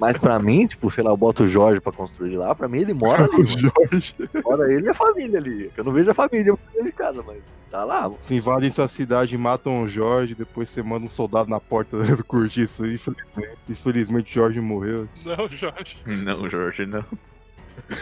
Mas 0.00 0.16
pra 0.16 0.38
mim, 0.38 0.66
tipo, 0.66 0.90
sei 0.90 1.04
lá, 1.04 1.10
eu 1.10 1.16
boto 1.16 1.42
o 1.44 1.48
Jorge 1.48 1.80
pra 1.80 1.92
construir 1.92 2.36
lá, 2.36 2.54
pra 2.54 2.66
mim 2.68 2.80
ele 2.80 2.94
mora 2.94 3.24
ali, 3.24 3.34
O 3.36 3.38
mano. 3.38 3.58
Jorge. 3.90 4.14
Mora 4.44 4.72
ele 4.72 4.86
e 4.86 4.88
a 4.90 4.94
família 4.94 5.38
ali. 5.38 5.70
Que 5.74 5.80
eu 5.80 5.84
não 5.84 5.92
vejo 5.92 6.10
a 6.10 6.14
família 6.14 6.44
dentro 6.72 6.84
de 6.84 6.92
casa, 6.92 7.22
mas 7.26 7.38
tá 7.70 7.84
lá. 7.84 8.10
Se 8.20 8.34
invadem 8.34 8.70
sua 8.70 8.88
cidade, 8.88 9.36
matam 9.38 9.82
o 9.84 9.88
Jorge, 9.88 10.34
depois 10.34 10.70
você 10.70 10.82
manda 10.82 11.06
um 11.06 11.10
soldado 11.10 11.48
na 11.50 11.60
porta 11.60 11.96
do 12.16 12.24
curtiço. 12.24 12.84
Infelizmente, 12.86 13.58
infelizmente 13.68 14.30
o 14.30 14.34
Jorge 14.42 14.60
morreu. 14.60 15.08
Não, 15.24 15.48
Jorge. 15.48 15.96
Não, 16.06 16.48
Jorge, 16.48 16.86
não. 16.86 17.04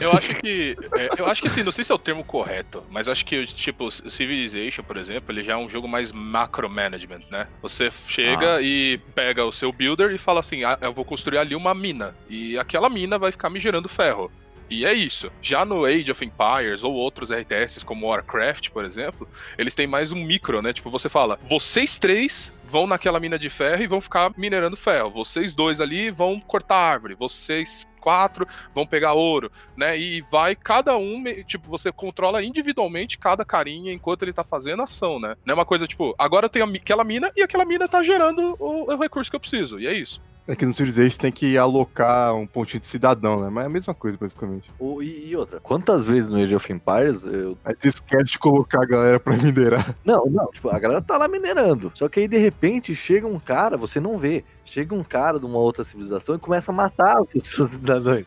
Eu 0.01 0.13
acho 0.13 0.35
que. 0.41 0.77
é, 0.97 1.11
eu 1.19 1.27
acho 1.27 1.43
que 1.43 1.49
assim, 1.49 1.63
não 1.63 1.73
sei 1.73 1.85
se 1.85 1.93
é 1.93 1.95
o 1.95 1.99
termo 1.99 2.25
correto, 2.25 2.85
mas 2.91 3.09
acho 3.09 3.25
que, 3.25 3.45
tipo, 3.47 3.87
o 3.87 3.91
Civilization, 3.91 4.83
por 4.83 4.97
exemplo, 4.97 5.33
ele 5.33 5.43
já 5.43 5.53
é 5.53 5.57
um 5.57 5.69
jogo 5.69 5.89
mais 5.89 6.13
macro-management, 6.13 7.23
né? 7.31 7.49
Você 7.63 7.91
chega 7.91 8.61
e 8.63 8.99
pega 9.15 9.45
o 9.45 9.53
seu 9.53 9.73
builder 9.73 10.13
e 10.13 10.19
fala 10.19 10.41
assim: 10.41 10.65
ah, 10.65 10.79
eu 10.81 10.93
vou 10.93 11.05
construir 11.05 11.39
ali 11.39 11.55
uma 11.55 11.75
mina. 11.75 12.15
E 12.29 12.59
aquela 12.59 12.89
mina 12.89 13.19
vai 13.19 13.31
ficar 13.31 13.51
me 13.51 13.61
gerando 13.61 13.89
ferro. 13.89 14.31
E 14.71 14.87
é 14.87 14.93
isso. 14.93 15.33
Já 15.43 15.65
no 15.65 15.85
Age 15.85 16.13
of 16.13 16.25
Empires 16.25 16.85
ou 16.85 16.95
outros 16.95 17.31
RTS 17.31 17.85
como 17.85 18.07
Warcraft, 18.07 18.71
por 18.71 18.85
exemplo, 18.85 19.29
eles 19.59 19.75
têm 19.75 19.89
mais 19.89 20.13
um 20.13 20.25
micro, 20.25 20.63
né? 20.63 20.73
Tipo, 20.73 20.89
você 20.89 21.09
fala, 21.09 21.41
vocês 21.43 21.97
três 21.97 22.55
vão 22.65 22.87
naquela 22.87 23.19
mina 23.19 23.37
de 23.37 23.51
ferro 23.51 23.83
e 23.83 23.89
vão 23.89 24.01
ficar 24.01 24.33
minerando 24.37 24.77
ferro. 24.77 25.11
Vocês 25.11 25.55
dois 25.57 25.81
ali 25.81 26.09
vão 26.09 26.39
cortar 26.39 26.77
árvore. 26.77 27.17
Vocês 27.17 27.89
quatro 28.01 28.47
vão 28.75 28.87
pegar 28.87 29.13
ouro, 29.13 29.51
né? 29.77 29.99
E 29.99 30.21
vai 30.23 30.57
cada 30.57 30.97
um, 30.97 31.23
tipo, 31.45 31.69
você 31.69 31.93
controla 31.93 32.43
individualmente 32.43 33.19
cada 33.19 33.45
carinha 33.45 33.93
enquanto 33.93 34.23
ele 34.23 34.33
tá 34.33 34.43
fazendo 34.43 34.83
ação, 34.83 35.21
né? 35.21 35.37
Não 35.45 35.53
é 35.53 35.55
uma 35.55 35.67
coisa 35.67 35.87
tipo, 35.87 36.15
agora 36.19 36.47
eu 36.47 36.51
tenho 36.51 36.65
aquela 36.65 37.05
mina 37.05 37.31
e 37.37 37.43
aquela 37.43 37.65
mina 37.65 37.87
tá 37.87 38.03
gerando 38.03 38.57
o, 38.59 38.93
o 38.93 38.97
recurso 38.97 39.31
que 39.31 39.37
eu 39.37 39.41
preciso. 39.41 39.79
E 39.79 39.87
é 39.87 39.93
isso. 39.93 40.21
É 40.49 40.57
que 40.57 40.67
no 40.67 40.73
Civilization 40.73 41.19
tem 41.19 41.31
que 41.31 41.57
alocar 41.57 42.35
um 42.35 42.47
pontinho 42.47 42.81
de 42.81 42.87
cidadão, 42.87 43.41
né? 43.41 43.49
Mas 43.51 43.65
é 43.65 43.67
a 43.67 43.71
mesma 43.71 43.95
coisa, 43.95 44.17
basicamente. 44.21 44.71
O- 44.81 45.01
e, 45.03 45.29
e 45.29 45.37
outra, 45.37 45.61
quantas 45.61 46.03
vezes 46.03 46.29
no 46.29 46.39
Age 46.43 46.55
of 46.57 46.73
Empires 46.73 47.23
eu 47.25 47.57
Aí 47.65 47.75
você 47.79 47.89
esquece 47.89 48.33
de 48.33 48.39
colocar 48.39 48.83
a 48.83 48.87
galera 48.87 49.21
pra 49.21 49.37
minerar. 49.37 49.95
Não, 50.05 50.27
não, 50.27 50.47
tipo, 50.51 50.69
a 50.71 50.79
galera 50.79 51.01
tá 51.03 51.17
lá 51.17 51.29
minerando. 51.29 51.93
Só 51.95 52.09
que 52.09 52.21
aí, 52.21 52.27
de 52.29 52.39
repente, 52.39 52.95
chega 52.95 53.27
um 53.27 53.39
cara, 53.39 53.77
você 53.77 54.01
não 54.01 54.19
vê. 54.19 54.45
Chega 54.65 54.95
um 54.95 55.05
cara 55.05 55.39
de 55.39 55.47
uma 55.47 55.59
outra 55.59 55.85
civilização 55.85 56.35
e 56.35 56.39
começa 56.39 56.73
a 56.73 56.75
matar 56.75 57.21
os 57.23 57.31
seus 57.47 57.71
cidadãos. 57.71 58.25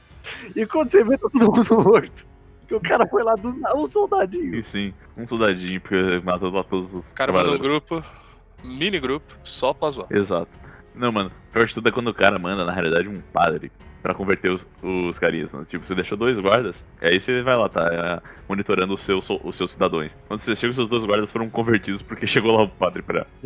E 0.56 0.66
quando 0.66 0.92
você 0.92 1.04
vê, 1.04 1.18
tá 1.18 1.28
todo 1.30 1.52
mundo 1.52 1.84
morto. 1.84 2.26
Porque 2.62 2.76
o 2.76 2.80
cara 2.80 3.06
foi 3.08 3.24
lá 3.24 3.36
do 3.36 3.50
um 3.76 3.86
soldadinho. 3.86 4.56
E 4.56 4.64
sim, 4.64 4.94
um 5.18 5.26
soldadinho, 5.28 5.82
porque 5.82 6.22
matou 6.24 6.50
lá 6.52 6.64
todos 6.64 6.94
os. 6.94 7.12
O 7.12 7.16
cara 7.16 7.34
manda 7.34 7.52
um 7.52 7.58
grupo, 7.58 8.02
mini 8.64 9.00
grupo, 9.00 9.26
só 9.44 9.74
pra 9.74 9.90
zoar. 9.90 10.08
Exato. 10.10 10.64
Não, 10.96 11.12
mano, 11.12 11.32
pior 11.52 11.66
de 11.66 11.74
tudo 11.74 11.90
é 11.90 11.92
quando 11.92 12.08
o 12.08 12.14
cara 12.14 12.38
manda, 12.38 12.66
na 12.66 12.72
realidade, 12.72 13.08
um 13.08 13.22
padre 13.34 13.72
pra 14.02 14.14
converter 14.14 14.52
os, 14.52 14.68
os 14.82 15.18
carismas. 15.18 15.68
Tipo, 15.70 15.86
você 15.86 15.96
deixou 15.96 16.18
dois 16.18 16.38
guardas, 16.38 16.86
e 17.02 17.08
aí 17.08 17.22
você 17.22 17.42
vai 17.42 17.56
lá, 17.56 17.70
tá 17.70 17.88
é, 17.92 18.22
monitorando 18.48 18.94
os 18.94 19.02
seus, 19.02 19.28
os 19.30 19.58
seus 19.58 19.72
cidadãos. 19.72 20.16
Quando 20.28 20.42
você 20.42 20.56
chega, 20.56 20.72
os 20.72 20.76
seus 20.76 20.90
dois 20.90 21.06
guardas 21.06 21.32
foram 21.32 21.50
convertidos 21.50 22.02
porque 22.02 22.28
chegou 22.28 22.56
lá 22.56 22.64
o 22.64 22.70
padre 22.70 23.02
pra. 23.02 23.26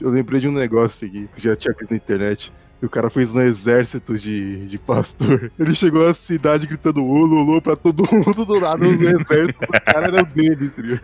Eu 0.00 0.10
lembrei 0.10 0.40
de 0.40 0.48
um 0.48 0.52
negócio 0.52 1.06
aqui 1.06 1.28
que 1.34 1.42
já 1.42 1.56
tinha 1.56 1.74
visto 1.74 1.90
na 1.90 1.96
internet. 1.96 2.52
O 2.82 2.88
cara 2.88 3.08
fez 3.08 3.34
um 3.34 3.40
exército 3.40 4.18
de, 4.18 4.66
de 4.66 4.78
pastor. 4.78 5.50
Ele 5.58 5.74
chegou 5.74 6.06
à 6.06 6.14
cidade 6.14 6.66
gritando 6.66 7.04
ololô 7.04 7.60
pra 7.62 7.74
todo 7.76 8.04
mundo 8.12 8.44
do 8.44 8.60
lado. 8.60 8.82
O 8.82 8.86
exército 8.86 9.60
do 9.60 9.80
cara 9.84 10.08
era 10.08 10.22
dele, 10.22 10.68
tá 10.68 10.82
ligado? 10.82 11.00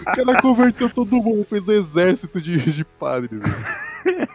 O 0.00 0.04
cara 0.04 0.42
converteu 0.42 0.90
todo 0.90 1.16
mundo, 1.22 1.46
fez 1.48 1.66
um 1.66 1.72
exército 1.72 2.40
de, 2.40 2.72
de 2.72 2.84
padres. 2.84 3.40
velho. 3.40 4.28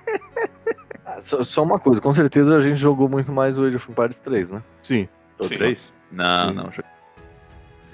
Ah, 1.06 1.22
só, 1.22 1.44
só 1.44 1.64
uma 1.64 1.78
coisa, 1.80 2.02
com 2.02 2.14
certeza 2.14 2.56
a 2.56 2.60
gente 2.60 2.78
jogou 2.78 3.08
muito 3.08 3.32
mais 3.32 3.58
o 3.58 3.64
Age 3.64 3.76
of 3.76 3.92
Empires 3.92 4.20
3, 4.20 4.50
né? 4.50 4.64
Sim, 4.82 5.08
Os 5.40 5.48
Sim. 5.48 5.56
três? 5.58 5.94
Não, 6.12 6.50
Sim. 6.50 6.56
não. 6.56 6.72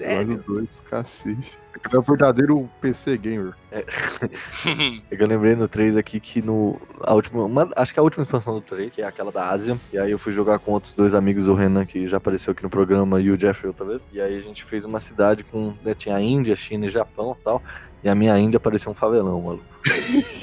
Os 0.00 0.44
dois, 0.44 0.82
cacete. 0.88 1.58
O 1.92 1.96
é 1.96 1.98
um 1.98 2.02
verdadeiro 2.02 2.70
PC 2.80 3.18
gamer. 3.18 3.52
É 3.72 3.82
que 3.82 3.88
eu 5.22 5.26
lembrei 5.26 5.54
no 5.56 5.66
3 5.68 5.96
aqui 5.96 6.20
que 6.20 6.40
no. 6.40 6.80
A 7.00 7.14
última, 7.14 7.44
uma- 7.44 7.68
acho 7.76 7.92
que 7.92 8.00
a 8.00 8.02
última 8.02 8.22
expansão 8.24 8.54
do 8.54 8.60
3, 8.60 8.92
que 8.92 9.02
é 9.02 9.06
aquela 9.06 9.30
da 9.32 9.48
Ásia. 9.50 9.76
E 9.92 9.98
aí 9.98 10.10
eu 10.10 10.18
fui 10.18 10.32
jogar 10.32 10.58
com 10.60 10.72
outros 10.72 10.94
dois 10.94 11.14
amigos, 11.14 11.48
o 11.48 11.54
Renan, 11.54 11.84
que 11.84 12.06
já 12.06 12.16
apareceu 12.18 12.52
aqui 12.52 12.62
no 12.62 12.70
programa, 12.70 13.20
e 13.20 13.30
o 13.30 13.38
Jeffrey 13.38 13.68
outra 13.68 13.84
vez. 13.84 14.06
E 14.12 14.20
aí 14.20 14.36
a 14.36 14.40
gente 14.40 14.64
fez 14.64 14.84
uma 14.84 15.00
cidade 15.00 15.44
com. 15.44 15.74
Né, 15.84 15.94
tinha 15.94 16.20
Índia, 16.20 16.54
China 16.54 16.86
e 16.86 16.88
Japão 16.88 17.36
e 17.38 17.42
tal. 17.44 17.62
E 18.02 18.08
a 18.08 18.14
minha 18.14 18.38
Índia 18.38 18.60
parecia 18.60 18.90
um 18.90 18.94
favelão, 18.94 19.40
maluco. 19.40 19.64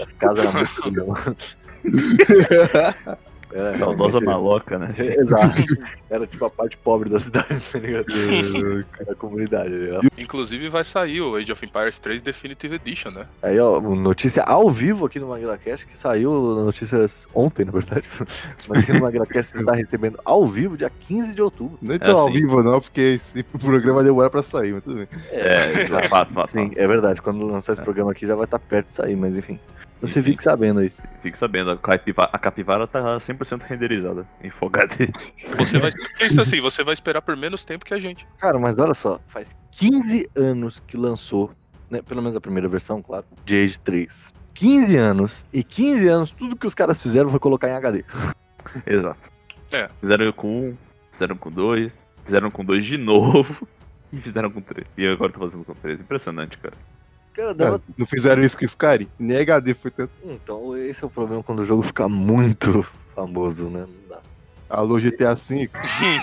As 0.04 0.12
casas 0.14 0.40
eram 0.40 0.54
muito. 0.54 1.58
Era 3.54 3.78
Saudosa 3.78 4.20
realmente- 4.20 4.26
maloca, 4.26 4.80
né? 4.80 4.94
Exato. 4.98 5.62
Era 6.10 6.28
tipo 6.28 6.46
a 6.46 6.50
parte 6.50 6.78
pobre 6.78 7.10
da 7.10 7.20
cidade, 7.20 7.48
tá 7.72 7.80
ligado? 7.80 8.06
É, 9.00 9.04
Da 9.06 9.16
comunidade. 9.16 9.70
né? 9.72 10.00
Inclusive 10.20 10.70
vai 10.70 10.84
sair 10.84 11.22
o 11.22 11.36
Age 11.36 11.52
of 11.52 11.66
Empires 11.66 12.00
3 12.00 12.22
Definitive 12.22 12.76
Edition, 12.76 13.12
né? 13.12 13.26
Aí, 13.42 13.60
ó, 13.60 13.80
notícia 13.82 14.44
ao 14.44 14.70
vivo 14.70 15.06
aqui 15.06 15.20
no 15.20 15.28
MaguilaCast, 15.30 15.86
que 15.86 15.98
saiu 15.98 16.32
a 16.60 16.64
notícia 16.66 17.08
ontem, 17.34 17.66
na 17.66 17.72
verdade. 17.72 18.06
Mas 18.68 18.84
aqui 18.84 18.94
no 18.94 19.02
MaguilaCast 19.02 19.58
você 19.58 19.64
tá 19.66 19.74
recebendo 19.74 20.20
ao 20.24 20.46
vivo, 20.46 20.78
dia 20.78 20.90
15 20.90 21.34
de 21.36 21.42
outubro. 21.42 21.78
Nem 21.82 21.98
tão 22.00 22.18
ao 22.18 22.28
assim. 22.30 22.34
vivo 22.40 22.62
não, 22.64 22.80
porque 22.80 23.02
esse 23.02 23.44
programa 23.60 24.04
demora 24.04 24.30
pra 24.30 24.44
sair, 24.44 24.74
mas 24.74 24.84
tudo 24.84 24.96
bem. 24.96 25.08
É, 25.32 25.86
fato, 25.88 26.10
fato, 26.10 26.34
fato. 26.34 26.52
Sim, 26.52 26.72
é 26.76 26.88
verdade. 26.88 27.22
Quando 27.22 27.46
lançar 27.48 27.74
esse 27.74 27.82
É. 27.82 27.84
programa 27.84 28.12
aqui 28.12 28.26
já 28.28 28.36
vai 28.36 28.46
estar 28.46 28.60
perto 28.60 28.88
de 28.88 28.94
sair, 28.94 29.16
mas 29.16 29.36
enfim. 29.36 29.60
Você 30.02 30.20
Enfim. 30.20 30.32
fique 30.32 30.44
sabendo 30.44 30.80
aí. 30.80 30.92
Fique 31.22 31.38
sabendo, 31.38 31.72
a 31.72 31.78
capivara, 31.78 32.30
a 32.34 32.40
capivara 32.40 32.88
tá 32.88 33.18
100% 33.18 33.62
renderizada 33.62 34.28
em 34.44 34.50
Full 34.50 34.70
HD. 34.74 35.10
Você 35.58 35.78
vai. 35.78 35.92
Pensa 36.18 36.42
assim, 36.42 36.60
você 36.60 36.84
vai 36.84 36.94
esperar 36.94 37.22
por 37.22 37.38
menos 37.38 37.64
tempo 37.64 37.86
que 37.86 37.94
a 37.94 38.00
gente. 38.00 38.28
Cara, 38.40 38.58
mas 38.58 38.78
olha 38.80 38.96
só, 38.96 39.20
faz 39.28 39.56
15 39.72 40.30
anos 40.36 40.82
que 40.88 40.98
lançou, 40.98 41.52
né, 41.90 42.02
pelo 42.02 42.22
menos 42.22 42.36
a 42.36 42.42
primeira 42.42 42.68
versão, 42.68 43.02
claro, 43.02 43.26
de 43.46 43.64
Age 43.64 43.80
3. 43.80 44.34
15 44.54 44.98
anos, 44.98 45.46
e 45.54 45.64
15 45.64 46.08
anos, 46.08 46.32
tudo 46.32 46.56
que 46.56 46.68
os 46.68 46.74
caras 46.74 47.02
fizeram 47.02 47.30
foi 47.30 47.40
colocar 47.40 47.70
em 47.70 47.74
HD. 47.74 48.04
Exato. 48.86 49.32
É. 49.72 49.88
Fizeram 50.00 50.32
com 50.34 50.48
um, 50.70 50.78
fizeram 51.12 51.38
com 51.38 51.50
dois, 51.52 52.04
fizeram 52.26 52.52
com 52.52 52.66
dois 52.66 52.84
de 52.86 52.98
novo 53.00 53.68
e 54.12 54.18
fizeram 54.20 54.50
com 54.50 54.62
três. 54.62 54.88
E 54.98 55.08
agora 55.08 55.32
tá 55.32 55.40
fazendo 55.40 55.64
com 55.64 55.74
três. 55.76 56.00
Impressionante, 56.00 56.58
cara. 56.58 56.76
Cara, 57.34 57.54
dava... 57.54 57.78
É, 57.78 57.80
não 57.98 58.06
fizeram 58.06 58.42
isso 58.42 58.58
com 58.58 58.64
o 58.64 58.66
Skyrim? 58.66 59.08
Nem 59.18 59.38
HD 59.38 59.74
foi 59.74 59.92
tanto. 59.92 60.12
Então 60.24 60.78
esse 60.78 61.04
é 61.04 61.08
o 61.08 61.10
problema 61.10 61.42
quando 61.44 61.60
o 61.60 61.66
jogo 61.66 61.82
fica 61.82 62.08
muito 62.10 62.86
famoso, 63.16 63.70
né? 63.70 63.82
Não 63.88 64.10
dá. 64.10 64.22
Alô, 64.70 65.00
GTA 65.00 65.36
V. 65.36 65.70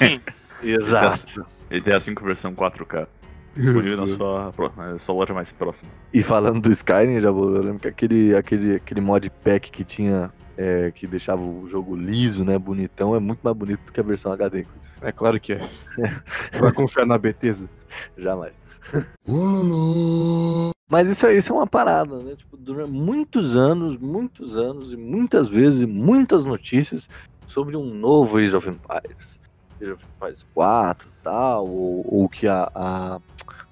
Exato. 0.63 1.47
GTA 1.71 2.01
5 2.01 2.25
versão 2.25 2.55
4K. 2.55 3.07
Disponível 3.57 4.07
na 4.07 4.17
sua, 4.17 4.55
na 4.77 4.99
sua 4.99 5.15
loja 5.15 5.35
mais 5.35 5.51
próxima. 5.53 5.91
E 6.13 6.23
falando 6.23 6.61
do 6.61 6.71
Skyrim, 6.71 7.21
já 7.21 7.31
vou, 7.31 7.57
eu 7.57 7.63
lembro 7.63 7.81
que 7.81 7.89
aquele, 7.89 8.37
aquele, 8.37 8.77
aquele 8.77 9.01
mod 9.01 9.29
pack 9.43 9.71
que 9.71 9.83
tinha, 9.83 10.31
é, 10.57 10.93
que 10.95 11.07
deixava 11.07 11.43
o 11.43 11.67
jogo 11.67 11.97
liso, 11.97 12.45
né, 12.45 12.57
bonitão, 12.57 13.17
é 13.17 13.19
muito 13.19 13.41
mais 13.43 13.57
bonito 13.57 13.81
do 13.85 13.93
que 13.93 13.99
a 13.99 14.03
versão 14.03 14.33
HD. 14.33 14.65
É 15.01 15.11
claro 15.11 15.41
que 15.41 15.55
é. 15.55 15.61
Vai 16.61 16.73
confiar 16.73 17.07
na 17.07 17.19
Bethesda? 17.19 17.69
Jamais. 18.17 18.53
Mas 20.91 21.09
isso, 21.09 21.27
é- 21.27 21.37
isso 21.37 21.53
é 21.53 21.57
uma 21.57 21.67
parada, 21.67 22.19
né? 22.23 22.35
Tipo, 22.35 22.57
durante 22.57 22.91
muitos 22.91 23.55
anos, 23.55 23.97
muitos 23.99 24.57
anos 24.57 24.93
e 24.93 24.97
muitas 24.97 25.49
vezes, 25.49 25.83
e 25.83 25.87
muitas 25.87 26.47
notícias 26.47 27.09
sobre 27.47 27.77
um 27.77 27.93
novo 27.95 28.39
Age 28.39 28.57
of 28.57 28.69
Empires. 28.69 29.39
Age 29.81 29.91
of 29.93 30.05
Empires 30.17 30.47
4 30.55 31.07
e 31.09 31.23
tal, 31.23 31.67
ou, 31.69 32.07
ou 32.23 32.29
que 32.29 32.47
a. 32.49 32.71
a, 32.75 33.21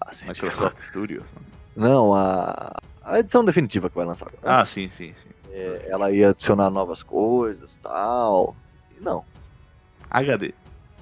a 0.01 0.11
Microsoft 0.29 0.79
Studios. 0.81 1.25
mano. 1.33 1.47
Não, 1.75 2.15
a, 2.15 2.73
a 3.03 3.19
edição 3.19 3.45
definitiva 3.45 3.89
que 3.91 3.97
vai 3.97 4.05
lançar 4.07 4.29
agora. 4.29 4.61
Ah, 4.61 4.67
sim, 4.67 4.89
sim, 4.89 5.13
sim. 5.15 5.29
É, 5.51 5.87
ela 5.89 6.11
ia 6.11 6.31
adicionar 6.31 6.69
novas 6.71 7.03
coisas 7.03 7.77
tal. 7.77 8.55
E 8.99 9.03
não, 9.03 9.25
HD. 10.11 10.53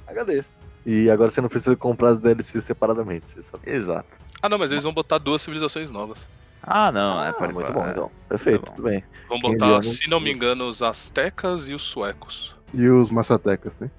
HD. 0.07 0.45
E 0.87 1.11
agora 1.11 1.31
você 1.31 1.41
não 1.41 1.49
precisa 1.49 1.75
comprar 1.77 2.11
as 2.11 2.19
DLCs 2.19 2.65
separadamente, 2.65 3.31
você 3.31 3.43
sabe. 3.43 3.71
Exato. 3.71 4.07
Ah, 4.43 4.49
não, 4.49 4.59
mas 4.59 4.71
eles 4.71 4.85
vão 4.85 4.93
botar 4.93 5.19
duas 5.19 5.41
civilizações 5.43 5.91
novas. 5.91 6.27
Ah, 6.63 6.93
não, 6.93 7.23
é 7.23 7.31
Ah, 7.31 7.33
pode 7.33 7.53
muito 7.55 7.67
pá, 7.67 7.73
bom, 7.73 7.87
é. 7.87 7.91
então. 7.91 8.11
Perfeito, 8.29 8.67
tudo 8.67 8.83
bem. 8.83 9.03
Vão 9.29 9.41
Quem 9.41 9.53
botar, 9.53 9.83
se 9.83 10.09
não 10.09 10.21
me 10.21 10.33
engano, 10.33 10.67
os 10.69 10.83
astecas 10.83 11.69
e 11.69 11.75
os 11.75 11.83
suecos. 11.83 12.55
E 12.73 12.89
os 12.89 13.11
massatecas, 13.11 13.77
né? 13.79 13.91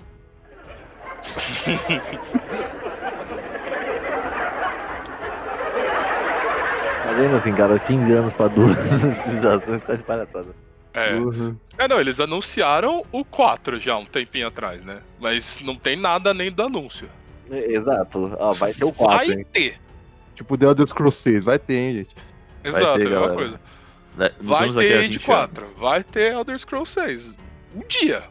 Mas 7.06 7.20
ainda 7.20 7.36
assim, 7.36 7.54
cara, 7.54 7.80
15 7.80 8.12
anos 8.12 8.34
pra 8.34 8.48
duas 8.48 8.76
civilizações 9.24 9.82
tá 9.82 9.96
de 9.96 10.04
palhaçada. 10.04 10.48
É. 10.96 11.14
Uhum. 11.16 11.56
É, 11.78 11.88
não, 11.88 12.00
eles 12.00 12.20
anunciaram 12.20 13.04
o 13.12 13.26
4 13.26 13.80
já 13.80 13.98
um 13.98 14.06
tempinho 14.06 14.48
atrás, 14.48 14.84
né? 14.84 15.02
Mas 15.20 15.60
não 15.62 15.76
tem 15.76 15.96
nada 15.98 16.34
nem 16.34 16.50
do 16.52 16.64
anúncio. 16.64 17.10
É, 17.52 17.74
Exato. 17.74 18.36
Ó, 18.40 18.54
vai 18.54 18.74
ter 18.74 18.86
o 18.86 18.94
4, 18.94 19.18
Vai 19.28 19.38
hein? 19.40 19.46
ter. 19.52 19.76
Tipo, 20.36 20.58
The 20.58 20.66
Elder 20.66 20.88
Scrolls 20.88 21.18
6, 21.22 21.44
vai 21.44 21.60
ter, 21.60 21.76
hein, 21.76 21.94
gente. 21.96 22.16
Exato, 22.64 23.00
ter, 23.00 23.12
é 23.12 23.16
a 23.16 23.20
mesma 23.20 23.34
coisa. 23.36 23.62
Né, 24.18 24.32
Vai 24.40 24.72
ter 24.72 24.94
a 24.94 25.00
Age 25.00 25.08
20 25.10 25.20
4, 25.20 25.66
anos. 25.66 25.78
vai 25.78 26.04
ter 26.04 26.32
Elder 26.34 26.58
Scrolls 26.58 26.92
6. 26.94 27.38
Um 27.76 27.82
dia. 27.88 28.24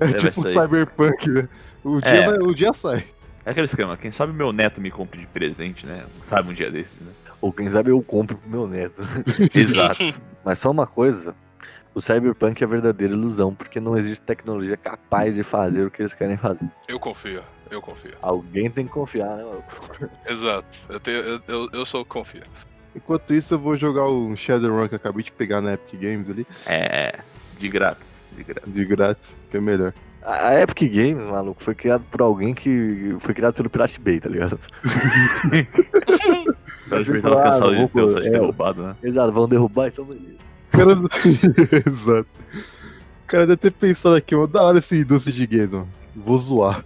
É, 0.00 0.06
vai 0.06 0.14
tipo. 0.14 0.48
Cyberpunk, 0.48 1.28
né? 1.28 1.48
O 1.84 2.00
dia, 2.00 2.08
É. 2.10 2.26
vai- 2.26 2.38
o 2.38 2.54
dia 2.54 2.72
sai. 2.72 3.04
É 3.44 3.50
aquele 3.50 3.66
esquema, 3.66 3.96
quem 3.96 4.12
sabe 4.12 4.32
meu 4.32 4.52
neto 4.52 4.80
me 4.80 4.88
compre 4.90 5.20
de 5.20 5.26
presente, 5.26 5.84
né? 5.84 6.04
Sabe 6.22 6.50
um 6.50 6.54
dia 6.54 6.70
desses, 6.70 7.00
né? 7.00 7.10
Ou 7.40 7.52
quem 7.52 7.68
sabe 7.68 7.90
eu 7.90 8.00
compro 8.00 8.36
pro 8.36 8.48
meu 8.48 8.68
neto. 8.68 9.02
Exato. 9.52 9.98
Mas 10.44 10.60
só 10.60 10.70
uma 10.70 10.86
coisa. 10.86 11.34
O 11.94 12.00
Cyberpunk 12.00 12.62
é 12.62 12.66
verdadeira 12.66 13.12
ilusão, 13.12 13.54
porque 13.54 13.78
não 13.78 13.96
existe 13.96 14.22
tecnologia 14.22 14.76
capaz 14.76 15.34
de 15.34 15.42
fazer 15.42 15.84
o 15.84 15.90
que 15.90 16.00
eles 16.02 16.14
querem 16.14 16.36
fazer. 16.38 16.66
Eu 16.88 16.98
confio, 16.98 17.42
eu 17.70 17.82
confio. 17.82 18.12
Alguém 18.22 18.70
tem 18.70 18.86
que 18.86 18.92
confiar, 18.92 19.36
né, 19.36 19.44
mano? 19.44 19.62
Exato. 20.26 20.66
Eu, 20.88 20.98
tenho, 20.98 21.18
eu, 21.18 21.40
eu, 21.46 21.68
eu 21.72 21.84
sou 21.84 22.04
confio. 22.04 22.42
Enquanto 22.96 23.34
isso, 23.34 23.54
eu 23.54 23.58
vou 23.58 23.76
jogar 23.76 24.06
o 24.06 24.34
Shadowrun 24.36 24.88
que 24.88 24.94
eu 24.94 24.96
acabei 24.96 25.22
de 25.22 25.32
pegar 25.32 25.60
na 25.60 25.74
Epic 25.74 26.00
Games 26.00 26.30
ali, 26.30 26.46
É, 26.66 27.18
de 27.58 27.68
grátis. 27.68 28.22
De 28.32 28.42
grátis. 28.42 28.72
de 28.72 28.84
grátis, 28.84 29.38
que 29.50 29.56
é 29.58 29.60
melhor. 29.60 29.92
A 30.24 30.54
Epic 30.60 30.90
Games, 30.92 31.26
maluco, 31.30 31.62
foi 31.62 31.74
criado 31.74 32.04
por 32.10 32.22
alguém 32.22 32.54
que 32.54 33.16
foi 33.18 33.34
criado 33.34 33.54
pelo 33.54 33.68
Pirate 33.68 34.00
Bay, 34.00 34.20
tá 34.20 34.28
ligado? 34.28 34.58
Pra 36.88 37.04
Claro, 37.04 37.22
tava 37.22 37.42
cansado 37.42 37.76
de 37.76 37.88
ter 37.88 38.02
o 38.02 38.08
site 38.08 38.28
é. 38.28 38.30
derrubado, 38.30 38.82
né? 38.82 38.96
Exato, 39.02 39.32
vão 39.32 39.48
derrubar, 39.48 39.88
então 39.88 40.04
beleza. 40.04 40.51
O 40.72 40.76
cara... 40.76 40.92
Exato. 41.86 42.28
O 43.22 43.26
cara 43.26 43.46
deve 43.46 43.56
ter 43.58 43.72
pensado 43.72 44.14
aqui, 44.14 44.34
mano, 44.34 44.48
da 44.48 44.62
hora 44.62 44.78
esse 44.78 44.96
indústria 44.96 45.34
de 45.34 45.46
games, 45.46 45.72
mano. 45.72 45.88
Vou 46.14 46.38
zoar. 46.38 46.84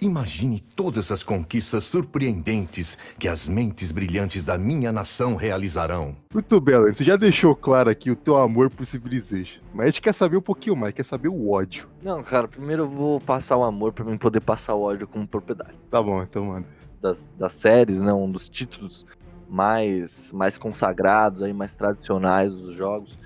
Imagine 0.00 0.60
todas 0.76 1.10
as 1.10 1.24
conquistas 1.24 1.82
surpreendentes 1.82 2.96
que 3.18 3.26
as 3.26 3.48
mentes 3.48 3.90
brilhantes 3.90 4.44
da 4.44 4.56
minha 4.56 4.92
nação 4.92 5.34
realizarão. 5.34 6.14
Muito 6.32 6.60
bem, 6.60 6.76
Alan, 6.76 6.94
você 6.94 7.02
já 7.02 7.16
deixou 7.16 7.56
claro 7.56 7.90
aqui 7.90 8.08
o 8.08 8.14
teu 8.14 8.36
amor 8.36 8.70
por 8.70 8.86
Civilization. 8.86 9.60
Mas 9.74 9.86
a 9.86 9.88
gente 9.88 10.02
quer 10.02 10.14
saber 10.14 10.36
um 10.36 10.40
pouquinho 10.40 10.76
mais, 10.76 10.94
quer 10.94 11.04
saber 11.04 11.28
o 11.28 11.50
ódio. 11.50 11.88
Não, 12.00 12.22
cara, 12.22 12.46
primeiro 12.46 12.84
eu 12.84 12.88
vou 12.88 13.20
passar 13.20 13.56
o 13.56 13.64
amor 13.64 13.92
pra 13.92 14.04
mim 14.04 14.16
poder 14.16 14.40
passar 14.40 14.74
o 14.74 14.82
ódio 14.82 15.08
como 15.08 15.26
propriedade. 15.26 15.74
Tá 15.90 16.00
bom, 16.00 16.22
então 16.22 16.44
manda. 16.44 16.68
Das, 17.02 17.28
das 17.36 17.54
séries, 17.54 18.00
né? 18.00 18.12
Um 18.12 18.30
dos 18.30 18.48
títulos 18.48 19.04
mais, 19.48 20.30
mais 20.32 20.58
consagrados, 20.58 21.42
aí, 21.42 21.52
mais 21.52 21.74
tradicionais 21.74 22.54
dos 22.54 22.74
jogos. 22.74 23.18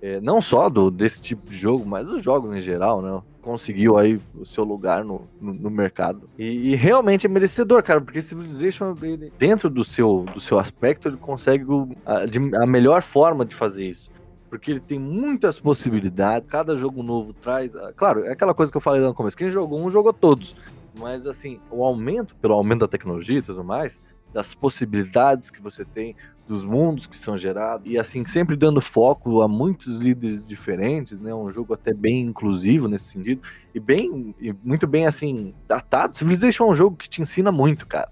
É, 0.00 0.20
não 0.20 0.40
só 0.40 0.68
do, 0.68 0.90
desse 0.90 1.20
tipo 1.22 1.50
de 1.50 1.56
jogo, 1.56 1.84
mas 1.86 2.08
os 2.10 2.22
jogos 2.22 2.54
em 2.54 2.60
geral, 2.60 3.00
né? 3.00 3.22
Conseguiu 3.40 3.96
aí 3.98 4.20
o 4.34 4.44
seu 4.44 4.62
lugar 4.64 5.02
no, 5.04 5.22
no, 5.40 5.52
no 5.54 5.70
mercado. 5.70 6.28
E, 6.38 6.72
e 6.72 6.74
realmente 6.74 7.26
é 7.26 7.28
merecedor, 7.28 7.82
cara, 7.82 8.00
porque 8.00 8.20
Civilization, 8.22 8.94
ele, 9.02 9.32
dentro 9.38 9.68
do 9.70 9.82
seu, 9.82 10.24
do 10.34 10.40
seu 10.40 10.58
aspecto, 10.58 11.08
ele 11.08 11.16
consegue 11.16 11.64
o- 11.64 11.88
a, 12.04 12.26
de- 12.26 12.54
a 12.56 12.66
melhor 12.66 13.02
forma 13.02 13.44
de 13.44 13.54
fazer 13.54 13.86
isso. 13.86 14.10
Porque 14.50 14.70
ele 14.70 14.80
tem 14.80 14.98
muitas 14.98 15.58
possibilidades, 15.58 16.48
cada 16.48 16.76
jogo 16.76 17.02
novo 17.02 17.32
traz. 17.34 17.74
ah, 17.74 17.92
Claro, 17.96 18.24
é 18.24 18.32
aquela 18.32 18.54
coisa 18.54 18.70
que 18.70 18.76
eu 18.76 18.80
falei 18.82 19.00
lá 19.00 19.08
no 19.08 19.14
começo: 19.14 19.36
quem 19.36 19.50
jogou 19.50 19.80
um, 19.80 19.90
jogou 19.90 20.12
todos. 20.12 20.54
Mas 20.98 21.26
assim, 21.26 21.58
o 21.70 21.82
aumento, 21.84 22.36
pelo 22.36 22.54
aumento 22.54 22.80
da 22.80 22.88
tecnologia 22.88 23.38
e 23.38 23.42
tudo 23.42 23.64
mais, 23.64 24.00
das 24.34 24.52
possibilidades 24.52 25.50
que 25.50 25.62
você 25.62 25.84
tem, 25.84 26.16
dos 26.46 26.64
mundos 26.64 27.06
que 27.06 27.16
são 27.16 27.38
gerados, 27.38 27.90
e 27.90 27.96
assim, 27.96 28.26
sempre 28.26 28.54
dando 28.56 28.80
foco 28.80 29.40
a 29.40 29.48
muitos 29.48 29.96
líderes 29.96 30.46
diferentes, 30.46 31.20
né? 31.20 31.32
Um 31.34 31.50
jogo 31.50 31.72
até 31.72 31.94
bem 31.94 32.20
inclusivo 32.22 32.88
nesse 32.88 33.06
sentido, 33.06 33.40
e 33.74 33.80
bem, 33.80 34.34
e 34.38 34.52
muito 34.62 34.86
bem 34.86 35.06
assim, 35.06 35.54
datado. 35.66 36.16
Civilization 36.16 36.66
é 36.66 36.70
um 36.70 36.74
jogo 36.74 36.96
que 36.96 37.08
te 37.08 37.22
ensina 37.22 37.50
muito, 37.50 37.86
cara. 37.86 38.10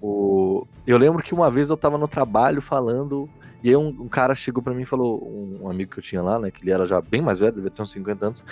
O... 0.00 0.66
Eu 0.86 0.96
lembro 0.96 1.22
que 1.22 1.34
uma 1.34 1.50
vez 1.50 1.68
eu 1.68 1.76
tava 1.76 1.98
no 1.98 2.08
trabalho 2.08 2.62
falando, 2.62 3.28
e 3.62 3.68
aí 3.68 3.76
um, 3.76 3.88
um 3.88 4.08
cara 4.08 4.34
chegou 4.34 4.62
pra 4.62 4.72
mim 4.72 4.82
e 4.82 4.86
falou, 4.86 5.22
um, 5.22 5.64
um 5.64 5.70
amigo 5.70 5.90
que 5.90 5.98
eu 5.98 6.02
tinha 6.02 6.22
lá, 6.22 6.38
né? 6.38 6.50
Que 6.50 6.62
ele 6.62 6.70
era 6.70 6.86
já 6.86 7.00
bem 7.02 7.20
mais 7.20 7.38
velho, 7.40 7.52
devia 7.52 7.70
ter 7.70 7.82
uns 7.82 7.90
50 7.90 8.26
anos. 8.26 8.44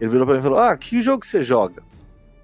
Ele 0.00 0.10
virou 0.10 0.26
pra 0.26 0.34
mim 0.34 0.40
e 0.40 0.42
falou: 0.42 0.58
Ah, 0.58 0.76
que 0.76 1.00
jogo 1.00 1.24
você 1.24 1.42
joga? 1.42 1.82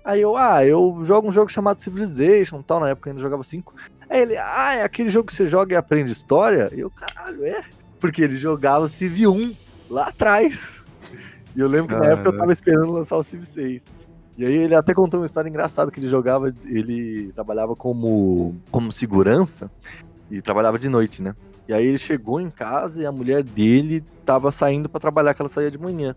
Aí 0.04 0.20
eu, 0.20 0.36
ah, 0.36 0.64
eu 0.66 1.00
jogo 1.02 1.28
um 1.28 1.32
jogo 1.32 1.50
chamado 1.50 1.80
Civilization 1.80 2.60
tal, 2.62 2.78
na 2.78 2.90
época 2.90 3.08
eu 3.08 3.12
ainda 3.12 3.22
jogava 3.22 3.42
5. 3.42 3.74
Aí 4.08 4.20
ele, 4.20 4.36
ah, 4.36 4.76
é 4.76 4.82
aquele 4.82 5.08
jogo 5.08 5.26
que 5.26 5.34
você 5.34 5.46
joga 5.46 5.74
e 5.74 5.76
aprende 5.76 6.12
história? 6.12 6.70
E 6.72 6.80
eu, 6.80 6.90
caralho, 6.90 7.44
é? 7.44 7.64
Porque 7.98 8.22
ele 8.22 8.36
jogava 8.36 8.88
Civ 8.88 9.26
1 9.26 9.54
lá 9.90 10.08
atrás. 10.08 10.82
E 11.56 11.60
eu 11.60 11.68
lembro 11.68 11.94
que 11.94 12.00
na 12.00 12.12
época 12.12 12.28
eu 12.28 12.36
tava 12.36 12.52
esperando 12.52 12.92
lançar 12.92 13.16
o 13.16 13.22
Civ 13.22 13.44
6. 13.44 13.82
E 14.36 14.44
aí 14.44 14.52
ele 14.52 14.74
até 14.74 14.92
contou 14.92 15.20
uma 15.20 15.26
história 15.26 15.48
engraçada 15.48 15.90
que 15.90 16.00
ele 16.00 16.08
jogava, 16.08 16.52
ele 16.64 17.32
trabalhava 17.32 17.76
como, 17.76 18.56
como 18.70 18.90
segurança 18.90 19.70
e 20.30 20.42
trabalhava 20.42 20.78
de 20.78 20.88
noite, 20.88 21.22
né? 21.22 21.34
E 21.68 21.72
aí 21.72 21.86
ele 21.86 21.98
chegou 21.98 22.40
em 22.40 22.50
casa 22.50 23.00
e 23.00 23.06
a 23.06 23.12
mulher 23.12 23.42
dele 23.42 24.04
tava 24.26 24.50
saindo 24.50 24.88
pra 24.88 25.00
trabalhar, 25.00 25.34
que 25.34 25.40
ela 25.40 25.48
saía 25.48 25.70
de 25.70 25.78
manhã. 25.78 26.14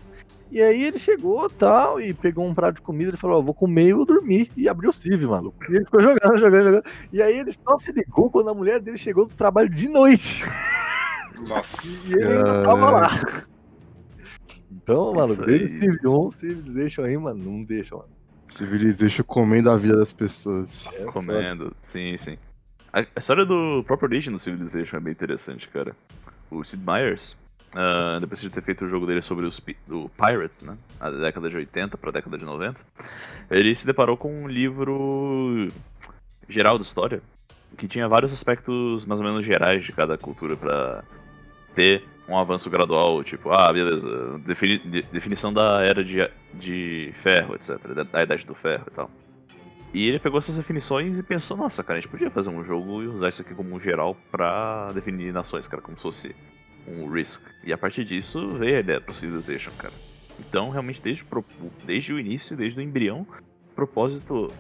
E 0.50 0.62
aí 0.62 0.84
ele 0.84 0.98
chegou 0.98 1.50
tal, 1.50 2.00
e 2.00 2.14
pegou 2.14 2.48
um 2.48 2.54
prato 2.54 2.76
de 2.76 2.82
comida, 2.82 3.10
ele 3.10 3.18
falou, 3.18 3.40
ó, 3.40 3.42
vou 3.42 3.54
comer 3.54 3.90
e 3.90 3.94
vou 3.94 4.06
dormir. 4.06 4.50
E 4.56 4.70
abriu 4.70 4.90
o 4.90 4.94
Civ, 4.94 5.24
maluco. 5.24 5.58
E 5.70 5.76
ele 5.76 5.86
ficou 5.86 6.02
jogando, 6.02 6.38
jogando, 6.40 6.66
jogando. 6.66 6.84
E 7.12 7.22
aí 7.22 7.38
ele 7.38 7.52
só 7.52 7.78
se 7.78 7.92
ligou 7.92 8.30
quando 8.30 8.50
a 8.50 8.54
mulher 8.54 8.80
dele 8.80 8.98
chegou 8.98 9.26
do 9.26 9.36
trabalho 9.36 9.70
de 9.70 9.88
noite. 9.88 10.44
Nossa. 11.42 12.08
E 12.10 12.14
ele 12.14 12.38
ainda 12.38 12.64
tava 12.64 12.92
lá. 12.92 13.10
Então, 14.72 15.14
mano, 15.14 15.34
Isso 15.34 15.46
desde. 15.46 15.78
Civ 15.78 16.06
1, 16.06 16.32
Civilization 16.32 17.04
aí, 17.04 17.18
mano, 17.18 17.44
não 17.44 17.64
deixa, 17.64 17.96
mano. 17.96 18.10
Civilization 18.48 19.24
comendo 19.24 19.70
a 19.70 19.78
vida 19.78 19.98
das 19.98 20.14
pessoas. 20.14 20.88
É 20.94 21.04
Comendo, 21.06 21.76
sim, 21.84 22.18
sim. 22.18 22.38
A, 22.94 23.02
a 23.02 23.20
história 23.20 23.46
do 23.46 23.84
próprio 23.86 24.08
origem 24.08 24.32
do 24.32 24.40
Civilization 24.40 24.96
é 24.96 25.00
bem 25.02 25.12
interessante, 25.12 25.68
cara. 25.68 25.94
O 26.50 26.64
Sid 26.64 26.82
Meier's, 26.86 27.36
ah, 27.76 28.18
depois 28.20 28.40
de 28.42 28.50
ter 28.50 28.62
feito 28.62 28.86
o 28.86 28.88
jogo 28.88 29.06
dele 29.06 29.22
sobre 29.22 29.46
os 29.46 29.62
o 29.90 30.10
Pirates, 30.10 30.62
né? 30.62 30.78
Na 31.00 31.10
década 31.12 31.50
de 31.50 31.56
80 31.58 31.98
pra 31.98 32.12
década 32.12 32.38
de 32.38 32.46
90, 32.46 32.80
ele 33.52 33.76
se 33.76 33.86
deparou 33.86 34.18
com 34.18 34.44
um 34.44 34.48
livro 34.48 35.68
geral 36.48 36.78
de 36.78 36.86
história 36.86 37.22
que 37.78 37.88
tinha 37.88 38.08
vários 38.08 38.32
aspectos 38.34 39.06
mais 39.06 39.20
ou 39.20 39.28
menos 39.28 39.46
gerais 39.46 39.84
de 39.84 39.92
cada 39.92 40.18
cultura 40.18 40.56
pra 40.56 41.04
ter 41.76 42.04
um 42.28 42.38
avanço 42.38 42.70
gradual, 42.70 43.24
tipo, 43.24 43.52
ah, 43.52 43.72
beleza, 43.72 44.38
defini- 44.40 44.80
de- 44.80 45.04
definição 45.04 45.54
da 45.54 45.82
era 45.84 46.04
de, 46.04 46.18
de 46.56 47.14
ferro, 47.22 47.56
etc, 47.56 47.78
da, 47.94 48.04
da 48.04 48.24
idade 48.24 48.46
do 48.46 48.54
ferro 48.56 48.84
e 48.88 48.92
tal. 48.92 49.10
E 49.94 50.08
ele 50.10 50.20
pegou 50.20 50.38
essas 50.40 50.58
definições 50.58 51.18
e 51.18 51.24
pensou, 51.24 51.56
nossa, 51.56 51.84
cara, 51.84 52.00
a 52.00 52.02
gente 52.02 52.10
podia 52.12 52.30
fazer 52.30 52.50
um 52.50 52.64
jogo 52.66 53.02
e 53.04 53.08
usar 53.08 53.30
isso 53.30 53.42
aqui 53.42 53.54
como 53.56 53.80
geral 53.80 54.18
pra 54.30 54.90
definir 54.94 55.32
nações, 55.32 55.68
cara, 55.68 55.82
como 55.82 55.96
se 55.98 56.04
fosse 56.04 56.36
um 56.88 57.10
Risk. 57.10 57.44
E 57.64 57.74
a 57.74 57.78
partir 57.78 58.06
disso 58.06 58.54
veio 58.54 58.78
a 58.78 58.80
ideia 58.80 59.02
pro 59.02 59.14
Civilization, 59.14 59.72
cara. 59.78 59.94
Então, 60.40 60.70
realmente, 60.70 61.02
desde, 61.02 61.26
desde 61.86 62.14
o 62.14 62.20
início, 62.20 62.56
desde 62.56 62.80
o 62.80 62.82
embrião, 62.82 63.26
o 63.72 63.76
propósito 63.76 64.52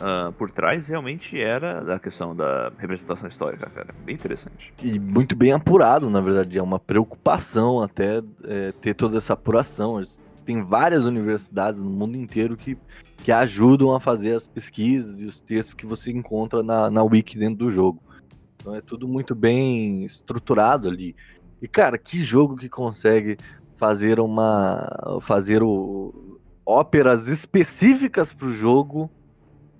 ah, 0.00 0.32
por 0.36 0.50
trás 0.50 0.88
realmente 0.88 1.40
era 1.40 1.94
a 1.94 1.98
questão 1.98 2.34
da 2.34 2.70
representação 2.78 3.28
histórica, 3.28 3.68
cara. 3.70 3.94
Bem 4.04 4.14
interessante. 4.14 4.72
E 4.82 4.98
muito 4.98 5.34
bem 5.34 5.52
apurado, 5.52 6.10
na 6.10 6.20
verdade. 6.20 6.58
É 6.58 6.62
uma 6.62 6.78
preocupação 6.78 7.82
até 7.82 8.22
é, 8.44 8.72
ter 8.72 8.94
toda 8.94 9.16
essa 9.16 9.32
apuração. 9.32 10.02
Tem 10.44 10.62
várias 10.62 11.04
universidades 11.04 11.80
no 11.80 11.90
mundo 11.90 12.16
inteiro 12.16 12.56
que, 12.56 12.78
que 13.24 13.32
ajudam 13.32 13.94
a 13.94 14.00
fazer 14.00 14.34
as 14.34 14.46
pesquisas 14.46 15.20
e 15.20 15.26
os 15.26 15.40
textos 15.40 15.74
que 15.74 15.86
você 15.86 16.10
encontra 16.10 16.62
na, 16.62 16.90
na 16.90 17.02
wiki 17.02 17.38
dentro 17.38 17.56
do 17.56 17.70
jogo. 17.70 18.00
Então 18.56 18.74
é 18.74 18.80
tudo 18.80 19.08
muito 19.08 19.34
bem 19.34 20.04
estruturado 20.04 20.88
ali. 20.88 21.16
E 21.60 21.68
cara, 21.68 21.96
que 21.96 22.20
jogo 22.20 22.56
que 22.56 22.68
consegue 22.68 23.36
fazer 23.76 24.20
uma 24.20 25.18
fazer 25.20 25.62
o, 25.62 26.38
óperas 26.64 27.28
específicas 27.28 28.32
para 28.32 28.48
o 28.48 28.52
jogo 28.52 29.10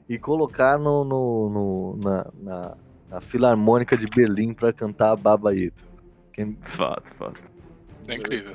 e 0.09 0.19
colocar 0.19 0.79
no, 0.79 1.05
no, 1.05 1.51
no 1.51 1.99
na, 2.03 2.27
na, 2.41 2.77
na, 3.11 3.21
Filarmônica 3.21 3.97
de 3.97 4.07
Berlim 4.07 4.55
para 4.55 4.73
cantar 4.73 5.17
Babaito. 5.17 5.85
Quem... 6.33 6.57
Fato, 6.63 7.09
fato. 7.19 7.43
É 8.09 8.15
incrível. 8.15 8.55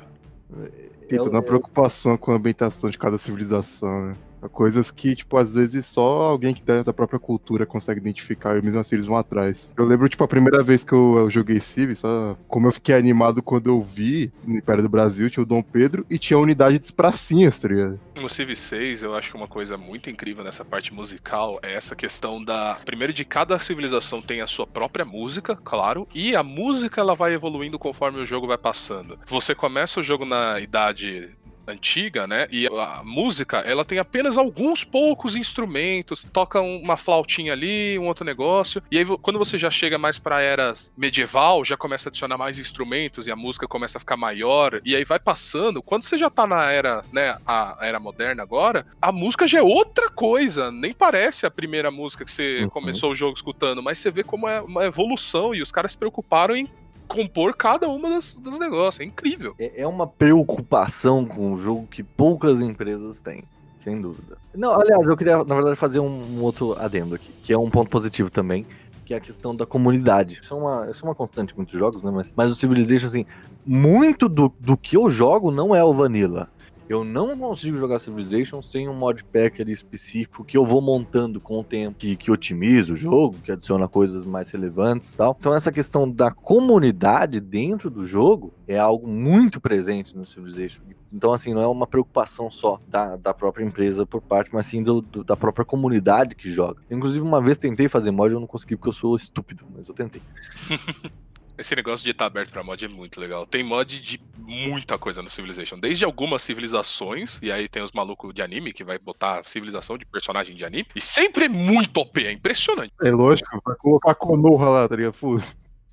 Tem 1.08 1.18
toda 1.18 1.36
uma 1.36 1.42
preocupação 1.42 2.16
com 2.16 2.32
a 2.32 2.36
ambientação 2.36 2.88
de 2.88 2.96
cada 2.96 3.18
civilização, 3.18 3.90
né? 4.08 4.16
Coisas 4.48 4.90
que, 4.90 5.14
tipo, 5.14 5.36
às 5.36 5.54
vezes 5.54 5.86
só 5.86 6.22
alguém 6.22 6.54
que 6.54 6.62
tá 6.62 6.82
da 6.82 6.92
própria 6.92 7.18
cultura 7.18 7.66
consegue 7.66 8.00
identificar 8.00 8.56
e 8.56 8.62
mesmo 8.62 8.80
assim 8.80 8.96
eles 8.96 9.06
vão 9.06 9.16
atrás. 9.16 9.72
Eu 9.76 9.84
lembro, 9.84 10.08
tipo, 10.08 10.24
a 10.24 10.28
primeira 10.28 10.62
vez 10.62 10.84
que 10.84 10.92
eu, 10.92 11.16
eu 11.18 11.30
joguei 11.30 11.60
Civ, 11.60 11.94
só 11.94 12.36
como 12.48 12.68
eu 12.68 12.72
fiquei 12.72 12.94
animado 12.94 13.42
quando 13.42 13.68
eu 13.68 13.82
vi 13.82 14.32
no 14.44 14.56
Império 14.56 14.82
do 14.82 14.88
Brasil, 14.88 15.30
tinha 15.30 15.42
o 15.42 15.46
Dom 15.46 15.62
Pedro 15.62 16.06
e 16.10 16.18
tinha 16.18 16.36
a 16.36 16.40
unidade 16.40 16.78
de 16.78 16.92
pracinhas, 16.92 17.58
tá 17.58 17.68
ligado? 17.68 18.00
No 18.20 18.28
Civ 18.28 18.54
6, 18.54 19.02
eu 19.02 19.14
acho 19.14 19.30
que 19.30 19.36
uma 19.36 19.48
coisa 19.48 19.76
muito 19.76 20.10
incrível 20.10 20.44
nessa 20.44 20.64
parte 20.64 20.92
musical 20.92 21.58
é 21.62 21.74
essa 21.74 21.96
questão 21.96 22.42
da. 22.42 22.76
Primeiro, 22.84 23.12
de 23.12 23.24
cada 23.24 23.58
civilização 23.58 24.20
tem 24.20 24.40
a 24.40 24.46
sua 24.46 24.66
própria 24.66 25.04
música, 25.04 25.56
claro, 25.56 26.06
e 26.14 26.36
a 26.36 26.42
música 26.42 27.00
ela 27.00 27.14
vai 27.14 27.32
evoluindo 27.34 27.78
conforme 27.78 28.20
o 28.20 28.26
jogo 28.26 28.46
vai 28.46 28.58
passando. 28.58 29.18
Você 29.26 29.54
começa 29.54 30.00
o 30.00 30.02
jogo 30.02 30.24
na 30.24 30.60
idade 30.60 31.30
antiga, 31.66 32.26
né? 32.26 32.46
E 32.50 32.66
a 32.66 33.02
música, 33.04 33.58
ela 33.58 33.84
tem 33.84 33.98
apenas 33.98 34.36
alguns 34.36 34.84
poucos 34.84 35.36
instrumentos, 35.36 36.24
toca 36.32 36.60
uma 36.60 36.96
flautinha 36.96 37.52
ali, 37.52 37.98
um 37.98 38.06
outro 38.06 38.24
negócio. 38.24 38.82
E 38.90 38.98
aí 38.98 39.04
quando 39.20 39.38
você 39.38 39.58
já 39.58 39.70
chega 39.70 39.98
mais 39.98 40.18
para 40.18 40.40
era 40.40 40.72
medieval, 40.96 41.64
já 41.64 41.76
começa 41.76 42.08
a 42.08 42.10
adicionar 42.10 42.38
mais 42.38 42.58
instrumentos 42.58 43.26
e 43.26 43.30
a 43.30 43.36
música 43.36 43.68
começa 43.68 43.98
a 43.98 44.00
ficar 44.00 44.16
maior. 44.16 44.80
E 44.84 44.94
aí 44.94 45.04
vai 45.04 45.18
passando, 45.18 45.82
quando 45.82 46.04
você 46.04 46.18
já 46.18 46.30
tá 46.30 46.46
na 46.46 46.70
era, 46.70 47.04
né, 47.12 47.36
a 47.46 47.76
era 47.80 48.00
moderna 48.00 48.42
agora, 48.42 48.86
a 49.00 49.12
música 49.12 49.46
já 49.46 49.58
é 49.58 49.62
outra 49.62 50.08
coisa, 50.10 50.70
nem 50.70 50.92
parece 50.92 51.46
a 51.46 51.50
primeira 51.50 51.90
música 51.90 52.24
que 52.24 52.30
você 52.30 52.62
uhum. 52.62 52.68
começou 52.70 53.12
o 53.12 53.14
jogo 53.14 53.36
escutando, 53.36 53.82
mas 53.82 53.98
você 53.98 54.10
vê 54.10 54.22
como 54.22 54.48
é 54.48 54.60
uma 54.60 54.84
evolução 54.84 55.54
e 55.54 55.62
os 55.62 55.72
caras 55.72 55.92
se 55.92 55.98
preocuparam 55.98 56.56
em 56.56 56.68
compor 57.12 57.54
cada 57.56 57.88
uma 57.88 58.10
das, 58.10 58.34
dos 58.34 58.58
negócios. 58.58 59.00
É 59.00 59.04
incrível. 59.04 59.54
É, 59.58 59.82
é 59.82 59.86
uma 59.86 60.06
preocupação 60.06 61.24
com 61.24 61.52
o 61.52 61.56
jogo 61.56 61.86
que 61.86 62.02
poucas 62.02 62.60
empresas 62.60 63.20
têm. 63.20 63.44
Sem 63.78 64.00
dúvida. 64.00 64.38
Não, 64.54 64.72
aliás, 64.72 65.04
eu 65.04 65.16
queria, 65.16 65.42
na 65.42 65.54
verdade, 65.56 65.74
fazer 65.74 65.98
um, 65.98 66.40
outro 66.40 66.76
adendo 66.78 67.16
aqui, 67.16 67.32
que 67.42 67.52
é 67.52 67.58
um 67.58 67.68
ponto 67.68 67.90
positivo 67.90 68.30
também, 68.30 68.64
que 69.04 69.12
é 69.12 69.16
a 69.16 69.20
questão 69.20 69.56
da 69.56 69.66
comunidade. 69.66 70.38
Isso 70.40 70.54
é 70.54 70.56
uma, 70.56 70.88
isso 70.88 71.04
é 71.04 71.08
uma 71.08 71.16
constante 71.16 71.52
em 71.52 71.56
muitos 71.56 71.76
jogos, 71.76 72.00
né? 72.00 72.10
Mas, 72.12 72.32
mas 72.36 72.50
o 72.52 72.54
Civilization, 72.54 73.06
assim, 73.06 73.26
muito 73.66 74.28
do, 74.28 74.52
do 74.60 74.76
que 74.76 74.96
eu 74.96 75.10
jogo 75.10 75.50
não 75.50 75.74
é 75.74 75.82
o 75.82 75.92
Vanilla. 75.92 76.48
Eu 76.88 77.04
não 77.04 77.36
consigo 77.36 77.76
jogar 77.76 77.98
Civilization 77.98 78.62
sem 78.62 78.88
um 78.88 78.94
modpack 78.94 79.62
ali 79.62 79.72
específico 79.72 80.44
que 80.44 80.56
eu 80.56 80.64
vou 80.64 80.80
montando 80.80 81.40
com 81.40 81.58
o 81.58 81.64
tempo, 81.64 81.96
que, 81.98 82.16
que 82.16 82.30
otimiza 82.30 82.92
o 82.92 82.96
jogo, 82.96 83.38
que 83.42 83.52
adiciona 83.52 83.88
coisas 83.88 84.26
mais 84.26 84.50
relevantes 84.50 85.12
e 85.12 85.16
tal. 85.16 85.36
Então 85.38 85.54
essa 85.54 85.72
questão 85.72 86.10
da 86.10 86.30
comunidade 86.30 87.40
dentro 87.40 87.88
do 87.88 88.04
jogo 88.04 88.52
é 88.66 88.78
algo 88.78 89.06
muito 89.06 89.60
presente 89.60 90.16
no 90.16 90.26
Civilization. 90.26 90.82
Então, 91.12 91.32
assim, 91.32 91.52
não 91.52 91.60
é 91.60 91.66
uma 91.66 91.86
preocupação 91.86 92.50
só 92.50 92.80
da, 92.88 93.16
da 93.16 93.34
própria 93.34 93.64
empresa 93.64 94.06
por 94.06 94.22
parte, 94.22 94.50
mas 94.52 94.64
sim 94.64 94.82
do, 94.82 95.02
do, 95.02 95.22
da 95.22 95.36
própria 95.36 95.64
comunidade 95.64 96.34
que 96.34 96.50
joga. 96.50 96.80
Inclusive, 96.90 97.22
uma 97.22 97.40
vez 97.40 97.58
tentei 97.58 97.86
fazer 97.86 98.10
mod 98.10 98.32
eu 98.32 98.40
não 98.40 98.46
consegui 98.46 98.76
porque 98.76 98.88
eu 98.88 98.94
sou 98.94 99.14
estúpido, 99.14 99.64
mas 99.74 99.88
eu 99.88 99.94
tentei. 99.94 100.22
Esse 101.56 101.76
negócio 101.76 102.04
de 102.04 102.10
estar 102.10 102.26
aberto 102.26 102.50
pra 102.50 102.62
mod 102.62 102.84
é 102.84 102.88
muito 102.88 103.20
legal. 103.20 103.46
Tem 103.46 103.62
mod 103.62 104.00
de 104.00 104.20
muita 104.38 104.98
coisa 104.98 105.22
no 105.22 105.28
Civilization. 105.28 105.78
Desde 105.78 106.04
algumas 106.04 106.42
civilizações, 106.42 107.38
e 107.42 107.52
aí 107.52 107.68
tem 107.68 107.82
os 107.82 107.92
malucos 107.92 108.34
de 108.34 108.42
anime 108.42 108.72
que 108.72 108.82
vai 108.82 108.98
botar 108.98 109.42
civilização 109.44 109.96
de 109.96 110.04
personagem 110.04 110.56
de 110.56 110.64
anime. 110.64 110.86
E 110.94 111.00
sempre 111.00 111.44
é 111.44 111.48
muito 111.48 111.98
OP, 111.98 112.24
é 112.24 112.32
impressionante. 112.32 112.92
É 113.02 113.10
lógico, 113.10 113.60
vai 113.64 113.76
colocar 113.76 114.14
Konoha 114.14 114.68
lá, 114.68 114.88
tá 114.88 114.96
ligado? 114.96 115.14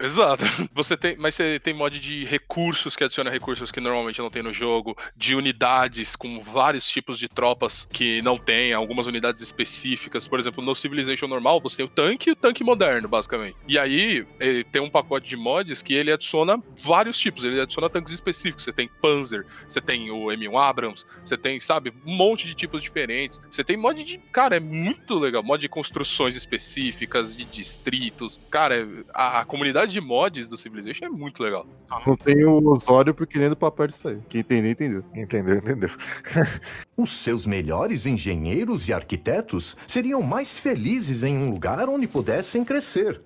Exato. 0.01 0.45
Você 0.73 0.95
tem, 0.95 1.17
mas 1.17 1.35
você 1.35 1.59
tem 1.59 1.73
mod 1.73 1.99
de 1.99 2.23
recursos 2.23 2.95
que 2.95 3.03
adiciona 3.03 3.29
recursos 3.29 3.69
que 3.69 3.81
normalmente 3.81 4.19
não 4.19 4.29
tem 4.29 4.41
no 4.41 4.53
jogo, 4.53 4.95
de 5.15 5.35
unidades 5.35 6.15
com 6.15 6.39
vários 6.39 6.89
tipos 6.89 7.19
de 7.19 7.27
tropas 7.27 7.83
que 7.83 8.21
não 8.21 8.37
tem, 8.37 8.71
algumas 8.71 9.07
unidades 9.07 9.41
específicas. 9.41 10.27
Por 10.27 10.39
exemplo, 10.39 10.63
no 10.63 10.73
Civilization 10.73 11.27
normal, 11.27 11.59
você 11.59 11.77
tem 11.77 11.85
o 11.85 11.89
tanque 11.89 12.29
e 12.29 12.33
o 12.33 12.35
tanque 12.35 12.63
moderno, 12.63 13.09
basicamente. 13.09 13.57
E 13.67 13.77
aí 13.77 14.25
eh, 14.39 14.63
tem 14.71 14.81
um 14.81 14.89
pacote 14.89 15.27
de 15.27 15.35
mods 15.35 15.81
que 15.81 15.93
ele 15.93 16.11
adiciona 16.11 16.61
vários 16.81 17.19
tipos, 17.19 17.43
ele 17.43 17.59
adiciona 17.59 17.89
tanques 17.89 18.13
específicos. 18.13 18.63
Você 18.63 18.71
tem 18.71 18.89
Panzer, 19.01 19.45
você 19.67 19.81
tem 19.81 20.09
o 20.11 20.27
M1 20.27 20.61
Abrams, 20.61 21.05
você 21.25 21.37
tem, 21.37 21.59
sabe, 21.59 21.93
um 22.05 22.15
monte 22.15 22.47
de 22.47 22.53
tipos 22.53 22.81
diferentes. 22.81 23.41
Você 23.51 23.63
tem 23.63 23.75
mod 23.75 24.01
de, 24.01 24.17
cara, 24.31 24.55
é 24.55 24.59
muito 24.61 25.19
legal, 25.19 25.43
mod 25.43 25.59
de 25.59 25.67
construções 25.67 26.35
específicas, 26.35 27.35
de 27.35 27.43
distritos. 27.43 28.39
Cara, 28.49 28.87
a, 29.13 29.41
a 29.41 29.45
comunidade 29.45 29.88
de 29.91 30.01
mods 30.01 30.47
do 30.47 30.57
Civilization 30.57 31.05
é 31.05 31.09
muito 31.09 31.41
legal. 31.43 31.65
Só 31.87 32.01
não 32.05 32.15
tem 32.15 32.45
o 32.45 32.69
Osório 32.69 33.13
porque 33.13 33.39
nem 33.39 33.49
do 33.49 33.55
papel 33.55 33.87
de 33.87 33.97
sair. 33.97 34.21
Quem 34.29 34.41
entendeu, 34.41 34.71
entendeu. 34.71 35.03
Entendeu, 35.15 35.55
entendeu. 35.57 35.89
Os 36.97 37.11
seus 37.11 37.45
melhores 37.45 38.05
engenheiros 38.05 38.87
e 38.87 38.93
arquitetos 38.93 39.75
seriam 39.87 40.21
mais 40.21 40.57
felizes 40.57 41.23
em 41.23 41.37
um 41.37 41.49
lugar 41.49 41.89
onde 41.89 42.07
pudessem 42.07 42.63
crescer. 42.63 43.21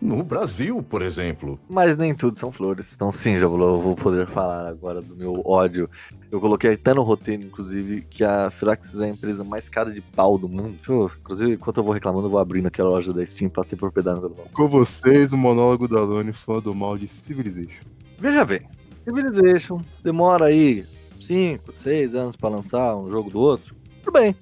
No 0.00 0.22
Brasil, 0.22 0.82
por 0.82 1.02
exemplo. 1.02 1.60
Mas 1.68 1.96
nem 1.96 2.14
tudo 2.14 2.38
são 2.38 2.50
flores. 2.50 2.94
Então, 2.94 3.12
sim, 3.12 3.38
já 3.38 3.46
vou, 3.46 3.82
vou 3.82 3.94
poder 3.94 4.26
falar 4.26 4.66
agora 4.66 5.02
do 5.02 5.14
meu 5.14 5.42
ódio. 5.44 5.90
Eu 6.32 6.40
coloquei 6.40 6.72
até 6.72 6.94
no 6.94 7.02
roteiro, 7.02 7.42
inclusive, 7.42 8.02
que 8.08 8.24
a 8.24 8.50
Firaxis 8.50 9.00
é 9.00 9.04
a 9.04 9.08
empresa 9.08 9.44
mais 9.44 9.68
cara 9.68 9.92
de 9.92 10.00
pau 10.00 10.38
do 10.38 10.48
mundo. 10.48 10.78
Eu, 10.88 11.10
inclusive, 11.20 11.52
enquanto 11.52 11.76
eu 11.76 11.84
vou 11.84 11.92
reclamando, 11.92 12.26
eu 12.26 12.30
vou 12.30 12.40
abrindo 12.40 12.66
aquela 12.66 12.88
loja 12.88 13.12
da 13.12 13.24
Steam 13.24 13.50
pra 13.50 13.62
ter 13.62 13.76
propriedade 13.76 14.20
no 14.20 14.30
Com 14.30 14.68
vocês, 14.68 15.32
o 15.32 15.36
monólogo 15.36 15.86
da 15.86 16.00
Lone, 16.00 16.32
fã 16.32 16.60
do 16.60 16.74
mal 16.74 16.96
de 16.96 17.06
Civilization. 17.06 17.80
Veja 18.18 18.44
bem, 18.44 18.62
Civilization 19.04 19.80
demora 20.02 20.46
aí 20.46 20.86
5, 21.20 21.72
6 21.74 22.14
anos 22.14 22.36
para 22.36 22.48
lançar 22.48 22.96
um 22.96 23.10
jogo 23.10 23.30
do 23.30 23.38
outro. 23.38 23.74
Tudo 24.02 24.14
bem. 24.14 24.34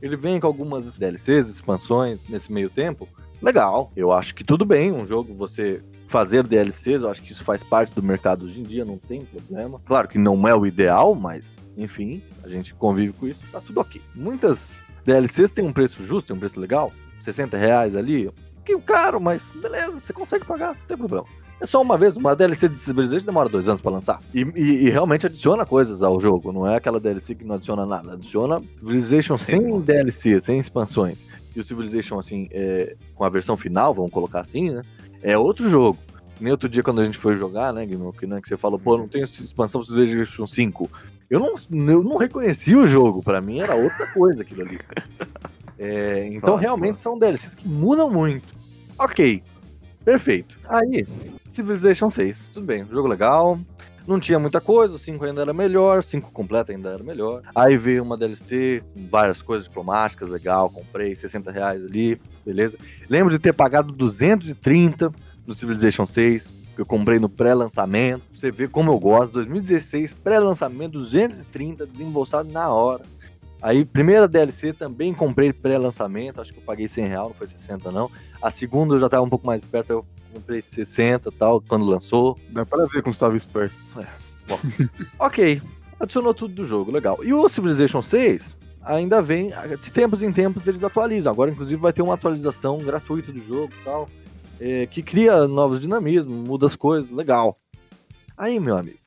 Ele 0.00 0.16
vem 0.16 0.38
com 0.38 0.46
algumas 0.46 0.98
DLCs, 0.98 1.48
expansões 1.48 2.28
nesse 2.28 2.52
meio 2.52 2.70
tempo 2.70 3.08
legal. 3.40 3.92
Eu 3.96 4.12
acho 4.12 4.34
que 4.34 4.44
tudo 4.44 4.64
bem 4.64 4.92
um 4.92 5.06
jogo 5.06 5.34
você 5.34 5.82
fazer 6.06 6.46
DLCs, 6.46 7.02
eu 7.02 7.08
acho 7.08 7.22
que 7.22 7.30
isso 7.30 7.44
faz 7.44 7.62
parte 7.62 7.94
do 7.94 8.02
mercado 8.02 8.44
hoje 8.44 8.60
em 8.60 8.64
dia, 8.64 8.84
não 8.84 8.98
tem 8.98 9.20
problema. 9.20 9.80
Claro 9.84 10.08
que 10.08 10.18
não 10.18 10.46
é 10.46 10.54
o 10.54 10.66
ideal, 10.66 11.14
mas 11.14 11.56
enfim, 11.76 12.22
a 12.42 12.48
gente 12.48 12.74
convive 12.74 13.12
com 13.12 13.26
isso, 13.26 13.44
tá 13.52 13.60
tudo 13.60 13.80
ok. 13.80 14.02
Muitas 14.14 14.82
DLCs 15.04 15.52
têm 15.52 15.64
um 15.64 15.72
preço 15.72 16.04
justo, 16.04 16.28
tem 16.28 16.36
um 16.36 16.40
preço 16.40 16.58
legal, 16.58 16.92
60 17.20 17.56
reais 17.56 17.94
ali, 17.94 18.28
um 18.28 18.32
pouquinho 18.56 18.80
caro, 18.82 19.20
mas 19.20 19.52
beleza, 19.52 20.00
você 20.00 20.12
consegue 20.12 20.44
pagar, 20.44 20.74
não 20.74 20.86
tem 20.86 20.96
problema. 20.96 21.26
É 21.60 21.66
só 21.66 21.82
uma 21.82 21.98
vez, 21.98 22.16
uma 22.16 22.34
DLC 22.34 22.68
de 22.68 22.80
Civilization 22.80 23.26
demora 23.26 23.48
dois 23.48 23.68
anos 23.68 23.80
para 23.80 23.92
lançar. 23.92 24.22
E, 24.32 24.42
e, 24.56 24.86
e, 24.86 24.90
realmente 24.90 25.26
adiciona 25.26 25.66
coisas 25.66 26.02
ao 26.02 26.18
jogo, 26.18 26.52
não 26.52 26.66
é 26.66 26.76
aquela 26.76 26.98
DLC 26.98 27.34
que 27.34 27.44
não 27.44 27.56
adiciona 27.56 27.84
nada. 27.84 28.14
Adiciona 28.14 28.60
Civilization 28.78 29.36
Sim, 29.36 29.44
sem 29.44 29.80
DLC, 29.80 30.40
sem 30.40 30.58
expansões 30.58 31.26
e 31.54 31.60
o 31.60 31.64
Civilization, 31.64 32.18
assim, 32.18 32.48
é, 32.52 32.96
com 33.14 33.24
a 33.24 33.28
versão 33.28 33.56
final, 33.56 33.92
vamos 33.92 34.10
colocar 34.10 34.40
assim, 34.40 34.70
né? 34.70 34.82
É 35.22 35.36
outro 35.36 35.68
jogo. 35.68 35.98
Nem 36.40 36.52
outro 36.52 36.68
dia 36.68 36.82
quando 36.82 37.00
a 37.00 37.04
gente 37.04 37.18
foi 37.18 37.36
jogar, 37.36 37.72
né, 37.72 37.84
Guilherme, 37.84 38.12
que, 38.14 38.26
né, 38.26 38.40
que 38.40 38.48
você 38.48 38.56
falou, 38.56 38.78
pô, 38.78 38.96
não 38.96 39.06
tem 39.06 39.22
expansão 39.22 39.82
Civilization 39.82 40.46
5. 40.46 40.90
Eu 41.28 41.38
não, 41.38 41.54
eu 41.92 42.02
não 42.02 42.16
reconheci 42.16 42.74
o 42.74 42.86
jogo, 42.86 43.22
para 43.22 43.40
mim 43.40 43.60
era 43.60 43.74
outra 43.74 44.06
coisa 44.12 44.42
aquilo 44.42 44.62
ali. 44.62 44.78
É, 45.82 46.28
então 46.34 46.56
realmente 46.56 47.00
são 47.00 47.18
DLCs 47.18 47.54
que 47.54 47.66
mudam 47.66 48.10
muito. 48.10 48.46
Ok, 48.98 49.42
perfeito. 50.10 50.56
Aí, 50.68 51.06
Civilization 51.48 52.10
6, 52.10 52.50
tudo 52.52 52.66
bem, 52.66 52.84
jogo 52.90 53.06
legal, 53.06 53.60
não 54.08 54.18
tinha 54.18 54.40
muita 54.40 54.60
coisa, 54.60 54.94
o 54.94 54.98
5 54.98 55.24
ainda 55.24 55.42
era 55.42 55.52
melhor, 55.52 56.00
o 56.00 56.02
5 56.02 56.32
completo 56.32 56.72
ainda 56.72 56.88
era 56.90 57.04
melhor. 57.04 57.42
Aí 57.54 57.76
veio 57.76 58.02
uma 58.02 58.16
DLC 58.16 58.82
várias 59.08 59.40
coisas 59.40 59.68
diplomáticas, 59.68 60.30
legal, 60.30 60.68
comprei 60.68 61.14
60 61.14 61.52
reais 61.52 61.84
ali, 61.84 62.20
beleza. 62.44 62.76
Lembro 63.08 63.30
de 63.30 63.38
ter 63.38 63.52
pagado 63.52 63.92
230 63.92 65.12
no 65.46 65.54
Civilization 65.54 66.04
6, 66.04 66.52
que 66.74 66.80
eu 66.80 66.86
comprei 66.86 67.20
no 67.20 67.28
pré-lançamento. 67.28 68.24
Você 68.34 68.50
vê 68.50 68.66
como 68.66 68.90
eu 68.90 68.98
gosto, 68.98 69.34
2016, 69.34 70.12
pré-lançamento, 70.14 70.92
230, 70.94 71.86
desembolsado 71.86 72.52
na 72.52 72.68
hora. 72.68 73.04
Aí, 73.62 73.84
primeira 73.84 74.26
DLC 74.26 74.72
também 74.72 75.12
comprei 75.12 75.52
pré-lançamento, 75.52 76.40
acho 76.40 76.52
que 76.52 76.58
eu 76.58 76.62
paguei 76.64 76.88
100 76.88 77.06
reais, 77.06 77.28
não 77.28 77.34
foi 77.34 77.46
60 77.46 77.92
não. 77.92 78.10
A 78.40 78.50
segunda 78.50 78.94
eu 78.94 79.00
já 79.00 79.08
tava 79.08 79.22
um 79.22 79.28
pouco 79.28 79.46
mais 79.46 79.62
perto, 79.62 79.90
eu 79.90 80.06
comprei 80.32 80.62
60 80.62 81.28
e 81.28 81.32
tal, 81.32 81.60
quando 81.60 81.84
lançou. 81.84 82.38
Dá 82.50 82.64
para 82.64 82.86
ver 82.86 83.02
como 83.02 83.12
estava 83.12 83.36
esperto. 83.36 83.74
É, 83.98 84.06
ok, 85.18 85.60
adicionou 85.98 86.32
tudo 86.32 86.54
do 86.54 86.64
jogo, 86.64 86.90
legal. 86.90 87.18
E 87.22 87.34
o 87.34 87.48
Civilization 87.48 88.00
6 88.00 88.56
ainda 88.82 89.20
vem, 89.20 89.52
de 89.80 89.92
tempos 89.92 90.22
em 90.22 90.32
tempos 90.32 90.66
eles 90.66 90.82
atualizam. 90.82 91.30
Agora, 91.30 91.50
inclusive, 91.50 91.80
vai 91.80 91.92
ter 91.92 92.02
uma 92.02 92.14
atualização 92.14 92.78
gratuita 92.78 93.30
do 93.30 93.44
jogo 93.44 93.72
e 93.78 93.84
tal. 93.84 94.08
é, 94.60 94.86
que 94.86 95.02
cria 95.02 95.46
novos 95.48 95.80
dinamismos, 95.80 96.46
muda 96.46 96.66
as 96.66 96.76
coisas, 96.76 97.10
legal. 97.10 97.58
Aí, 98.36 98.60
meu 98.60 98.76
amigo, 98.76 98.99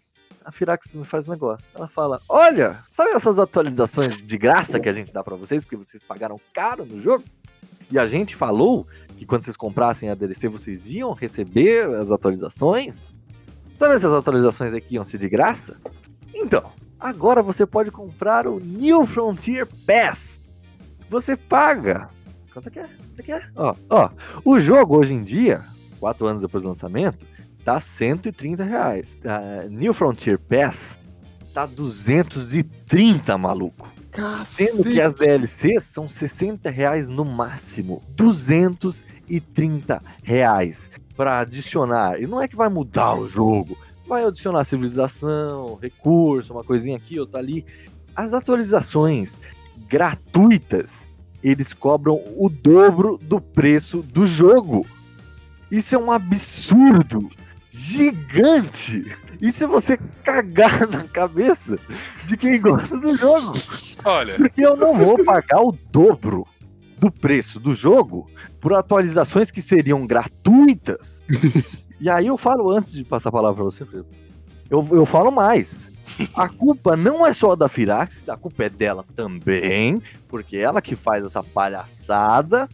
a 0.46 0.52
Firaxis 0.52 0.96
me 0.96 1.04
faz 1.04 1.28
um 1.28 1.32
negócio. 1.32 1.68
Ela 1.76 1.88
fala: 1.88 2.22
Olha, 2.28 2.84
sabe 2.92 3.12
essas 3.12 3.40
atualizações 3.40 4.18
de 4.18 4.38
graça 4.38 4.80
que 4.80 4.90
a 4.90 4.94
gente 4.94 5.14
dá 5.14 5.24
pra 5.24 5.36
vocês, 5.36 5.64
porque 5.64 5.78
vocês 5.78 6.04
pagaram 6.04 6.40
caro 6.54 6.86
no 6.86 7.00
jogo? 7.02 7.24
E 7.92 8.00
a 8.00 8.06
gente 8.06 8.36
falou 8.36 8.88
que 9.18 9.26
quando 9.26 9.44
vocês 9.44 9.58
comprassem 9.58 10.10
a 10.10 10.16
DLC, 10.16 10.48
vocês 10.48 10.90
iam 10.90 11.14
receber 11.14 11.88
as 11.96 12.12
atualizações? 12.12 13.16
Sabe 13.76 13.96
essas 13.96 14.14
atualizações 14.14 14.74
aqui 14.74 14.96
iam 14.96 15.06
ser 15.06 15.18
de 15.18 15.30
graça? 15.30 15.78
Então, 16.34 16.72
agora 17.00 17.42
você 17.42 17.66
pode 17.66 17.92
comprar 17.92 18.48
o 18.48 18.60
New 18.60 19.06
Frontier 19.06 19.68
Pass. 19.86 20.40
Você 21.10 21.36
paga. 21.36 22.10
Quanto 22.52 22.68
é 22.68 22.72
que 22.72 22.80
é? 22.80 22.88
Quanto 22.88 23.20
é 23.20 23.24
que 23.24 23.32
é? 23.32 23.42
Ó, 23.56 23.76
ó, 23.90 24.10
o 24.44 24.60
jogo 24.60 24.98
hoje 24.98 25.14
em 25.14 25.24
dia, 25.24 25.64
quatro 26.00 26.26
anos 26.28 26.42
depois 26.42 26.64
do 26.64 26.70
lançamento, 26.70 27.26
tá 27.64 27.80
130 27.80 28.64
reais. 28.64 29.18
A 29.24 29.68
New 29.70 29.94
Frontier 29.94 30.38
Pass 30.38 31.00
tá 31.54 31.66
230, 31.66 33.38
maluco. 33.38 33.92
Sendo 34.46 34.84
que 34.84 35.02
as 35.02 35.16
DLCs 35.16 35.86
são 35.86 36.08
60 36.08 36.70
reais 36.70 37.08
no 37.08 37.26
máximo. 37.26 38.04
230 38.16 40.02
reais 40.24 40.92
para 41.16 41.40
adicionar. 41.40 42.22
E 42.22 42.28
não 42.28 42.42
é 42.42 42.48
que 42.48 42.56
vai 42.56 42.70
mudar 42.70 43.16
o 43.16 43.28
jogo. 43.28 43.78
Vai 44.08 44.26
adicionar 44.26 44.64
civilização, 44.66 45.76
recurso, 45.82 46.54
uma 46.54 46.64
coisinha 46.64 46.98
aqui, 46.98 47.20
outra 47.20 47.40
ali. 47.40 47.66
As 48.16 48.34
atualizações 48.34 49.40
gratuitas, 49.88 51.08
eles 51.44 51.74
cobram 51.74 52.22
o 52.38 52.50
dobro 52.50 53.18
do 53.18 53.42
preço 53.42 54.02
do 54.02 54.28
jogo. 54.28 54.86
Isso 55.72 55.96
é 55.96 55.98
um 55.98 56.12
absurdo 56.12 57.30
gigante. 57.74 59.04
E 59.42 59.52
se 59.52 59.66
você 59.66 59.98
cagar 60.24 60.88
na 60.88 61.06
cabeça 61.06 61.78
de 62.28 62.38
quem 62.38 62.62
gosta 62.62 62.96
do 62.98 63.18
jogo? 63.18 63.60
Olha, 64.06 64.36
Porque 64.36 64.64
eu 64.64 64.78
não 64.78 64.94
vou 64.94 65.24
pagar 65.26 65.60
o 65.60 65.76
dobro 65.92 66.46
do 67.00 67.12
preço 67.12 67.60
do 67.60 67.74
jogo 67.74 68.30
por 68.62 68.74
atualizações 68.74 69.50
que 69.50 69.62
seriam 69.62 70.06
gratuitas. 70.06 71.24
e 72.00 72.10
aí 72.10 72.28
eu 72.28 72.38
falo 72.38 72.70
antes 72.70 72.92
de 72.92 73.04
passar 73.04 73.30
a 73.30 73.34
palavra 73.34 73.56
pra 73.56 73.64
você. 73.66 73.84
Eu, 74.70 74.88
eu 74.92 75.06
falo 75.06 75.32
mais. 75.32 75.92
A 76.34 76.48
culpa 76.48 76.96
não 76.96 77.26
é 77.26 77.34
só 77.34 77.56
da 77.56 77.68
Firaxis, 77.68 78.30
a 78.30 78.38
culpa 78.38 78.66
é 78.66 78.70
dela 78.70 79.06
também, 79.16 80.02
porque 80.28 80.58
é 80.58 80.62
ela 80.62 80.82
que 80.82 80.96
faz 80.96 81.26
essa 81.26 81.44
palhaçada, 81.44 82.68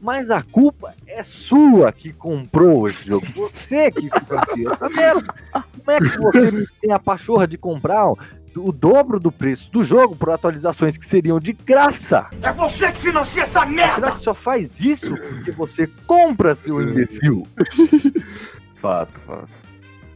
mas 0.00 0.30
a 0.30 0.42
culpa 0.42 0.94
é 1.06 1.22
sua 1.22 1.92
que 1.92 2.12
comprou 2.12 2.86
esse 2.86 3.06
jogo. 3.06 3.26
Você 3.34 3.90
que 3.90 4.08
financia 4.08 4.70
essa 4.70 4.88
merda. 4.88 5.34
Como 5.52 5.90
é 5.90 5.98
que 5.98 6.18
você 6.18 6.66
tem 6.80 6.92
a 6.92 6.98
pachorra 6.98 7.46
de 7.46 7.58
comprar 7.58 8.10
o, 8.56 8.72
dobro 8.72 9.18
do 9.18 9.32
preço 9.32 9.70
do 9.72 9.82
jogo 9.82 10.14
por 10.14 10.30
atualizações 10.30 10.96
que 10.96 11.06
seriam 11.06 11.40
de 11.40 11.52
graça? 11.52 12.28
É 12.42 12.52
você 12.52 12.92
que 12.92 13.00
financia 13.00 13.42
essa 13.42 13.62
A 13.62 13.66
merda! 13.66 13.94
Firaxis 13.94 14.22
só 14.22 14.34
faz 14.34 14.80
isso 14.80 15.14
porque 15.16 15.50
você 15.50 15.88
compra, 16.06 16.54
seu 16.54 16.80
imbecil. 16.80 17.46
Fato, 18.80 19.18
fato. 19.20 19.48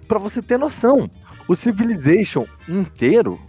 Pra 0.06 0.18
você 0.18 0.42
ter 0.42 0.58
noção, 0.58 1.10
o 1.48 1.56
Civilization 1.56 2.46
inteiro, 2.68 3.40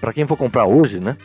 pra 0.00 0.12
quem 0.12 0.26
for 0.26 0.36
comprar 0.36 0.66
hoje, 0.66 1.00
né? 1.00 1.16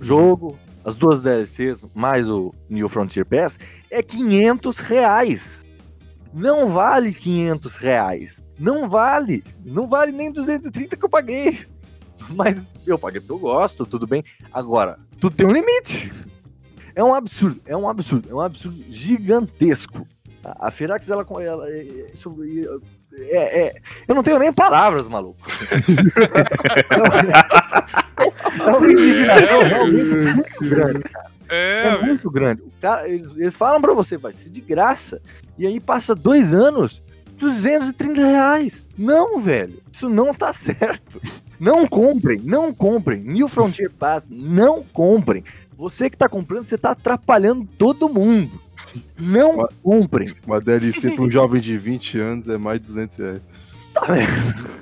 Jogo, 0.00 0.58
as 0.82 0.96
duas 0.96 1.22
DLCs, 1.22 1.86
mais 1.94 2.28
o 2.28 2.54
New 2.70 2.88
Frontier 2.88 3.26
Pass, 3.26 3.58
é 3.90 4.02
500 4.02 4.78
reais. 4.78 5.64
Não 6.32 6.68
vale 6.68 7.12
500 7.12 7.76
reais. 7.76 8.42
Não 8.58 8.88
vale. 8.88 9.44
Não 9.64 9.86
vale 9.86 10.12
nem 10.12 10.32
230 10.32 10.96
que 10.96 11.04
eu 11.04 11.08
paguei. 11.08 11.66
Mas 12.34 12.72
eu 12.86 12.98
paguei 12.98 13.20
porque 13.20 13.32
eu 13.32 13.38
gosto, 13.38 13.84
tudo 13.84 14.06
bem. 14.06 14.24
Agora, 14.52 14.98
tudo 15.20 15.36
tem 15.36 15.46
um 15.46 15.52
limite. 15.52 16.12
É 16.94 17.04
um 17.04 17.14
absurdo, 17.14 17.60
é 17.66 17.76
um 17.76 17.86
absurdo, 17.86 18.30
é 18.30 18.34
um 18.34 18.40
absurdo 18.40 18.82
gigantesco. 18.88 20.06
A, 20.42 20.68
a 20.68 20.70
Firaxis, 20.70 21.10
ela, 21.10 21.26
ela 21.42 21.66
é- 23.18 23.36
é, 23.36 23.66
é- 23.66 23.74
eu 24.06 24.14
não 24.14 24.22
tenho 24.22 24.38
nem 24.38 24.52
palavras, 24.52 25.06
maluco. 25.06 25.38
é 28.60 28.64
uma 28.70 28.90
indignação 28.92 29.62
realmente 29.62 30.14
muito 30.34 30.60
grande. 30.68 31.02
é, 31.48 31.82
É 31.84 31.88
amigo. 31.90 32.06
muito 32.06 32.30
grande. 32.30 32.62
Cara, 32.80 33.08
eles, 33.08 33.30
eles 33.36 33.56
falam 33.56 33.80
pra 33.80 33.92
você, 33.94 34.16
vai 34.16 34.32
ser 34.32 34.50
de 34.50 34.60
graça. 34.60 35.20
E 35.58 35.66
aí 35.66 35.80
passa 35.80 36.14
dois 36.14 36.54
anos, 36.54 37.02
230 37.38 38.20
reais. 38.24 38.88
Não, 38.98 39.38
velho. 39.38 39.80
Isso 39.92 40.08
não 40.08 40.32
tá 40.34 40.52
certo. 40.52 41.20
Não 41.58 41.86
comprem, 41.86 42.38
não 42.44 42.72
comprem. 42.74 43.20
New 43.20 43.48
Frontier 43.48 43.90
Pass, 43.90 44.28
não 44.30 44.82
comprem. 44.92 45.42
Você 45.76 46.08
que 46.10 46.16
tá 46.16 46.28
comprando, 46.28 46.64
você 46.64 46.76
tá 46.78 46.90
atrapalhando 46.90 47.66
todo 47.78 48.08
mundo. 48.08 48.60
Não 49.18 49.68
comprem. 49.82 50.32
Uma 50.46 50.60
DLC 50.60 51.10
para 51.10 51.24
um 51.24 51.30
jovem 51.30 51.60
de 51.60 51.76
20 51.76 52.18
anos 52.18 52.48
é 52.48 52.56
mais 52.58 52.80
de 52.80 52.86
200 52.86 53.16
reais. 53.16 53.40
Tá 53.94 54.06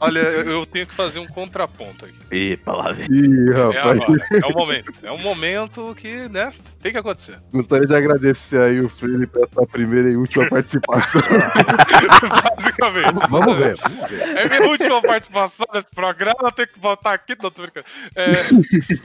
Olha, 0.00 0.20
eu 0.20 0.64
tenho 0.66 0.86
que 0.86 0.94
fazer 0.94 1.18
um 1.18 1.26
contraponto 1.26 2.04
aqui. 2.04 2.58
lá 2.66 2.92
vem. 2.92 3.06
Ih, 3.10 3.50
É 3.50 3.54
rapaz, 3.54 4.00
agora, 4.00 4.26
é 4.32 4.46
o 4.46 4.52
momento. 4.52 4.92
É 5.02 5.12
um 5.12 5.18
momento 5.18 5.94
que, 5.96 6.28
né, 6.28 6.52
tem 6.80 6.92
que 6.92 6.98
acontecer. 6.98 7.38
gostaria 7.52 7.86
de 7.86 7.94
agradecer 7.94 8.60
aí 8.60 8.80
o 8.80 8.88
Freire 8.88 9.26
pela 9.26 9.48
sua 9.52 9.66
primeira 9.66 10.08
e 10.10 10.16
última 10.16 10.48
participação. 10.48 11.20
Basicamente. 12.56 13.28
Vamos 13.28 13.56
ver, 13.56 13.76
vamos 13.76 14.10
ver. 14.10 14.22
É 14.36 14.48
minha 14.48 14.68
última 14.70 15.00
participação 15.02 15.66
nesse 15.72 15.88
programa, 15.94 16.36
eu 16.42 16.52
tenho 16.52 16.68
que 16.68 16.80
voltar 16.80 17.12
aqui, 17.12 17.36
não 17.40 17.50
tô 17.50 17.62
brincando. 17.62 17.86
É, 18.16 18.32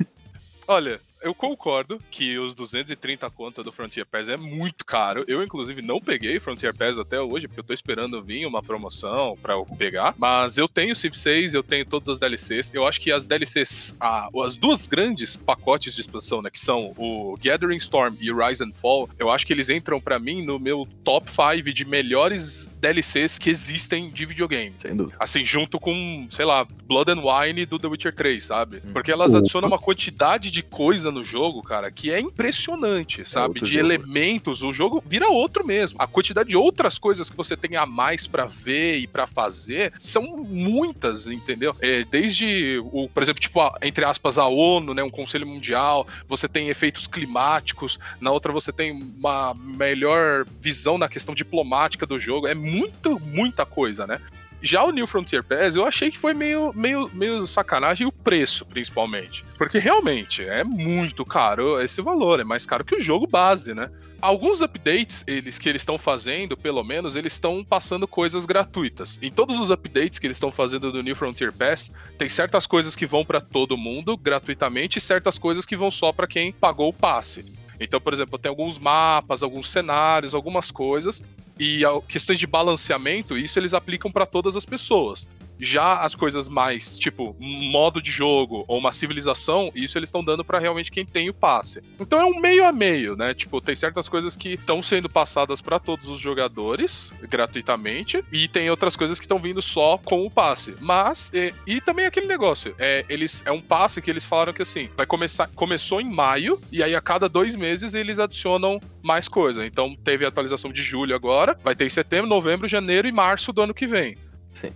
olha, 0.67 0.99
eu 1.22 1.34
concordo 1.34 1.99
que 2.09 2.38
os 2.38 2.53
230 2.53 3.30
conta 3.30 3.63
do 3.63 3.72
Frontier 3.72 4.05
Pass 4.05 4.30
é 4.30 4.38
muito 4.38 4.86
caro. 4.86 5.24
Eu, 5.28 5.43
inclusive, 5.43 5.82
não 5.82 5.99
peguei 5.99 6.39
Frontier 6.39 6.76
Pass 6.76 6.97
até 6.97 7.20
hoje, 7.20 7.47
porque 7.47 7.59
eu 7.59 7.63
tô 7.63 7.74
esperando 7.74 8.22
vir 8.24 8.45
uma 8.45 8.61
promoção 8.61 9.38
pra 9.41 9.53
eu 9.53 9.65
pegar. 9.78 10.13
Mas 10.18 10.57
eu 10.57 10.68
tenho 10.68 10.95
Civ 10.95 11.13
6, 11.13 11.53
eu 11.53 11.63
tenho 11.63 11.86
todas 11.86 12.09
as 12.09 12.20
DLCs. 12.20 12.74
Eu 12.74 12.86
acho 12.86 12.99
que 13.01 13.11
as 13.11 13.28
DLCs, 13.28 13.95
ah, 13.99 14.30
as 14.43 14.57
duas 14.57 14.88
grandes 14.88 15.36
pacotes 15.36 15.95
de 15.95 16.01
expansão, 16.01 16.41
né, 16.41 16.49
que 16.49 16.59
são 16.59 16.93
o 16.97 17.38
Gathering 17.41 17.78
Storm 17.78 18.15
e 18.20 18.32
Rise 18.32 18.63
and 18.63 18.74
Fall, 18.74 19.09
eu 19.18 19.32
acho 19.32 19.45
que 19.45 19.53
eles 19.53 19.70
entram 19.70 19.99
pra 19.99 20.20
mim 20.20 20.43
no 20.43 20.59
meu 20.59 20.88
top 21.03 21.30
5 21.30 21.74
de 21.74 21.86
melhores 21.86 22.70
DLCs 22.80 23.38
que 23.38 23.49
existem 23.49 24.09
de 24.09 24.26
videogame. 24.26 24.76
Sem 24.78 24.95
dúvida. 24.95 25.15
Assim, 25.20 25.43
junto 25.43 25.80
com, 25.80 26.28
sei 26.30 26.45
lá, 26.45 26.65
Blood 26.86 27.11
and 27.11 27.22
Wine 27.22 27.65
do 27.65 27.80
The 27.80 27.88
Witcher 27.88 28.13
3, 28.13 28.43
sabe? 28.43 28.82
Porque 28.93 29.11
elas 29.11 29.32
Opa. 29.32 29.39
adicionam 29.39 29.68
uma 29.68 29.80
quantidade 29.80 30.49
de 30.51 30.61
coisa 30.61 31.06
no 31.11 31.23
jogo, 31.23 31.61
cara, 31.61 31.91
que 31.91 32.11
é 32.11 32.19
impressionante, 32.19 33.27
sabe? 33.27 33.47
outro 33.47 33.65
de 33.65 33.73
jogo. 33.75 33.85
elementos, 33.85 34.63
o 34.63 34.71
jogo 34.73 35.03
vira 35.05 35.27
outro 35.29 35.65
mesmo. 35.65 36.01
A 36.01 36.07
quantidade 36.07 36.49
de 36.49 36.57
outras 36.57 36.97
coisas 36.97 37.29
que 37.29 37.37
você 37.37 37.55
tem 37.55 37.75
a 37.75 37.85
mais 37.85 38.27
pra 38.27 38.45
ver 38.45 38.97
e 38.97 39.07
pra 39.07 39.25
fazer 39.27 39.93
são 39.99 40.23
muitas, 40.45 41.27
entendeu? 41.27 41.75
É, 41.79 42.03
desde 42.03 42.79
o, 42.91 43.07
por 43.09 43.23
exemplo, 43.23 43.39
tipo, 43.41 43.59
a- 43.61 43.73
entre 43.81 44.03
aspas, 44.05 44.37
a 44.37 44.47
ONU, 44.47 44.93
né, 44.93 45.03
um 45.03 45.09
Conselho 45.09 45.47
Mundial, 45.47 46.07
você 46.27 46.47
tem 46.47 46.69
efeitos 46.69 47.07
climáticos, 47.07 47.99
na 48.19 48.31
outra 48.31 48.51
você 48.51 48.71
tem 48.71 48.91
uma 48.91 49.53
melhor 49.53 50.45
visão 50.59 50.97
na 50.97 51.07
questão 51.07 51.33
diplomática 51.35 52.05
do 52.05 52.19
jogo. 52.19 52.47
É 52.47 52.55
muito, 52.55 53.19
muita 53.19 53.65
coisa, 53.65 54.05
né? 54.07 54.19
Já 54.61 54.83
o 54.83 54.91
New 54.91 55.05
Frontier 55.05 55.43
Pass, 55.43 55.75
eu 55.75 55.85
achei 55.85 56.09
que 56.09 56.17
foi 56.17 56.33
meio, 56.33 56.73
meio, 56.75 57.09
meio 57.13 57.45
sacanagem 57.45 58.07
o 58.07 58.11
preço, 58.11 58.65
principalmente. 58.65 59.45
Porque 59.57 59.77
realmente 59.77 60.43
é 60.43 60.63
muito 60.63 61.25
caro 61.25 61.79
esse 61.79 62.01
valor, 62.01 62.39
é 62.39 62.43
mais 62.43 62.65
caro 62.65 62.83
que 62.83 62.95
o 62.95 62.99
jogo 62.99 63.27
base, 63.27 63.73
né? 63.73 63.89
Alguns 64.19 64.61
updates 64.61 65.23
eles 65.27 65.59
que 65.59 65.69
eles 65.69 65.81
estão 65.83 65.97
fazendo, 65.97 66.57
pelo 66.57 66.83
menos, 66.83 67.15
eles 67.15 67.33
estão 67.33 67.63
passando 67.63 68.07
coisas 68.07 68.45
gratuitas. 68.45 69.19
Em 69.21 69.31
todos 69.31 69.59
os 69.59 69.69
updates 69.69 70.17
que 70.17 70.25
eles 70.25 70.37
estão 70.37 70.51
fazendo 70.51 70.91
do 70.91 71.03
New 71.03 71.15
Frontier 71.15 71.53
Pass, 71.53 71.91
tem 72.17 72.27
certas 72.27 72.65
coisas 72.65 72.95
que 72.95 73.05
vão 73.05 73.23
pra 73.23 73.39
todo 73.39 73.77
mundo 73.77 74.17
gratuitamente 74.17 74.97
e 74.97 75.01
certas 75.01 75.37
coisas 75.37 75.65
que 75.65 75.75
vão 75.75 75.91
só 75.91 76.11
pra 76.11 76.25
quem 76.25 76.51
pagou 76.51 76.89
o 76.89 76.93
passe. 76.93 77.45
Então, 77.80 77.99
por 78.01 78.13
exemplo, 78.13 78.38
tem 78.38 78.49
alguns 78.49 78.78
mapas, 78.78 79.43
alguns 79.43 79.69
cenários, 79.69 80.34
algumas 80.34 80.71
coisas 80.71 81.23
e 81.59 81.82
questões 82.07 82.39
de 82.39 82.47
balanceamento, 82.47 83.38
isso 83.38 83.57
eles 83.59 83.73
aplicam 83.73 84.11
para 84.11 84.25
todas 84.25 84.55
as 84.55 84.65
pessoas. 84.65 85.28
Já 85.59 85.99
as 85.99 86.15
coisas 86.15 86.47
mais, 86.47 86.97
tipo, 86.97 87.35
modo 87.39 88.01
de 88.01 88.11
jogo 88.11 88.65
ou 88.67 88.77
uma 88.77 88.91
civilização, 88.91 89.71
isso 89.75 89.97
eles 89.97 90.09
estão 90.09 90.23
dando 90.23 90.43
pra 90.43 90.59
realmente 90.59 90.91
quem 90.91 91.05
tem 91.05 91.29
o 91.29 91.33
passe. 91.33 91.81
Então 91.99 92.19
é 92.19 92.25
um 92.25 92.39
meio 92.39 92.65
a 92.65 92.71
meio, 92.71 93.15
né? 93.15 93.33
Tipo, 93.33 93.61
tem 93.61 93.75
certas 93.75 94.07
coisas 94.07 94.35
que 94.35 94.53
estão 94.53 94.81
sendo 94.81 95.09
passadas 95.09 95.61
pra 95.61 95.79
todos 95.79 96.07
os 96.09 96.19
jogadores 96.19 97.11
gratuitamente 97.29 98.23
e 98.31 98.47
tem 98.47 98.69
outras 98.69 98.95
coisas 98.95 99.19
que 99.19 99.25
estão 99.25 99.39
vindo 99.39 99.61
só 99.61 99.97
com 99.97 100.25
o 100.25 100.31
passe. 100.31 100.75
Mas, 100.79 101.31
e, 101.33 101.53
e 101.65 101.81
também 101.81 102.05
aquele 102.05 102.27
negócio, 102.27 102.75
é, 102.77 103.05
eles, 103.09 103.41
é 103.45 103.51
um 103.51 103.61
passe 103.61 104.01
que 104.01 104.09
eles 104.09 104.25
falaram 104.25 104.53
que 104.53 104.61
assim, 104.61 104.89
vai 104.95 105.05
começar, 105.05 105.47
começou 105.55 106.01
em 106.01 106.09
maio 106.09 106.59
e 106.71 106.83
aí 106.83 106.95
a 106.95 107.01
cada 107.01 107.27
dois 107.27 107.55
meses 107.55 107.93
eles 107.93 108.19
adicionam 108.19 108.79
mais 109.01 109.27
coisa. 109.27 109.65
Então 109.65 109.95
teve 109.95 110.25
a 110.25 110.27
atualização 110.27 110.71
de 110.71 110.81
julho 110.81 111.15
agora, 111.15 111.57
vai 111.63 111.75
ter 111.75 111.85
em 111.85 111.89
setembro, 111.89 112.29
novembro, 112.29 112.67
janeiro 112.67 113.07
e 113.07 113.11
março 113.11 113.51
do 113.51 113.61
ano 113.61 113.73
que 113.73 113.87
vem. 113.87 114.17
Sim. 114.53 114.71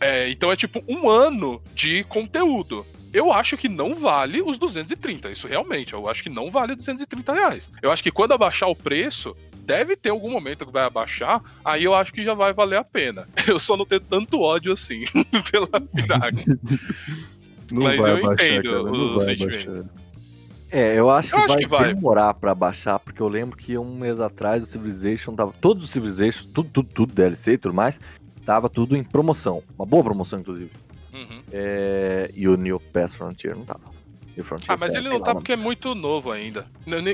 É, 0.00 0.28
então 0.30 0.50
é 0.52 0.56
tipo 0.56 0.82
um 0.88 1.08
ano 1.08 1.60
de 1.74 2.04
conteúdo. 2.04 2.86
Eu 3.12 3.32
acho 3.32 3.56
que 3.56 3.68
não 3.68 3.94
vale 3.94 4.42
os 4.42 4.58
230. 4.58 5.30
Isso 5.30 5.48
realmente, 5.48 5.94
eu 5.94 6.08
acho 6.08 6.22
que 6.22 6.28
não 6.28 6.50
vale 6.50 6.74
230 6.74 7.32
reais. 7.32 7.70
Eu 7.82 7.90
acho 7.90 8.02
que 8.02 8.10
quando 8.10 8.32
abaixar 8.32 8.68
o 8.68 8.76
preço, 8.76 9.34
deve 9.64 9.96
ter 9.96 10.10
algum 10.10 10.30
momento 10.30 10.66
que 10.66 10.72
vai 10.72 10.84
abaixar, 10.84 11.42
aí 11.64 11.84
eu 11.84 11.94
acho 11.94 12.12
que 12.12 12.22
já 12.22 12.34
vai 12.34 12.52
valer 12.52 12.76
a 12.78 12.84
pena. 12.84 13.26
Eu 13.46 13.58
só 13.58 13.76
não 13.76 13.84
tenho 13.86 14.00
tanto 14.00 14.40
ódio 14.40 14.72
assim 14.72 15.04
pela 15.50 15.68
Firax. 15.80 16.44
Mas 17.70 18.06
eu 18.06 18.16
abaixar, 18.16 18.32
entendo 18.32 18.70
cara, 18.70 18.82
o 18.82 19.20
sentimento. 19.20 19.70
abaixar. 19.70 19.84
É, 20.70 20.98
eu 20.98 21.08
acho, 21.10 21.34
Eu 21.34 21.38
que, 21.38 21.44
acho 21.44 21.48
vai 21.48 21.58
que 21.58 21.66
vai. 21.66 21.94
demorar 21.94 22.34
pra 22.34 22.54
baixar, 22.54 22.98
porque 22.98 23.22
eu 23.22 23.28
lembro 23.28 23.56
que 23.56 23.76
um 23.78 23.94
mês 23.96 24.20
atrás 24.20 24.62
o 24.62 24.66
Civilization 24.66 25.34
tava. 25.34 25.52
Todos 25.60 25.84
os 25.84 25.90
Civilization, 25.90 26.44
tudo, 26.52 26.68
tudo, 26.70 26.88
tudo, 26.92 27.12
DLC 27.14 27.52
e 27.52 27.58
tudo 27.58 27.74
mais, 27.74 27.98
tava 28.48 28.70
tudo 28.70 28.96
em 28.96 29.04
promoção. 29.04 29.62
Uma 29.78 29.84
boa 29.84 30.02
promoção, 30.02 30.38
inclusive. 30.38 30.70
Uhum. 31.12 31.42
É, 31.52 32.30
e 32.34 32.48
o 32.48 32.56
New 32.56 32.80
Pass 32.80 33.14
Frontier 33.14 33.54
não 33.54 33.62
tava. 33.62 33.98
Frontier 34.42 34.70
Ah, 34.70 34.76
mas 34.78 34.94
Pass, 34.94 35.04
ele 35.04 35.12
não 35.12 35.20
tá 35.20 35.34
porque 35.34 35.52
é 35.52 35.56
muito 35.56 35.94
novo 35.94 36.30
ainda. 36.30 36.64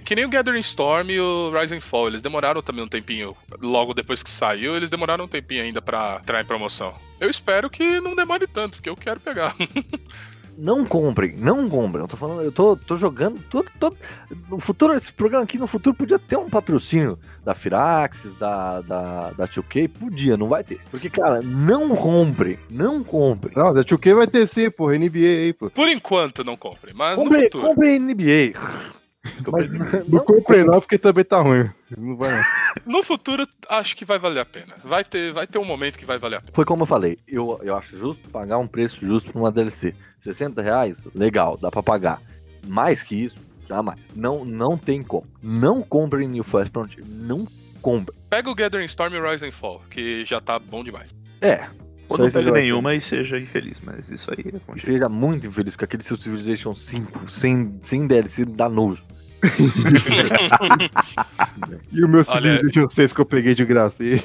Que 0.04 0.14
nem 0.14 0.26
o 0.26 0.28
Gathering 0.28 0.60
Storm 0.60 1.10
e 1.10 1.18
o 1.18 1.50
Rise 1.50 1.74
and 1.74 1.80
Fall. 1.80 2.06
Eles 2.06 2.22
demoraram 2.22 2.62
também 2.62 2.84
um 2.84 2.88
tempinho. 2.88 3.34
Logo 3.60 3.94
depois 3.94 4.22
que 4.22 4.30
saiu, 4.30 4.76
eles 4.76 4.90
demoraram 4.90 5.24
um 5.24 5.28
tempinho 5.28 5.64
ainda 5.64 5.82
pra 5.82 6.20
entrar 6.22 6.40
em 6.40 6.44
promoção. 6.44 6.94
Eu 7.18 7.28
espero 7.28 7.68
que 7.68 7.98
não 7.98 8.14
demore 8.14 8.46
tanto, 8.46 8.76
porque 8.76 8.90
eu 8.90 8.96
quero 8.96 9.18
pegar. 9.18 9.56
Não 10.56 10.84
comprem, 10.84 11.36
não 11.36 11.68
comprem. 11.68 12.02
Eu 12.02 12.08
tô 12.08 12.16
falando, 12.16 12.42
eu 12.42 12.52
tô, 12.52 12.76
tô 12.76 12.94
jogando. 12.94 13.40
Todo, 13.50 13.68
todo, 13.78 13.96
no 14.48 14.60
futuro, 14.60 14.94
esse 14.94 15.12
programa 15.12 15.42
aqui 15.42 15.58
no 15.58 15.66
futuro 15.66 15.96
podia 15.96 16.16
ter 16.16 16.36
um 16.36 16.48
patrocínio 16.48 17.18
da 17.44 17.54
Firaxis, 17.54 18.36
da, 18.36 18.80
da, 18.80 19.30
da 19.32 19.46
2K. 19.48 19.88
Podia, 19.88 20.36
não 20.36 20.48
vai 20.48 20.64
ter. 20.64 20.80
Porque, 20.90 21.10
cara, 21.10 21.40
não 21.42 21.94
comprem, 21.94 22.58
não 22.70 23.04
comprem. 23.04 23.54
Não, 23.56 23.72
da 23.72 23.82
2K 23.84 24.14
vai 24.14 24.26
ter 24.26 24.46
sim, 24.48 24.70
porra, 24.70 24.98
NBA 24.98 25.18
aí, 25.18 25.52
pô. 25.52 25.70
Por 25.70 25.88
enquanto, 25.88 26.42
não 26.42 26.56
compre. 26.56 26.92
Mas 26.94 27.16
no 27.18 27.24
Comprem, 27.24 27.42
futuro. 27.44 27.66
comprem 27.68 27.98
NBA. 27.98 28.58
Mas 29.50 30.06
Não 30.06 30.20
comprei 30.22 30.64
não, 30.64 30.80
porque 30.80 30.98
também 30.98 31.24
tá 31.24 31.40
ruim. 31.40 31.66
Não 31.96 32.14
vai 32.14 32.30
não. 32.30 32.42
No 32.84 33.02
futuro, 33.02 33.48
acho 33.70 33.96
que 33.96 34.04
vai 34.04 34.18
valer 34.18 34.40
a 34.40 34.44
pena. 34.44 34.74
Vai 34.84 35.02
ter, 35.02 35.32
vai 35.32 35.46
ter 35.46 35.56
um 35.58 35.64
momento 35.64 35.98
que 35.98 36.04
vai 36.04 36.18
valer 36.18 36.36
a 36.36 36.40
pena. 36.40 36.52
Foi 36.52 36.64
como 36.66 36.82
eu 36.82 36.86
falei, 36.86 37.18
eu, 37.26 37.58
eu 37.62 37.74
acho 37.74 37.98
justo 37.98 38.28
pagar 38.28 38.58
um 38.58 38.66
preço 38.66 39.00
justo 39.06 39.32
pra 39.32 39.40
uma 39.40 39.50
DLC. 39.50 39.94
60 40.20 40.60
reais, 40.60 41.06
legal, 41.14 41.56
dá 41.56 41.70
pra 41.70 41.82
pagar. 41.82 42.20
Mais 42.66 43.02
que 43.02 43.14
isso, 43.24 43.36
jamais. 43.68 43.98
Não, 44.14 44.44
não 44.44 44.76
tem 44.76 45.02
como. 45.02 45.26
Não 45.42 45.82
comprem 45.82 46.28
New 46.28 46.44
Frontier. 46.44 47.04
Não 47.06 47.46
comprem. 47.80 48.18
Pega 48.30 48.50
o 48.50 48.54
Gathering 48.54 48.86
Storm 48.86 49.14
e 49.14 49.20
Rise 49.20 49.46
and 49.46 49.52
Fall, 49.52 49.82
que 49.90 50.24
já 50.24 50.40
tá 50.40 50.58
bom 50.58 50.82
demais. 50.82 51.14
É. 51.40 51.66
Ou 52.08 52.18
não 52.18 52.30
pegue 52.30 52.50
nenhuma 52.50 52.94
e 52.94 53.00
seja 53.00 53.38
infeliz, 53.38 53.78
mas 53.82 54.10
isso 54.10 54.30
aí 54.30 54.44
é 54.46 54.76
E 54.76 54.80
seja 54.80 55.08
muito 55.08 55.46
infeliz, 55.46 55.72
porque 55.72 55.86
aquele 55.86 56.02
seu 56.02 56.16
Civilization 56.16 56.74
5 56.74 57.30
sem, 57.30 57.78
sem 57.82 58.06
DLC 58.06 58.44
dá 58.44 58.68
nojo. 58.68 59.02
E 61.92 62.02
o 62.02 62.08
meu 62.08 62.24
Olha- 62.26 62.56
Civilization 62.56 62.88
6 62.88 63.12
que 63.12 63.20
eu 63.20 63.26
peguei 63.26 63.54
de 63.54 63.64
graça. 63.64 64.02
E... 64.02 64.20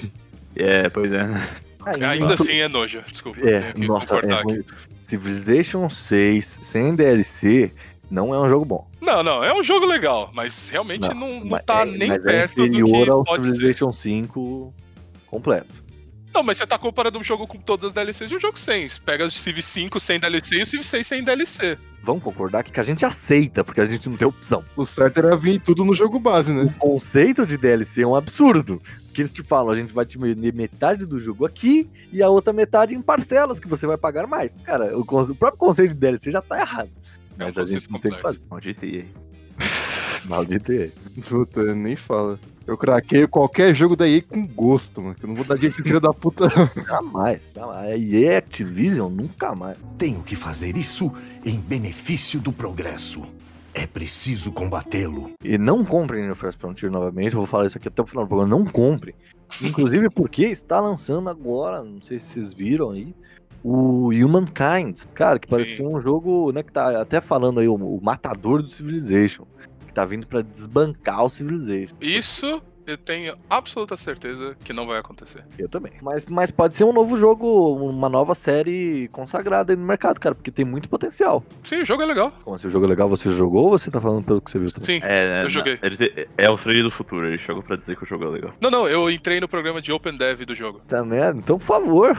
É, 0.55 0.89
pois 0.89 1.11
é. 1.11 1.27
Ainda 1.85 2.33
assim 2.33 2.57
é 2.57 2.67
nojo, 2.67 3.01
desculpa. 3.09 3.39
É, 3.47 3.73
nossa, 3.77 4.15
é 4.17 4.33
aqui. 4.33 4.65
Civilization 5.01 5.89
6 5.89 6.59
sem 6.61 6.95
DLC 6.95 7.71
não 8.09 8.33
é 8.33 8.39
um 8.39 8.49
jogo 8.49 8.65
bom. 8.65 8.87
Não, 9.01 9.21
não, 9.23 9.43
é 9.43 9.53
um 9.53 9.63
jogo 9.63 9.85
legal, 9.85 10.29
mas 10.33 10.69
realmente 10.69 11.07
Não, 11.09 11.15
não, 11.15 11.45
não 11.45 11.59
tá 11.59 11.81
é- 11.81 11.85
nem 11.85 12.09
mas 12.09 12.25
é 12.25 12.27
perto 12.27 12.55
do 12.55 12.65
inferior 12.65 13.03
que 13.03 13.09
ao 13.09 13.23
pode 13.23 13.47
ser. 13.47 13.53
Civilization 13.53 13.91
5 13.91 14.73
completo. 15.27 15.89
Não, 16.33 16.43
mas 16.43 16.57
você 16.57 16.67
tá 16.67 16.77
comparando 16.77 17.17
um 17.17 17.23
jogo 17.23 17.47
com 17.47 17.57
todas 17.57 17.87
as 17.87 17.93
DLCs 17.93 18.31
e 18.31 18.35
um 18.35 18.39
jogo 18.39 18.57
sem. 18.57 18.87
Você 18.87 18.99
pega 19.03 19.25
o 19.25 19.31
Civ 19.31 19.61
5 19.61 19.99
sem 19.99 20.19
DLC 20.19 20.57
e 20.57 20.61
o 20.61 20.65
Civ 20.65 20.83
6 20.83 21.07
sem 21.07 21.23
DLC. 21.23 21.77
Vamos 22.03 22.23
concordar 22.23 22.63
que, 22.63 22.79
a 22.79 22.83
gente 22.83 23.03
aceita, 23.03 23.63
porque 23.63 23.81
a 23.81 23.85
gente 23.85 24.07
não 24.07 24.15
tem 24.15 24.27
opção. 24.27 24.63
O 24.75 24.85
certo 24.85 25.17
era 25.17 25.35
vir 25.35 25.59
tudo 25.59 25.83
no 25.83 25.93
jogo 25.93 26.17
base, 26.19 26.53
né? 26.53 26.63
O 26.63 26.79
conceito 26.79 27.45
de 27.45 27.57
DLC 27.57 28.03
é 28.03 28.07
um 28.07 28.15
absurdo. 28.15 28.81
Que 29.13 29.21
eles 29.21 29.33
te 29.33 29.43
falam, 29.43 29.71
a 29.71 29.75
gente 29.75 29.91
vai 29.91 30.05
te 30.05 30.17
vender 30.17 30.53
metade 30.53 31.05
do 31.05 31.19
jogo 31.19 31.45
aqui 31.45 31.89
e 32.11 32.23
a 32.23 32.29
outra 32.29 32.53
metade 32.53 32.95
em 32.95 33.01
parcelas 33.01 33.59
que 33.59 33.67
você 33.67 33.85
vai 33.85 33.97
pagar 33.97 34.27
mais. 34.27 34.55
Cara, 34.63 34.97
o, 34.97 35.01
o 35.01 35.35
próprio 35.35 35.57
conceito 35.57 35.93
de 35.93 35.99
DLC 35.99 36.31
já 36.31 36.41
tá 36.41 36.59
errado. 36.59 36.91
É 37.39 37.45
Mas 37.45 37.57
a 37.57 37.65
gente 37.65 37.89
não 37.89 37.99
tem 37.99 38.11
o 38.11 38.15
que 38.15 38.21
complexo. 38.21 38.21
fazer. 38.21 38.41
Maldito 38.49 38.85
EA. 38.85 39.05
Maldito 40.25 40.71
EA. 40.71 40.89
Puta, 41.27 41.73
nem 41.75 41.95
fala. 41.95 42.39
Eu 42.67 42.77
craquei 42.77 43.25
qualquer 43.25 43.73
jogo 43.73 43.95
da 43.95 44.07
EA 44.07 44.21
com 44.21 44.45
gosto, 44.47 45.01
mano. 45.01 45.15
que 45.15 45.23
Eu 45.23 45.29
não 45.29 45.35
vou 45.35 45.45
dar 45.45 45.55
dinheiro 45.55 45.73
pra 45.75 45.81
esse 45.81 45.89
filho 45.89 45.99
da 46.01 46.13
puta. 46.13 46.47
Jamais. 46.85 47.49
jamais. 47.55 47.77
A 47.93 47.97
EA 47.97 48.37
Activision 48.37 49.11
nunca 49.11 49.55
mais. 49.55 49.77
Tenho 49.97 50.21
que 50.21 50.35
fazer 50.35 50.77
isso 50.77 51.11
em 51.45 51.59
benefício 51.59 52.39
do 52.39 52.51
progresso. 52.51 53.23
É 53.73 53.87
preciso 53.87 54.51
combatê-lo. 54.51 55.31
E 55.43 55.57
não 55.57 55.85
comprem 55.85 56.27
no 56.27 56.35
First 56.35 56.59
Frontier 56.59 56.91
novamente. 56.91 57.33
Eu 57.33 57.39
vou 57.39 57.45
falar 57.47 57.65
isso 57.67 57.77
aqui 57.77 57.87
até 57.87 58.01
o 58.01 58.05
final 58.05 58.25
do 58.25 58.27
programa. 58.27 58.55
Não 58.57 58.65
comprem. 58.65 59.15
Inclusive 59.61 60.09
porque 60.09 60.45
está 60.45 60.79
lançando 60.79 61.29
agora, 61.29 61.81
não 61.83 62.01
sei 62.01 62.19
se 62.19 62.27
vocês 62.33 62.53
viram 62.53 62.91
aí, 62.91 63.15
o 63.63 64.09
Humankind. 64.09 64.99
Cara, 65.13 65.39
que 65.39 65.47
parecia 65.47 65.87
um 65.87 65.99
jogo, 66.01 66.51
né, 66.51 66.63
que 66.63 66.71
tá 66.71 67.01
até 67.01 67.19
falando 67.21 67.59
aí, 67.59 67.67
o, 67.67 67.75
o 67.75 67.99
matador 68.03 68.61
do 68.61 68.69
Civilization. 68.69 69.45
Que 69.85 69.93
tá 69.93 70.05
vindo 70.05 70.27
pra 70.27 70.41
desbancar 70.41 71.23
o 71.23 71.29
Civilization. 71.29 71.95
Isso 71.99 72.61
eu 72.89 72.97
tenho 72.97 73.35
absoluta 73.47 73.95
certeza 73.95 74.55
que 74.63 74.73
não 74.73 74.87
vai 74.87 74.99
acontecer. 74.99 75.45
Eu 75.57 75.69
também. 75.69 75.91
Mas, 76.01 76.25
mas 76.25 76.49
pode 76.49 76.75
ser 76.75 76.83
um 76.85 76.91
novo 76.91 77.15
jogo, 77.15 77.75
uma 77.87 78.09
nova 78.09 78.33
série 78.33 79.07
consagrada 79.11 79.71
aí 79.71 79.77
no 79.77 79.85
mercado, 79.85 80.19
cara, 80.19 80.33
porque 80.33 80.49
tem 80.49 80.65
muito 80.65 80.89
potencial. 80.89 81.43
Sim, 81.63 81.81
o 81.81 81.85
jogo 81.85 82.01
é 82.01 82.05
legal. 82.07 82.33
Como 82.43 82.57
se 82.57 82.65
o 82.65 82.69
jogo 82.69 82.85
é 82.85 82.89
legal, 82.89 83.07
você 83.07 83.31
jogou 83.31 83.65
ou 83.65 83.77
você 83.77 83.91
tá 83.91 84.01
falando 84.01 84.23
pelo 84.23 84.41
que 84.41 84.49
você 84.49 84.57
viu? 84.57 84.71
também? 84.71 84.85
Sim. 84.85 85.01
É, 85.03 85.43
Eu 85.43 85.49
joguei. 85.49 85.77
Ele 85.83 86.27
é 86.37 86.49
o 86.49 86.57
freio 86.57 86.83
do 86.83 86.91
futuro, 86.91 87.27
ele 87.27 87.37
chegou 87.37 87.61
pra 87.61 87.75
dizer 87.75 87.95
que 87.95 88.03
o 88.03 88.07
jogo 88.07 88.25
é 88.25 88.29
legal. 88.29 88.53
Não, 88.59 88.71
não, 88.71 88.87
eu 88.87 89.09
entrei 89.09 89.39
no 89.39 89.47
programa 89.47 89.81
de 89.81 89.91
Open 89.91 90.17
Dev 90.17 90.41
do 90.41 90.55
jogo. 90.55 90.81
Tá 90.87 91.03
merda? 91.03 91.37
Então, 91.39 91.59
por 91.59 91.65
favor. 91.65 92.17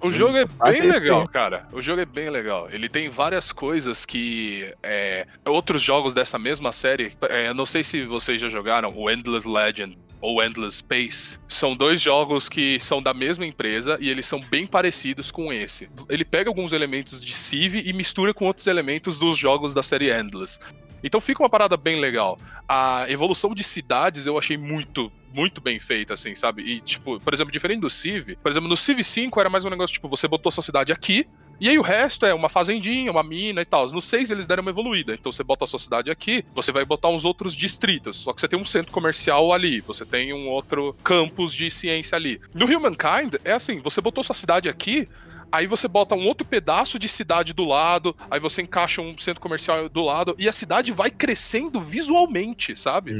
O 0.00 0.10
jogo 0.10 0.36
é 0.36 0.44
bem 0.70 0.82
legal, 0.82 1.26
cara. 1.28 1.66
O 1.72 1.82
jogo 1.82 2.00
é 2.00 2.06
bem 2.06 2.30
legal. 2.30 2.68
Ele 2.70 2.88
tem 2.88 3.08
várias 3.08 3.50
coisas 3.52 4.06
que 4.06 4.72
é, 4.82 5.26
outros 5.44 5.82
jogos 5.82 6.14
dessa 6.14 6.38
mesma 6.38 6.72
série. 6.72 7.12
é, 7.28 7.48
eu 7.48 7.54
não 7.54 7.66
sei 7.66 7.82
se 7.82 8.04
vocês 8.04 8.40
já 8.40 8.48
jogaram 8.48 8.92
o 8.94 9.10
Endless 9.10 9.48
Legend 9.48 9.98
ou 10.20 10.42
Endless 10.42 10.78
Space. 10.78 11.38
São 11.48 11.76
dois 11.76 12.00
jogos 12.00 12.48
que 12.48 12.78
são 12.80 13.02
da 13.02 13.14
mesma 13.14 13.46
empresa 13.46 13.98
e 14.00 14.08
eles 14.08 14.26
são 14.26 14.40
bem 14.40 14.66
parecidos 14.66 15.30
com 15.30 15.52
esse. 15.52 15.88
Ele 16.08 16.24
pega 16.24 16.50
alguns 16.50 16.72
elementos 16.72 17.20
de 17.20 17.34
Civ 17.34 17.76
e 17.84 17.92
mistura 17.92 18.32
com 18.34 18.46
outros 18.46 18.66
elementos 18.66 19.18
dos 19.18 19.36
jogos 19.36 19.74
da 19.74 19.82
série 19.82 20.10
Endless. 20.12 20.58
Então 21.02 21.20
fica 21.20 21.42
uma 21.42 21.48
parada 21.48 21.76
bem 21.76 22.00
legal. 22.00 22.38
A 22.68 23.06
evolução 23.08 23.54
de 23.54 23.62
cidades 23.62 24.26
eu 24.26 24.38
achei 24.38 24.56
muito, 24.56 25.12
muito 25.32 25.60
bem 25.60 25.78
feita, 25.78 26.14
assim, 26.14 26.34
sabe? 26.34 26.62
E, 26.62 26.80
tipo, 26.80 27.20
por 27.20 27.34
exemplo, 27.34 27.52
diferente 27.52 27.80
do 27.80 27.90
Civ, 27.90 28.36
por 28.42 28.50
exemplo, 28.50 28.68
no 28.68 28.76
Civ 28.76 29.02
5 29.02 29.40
era 29.40 29.50
mais 29.50 29.64
um 29.64 29.70
negócio, 29.70 29.94
tipo, 29.94 30.08
você 30.08 30.26
botou 30.26 30.50
sua 30.50 30.62
cidade 30.62 30.92
aqui, 30.92 31.26
e 31.60 31.68
aí 31.68 31.76
o 31.76 31.82
resto 31.82 32.24
é 32.24 32.32
uma 32.32 32.48
fazendinha, 32.48 33.10
uma 33.10 33.22
mina 33.22 33.60
e 33.60 33.64
tal. 33.64 33.88
No 33.90 34.00
6 34.00 34.30
eles 34.30 34.46
deram 34.46 34.62
uma 34.62 34.70
evoluída. 34.70 35.12
Então 35.14 35.32
você 35.32 35.42
bota 35.42 35.64
a 35.64 35.66
sua 35.66 35.78
cidade 35.78 36.10
aqui, 36.10 36.44
você 36.54 36.70
vai 36.70 36.84
botar 36.84 37.08
uns 37.08 37.24
outros 37.24 37.56
distritos. 37.56 38.18
Só 38.18 38.32
que 38.32 38.40
você 38.40 38.46
tem 38.46 38.58
um 38.58 38.64
centro 38.64 38.92
comercial 38.92 39.52
ali, 39.52 39.80
você 39.80 40.06
tem 40.06 40.32
um 40.32 40.48
outro 40.48 40.94
campus 41.02 41.52
de 41.52 41.68
ciência 41.68 42.14
ali. 42.14 42.40
No 42.54 42.66
Humankind, 42.66 43.34
é 43.44 43.52
assim, 43.52 43.80
você 43.80 44.00
botou 44.00 44.22
sua 44.22 44.36
cidade 44.36 44.68
aqui, 44.68 45.08
Aí 45.50 45.66
você 45.66 45.88
bota 45.88 46.14
um 46.14 46.26
outro 46.26 46.46
pedaço 46.46 46.98
de 46.98 47.08
cidade 47.08 47.52
do 47.52 47.64
lado, 47.64 48.14
aí 48.30 48.38
você 48.38 48.62
encaixa 48.62 49.00
um 49.00 49.16
centro 49.16 49.40
comercial 49.40 49.88
do 49.88 50.02
lado, 50.02 50.34
e 50.38 50.48
a 50.48 50.52
cidade 50.52 50.92
vai 50.92 51.10
crescendo 51.10 51.80
visualmente, 51.80 52.76
sabe? 52.76 53.12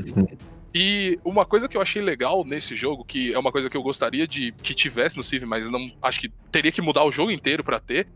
E 0.74 1.18
uma 1.24 1.47
coisa 1.47 1.66
que 1.66 1.76
eu 1.76 1.81
achei 1.81 2.03
legal 2.03 2.45
nesse 2.45 2.76
jogo, 2.76 3.03
que 3.05 3.33
é 3.33 3.39
uma 3.39 3.51
coisa 3.51 3.70
que 3.70 3.76
eu 3.76 3.83
gostaria 3.83 4.26
de 4.26 4.53
que 4.62 4.74
tivesse 4.74 5.16
no 5.16 5.24
Civ, 5.24 5.45
mas 5.45 5.68
não 5.70 5.91
acho 6.03 6.20
que 6.20 6.29
teria 6.53 6.70
que 6.70 6.83
mudar 6.83 7.05
o 7.05 7.11
jogo 7.11 7.31
inteiro 7.31 7.64
pra 7.64 7.81
ter, 7.81 8.07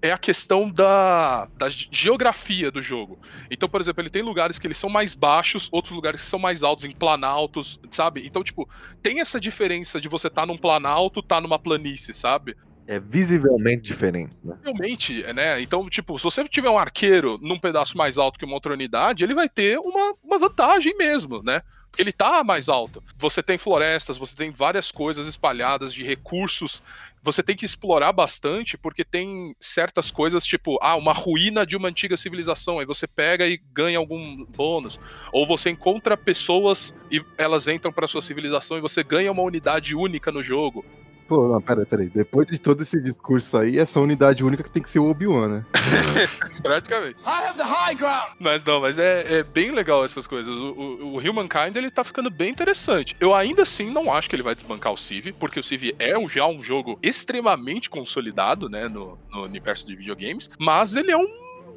é 0.00 0.10
a 0.10 0.18
questão 0.18 0.68
da, 0.68 1.46
da 1.56 1.68
ge- 1.68 1.86
geografia 1.92 2.72
do 2.72 2.82
jogo. 2.82 3.18
Então, 3.50 3.68
por 3.68 3.80
exemplo, 3.80 4.02
ele 4.02 4.10
tem 4.10 4.22
lugares 4.22 4.58
que 4.58 4.66
eles 4.66 4.78
são 4.78 4.90
mais 4.90 5.14
baixos, 5.14 5.68
outros 5.70 5.94
lugares 5.94 6.22
que 6.24 6.28
são 6.28 6.40
mais 6.40 6.62
altos, 6.64 6.86
em 6.86 6.90
planaltos, 6.90 7.78
sabe? 7.90 8.26
Então, 8.26 8.42
tipo, 8.42 8.68
tem 9.00 9.20
essa 9.20 9.38
diferença 9.38 10.00
de 10.00 10.08
você 10.08 10.26
estar 10.26 10.44
num 10.46 10.58
planalto, 10.58 11.22
tá 11.22 11.40
numa 11.40 11.58
planície, 11.58 12.12
sabe? 12.14 12.56
É 12.86 12.98
visivelmente 12.98 13.82
diferente, 13.82 14.34
né? 14.42 14.56
Realmente, 14.62 15.22
né? 15.32 15.60
Então, 15.60 15.88
tipo, 15.88 16.18
se 16.18 16.24
você 16.24 16.42
tiver 16.48 16.70
um 16.70 16.78
arqueiro 16.78 17.38
num 17.40 17.58
pedaço 17.58 17.96
mais 17.96 18.18
alto 18.18 18.38
que 18.38 18.44
uma 18.44 18.54
outra 18.54 18.72
unidade, 18.72 19.22
ele 19.22 19.34
vai 19.34 19.48
ter 19.48 19.78
uma, 19.78 20.14
uma 20.22 20.38
vantagem 20.38 20.96
mesmo, 20.96 21.42
né? 21.42 21.62
Porque 21.92 22.02
ele 22.02 22.12
tá 22.12 22.42
mais 22.42 22.70
alto. 22.70 23.02
Você 23.18 23.42
tem 23.42 23.58
florestas, 23.58 24.16
você 24.16 24.34
tem 24.34 24.50
várias 24.50 24.90
coisas 24.90 25.26
espalhadas 25.26 25.92
de 25.92 26.02
recursos. 26.02 26.82
Você 27.22 27.42
tem 27.42 27.54
que 27.54 27.66
explorar 27.66 28.12
bastante, 28.12 28.78
porque 28.78 29.04
tem 29.04 29.54
certas 29.60 30.10
coisas, 30.10 30.42
tipo, 30.44 30.78
ah, 30.80 30.96
uma 30.96 31.12
ruína 31.12 31.66
de 31.66 31.76
uma 31.76 31.88
antiga 31.88 32.16
civilização. 32.16 32.78
Aí 32.78 32.86
você 32.86 33.06
pega 33.06 33.46
e 33.46 33.60
ganha 33.74 33.98
algum 33.98 34.42
bônus. 34.46 34.98
Ou 35.32 35.46
você 35.46 35.68
encontra 35.68 36.16
pessoas 36.16 36.96
e 37.10 37.22
elas 37.36 37.68
entram 37.68 37.92
pra 37.92 38.08
sua 38.08 38.22
civilização 38.22 38.78
e 38.78 38.80
você 38.80 39.04
ganha 39.04 39.30
uma 39.30 39.42
unidade 39.42 39.94
única 39.94 40.32
no 40.32 40.42
jogo. 40.42 40.82
Pô, 41.28 41.48
não, 41.48 41.60
peraí, 41.60 41.86
peraí. 41.86 42.08
Depois 42.08 42.46
de 42.46 42.58
todo 42.58 42.82
esse 42.82 43.00
discurso 43.00 43.56
aí, 43.56 43.78
essa 43.78 44.00
unidade 44.00 44.44
única 44.44 44.62
que 44.62 44.70
tem 44.70 44.82
que 44.82 44.90
ser 44.90 44.98
o 44.98 45.08
Obi-Wan, 45.10 45.48
né? 45.48 45.66
Praticamente. 46.62 47.16
Mas 48.38 48.64
não, 48.64 48.80
mas 48.80 48.98
é, 48.98 49.38
é 49.38 49.42
bem 49.42 49.70
legal 49.70 50.04
essas 50.04 50.26
coisas. 50.26 50.52
O, 50.54 50.72
o, 50.72 51.14
o 51.14 51.18
Humankind, 51.18 51.74
ele 51.76 51.90
tá 51.90 52.04
ficando 52.04 52.30
bem 52.30 52.50
interessante. 52.50 53.16
Eu 53.20 53.34
ainda 53.34 53.62
assim 53.62 53.90
não 53.90 54.12
acho 54.12 54.28
que 54.28 54.36
ele 54.36 54.42
vai 54.42 54.54
desbancar 54.54 54.92
o 54.92 54.96
Civ, 54.96 55.32
porque 55.38 55.58
o 55.60 55.62
Civ 55.62 55.94
é 55.98 56.16
um- 56.18 56.28
já 56.28 56.46
um 56.46 56.62
jogo 56.62 56.98
extremamente 57.02 57.88
consolidado, 57.88 58.68
né, 58.68 58.88
no, 58.88 59.18
no 59.30 59.42
universo 59.44 59.86
de 59.86 59.96
videogames, 59.96 60.48
mas 60.58 60.94
ele 60.94 61.10
é 61.10 61.16
um 61.16 61.26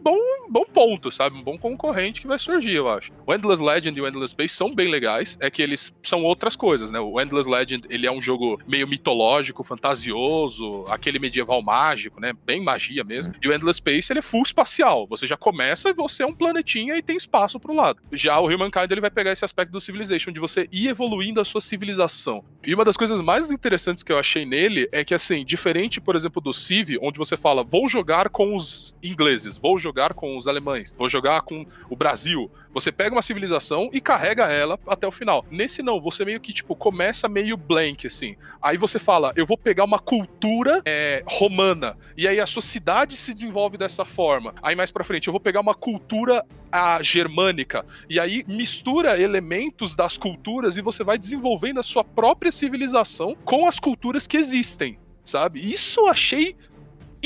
bom, 0.05 0.19
bom 0.47 0.63
ponto, 0.63 1.09
sabe? 1.09 1.35
Um 1.35 1.41
bom 1.41 1.57
concorrente 1.57 2.21
que 2.21 2.27
vai 2.27 2.37
surgir, 2.37 2.75
eu 2.75 2.87
acho. 2.87 3.11
O 3.25 3.33
Endless 3.33 3.61
Legend 3.61 3.97
e 3.97 4.01
o 4.01 4.07
Endless 4.07 4.33
Space 4.33 4.53
são 4.53 4.73
bem 4.73 4.87
legais, 4.87 5.35
é 5.41 5.49
que 5.49 5.63
eles 5.63 5.97
são 6.03 6.23
outras 6.23 6.55
coisas, 6.55 6.91
né? 6.91 6.99
O 6.99 7.19
Endless 7.19 7.49
Legend, 7.49 7.87
ele 7.89 8.05
é 8.05 8.11
um 8.11 8.21
jogo 8.21 8.61
meio 8.67 8.87
mitológico, 8.87 9.63
fantasioso, 9.63 10.85
aquele 10.89 11.17
medieval 11.17 11.59
mágico, 11.63 12.21
né? 12.21 12.33
Bem 12.45 12.61
magia 12.61 13.03
mesmo. 13.03 13.33
E 13.41 13.47
o 13.47 13.53
Endless 13.53 13.77
Space, 13.77 14.13
ele 14.13 14.19
é 14.19 14.21
full 14.21 14.43
espacial. 14.43 15.07
Você 15.07 15.25
já 15.25 15.35
começa 15.35 15.89
e 15.89 15.93
você 15.93 16.21
é 16.21 16.25
um 16.27 16.33
planetinha 16.33 16.95
e 16.95 17.01
tem 17.01 17.17
espaço 17.17 17.59
pro 17.59 17.73
lado. 17.73 17.99
Já 18.11 18.39
o 18.39 18.45
Humankind, 18.45 18.91
ele 18.91 19.01
vai 19.01 19.09
pegar 19.09 19.31
esse 19.31 19.43
aspecto 19.43 19.71
do 19.71 19.81
Civilization, 19.81 20.31
de 20.31 20.39
você 20.39 20.67
ir 20.71 20.87
evoluindo 20.87 21.41
a 21.41 21.45
sua 21.45 21.61
civilização. 21.61 22.45
E 22.63 22.75
uma 22.75 22.85
das 22.85 22.95
coisas 22.95 23.21
mais 23.21 23.49
interessantes 23.49 24.03
que 24.03 24.11
eu 24.11 24.19
achei 24.19 24.45
nele 24.45 24.87
é 24.91 25.03
que, 25.03 25.15
assim, 25.15 25.43
diferente, 25.43 25.99
por 25.99 26.15
exemplo, 26.15 26.39
do 26.39 26.53
Civ, 26.53 26.97
onde 27.01 27.17
você 27.17 27.35
fala, 27.35 27.63
vou 27.63 27.89
jogar 27.89 28.29
com 28.29 28.55
os 28.55 28.95
ingleses, 29.01 29.57
vou 29.57 29.79
jogar 29.79 29.94
com 30.13 30.37
os 30.37 30.47
alemães, 30.47 30.93
vou 30.97 31.09
jogar 31.09 31.41
com 31.41 31.65
o 31.89 31.95
Brasil. 31.95 32.51
Você 32.73 32.91
pega 32.91 33.15
uma 33.15 33.21
civilização 33.21 33.89
e 33.93 34.01
carrega 34.01 34.49
ela 34.49 34.77
até 34.87 35.07
o 35.07 35.11
final. 35.11 35.45
Nesse 35.49 35.81
não, 35.81 35.99
você 35.99 36.25
meio 36.25 36.41
que, 36.41 36.51
tipo, 36.51 36.75
começa 36.75 37.29
meio 37.29 37.55
blank, 37.55 38.05
assim. 38.05 38.35
Aí 38.61 38.75
você 38.77 38.99
fala, 38.99 39.31
eu 39.35 39.45
vou 39.45 39.57
pegar 39.57 39.85
uma 39.85 39.99
cultura 39.99 40.81
é, 40.85 41.23
romana, 41.25 41.97
e 42.17 42.27
aí 42.27 42.39
a 42.39 42.45
sua 42.45 42.61
cidade 42.61 43.15
se 43.15 43.33
desenvolve 43.33 43.77
dessa 43.77 44.03
forma. 44.03 44.53
Aí 44.61 44.75
mais 44.75 44.91
pra 44.91 45.03
frente, 45.03 45.27
eu 45.27 45.31
vou 45.31 45.39
pegar 45.39 45.61
uma 45.61 45.73
cultura 45.73 46.45
a 46.71 47.01
germânica, 47.01 47.85
e 48.09 48.19
aí 48.19 48.43
mistura 48.47 49.19
elementos 49.19 49.95
das 49.95 50.17
culturas 50.17 50.75
e 50.75 50.81
você 50.81 51.05
vai 51.05 51.17
desenvolvendo 51.17 51.79
a 51.79 51.83
sua 51.83 52.03
própria 52.03 52.51
civilização 52.51 53.37
com 53.45 53.65
as 53.65 53.79
culturas 53.79 54.27
que 54.27 54.35
existem, 54.35 54.99
sabe? 55.23 55.59
Isso 55.71 56.01
eu 56.01 56.07
achei 56.07 56.53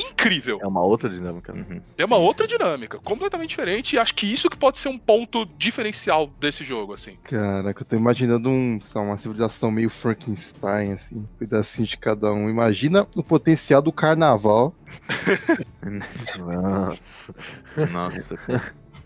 incrível. 0.01 0.59
É 0.61 0.67
uma 0.67 0.81
outra 0.81 1.09
dinâmica. 1.09 1.53
né? 1.53 1.65
Uhum. 1.69 1.81
É 1.97 2.05
uma 2.05 2.17
outra 2.17 2.47
dinâmica, 2.47 2.99
completamente 2.99 3.49
diferente, 3.49 3.95
e 3.95 3.99
acho 3.99 4.13
que 4.15 4.31
isso 4.31 4.49
que 4.49 4.57
pode 4.57 4.77
ser 4.77 4.89
um 4.89 4.97
ponto 4.97 5.45
diferencial 5.57 6.27
desse 6.39 6.63
jogo, 6.63 6.93
assim. 6.93 7.17
Caraca, 7.23 7.81
eu 7.81 7.85
tô 7.85 7.95
imaginando 7.95 8.49
um, 8.49 8.79
lá, 8.95 9.01
uma 9.01 9.17
civilização 9.17 9.71
meio 9.71 9.89
Frankenstein, 9.89 10.93
assim, 10.93 11.19
um 11.19 11.27
pedacinho 11.37 11.87
de 11.87 11.97
cada 11.97 12.31
um. 12.31 12.49
Imagina 12.49 13.07
o 13.15 13.23
potencial 13.23 13.81
do 13.81 13.91
carnaval. 13.91 14.73
Nossa. 16.37 17.33
Nossa, 17.91 18.35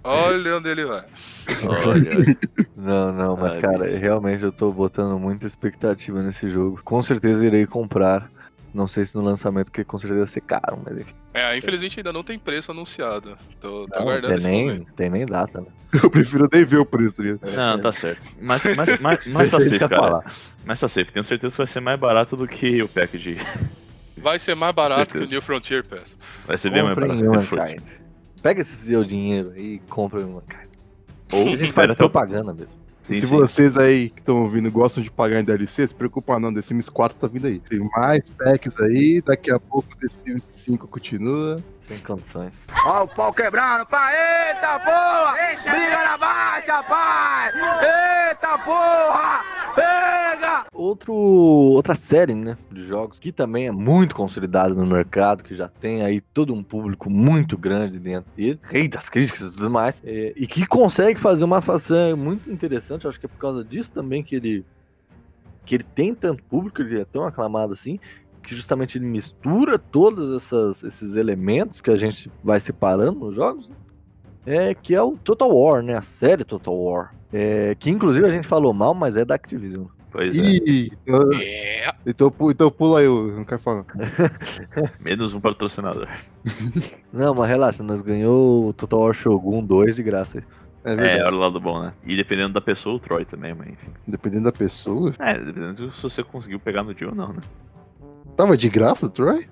Olha 0.04 0.58
onde 0.58 0.70
ele 0.70 0.86
vai. 0.86 1.06
olha. 1.88 2.38
Não, 2.76 3.14
não, 3.14 3.38
mas 3.38 3.56
Ai, 3.56 3.62
cara, 3.62 3.98
realmente 3.98 4.44
eu 4.44 4.52
tô 4.52 4.70
botando 4.72 5.18
muita 5.18 5.48
expectativa 5.48 6.22
nesse 6.22 6.50
jogo. 6.50 6.82
Com 6.84 7.02
certeza 7.02 7.46
irei 7.46 7.66
comprar. 7.66 8.30
Não 8.74 8.88
sei 8.88 9.06
se 9.06 9.16
no 9.16 9.22
lançamento, 9.22 9.66
porque 9.66 9.84
com 9.84 9.98
certeza 10.00 10.20
vai 10.22 10.28
ser 10.28 10.42
caro, 10.42 10.82
mas 10.84 10.98
enfim. 11.00 11.14
É, 11.34 11.56
infelizmente 11.58 12.00
ainda 12.00 12.12
não 12.12 12.24
tem 12.24 12.40
preço 12.40 12.72
anunciado. 12.72 13.38
Tô, 13.62 13.88
tô 13.88 14.00
Não, 14.00 14.02
aguardando 14.02 14.28
tem 14.30 14.38
esse 14.38 14.50
nem, 14.50 14.66
momento. 14.66 14.94
tem 14.94 15.10
nem 15.10 15.26
data, 15.26 15.62
né? 15.62 15.68
Eu 16.04 16.10
prefiro 16.10 16.50
nem 16.52 16.66
ver 16.66 16.78
o 16.78 16.86
preço, 16.86 17.14
tá 17.14 17.24
ligado? 17.24 17.56
Não, 17.56 17.82
tá 17.82 17.94
certo. 17.94 18.22
Mas, 18.42 18.64
mas, 18.76 18.98
mas, 19.00 19.28
mas 19.28 19.50
tá 19.52 19.60
safe, 19.60 19.72
que 19.72 19.80
cara. 19.80 19.96
falar. 19.96 20.26
Mas 20.66 20.80
tá 20.80 20.88
safe. 20.88 21.12
Tenho 21.12 21.24
certeza 21.24 21.52
que 21.52 21.58
vai 21.58 21.68
ser 21.68 21.80
mais 21.82 22.00
barato 22.00 22.36
do 22.36 22.48
que 22.48 22.82
o 22.82 22.88
pack 22.90 23.18
de. 23.18 23.38
Vai 24.16 24.40
ser 24.40 24.56
mais 24.56 24.74
barato 24.74 25.16
que 25.18 25.24
o. 25.24 25.28
New 25.28 25.42
Frontier 25.42 25.84
Pass. 25.84 26.18
Vai 26.48 26.58
ser 26.58 26.70
bem 26.70 26.82
mais 26.82 26.96
barato. 26.96 27.82
que. 27.82 28.42
Pega 28.42 28.62
esse 28.62 28.74
seu 28.74 29.04
dinheiro 29.04 29.52
aí 29.54 29.74
e 29.76 29.80
compra 29.90 30.22
Humankind. 30.22 30.70
Ou 31.34 31.48
A 31.48 31.58
gente 31.58 31.74
faz 31.74 31.92
propaganda 31.94 32.54
mesmo. 32.54 32.83
Sim, 33.04 33.16
Se 33.16 33.28
sim. 33.28 33.36
vocês 33.38 33.78
aí 33.78 34.10
que 34.10 34.22
estão 34.22 34.42
ouvindo 34.44 34.72
gostam 34.72 35.04
de 35.04 35.12
pagar 35.12 35.40
em 35.42 35.44
DLC, 35.44 35.88
se 35.90 35.94
preocupa 35.96 36.40
não, 36.40 36.54
The 36.54 36.62
Sims 36.62 36.90
4 36.90 37.18
tá 37.18 37.28
vindo 37.28 37.48
aí. 37.48 37.60
Tem 37.60 37.80
mais 37.98 38.30
packs 38.30 38.80
aí, 38.80 39.22
daqui 39.26 39.52
a 39.52 39.60
pouco 39.60 39.90
o 39.94 39.98
The 39.98 40.08
Sims 40.08 40.44
5 40.48 40.88
continua. 40.88 41.62
Sem 41.88 42.00
condições. 42.00 42.66
Ó 42.86 43.04
o 43.04 43.08
pau 43.08 43.34
quebrando, 43.34 43.86
pai! 43.86 44.14
Eita 44.50 44.80
porra! 44.80 45.34
Briga 45.62 46.04
na 46.04 46.18
baixa, 46.18 46.84
pai! 46.84 47.52
Eita 48.30 48.58
porra! 48.60 49.42
Pega! 49.76 50.66
Outro, 50.74 51.14
outra 51.14 51.96
série, 51.96 52.34
né, 52.36 52.58
de 52.72 52.84
jogos 52.84 53.20
que 53.20 53.32
também 53.32 53.68
é 53.68 53.72
muito 53.72 54.16
consolidada 54.16 54.74
no 54.74 54.86
mercado, 54.86 55.44
que 55.44 55.56
já 55.56 55.68
tem 55.68 56.04
aí 56.04 56.22
todo 56.22 56.54
um 56.54 56.64
público 56.64 57.10
muito 57.10 57.58
grande 57.58 58.00
dentro 58.00 58.32
dele, 58.36 58.60
rei 58.64 58.88
das 58.88 59.10
críticas 59.10 59.48
e 59.48 59.52
tudo 59.52 59.70
mais, 59.70 60.02
é, 60.06 60.34
e 60.36 60.48
que 60.48 60.66
consegue 60.66 61.20
fazer 61.20 61.44
uma 61.44 61.62
façanha 61.62 62.16
muito 62.16 62.50
interessante, 62.52 63.08
acho 63.08 63.20
que 63.20 63.26
é 63.26 63.30
por 63.30 63.38
causa 63.38 63.64
disso 63.64 63.92
também 63.92 64.24
que 64.24 64.36
ele 64.36 64.66
que 65.66 65.76
ele 65.76 65.84
tem 65.84 66.14
tanto 66.14 66.44
público, 66.44 66.82
ele 66.82 67.00
é 67.00 67.06
tão 67.06 67.26
aclamado 67.26 67.72
assim, 67.72 67.98
que 68.44 68.54
justamente 68.56 68.98
ele 68.98 69.06
mistura 69.06 69.80
todos 69.80 70.36
essas, 70.36 70.84
esses 70.84 71.16
elementos 71.16 71.82
que 71.82 71.90
a 71.90 71.98
gente 71.98 72.30
vai 72.44 72.60
separando 72.60 73.20
nos 73.20 73.36
jogos, 73.36 73.70
né? 73.70 73.76
é 74.46 74.74
que 74.74 74.94
é 74.94 75.02
o 75.02 75.18
Total 75.18 75.50
War, 75.50 75.82
né, 75.82 75.96
a 75.96 76.02
série 76.02 76.44
Total 76.44 76.76
War, 76.76 77.16
é, 77.32 77.76
que 77.76 77.90
inclusive 77.90 78.26
a 78.26 78.30
gente 78.30 78.46
falou 78.48 78.74
mal, 78.74 78.94
mas 78.94 79.16
é 79.16 79.24
da 79.24 79.36
Activision. 79.36 79.86
Pois 80.12 80.38
é. 80.38 80.42
Ih, 80.42 80.92
então, 80.92 81.34
É. 81.42 81.92
então, 82.06 82.34
então 82.52 82.70
pula 82.70 83.00
aí, 83.00 83.06
eu 83.06 83.30
não 83.36 83.44
quero 83.44 83.60
falar. 83.60 83.84
Menos 85.02 85.34
um 85.34 85.42
patrocinador. 85.42 86.08
Não, 87.12 87.34
mas 87.34 87.50
relaxa, 87.50 87.82
nós 87.82 88.04
ganhou 88.04 88.68
o 88.68 88.74
Total 88.74 89.00
War 89.00 89.14
Shogun 89.14 89.64
2 89.66 89.96
de 89.96 90.04
graça. 90.04 90.38
aí. 90.38 90.44
É 90.86 91.18
É, 91.18 91.26
olha 91.26 91.36
o 91.36 91.40
lado 91.40 91.60
bom, 91.60 91.82
né? 91.82 91.94
E 92.06 92.16
dependendo 92.16 92.54
da 92.54 92.62
pessoa, 92.62 92.96
o 92.96 93.00
Troy 93.00 93.26
também, 93.26 93.56
mas 93.56 93.70
enfim. 93.70 93.90
Dependendo 94.08 94.44
da 94.44 94.52
pessoa. 94.52 95.14
É, 95.18 95.34
dependendo 95.34 95.90
de 95.90 95.96
se 95.98 96.04
você 96.04 96.24
conseguiu 96.24 96.60
pegar 96.60 96.84
no 96.84 96.94
dia 96.94 97.10
ou 97.10 97.16
não, 97.16 97.30
né? 97.34 97.40
Tava 98.36 98.58
de 98.58 98.70
graça 98.70 99.06
o 99.06 99.10
Troy? 99.10 99.48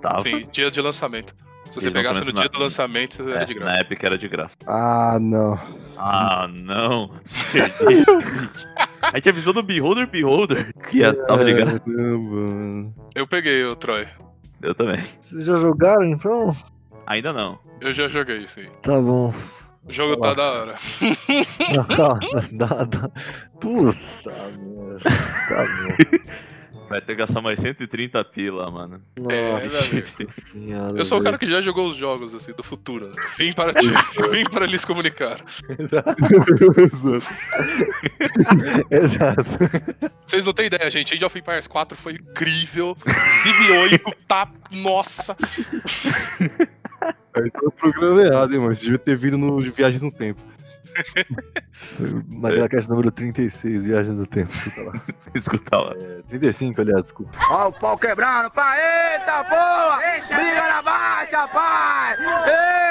Tava. 0.00 0.20
Sim, 0.20 0.46
dia 0.52 0.70
de 0.70 0.80
lançamento. 0.80 1.34
Se 1.70 1.74
você 1.80 1.88
de 1.88 1.92
pegasse 1.92 2.20
no 2.24 2.32
dia 2.32 2.42
na- 2.44 2.48
do 2.48 2.58
lançamento, 2.58 3.22
era 3.28 3.42
É, 3.42 3.44
de 3.44 3.54
na 3.54 3.60
graça. 3.60 3.80
Epic 3.80 4.02
era 4.02 4.18
de 4.18 4.28
graça. 4.28 4.56
Ah, 4.66 5.18
não. 5.20 5.58
Ah, 5.96 6.48
não. 6.52 7.10
A 9.02 9.16
gente 9.16 9.28
avisou 9.28 9.52
do 9.52 9.62
Beholder 9.62 10.06
Beholder 10.08 10.72
que 10.88 10.98
ia, 10.98 11.14
tava 11.26 11.44
de 11.44 11.52
graça. 11.52 11.80
Eu 13.14 13.26
peguei 13.26 13.64
o 13.64 13.76
Troy. 13.76 14.06
Eu 14.62 14.74
também. 14.74 15.04
Vocês 15.20 15.44
já 15.44 15.56
jogaram 15.56 16.04
então? 16.04 16.54
Ainda 17.06 17.32
não. 17.32 17.58
Eu 17.80 17.92
já 17.92 18.08
joguei, 18.08 18.46
sim. 18.48 18.66
Tá 18.82 19.00
bom. 19.00 19.32
O 19.88 19.92
jogo 19.92 20.16
tá 20.20 20.34
da 20.34 20.42
hora. 20.52 20.74
Não, 21.74 21.84
calma, 21.84 22.44
dá, 22.52 22.84
dá. 22.84 23.10
Puta 23.60 24.30
merda. 24.58 25.00
Tá 25.48 25.64
bom. 25.86 26.30
Vai 26.90 27.00
ter 27.00 27.12
que 27.12 27.20
gastar 27.20 27.40
mais 27.40 27.60
130 27.60 28.24
pila, 28.24 28.68
mano. 28.68 29.00
É, 29.30 29.52
Nossa 29.52 30.42
senhora. 30.44 30.98
Eu 30.98 31.04
sou 31.04 31.20
o 31.20 31.22
cara 31.22 31.38
que 31.38 31.48
já 31.48 31.60
jogou 31.60 31.86
os 31.86 31.94
jogos, 31.94 32.34
assim, 32.34 32.52
do 32.52 32.64
futuro. 32.64 33.06
né? 33.06 33.12
Vim 33.38 33.52
para 33.52 33.72
ti. 33.72 33.86
Vim 34.32 34.42
para 34.42 34.66
lhes 34.66 34.84
comunicar. 34.84 35.38
Exato. 38.90 39.44
Vocês 40.24 40.44
não 40.44 40.52
têm 40.52 40.66
ideia, 40.66 40.90
gente. 40.90 41.14
Age 41.14 41.24
of 41.24 41.38
Empires 41.38 41.68
4 41.68 41.96
foi 41.96 42.14
incrível. 42.14 42.96
8 43.82 44.12
tá. 44.26 44.50
Nossa. 44.72 45.36
Aí 47.32 47.50
tá 47.52 47.60
o 47.62 47.70
programa 47.70 48.20
errado, 48.20 48.52
hein, 48.52 48.58
mano. 48.58 48.74
Você 48.74 48.82
devia 48.82 48.98
ter 48.98 49.16
vindo 49.16 49.38
no 49.38 49.62
de 49.62 49.70
Viagem 49.70 50.00
no 50.00 50.10
Tempo. 50.10 50.40
Magracast 52.28 52.88
número 52.88 53.10
36, 53.10 53.84
Viagens 53.84 54.16
do 54.16 54.26
Tempo. 54.26 54.50
Escuta 54.52 54.82
lá. 54.82 54.92
Escuta 55.34 55.76
lá. 55.78 55.94
É, 56.00 56.22
35, 56.28 56.80
aliás, 56.80 57.02
desculpa. 57.04 57.32
Ó 57.50 57.68
o 57.68 57.72
pau 57.72 57.98
quebrando, 57.98 58.50
pai! 58.50 58.78
Eita 59.14 59.44
porra! 59.44 60.00
Briga 60.28 60.68
na 60.68 60.82
baixa, 60.82 61.48
pai! 61.48 62.16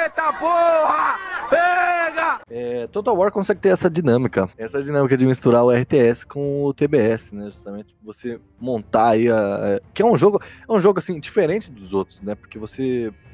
Eita 0.04 0.32
porra! 0.34 1.18
Pega! 1.50 2.40
É, 2.48 2.70
É, 2.82 2.86
Total 2.86 3.16
War 3.16 3.30
consegue 3.32 3.60
ter 3.60 3.70
essa 3.70 3.90
dinâmica, 3.90 4.48
essa 4.56 4.82
dinâmica 4.82 5.16
de 5.16 5.26
misturar 5.26 5.64
o 5.64 5.70
RTS 5.70 6.24
com 6.26 6.64
o 6.64 6.72
TBS, 6.74 7.32
né? 7.32 7.46
Justamente 7.46 7.94
você 8.02 8.40
montar 8.60 9.10
aí 9.10 9.28
a, 9.30 9.36
a- 9.36 9.80
que 9.92 10.02
é 10.02 10.04
um 10.06 10.16
jogo, 10.16 10.40
é 10.68 10.72
um 10.72 10.78
jogo 10.80 10.98
assim 10.98 11.18
diferente 11.20 11.70
dos 11.70 11.92
outros, 11.92 12.20
né? 12.22 12.34
Porque 12.34 12.58
você 12.58 13.12
é, 13.12 13.29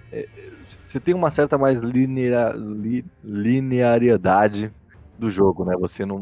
você 0.85 1.01
tem 1.01 1.15
uma 1.15 1.31
certa 1.31 1.59
mais 1.59 1.81
linear, 1.81 2.55
li- 2.57 3.05
linearidade 3.25 4.71
do 5.19 5.31
jogo, 5.31 5.65
né? 5.65 5.75
Você 5.79 6.05
não 6.05 6.19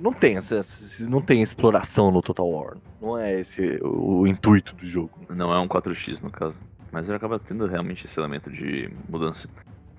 não 0.00 0.12
tem 0.12 0.36
essa, 0.36 0.60
não 1.08 1.20
tem 1.20 1.42
exploração 1.42 2.10
no 2.10 2.22
Total 2.22 2.48
War. 2.50 2.76
Não 3.00 3.16
é 3.18 3.38
esse 3.38 3.78
o, 3.82 4.20
o 4.20 4.26
intuito 4.26 4.74
do 4.74 4.84
jogo. 4.84 5.10
Não 5.28 5.52
é 5.52 5.60
um 5.60 5.68
4x 5.68 6.22
no 6.22 6.30
caso. 6.30 6.58
Mas 6.92 7.06
ele 7.08 7.16
acaba 7.16 7.38
tendo 7.38 7.66
realmente 7.66 8.06
esse 8.06 8.18
elemento 8.18 8.50
de 8.50 8.90
mudança. 9.08 9.48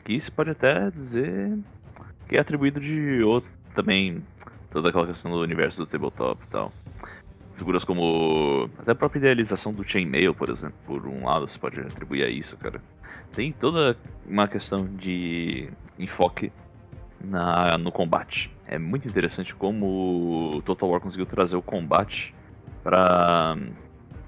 Que 0.04 0.20
se 0.20 0.32
pode 0.32 0.50
até 0.50 0.90
dizer 0.92 1.58
que 2.28 2.36
é 2.36 2.40
atribuído 2.40 2.80
de 2.80 3.22
outro 3.24 3.50
também. 3.74 4.22
Toda 4.72 4.90
aquela 4.90 5.08
questão 5.08 5.32
do 5.32 5.40
universo 5.40 5.78
do 5.80 5.86
tabletop 5.86 6.42
e 6.44 6.50
tal. 6.50 6.72
Figuras 7.56 7.84
como. 7.84 8.70
Até 8.80 8.92
a 8.92 8.96
própria 8.96 9.20
idealização 9.20 9.74
do 9.74 9.88
chainmail, 9.88 10.34
por 10.34 10.50
exemplo. 10.50 10.76
Por 10.86 11.06
um 11.08 11.26
lado, 11.26 11.48
você 11.48 11.60
pode 11.60 11.80
atribuir 11.80 12.24
a 12.24 12.30
isso, 12.30 12.58
cara. 12.58 12.82
Tem 13.34 13.52
toda 13.52 13.98
uma 14.26 14.48
questão 14.48 14.86
de 14.86 15.70
enfoque 15.98 16.52
na, 17.24 17.78
no 17.78 17.92
combate. 17.92 18.52
É 18.66 18.78
muito 18.78 19.08
interessante 19.08 19.54
como 19.56 20.62
Total 20.66 20.90
War 20.90 21.02
conseguiu 21.02 21.26
trazer 21.26 21.56
o 21.56 21.62
combate 21.62 22.34
para 22.84 23.58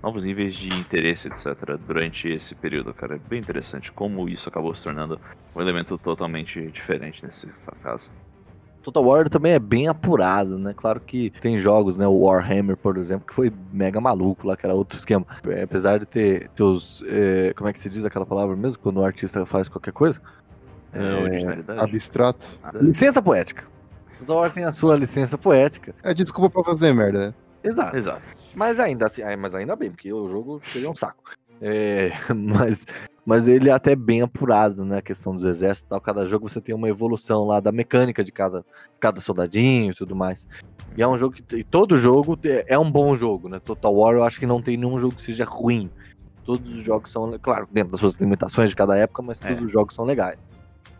novos 0.01 0.23
níveis 0.23 0.53
de 0.53 0.67
interesse, 0.67 1.29
etc., 1.29 1.77
durante 1.87 2.27
esse 2.27 2.53
período, 2.55 2.93
cara. 2.93 3.15
É 3.15 3.19
bem 3.19 3.39
interessante 3.39 3.91
como 3.91 4.27
isso 4.27 4.49
acabou 4.49 4.75
se 4.75 4.83
tornando 4.83 5.19
um 5.55 5.61
elemento 5.61 5.97
totalmente 5.97 6.61
diferente 6.71 7.25
nesse 7.25 7.47
caso. 7.81 8.11
Total 8.83 9.03
War 9.03 9.29
também 9.29 9.53
é 9.53 9.59
bem 9.59 9.87
apurado, 9.87 10.59
né? 10.59 10.73
Claro 10.75 10.99
que 10.99 11.29
tem 11.41 11.57
jogos, 11.57 11.95
né? 11.97 12.05
O 12.05 12.19
Warhammer, 12.25 12.75
por 12.75 12.97
exemplo, 12.97 13.25
que 13.25 13.33
foi 13.33 13.51
mega 13.71 13.99
maluco 14.01 14.45
lá, 14.45 14.57
que 14.57 14.65
era 14.65 14.75
outro 14.75 14.97
esquema. 14.97 15.25
É, 15.47 15.63
Apesar 15.63 15.99
de 15.99 16.05
ter, 16.05 16.49
os. 16.59 17.03
é, 17.07 17.53
como 17.55 17.69
é 17.69 17.73
que 17.73 17.79
se 17.79 17.89
diz 17.89 18.03
aquela 18.05 18.25
palavra 18.25 18.55
mesmo? 18.55 18.79
Quando 18.79 18.97
o 18.97 19.05
artista 19.05 19.45
faz 19.45 19.69
qualquer 19.69 19.93
coisa? 19.93 20.21
É, 20.93 21.73
É. 21.75 21.81
Abstrato. 21.81 22.45
Licença 22.81 23.21
poética. 23.21 23.63
Total 24.19 24.37
War 24.37 24.51
tem 24.51 24.63
a 24.65 24.71
sua 24.71 24.95
licença 24.95 25.37
poética. 25.37 25.95
É 26.03 26.13
desculpa 26.13 26.49
pra 26.49 26.63
fazer 26.71 26.93
merda. 26.93 27.27
né? 27.27 27.33
Exato. 27.63 27.95
Exato. 27.95 28.21
Mas 28.55 28.79
ainda 28.79 29.05
assim, 29.05 29.23
ah, 29.23 29.35
mas 29.37 29.55
ainda 29.55 29.75
bem, 29.75 29.89
porque 29.89 30.11
o 30.11 30.27
jogo 30.27 30.61
seria 30.65 30.89
um 30.89 30.95
saco. 30.95 31.23
É, 31.61 32.11
mas, 32.35 32.85
mas 33.25 33.47
ele 33.47 33.69
é 33.69 33.73
até 33.73 33.95
bem 33.95 34.21
apurado, 34.21 34.83
né? 34.83 34.97
A 34.97 35.01
questão 35.01 35.33
dos 35.33 35.43
exércitos 35.45 35.85
e 35.85 35.89
tal. 35.89 36.01
Cada 36.01 36.25
jogo 36.25 36.49
você 36.49 36.59
tem 36.59 36.75
uma 36.75 36.89
evolução 36.89 37.45
lá 37.45 37.59
da 37.59 37.71
mecânica 37.71 38.23
de 38.23 38.31
cada, 38.31 38.65
cada 38.99 39.21
soldadinho 39.21 39.91
e 39.91 39.95
tudo 39.95 40.15
mais. 40.15 40.47
E 40.97 41.01
é 41.01 41.07
um 41.07 41.17
jogo 41.17 41.35
que. 41.35 41.55
E 41.55 41.63
todo 41.63 41.97
jogo 41.97 42.37
é 42.43 42.65
é 42.67 42.77
um 42.79 42.91
bom 42.91 43.15
jogo, 43.15 43.47
né? 43.49 43.59
Total 43.59 43.93
War 43.95 44.15
eu 44.15 44.23
acho 44.23 44.39
que 44.39 44.45
não 44.45 44.61
tem 44.61 44.77
nenhum 44.77 44.97
jogo 44.99 45.15
que 45.15 45.21
seja 45.21 45.45
ruim. 45.45 45.89
Todos 46.43 46.73
os 46.73 46.83
jogos 46.83 47.09
são, 47.09 47.37
claro, 47.41 47.67
dentro 47.71 47.91
das 47.91 48.01
suas 48.01 48.17
limitações 48.19 48.69
de 48.69 48.75
cada 48.75 48.97
época, 48.97 49.21
mas 49.21 49.39
todos 49.39 49.61
É. 49.61 49.63
os 49.63 49.71
jogos 49.71 49.95
são 49.95 50.03
legais. 50.03 50.37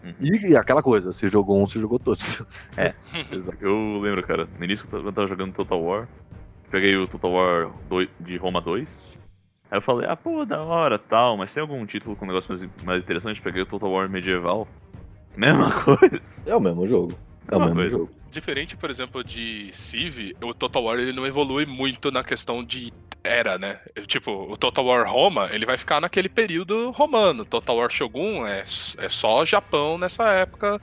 Uhum. 0.01 0.13
E, 0.21 0.47
e 0.51 0.55
aquela 0.57 0.81
coisa, 0.81 1.11
se 1.11 1.27
jogou 1.27 1.61
um, 1.61 1.67
se 1.67 1.79
jogou 1.79 1.99
todos. 1.99 2.41
Exato. 3.31 3.57
Eu 3.59 3.99
lembro, 3.99 4.23
cara, 4.23 4.47
no 4.57 4.63
início 4.63 4.87
eu 4.91 5.11
tava 5.11 5.27
jogando 5.27 5.53
Total 5.53 5.81
War, 5.81 6.07
peguei 6.71 6.95
o 6.95 7.05
Total 7.07 7.31
War 7.31 7.71
2 7.89 8.09
de 8.21 8.37
Roma 8.37 8.61
2. 8.61 9.19
Aí 9.73 9.77
eu 9.77 9.81
falei, 9.81 10.07
ah, 10.07 10.15
pô, 10.15 10.45
da 10.45 10.61
hora, 10.61 10.99
tal, 10.99 11.35
mas 11.35 11.51
tem 11.51 11.61
algum 11.61 11.83
título 11.83 12.15
com 12.15 12.25
um 12.25 12.27
negócio 12.27 12.47
mais, 12.47 12.83
mais 12.83 13.01
interessante? 13.01 13.41
Peguei 13.41 13.63
o 13.63 13.65
Total 13.65 13.89
War 13.89 14.07
medieval. 14.07 14.67
Mesma 15.35 15.83
coisa. 15.83 16.43
É 16.45 16.55
o 16.55 16.59
mesmo 16.59 16.85
jogo. 16.85 17.17
É 17.51 17.57
o 17.57 17.59
mesmo 17.59 17.75
coisa. 17.77 17.97
jogo. 17.97 18.11
Diferente, 18.29 18.77
por 18.77 18.91
exemplo, 18.91 19.23
de 19.23 19.71
Civ, 19.73 20.35
o 20.43 20.53
Total 20.53 20.83
War 20.83 20.99
ele 20.99 21.11
não 21.11 21.25
evolui 21.25 21.65
muito 21.65 22.11
na 22.11 22.23
questão 22.23 22.63
de 22.63 22.93
era, 23.23 23.57
né? 23.57 23.79
Tipo, 24.05 24.45
o 24.47 24.55
Total 24.55 24.85
War 24.85 25.11
Roma, 25.11 25.49
ele 25.51 25.65
vai 25.65 25.75
ficar 25.75 25.99
naquele 25.99 26.29
período 26.29 26.91
romano. 26.91 27.43
Total 27.43 27.75
War 27.75 27.89
Shogun 27.89 28.45
é, 28.45 28.59
é 28.59 29.09
só 29.09 29.43
Japão 29.43 29.97
nessa 29.97 30.31
época 30.33 30.79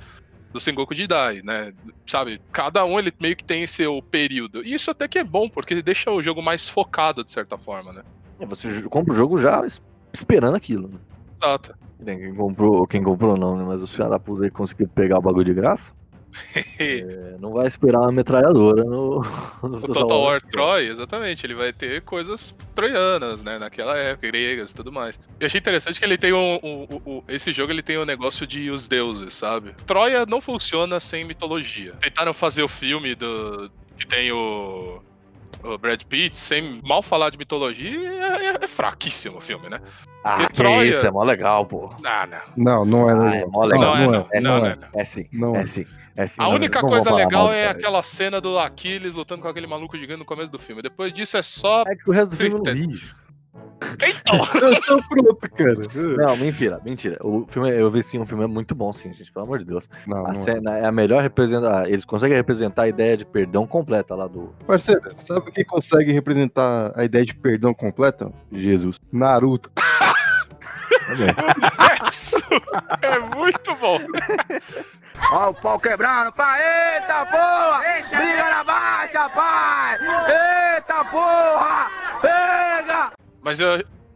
do 0.52 0.58
Sengoku 0.58 0.94
Jidai, 0.94 1.42
né? 1.44 1.72
Sabe? 2.04 2.40
Cada 2.50 2.84
um 2.84 2.98
ele 2.98 3.12
meio 3.20 3.36
que 3.36 3.44
tem 3.44 3.64
seu 3.68 4.02
período. 4.02 4.66
E 4.66 4.74
isso 4.74 4.90
até 4.90 5.06
que 5.06 5.20
é 5.20 5.22
bom, 5.22 5.48
porque 5.48 5.80
deixa 5.80 6.10
o 6.10 6.20
jogo 6.20 6.42
mais 6.42 6.68
focado 6.68 7.22
de 7.22 7.30
certa 7.30 7.56
forma, 7.56 7.92
né? 7.92 8.02
É, 8.40 8.46
Você 8.46 8.82
compra 8.82 9.12
o 9.12 9.16
jogo 9.16 9.38
já 9.38 9.64
es- 9.66 9.80
esperando 10.12 10.56
aquilo, 10.56 10.88
né? 10.88 10.98
Exato. 11.42 11.74
Quem 12.04 12.34
comprou, 12.34 12.86
quem 12.86 13.02
comprou 13.02 13.36
não, 13.36 13.56
né? 13.56 13.64
Mas 13.66 13.82
os 13.82 13.92
filhos 13.92 14.10
da 14.10 14.18
puta 14.18 14.44
aí 14.44 14.50
conseguiram 14.50 14.90
pegar 14.94 15.18
o 15.18 15.22
bagulho 15.22 15.44
de 15.44 15.54
graça. 15.54 15.92
é, 16.78 17.36
não 17.40 17.52
vai 17.52 17.66
esperar 17.66 18.00
uma 18.02 18.12
metralhadora 18.12 18.84
no, 18.84 19.20
no 19.62 19.78
O 19.78 19.80
Total 19.80 20.20
War 20.22 20.40
Troy, 20.40 20.86
exatamente, 20.86 21.44
ele 21.44 21.54
vai 21.54 21.72
ter 21.72 22.02
coisas 22.02 22.54
troianas, 22.72 23.42
né, 23.42 23.58
naquela 23.58 23.96
época, 23.98 24.28
gregas 24.28 24.70
e 24.70 24.74
tudo 24.74 24.92
mais. 24.92 25.18
Eu 25.40 25.46
achei 25.46 25.58
interessante 25.58 25.98
que 25.98 26.04
ele 26.04 26.16
tem 26.16 26.32
um, 26.32 26.58
um- 26.62 26.86
um- 27.04 27.22
esse 27.28 27.50
jogo 27.50 27.72
ele 27.72 27.82
tem 27.82 27.98
o 27.98 28.02
um 28.02 28.06
negócio 28.06 28.46
de 28.46 28.70
os 28.70 28.86
deuses, 28.86 29.34
sabe? 29.34 29.74
Troia 29.86 30.24
não 30.24 30.40
funciona 30.40 31.00
sem 31.00 31.24
mitologia. 31.24 31.94
Tentaram 32.00 32.32
fazer 32.32 32.62
o 32.62 32.68
filme 32.68 33.16
do 33.16 33.68
que 33.96 34.06
tem 34.06 34.30
o, 34.30 35.02
o 35.62 35.76
Brad 35.78 36.02
Pitt 36.04 36.36
sem 36.36 36.80
mal 36.82 37.02
falar 37.02 37.30
de 37.30 37.38
mitologia, 37.38 37.90
é, 37.90 38.46
é- 38.46 38.58
é 38.64 38.66
fraquíssimo 38.68 39.38
o 39.38 39.40
filme, 39.40 39.68
né? 39.68 39.78
Ah, 40.24 40.46
que 40.48 40.54
Troia- 40.54 40.90
isso, 40.90 41.06
é 41.06 41.10
mó 41.10 41.22
legal, 41.22 41.64
pô. 41.66 41.90
Ah, 42.04 42.26
não. 42.56 42.84
Não, 42.84 42.84
não 42.84 43.08
é 43.08 43.12
Ah, 43.12 43.16
legal. 43.16 43.34
é 43.34 43.46
mó 43.46 43.64
legal. 43.64 43.96
Não 43.96 43.96
é, 43.96 44.06
não 44.06 44.12
não. 44.12 44.26
É, 44.32 44.40
Não, 44.40 44.50
sim, 44.50 44.60
não, 44.60 44.66
é, 44.66 44.76
não. 44.76 44.88
é 45.00 45.04
sim, 45.04 45.26
Não 45.32 45.56
é 45.56 45.60
é. 45.62 45.66
sim, 45.66 45.86
é 46.16 46.26
sim. 46.26 46.36
A 46.38 46.48
única 46.48 46.80
coisa 46.80 47.12
legal 47.14 47.44
mal, 47.44 47.52
é 47.52 47.66
cara. 47.66 47.78
aquela 47.78 48.02
cena 48.02 48.40
do 48.40 48.58
Aquiles 48.58 49.14
lutando 49.14 49.42
com 49.42 49.48
aquele 49.48 49.66
maluco 49.66 49.96
gigante 49.96 50.18
no 50.18 50.24
começo 50.24 50.50
do 50.52 50.58
filme. 50.58 50.82
Depois 50.82 51.12
disso 51.12 51.36
é 51.36 51.42
só. 51.42 51.82
É 51.86 51.94
que 51.96 52.08
o 52.08 52.12
resto 52.12 52.32
do 52.32 52.36
filme 52.36 52.52
eu 52.52 52.58
não 52.58 52.62
Tristeza. 52.64 52.88
vi. 52.92 53.29
Então! 53.80 54.40
Eu 54.60 54.80
tô 54.82 55.02
pronto, 55.08 55.50
cara. 55.50 55.76
Não, 56.16 56.36
mentira, 56.36 56.80
mentira. 56.84 57.16
O 57.22 57.46
filme, 57.48 57.70
eu 57.70 57.90
vi 57.90 58.02
sim, 58.02 58.18
um 58.18 58.26
filme 58.26 58.44
é 58.44 58.46
muito 58.46 58.74
bom, 58.74 58.92
sim, 58.92 59.12
gente, 59.12 59.32
pelo 59.32 59.44
amor 59.46 59.58
de 59.58 59.64
Deus. 59.64 59.88
Não, 60.06 60.18
A 60.18 60.22
não 60.22 60.30
é. 60.32 60.34
cena 60.36 60.78
é 60.78 60.84
a 60.84 60.92
melhor 60.92 61.22
representar. 61.22 61.88
Eles 61.88 62.04
conseguem 62.04 62.36
representar 62.36 62.82
a 62.82 62.88
ideia 62.88 63.16
de 63.16 63.24
perdão 63.24 63.66
completa 63.66 64.14
lá 64.14 64.26
do 64.26 64.54
Parceiro, 64.66 65.02
sabe 65.24 65.50
quem 65.50 65.64
consegue 65.64 66.12
representar 66.12 66.92
a 66.94 67.04
ideia 67.04 67.24
de 67.24 67.34
perdão 67.34 67.72
completa? 67.74 68.32
Jesus. 68.52 68.98
Naruto. 69.12 69.70
É 73.02 73.18
muito 73.34 73.74
bom. 73.76 73.98
Ó 75.32 75.50
o 75.50 75.54
pau 75.54 75.78
quebrando, 75.78 76.32
pai. 76.32 76.60
Eita 76.96 77.26
porra! 77.26 77.82
Briga 78.08 78.50
na 78.50 78.64
baixa, 78.64 79.28
pai! 79.30 79.98
Eita 80.76 81.04
porra! 81.06 81.90
Pega! 82.22 83.10
Mas 83.42 83.60
eu, 83.60 83.68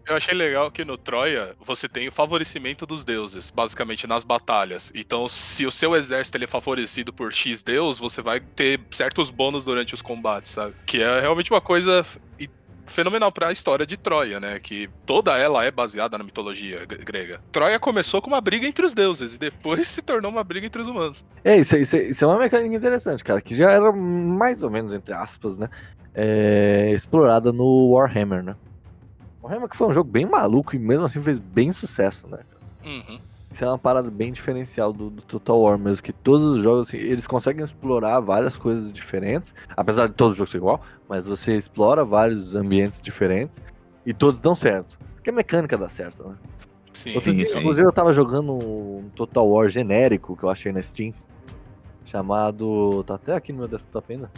eu 0.07 0.17
achei 0.17 0.35
legal 0.35 0.71
que 0.71 0.85
no 0.85 0.97
Troia 0.99 1.55
você 1.61 1.89
tem 1.89 2.07
o 2.09 2.13
favorecimento 2.13 2.85
dos 2.85 3.05
deuses, 3.05 3.51
basicamente 3.51 4.07
nas 4.07 4.23
batalhas. 4.25 4.93
Então, 4.95 5.29
se 5.29 5.65
o 5.67 5.71
seu 5.71 5.95
exército 5.97 6.37
ele 6.37 6.45
é 6.45 6.49
favorecido 6.49 7.13
por 7.13 7.33
X 7.33 7.63
deus, 7.63 7.99
você 7.99 8.21
vai 8.21 8.41
ter 8.41 8.81
certos 8.91 9.31
bônus 9.31 9.65
durante 9.65 9.95
os 9.95 10.03
combates, 10.03 10.53
sabe? 10.53 10.75
Que 10.87 11.03
é 11.03 11.21
realmente 11.21 11.51
uma 11.51 11.61
coisa 11.61 12.05
fenomenal 12.87 13.33
pra 13.33 13.51
história 13.51 13.87
de 13.87 13.97
Troia, 13.97 14.39
né? 14.39 14.61
Que 14.61 14.91
toda 15.07 15.39
ela 15.39 15.65
é 15.65 15.71
baseada 15.71 16.19
na 16.19 16.23
mitologia 16.25 16.85
gre- 16.85 16.99
grega. 17.03 17.41
Troia 17.51 17.81
começou 17.81 18.21
com 18.21 18.29
uma 18.29 18.43
briga 18.43 18.67
entre 18.67 18.85
os 18.85 18.93
deuses 18.93 19.33
e 19.35 19.39
depois 19.39 19.89
se 19.89 20.03
tornou 20.03 20.31
uma 20.31 20.45
briga 20.45 20.67
entre 20.67 20.83
os 20.83 20.87
humanos. 20.89 21.25
É, 21.43 21.57
isso, 21.57 21.75
é- 21.77 21.81
isso, 21.81 21.97
é- 21.97 22.03
isso 22.11 22.23
é 22.23 22.29
uma 22.29 22.39
mecânica 22.39 22.77
interessante, 22.77 23.25
cara, 23.25 23.41
que 23.41 23.55
já 23.57 23.71
era 23.71 23.91
mais 23.91 24.63
ou 24.63 24.69
menos, 24.71 24.93
entre 24.93 25.15
aspas, 25.15 25.57
né? 25.57 25.71
é, 26.15 26.93
explorada 26.95 27.51
no 27.53 27.89
Warhammer, 27.93 28.43
né? 28.45 28.55
Warhammer 29.45 29.69
que 29.69 29.77
foi 29.77 29.89
um 29.89 29.93
jogo 29.93 30.11
bem 30.11 30.27
maluco 30.27 30.75
e 30.75 30.79
mesmo 30.79 31.05
assim 31.05 31.23
fez 31.23 31.39
bem 31.39 31.71
sucesso, 31.71 32.27
né? 32.29 32.41
Uhum. 32.85 33.19
Isso 33.51 33.65
é 33.65 33.69
uma 33.69 33.79
parada 33.79 34.11
bem 34.11 34.33
diferencial 34.33 34.93
do, 34.93 35.11
do 35.11 35.23
Total 35.23 35.61
War 35.61 35.79
mesmo, 35.79 36.03
que 36.03 36.13
todos 36.13 36.45
os 36.45 36.63
jogos, 36.63 36.89
assim, 36.89 36.97
eles 36.97 37.27
conseguem 37.27 37.63
explorar 37.63 38.19
várias 38.19 38.57
coisas 38.57 38.93
diferentes, 38.93 39.55
apesar 39.77 40.09
de 40.09 40.15
todos 40.15 40.33
os 40.33 40.39
jogos 40.39 40.51
ser 40.51 40.57
igual, 40.57 40.81
mas 41.09 41.27
você 41.27 41.57
explora 41.57 42.05
vários 42.05 42.55
ambientes 42.57 43.01
diferentes 43.01 43.63
e 44.05 44.13
todos 44.13 44.41
dão 44.41 44.57
certo. 44.57 44.99
Porque 45.15 45.31
a 45.31 45.33
mecânica 45.33 45.79
dá 45.79 45.89
certo, 45.89 46.29
né? 46.29 46.37
Sim. 46.93 47.15
Outro 47.15 47.31
Sim, 47.31 47.37
dia, 47.37 47.47
sim. 47.47 47.59
inclusive, 47.59 47.87
eu 47.87 47.93
tava 47.93 48.13
jogando 48.13 48.53
um 48.53 49.09
Total 49.15 49.47
War 49.49 49.69
genérico 49.69 50.37
que 50.37 50.43
eu 50.43 50.49
achei 50.49 50.73
na 50.73 50.83
Steam, 50.83 51.15
chamado. 52.05 53.05
tá 53.05 53.15
até 53.15 53.35
aqui 53.35 53.53
no 53.53 53.61
meu 53.61 53.69
desktop 53.69 54.13
ainda. 54.13 54.31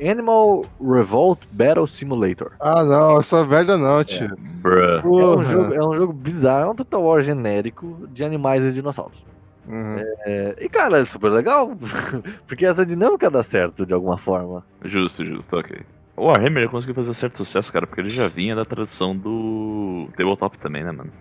Animal 0.00 0.64
Revolt 0.80 1.40
Battle 1.52 1.86
Simulator. 1.86 2.52
Ah, 2.60 2.84
não, 2.84 3.18
essa 3.18 3.44
velha 3.44 3.76
não, 3.76 4.04
tio. 4.04 4.28
Bruh. 4.62 5.00
É 5.02 5.06
um, 5.06 5.42
jogo, 5.42 5.74
é 5.74 5.86
um 5.86 5.96
jogo 5.96 6.12
bizarro, 6.12 6.68
é 6.68 6.70
um 6.70 6.74
Total 6.74 7.02
War 7.02 7.20
genérico 7.20 8.08
de 8.12 8.24
animais 8.24 8.64
e 8.64 8.72
dinossauros. 8.72 9.24
Uhum. 9.66 9.98
É, 10.24 10.56
e 10.60 10.68
cara, 10.68 10.98
é 10.98 11.04
super 11.04 11.30
legal, 11.30 11.76
porque 12.46 12.64
essa 12.64 12.86
dinâmica 12.86 13.30
dá 13.30 13.42
certo 13.42 13.84
de 13.84 13.92
alguma 13.92 14.16
forma. 14.16 14.64
Justo, 14.84 15.24
justo, 15.24 15.56
ok. 15.56 15.80
O 16.16 16.26
Warhammer 16.26 16.68
conseguiu 16.68 16.96
fazer 16.96 17.14
certo 17.14 17.38
sucesso, 17.38 17.72
cara, 17.72 17.86
porque 17.86 18.00
ele 18.00 18.10
já 18.10 18.26
vinha 18.26 18.56
da 18.56 18.64
tradução 18.64 19.16
do 19.16 20.08
Tabletop 20.16 20.58
também, 20.58 20.82
né, 20.82 20.90
mano? 20.90 21.12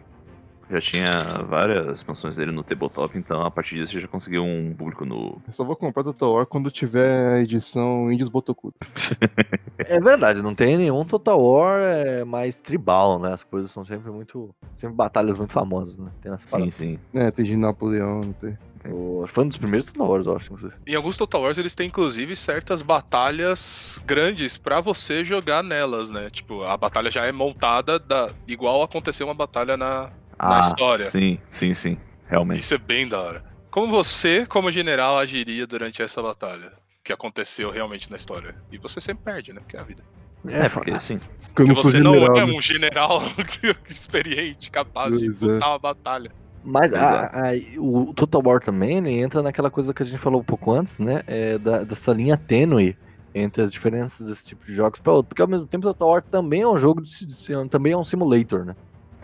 Já 0.70 0.82
tinha 0.82 1.44
várias 1.48 1.96
expansões 1.98 2.36
dele 2.36 2.52
no 2.52 2.62
tabletop, 2.64 3.18
então 3.18 3.42
a 3.46 3.50
partir 3.50 3.76
disso 3.76 4.00
já 4.00 4.08
conseguiu 4.08 4.44
um 4.44 4.74
público 4.78 5.06
no. 5.06 5.42
Eu 5.48 5.54
só 5.54 5.64
vou 5.64 5.76
comprar 5.78 6.04
Total 6.04 6.34
War 6.34 6.46
quando 6.46 6.70
tiver 6.70 7.36
a 7.36 7.40
edição 7.42 8.12
Índios 8.12 8.30
Botocudo. 8.30 8.76
É 9.90 10.00
verdade, 10.02 10.42
não 10.42 10.54
tem 10.56 10.76
nenhum 10.76 11.06
Total 11.06 11.40
War 11.42 11.80
é, 11.82 12.24
mais 12.26 12.60
tribal, 12.60 13.20
né? 13.20 13.32
As 13.34 13.44
coisas 13.44 13.70
são 13.72 13.86
sempre 13.86 14.12
muito. 14.12 14.54
Sempre 14.76 14.96
batalhas 14.96 15.38
muito 15.38 15.54
famosas, 15.54 15.98
né? 15.98 16.10
Tem 16.20 16.34
essa 16.34 16.46
Sim, 16.48 16.72
sim. 16.72 17.00
É, 17.14 17.30
tem 17.32 17.46
de 17.46 17.56
Napoleão, 17.56 18.22
não 18.22 18.34
tem. 18.34 18.58
O- 18.90 19.26
Foi 19.28 19.44
um 19.44 19.48
dos 19.48 19.58
primeiros 19.58 19.86
Total 19.86 20.08
Wars, 20.10 20.26
eu 20.26 20.36
acho. 20.36 20.46
inclusive. 20.52 20.74
Em 20.88 20.96
alguns 20.96 21.16
Total 21.16 21.42
Wars 21.42 21.58
eles 21.60 21.76
têm 21.76 21.88
inclusive 21.88 22.36
certas 22.36 22.82
batalhas 22.82 24.02
grandes 24.06 24.58
pra 24.58 24.82
você 24.82 25.24
jogar 25.24 25.64
nelas, 25.64 26.10
né? 26.10 26.30
Tipo, 26.32 26.64
a 26.64 26.76
batalha 26.76 27.12
já 27.12 27.26
é 27.26 27.32
montada 27.32 28.00
da... 28.00 28.32
igual 28.48 28.82
aconteceu 28.82 29.28
uma 29.28 29.34
batalha 29.36 29.78
na. 29.78 30.12
Ah, 30.40 30.60
história. 30.62 31.06
Sim, 31.06 31.40
sim, 31.50 31.74
sim. 31.74 31.98
Realmente. 32.28 32.60
Isso 32.60 32.74
é 32.74 32.78
bem 32.78 33.08
da 33.08 33.20
hora. 33.22 33.44
Como 33.72 33.92
você, 33.92 34.46
como 34.46 34.72
general, 34.72 35.18
agiria 35.18 35.66
durante 35.68 36.02
essa 36.02 36.22
batalha? 36.22 36.72
Que 37.04 37.14
aconteceu 37.14 37.70
realmente 37.72 38.10
na 38.12 38.18
história. 38.18 38.56
E 38.72 38.78
você 38.78 39.00
sempre 39.00 39.24
perde, 39.24 39.54
né? 39.54 39.62
Porque 39.62 39.78
é 39.78 39.80
a 39.80 39.84
vida. 39.84 40.04
É, 40.48 40.68
porque 40.70 40.92
assim. 40.92 41.18
Porque 41.18 41.62
eu 41.62 41.66
Porque 41.66 41.70
não 41.70 41.76
sou 41.76 41.86
você 41.92 42.00
não 42.00 42.14
general. 42.14 42.38
é 42.38 42.46
né? 42.46 42.54
um 42.54 42.62
general 42.62 43.24
experiente, 43.90 44.70
capaz 44.70 45.18
de 45.18 45.26
Pois 45.26 45.42
é. 45.42 45.46
lutar 45.54 45.70
uma 45.70 45.80
batalha. 45.80 46.32
Mas 46.64 46.92
a- 46.92 47.28
a- 47.28 47.80
o 47.80 48.14
Total 48.14 48.42
War 48.46 48.60
também 48.60 48.98
ele 48.98 49.12
entra 49.12 49.42
naquela 49.42 49.72
coisa 49.72 49.94
que 49.94 50.04
a 50.04 50.06
gente 50.06 50.20
falou 50.20 50.42
um 50.42 50.44
pouco 50.44 50.72
antes, 50.72 51.00
né? 51.00 51.24
É 51.26 51.58
da- 51.58 51.84
dessa 51.84 52.12
linha 52.12 52.36
tênue 52.38 52.98
entre 53.34 53.62
as 53.62 53.72
diferenças 53.72 54.28
desse 54.28 54.46
tipo 54.46 54.66
de 54.66 54.74
jogos 54.74 55.00
para 55.00 55.14
outro. 55.14 55.30
Porque 55.30 55.42
ao 55.42 55.48
mesmo 55.48 55.66
tempo 55.68 55.88
o 55.88 55.94
Total 55.94 56.10
War 56.10 56.22
também 56.24 56.62
é 56.62 56.68
um 56.68 56.78
jogo 56.78 57.02
de, 57.02 57.26
de- 57.26 57.70
também 57.70 57.94
é 57.94 57.98
um 57.98 58.04
simulator, 58.04 58.66
né? 58.66 58.76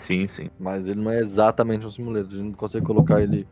Sim, 0.04 0.28
sim. 0.28 0.50
Mas 0.60 0.90
ele 0.90 1.00
não 1.00 1.12
é 1.12 1.20
exatamente 1.20 1.86
um 1.86 1.90
simulator. 1.90 2.30
A 2.30 2.36
gente 2.36 2.44
não 2.44 2.52
consegue 2.52 2.86
colocar 2.86 3.22
ele, 3.22 3.48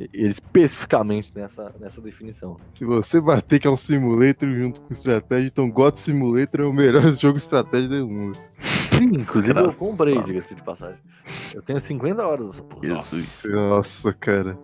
ele 0.00 0.28
especificamente 0.28 1.30
nessa, 1.34 1.70
nessa 1.78 2.00
definição. 2.00 2.56
Se 2.72 2.86
você 2.86 3.20
bater 3.20 3.60
que 3.60 3.66
é 3.66 3.70
um 3.70 3.76
simulator 3.76 4.50
junto 4.50 4.80
com 4.80 4.94
estratégia, 4.94 5.48
então 5.48 5.70
God 5.70 5.96
Simulator 5.96 6.62
é 6.62 6.64
o 6.64 6.72
melhor 6.72 7.06
jogo 7.14 7.36
de 7.36 7.44
estratégia 7.44 7.88
do 7.88 8.08
mundo. 8.08 8.38
Inclusive 9.02 9.60
eu 9.60 9.72
comprei, 9.74 10.22
diga-se 10.22 10.54
de 10.54 10.62
passagem. 10.62 10.98
Eu 11.54 11.60
tenho 11.60 11.78
50 11.78 12.22
horas 12.22 12.46
dessa 12.52 12.62
porra. 12.62 12.88
Jesus. 12.88 13.42
Nossa, 13.44 14.14
cara. 14.14 14.58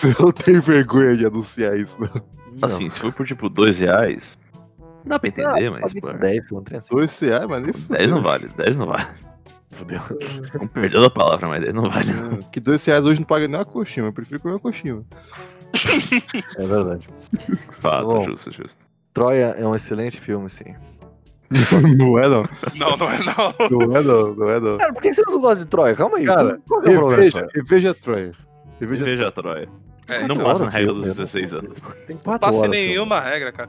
Você 0.00 0.14
não 0.18 0.32
tem 0.32 0.60
vergonha 0.60 1.14
de 1.14 1.26
anunciar 1.26 1.76
isso, 1.76 1.98
não. 2.00 2.22
Não. 2.58 2.68
Assim, 2.68 2.88
se 2.88 3.00
for 3.00 3.12
por 3.12 3.26
tipo 3.26 3.50
dois 3.50 3.78
reais, 3.80 4.38
dá 5.04 5.18
pra 5.18 5.28
entender, 5.28 5.66
Ah, 5.66 5.70
mas 5.72 5.80
paguei 5.82 6.00
pô, 6.00 6.08
por 6.08 6.18
10, 6.18 6.48
foi 6.48 6.58
um 6.58 6.62
trem 6.62 6.78
assim. 6.78 6.94
Dois 6.94 7.18
reais, 7.18 7.46
mas 7.46 7.62
nem 7.62 7.72
10 7.72 8.10
não 8.10 8.22
vale, 8.22 8.48
10 8.48 8.76
não 8.76 8.86
vale. 8.86 9.08
Fudeu. 9.72 10.00
Com 10.58 10.66
perdão 10.68 11.00
da 11.00 11.10
palavra, 11.10 11.48
mas 11.48 11.60
10 11.62 11.74
não 11.74 11.90
vale. 11.90 12.12
não. 12.12 12.38
Que 12.38 12.60
dois 12.60 12.84
reais 12.84 13.06
hoje 13.06 13.20
não 13.20 13.26
paga 13.26 13.48
nem 13.48 13.56
uma 13.56 13.64
coxinha, 13.64 14.06
eu 14.06 14.12
prefiro 14.12 14.40
comer 14.40 14.54
uma 14.54 14.60
coxinha. 14.60 15.02
É 16.58 16.66
verdade. 16.66 17.08
Fato, 17.80 18.04
Bom. 18.06 18.24
justo, 18.26 18.52
justo. 18.52 18.78
Troia 19.14 19.54
é 19.58 19.66
um 19.66 19.74
excelente 19.74 20.20
filme, 20.20 20.48
sim. 20.50 20.74
não 21.98 22.18
é 22.18 22.28
não. 22.28 22.48
Não, 22.74 22.96
não 22.96 23.10
é 23.10 23.18
não. 23.18 23.68
Não 23.70 23.96
é 23.96 24.02
não, 24.02 24.34
não 24.34 24.48
é 24.50 24.60
não. 24.60 24.78
Cara, 24.78 24.92
por 24.92 25.02
que 25.02 25.12
você 25.12 25.22
não 25.22 25.40
gosta 25.40 25.64
de 25.64 25.70
Troia? 25.70 25.94
Calma 25.94 26.18
aí. 26.18 26.24
Cara, 26.26 26.58
qual 26.68 26.80
que 26.82 26.90
é 26.90 26.92
o 26.96 26.98
problema? 27.00 27.16
Reveja, 27.22 27.32
Troia? 27.32 27.50
reveja 27.54 27.94
Troia. 27.94 28.32
Reveja 28.80 29.04
Veja 29.04 29.28
a 29.28 29.32
Troia. 29.32 29.68
É, 30.08 30.26
não 30.26 30.36
passa 30.36 30.64
na 30.64 30.70
regra 30.70 30.92
dos 30.92 31.06
eu- 31.06 31.14
16 31.14 31.52
anos. 31.54 31.80
mano. 31.80 31.94
Tem 32.06 32.18
Não 32.26 32.38
passa 32.38 32.58
horas. 32.58 32.70
nenhuma 32.70 33.20
regra, 33.20 33.52
cara. 33.52 33.68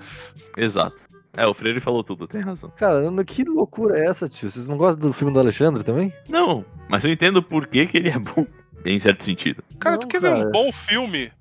Exato. 0.58 0.96
É, 1.36 1.48
o 1.48 1.54
Freire 1.54 1.80
falou 1.80 2.04
tudo, 2.04 2.28
tem 2.28 2.42
razão. 2.42 2.72
Cara, 2.76 3.02
que 3.26 3.44
loucura 3.44 4.00
é 4.00 4.06
essa, 4.06 4.30
tio? 4.30 4.52
Vocês 4.52 4.68
não 4.68 4.78
gostam 4.78 5.08
do 5.10 5.14
filme 5.14 5.34
do 5.34 5.40
Alexandre 5.40 5.84
também? 5.84 6.14
Não, 6.30 6.64
mas 6.88 7.04
eu 7.04 7.12
entendo 7.12 7.42
por 7.42 7.66
que, 7.68 7.88
que 7.88 7.98
ele 7.98 8.10
é 8.10 8.20
bom. 8.20 8.46
Em 8.86 9.00
certo 9.00 9.24
sentido. 9.24 9.64
Cara, 9.80 9.96
Não, 9.96 10.02
tu 10.02 10.08
quer 10.08 10.20
ver 10.20 10.32
cara. 10.32 10.46
um 10.46 10.52
bom 10.52 10.70
filme 10.70 11.32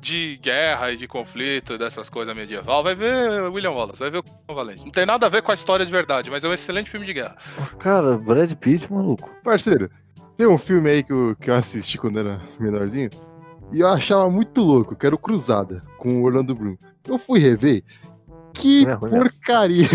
de 0.00 0.36
guerra 0.42 0.90
e 0.90 0.96
de 0.96 1.06
conflito, 1.06 1.78
dessas 1.78 2.08
coisas 2.08 2.34
medieval? 2.34 2.82
Vai 2.82 2.96
ver 2.96 3.40
William 3.52 3.70
Wallace, 3.70 4.00
vai 4.00 4.10
ver 4.10 4.20
o 4.48 4.54
Valente. 4.54 4.84
Não 4.84 4.90
tem 4.90 5.06
nada 5.06 5.26
a 5.26 5.28
ver 5.28 5.42
com 5.42 5.52
a 5.52 5.54
história 5.54 5.86
de 5.86 5.92
verdade, 5.92 6.28
mas 6.28 6.42
é 6.42 6.48
um 6.48 6.52
excelente 6.52 6.90
filme 6.90 7.06
de 7.06 7.12
guerra. 7.14 7.36
Cara, 7.78 8.18
Brad 8.18 8.52
Pitt, 8.54 8.92
maluco. 8.92 9.30
Parceiro, 9.44 9.88
tem 10.36 10.48
um 10.48 10.58
filme 10.58 10.90
aí 10.90 11.04
que 11.04 11.12
eu, 11.12 11.36
que 11.40 11.48
eu 11.50 11.54
assisti 11.54 11.96
quando 11.98 12.18
era 12.18 12.40
menorzinho 12.58 13.10
e 13.72 13.78
eu 13.80 13.86
achava 13.86 14.28
muito 14.28 14.60
louco, 14.60 14.96
que 14.96 15.06
era 15.06 15.14
o 15.14 15.18
Cruzada, 15.18 15.82
com 15.96 16.20
o 16.20 16.24
Orlando 16.24 16.54
Bloom. 16.54 16.76
Eu 17.08 17.16
fui 17.16 17.38
rever. 17.38 17.84
Que 18.62 18.86
É 18.86 18.92
ruim 18.92 19.10
porcaria! 19.10 19.88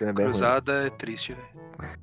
É 0.00 0.12
bem 0.12 0.26
ruim. 0.26 0.32
Cruzada 0.32 0.86
é 0.86 0.90
triste, 0.90 1.32
velho. 1.32 1.94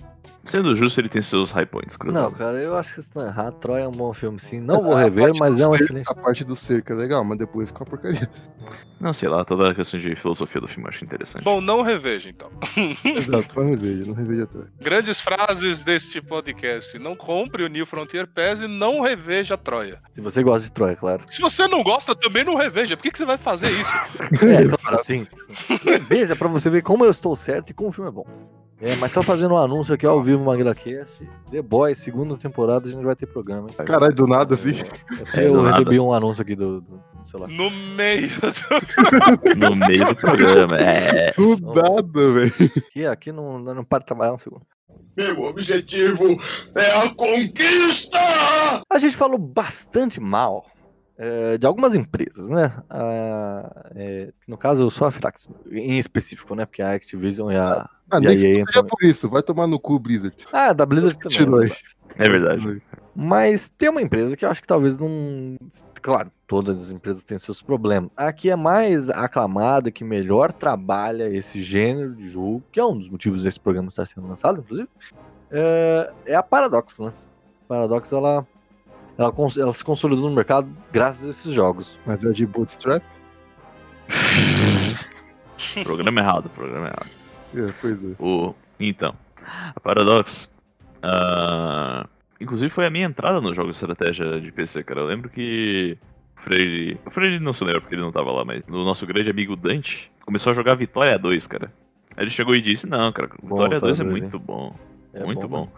Sendo 0.43 0.75
justo, 0.75 0.99
ele 0.99 1.09
tem 1.09 1.21
seus 1.21 1.51
high 1.51 1.65
points, 1.65 1.95
cruzado. 1.95 2.23
Não, 2.23 2.31
cara, 2.31 2.57
eu 2.57 2.75
acho 2.75 2.89
que 2.89 2.95
vocês 2.95 3.05
estão 3.05 3.25
errados. 3.25 3.59
Troia 3.59 3.83
é 3.83 3.87
um 3.87 3.91
bom 3.91 4.11
filme, 4.13 4.39
sim. 4.39 4.59
Não 4.59 4.81
vou 4.81 4.95
rever, 4.95 5.31
mas 5.39 5.59
é 5.59 5.67
um 5.67 5.75
excelente. 5.75 6.09
A 6.09 6.15
parte 6.15 6.43
do 6.43 6.55
cerco 6.55 6.91
é 6.91 6.95
legal, 6.95 7.23
mas 7.23 7.37
depois 7.37 7.67
fica 7.67 7.83
uma 7.83 7.85
porcaria. 7.85 8.27
Não, 8.99 9.13
sei 9.13 9.29
lá, 9.29 9.45
toda 9.45 9.69
a 9.69 9.75
questão 9.75 9.99
de 9.99 10.15
filosofia 10.15 10.59
do 10.59 10.67
filme 10.67 10.85
eu 10.85 10.89
acho 10.89 11.03
interessante. 11.03 11.43
Bom, 11.43 11.61
não 11.61 11.81
reveja 11.81 12.29
então. 12.29 12.51
Exato, 13.05 13.55
não 13.55 13.69
reveja, 13.69 14.05
não 14.05 14.13
reveja 14.13 14.43
atrás. 14.43 14.67
Grandes 14.79 15.21
frases 15.21 15.83
deste 15.83 16.21
podcast. 16.21 16.97
Não 16.97 17.15
compre 17.15 17.63
o 17.63 17.67
New 17.67 17.85
Frontier 17.85 18.27
Pass 18.27 18.61
e 18.61 18.67
não 18.67 19.01
reveja 19.01 19.57
Troia. 19.57 20.01
Se 20.11 20.21
você 20.21 20.43
gosta 20.43 20.67
de 20.67 20.71
Troia, 20.71 20.95
claro. 20.95 21.23
Se 21.27 21.41
você 21.41 21.67
não 21.67 21.83
gosta, 21.83 22.15
também 22.15 22.43
não 22.43 22.55
reveja. 22.55 22.97
Por 22.97 23.03
que, 23.03 23.11
que 23.11 23.17
você 23.17 23.25
vai 23.25 23.37
fazer 23.37 23.69
isso? 23.69 23.91
É, 24.51 24.67
claro, 24.67 25.03
sim. 25.05 25.27
Veja 26.09 26.35
pra 26.35 26.47
você 26.47 26.69
ver 26.69 26.81
como 26.81 27.05
eu 27.05 27.11
estou 27.11 27.35
certo 27.35 27.69
e 27.69 27.73
como 27.73 27.89
o 27.89 27.91
filme 27.91 28.09
é 28.09 28.13
bom. 28.13 28.25
É, 28.81 28.95
mas 28.95 29.11
só 29.11 29.21
fazendo 29.21 29.53
um 29.53 29.57
anúncio 29.57 29.93
aqui 29.93 30.07
ao 30.07 30.23
vivo, 30.23 30.43
MaguilaCast. 30.43 31.29
The 31.51 31.61
Boys, 31.61 31.99
segunda 31.99 32.35
temporada, 32.35 32.87
a 32.87 32.91
gente 32.91 33.03
vai 33.03 33.15
ter 33.15 33.27
programa, 33.27 33.67
hein? 33.69 33.85
Caralho, 33.85 34.15
do 34.15 34.25
nada 34.25 34.55
assim. 34.55 34.71
É, 35.35 35.41
É, 35.43 35.47
eu 35.47 35.61
nada. 35.61 35.77
recebi 35.77 35.99
um 35.99 36.11
anúncio 36.11 36.41
aqui 36.41 36.55
do, 36.55 36.81
do 36.81 36.99
celular. 37.25 37.47
No 37.49 37.69
meio 37.69 38.27
do... 38.29 39.55
No 39.69 39.75
meio 39.75 40.05
do 40.05 40.15
programa, 40.15 40.77
é. 40.77 41.31
Do 41.33 41.57
nada, 41.59 42.33
velho. 42.33 42.51
Aqui, 42.87 43.05
aqui 43.05 43.31
não, 43.31 43.59
não 43.59 43.83
para 43.83 43.99
de 43.99 44.05
trabalhar 44.07 44.33
um 44.33 44.39
segundo. 44.39 44.65
Meu 45.15 45.41
objetivo 45.43 46.25
é 46.75 46.97
a 47.05 47.13
conquista! 47.13 48.17
A 48.89 48.97
gente 48.97 49.15
falou 49.15 49.37
bastante 49.37 50.19
mal 50.19 50.65
é, 51.17 51.57
de 51.57 51.65
algumas 51.67 51.95
empresas, 51.95 52.49
né? 52.49 52.73
Ah, 52.89 53.91
é, 53.95 54.33
no 54.47 54.57
caso, 54.57 54.89
só 54.89 55.05
a 55.05 55.11
Firax, 55.11 55.47
em 55.71 55.99
específico, 55.99 56.55
né? 56.55 56.65
Porque 56.65 56.81
a 56.81 56.93
Activision 56.93 57.51
e 57.51 57.55
a, 57.55 57.89
Ah, 58.09 58.19
e 58.19 58.27
a 58.27 58.29
nem 58.29 58.37
que 58.37 58.47
EA 58.47 58.65
seja 58.65 58.83
por 58.83 59.03
isso, 59.03 59.29
vai 59.29 59.43
tomar 59.43 59.67
no 59.67 59.79
cu, 59.79 59.99
Blizzard. 59.99 60.35
Ah, 60.51 60.73
da 60.73 60.85
Blizzard 60.85 61.17
também. 61.17 61.37
Continua 61.37 61.63
aí. 61.63 61.71
É 62.17 62.29
verdade. 62.29 62.81
Mas 63.15 63.69
tem 63.69 63.89
uma 63.89 64.01
empresa 64.01 64.37
que 64.37 64.45
eu 64.45 64.49
acho 64.49 64.61
que 64.61 64.67
talvez 64.67 64.97
não. 64.97 65.57
Claro, 66.01 66.31
todas 66.47 66.79
as 66.79 66.89
empresas 66.89 67.23
têm 67.23 67.37
seus 67.37 67.61
problemas. 67.61 68.09
A 68.15 68.31
que 68.31 68.49
é 68.49 68.55
mais 68.55 69.09
aclamada, 69.09 69.91
que 69.91 70.03
melhor 70.03 70.51
trabalha 70.51 71.29
esse 71.29 71.61
gênero 71.61 72.15
de 72.15 72.29
jogo, 72.29 72.63
que 72.71 72.79
é 72.79 72.85
um 72.85 72.97
dos 72.97 73.09
motivos 73.09 73.43
desse 73.43 73.59
programa 73.59 73.89
estar 73.89 74.05
sendo 74.05 74.27
lançado, 74.27 74.59
inclusive, 74.59 74.89
é, 75.51 76.13
é 76.25 76.35
a 76.35 76.43
Paradox, 76.43 76.99
né? 76.99 77.11
Paradox, 77.67 78.11
ela, 78.11 78.45
ela, 79.17 79.33
ela 79.57 79.73
se 79.73 79.83
consolidou 79.83 80.29
no 80.29 80.35
mercado 80.35 80.69
graças 80.91 81.27
a 81.27 81.29
esses 81.31 81.53
jogos. 81.53 81.99
Mas 82.05 82.23
é 82.25 82.31
de 82.31 82.45
Bootstrap? 82.45 83.03
Programa 85.83 86.19
errado, 86.19 86.49
programa 86.49 86.87
errado. 86.87 87.09
É, 87.55 87.73
pois 87.79 88.03
é. 88.03 88.15
O... 88.19 88.55
Então, 88.79 89.13
a 89.75 89.79
Paradox. 89.79 90.49
ah, 91.03 92.07
Inclusive 92.41 92.71
foi 92.71 92.87
a 92.87 92.89
minha 92.89 93.05
entrada 93.05 93.39
no 93.39 93.53
jogo 93.53 93.69
de 93.69 93.75
estratégia 93.75 94.41
de 94.41 94.51
PC, 94.51 94.83
cara. 94.83 95.01
Eu 95.01 95.05
lembro 95.05 95.29
que. 95.29 95.95
O 96.37 96.41
Freire. 96.41 96.99
O 97.05 97.11
Freire 97.11 97.39
não 97.39 97.53
se 97.53 97.63
lembra 97.63 97.81
porque 97.81 97.93
ele 97.93 98.01
não 98.01 98.11
tava 98.11 98.31
lá, 98.31 98.43
mas 98.43 98.63
o 98.67 98.83
nosso 98.83 99.05
grande 99.05 99.29
amigo 99.29 99.55
Dante 99.55 100.11
começou 100.25 100.49
a 100.49 100.55
jogar 100.55 100.75
Vitória 100.75 101.19
2, 101.19 101.45
cara. 101.45 101.71
Aí 102.17 102.23
ele 102.23 102.31
chegou 102.31 102.55
e 102.55 102.61
disse: 102.61 102.87
Não, 102.87 103.11
cara, 103.11 103.29
Bom, 103.43 103.57
Vitória 103.57 103.75
Vitória 103.75 103.95
2 103.95 103.99
é 103.99 104.03
2, 104.03 104.19
muito 104.21 104.39
bom. 104.39 104.75
É 105.13 105.23
muito 105.23 105.47
bom, 105.47 105.65
bom. 105.65 105.71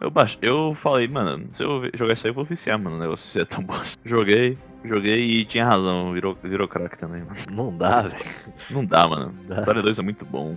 Eu, 0.00 0.10
baix... 0.10 0.36
eu 0.42 0.76
falei, 0.80 1.08
mano, 1.08 1.48
se 1.52 1.62
eu 1.62 1.90
jogar 1.94 2.12
isso 2.14 2.26
aí 2.26 2.30
eu 2.30 2.34
vou 2.34 2.44
viciar, 2.44 2.78
mano. 2.78 2.96
O 2.96 3.00
negócio 3.00 3.40
é 3.40 3.44
tão 3.44 3.62
bom. 3.62 3.74
assim." 3.74 3.96
Joguei, 4.04 4.58
joguei 4.84 5.18
e 5.40 5.44
tinha 5.46 5.64
razão, 5.66 6.12
virou, 6.12 6.36
virou 6.42 6.68
crack 6.68 6.98
também, 6.98 7.22
mano. 7.22 7.36
Não 7.50 7.76
dá, 7.76 8.02
velho. 8.02 8.24
Não 8.70 8.84
dá, 8.84 9.08
mano. 9.08 9.34
Vitória 9.48 9.82
2 9.82 9.98
é 9.98 10.02
muito 10.02 10.24
bom. 10.24 10.56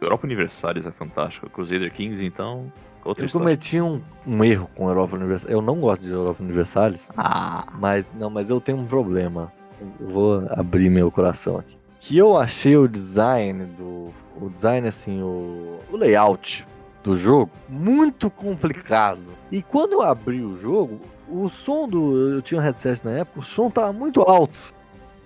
Europa 0.00 0.26
Universalis 0.26 0.86
é 0.86 0.90
fantástico. 0.90 1.48
Crusader 1.50 1.92
15, 1.92 2.24
então. 2.24 2.72
Outra 3.04 3.24
Eu 3.24 3.26
história. 3.26 3.44
cometi 3.46 3.80
um, 3.80 4.00
um 4.26 4.44
erro 4.44 4.68
com 4.74 4.88
Europa 4.88 5.16
Universalis. 5.16 5.52
Eu 5.54 5.62
não 5.62 5.80
gosto 5.80 6.02
de 6.02 6.10
Europa 6.10 6.42
Universalis. 6.42 7.08
Ah, 7.16 7.66
Mas 7.78 8.12
não, 8.18 8.28
mas 8.30 8.50
eu 8.50 8.60
tenho 8.60 8.78
um 8.78 8.86
problema. 8.86 9.50
Eu 9.98 10.08
vou 10.08 10.46
abrir 10.50 10.90
meu 10.90 11.10
coração 11.10 11.56
aqui. 11.58 11.76
Que 11.98 12.16
eu 12.16 12.36
achei 12.38 12.76
o 12.76 12.86
design 12.86 13.64
do. 13.76 14.10
O 14.40 14.48
design, 14.48 14.86
assim, 14.88 15.20
o, 15.22 15.78
o 15.90 15.96
layout 15.96 16.66
do 17.02 17.16
jogo 17.16 17.50
muito 17.68 18.30
complicado. 18.30 19.22
E 19.50 19.62
quando 19.62 19.92
eu 19.92 20.02
abri 20.02 20.42
o 20.42 20.56
jogo, 20.56 21.00
o 21.28 21.48
som 21.48 21.88
do. 21.88 22.34
Eu 22.34 22.42
tinha 22.42 22.60
um 22.60 22.64
headset 22.64 23.04
na 23.04 23.12
época, 23.12 23.40
o 23.40 23.42
som 23.42 23.70
tava 23.70 23.92
muito 23.92 24.20
alto. 24.22 24.74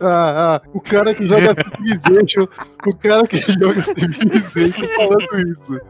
Ah, 0.01 0.57
ah, 0.57 0.69
o 0.73 0.81
cara 0.81 1.15
que 1.15 1.27
joga 1.27 1.55
Civilization, 1.77 2.47
o 2.87 2.97
cara 2.97 3.27
que 3.27 3.39
joga 3.39 3.81
Civilization 3.81 4.87
falando 4.97 5.51
isso. 5.51 5.81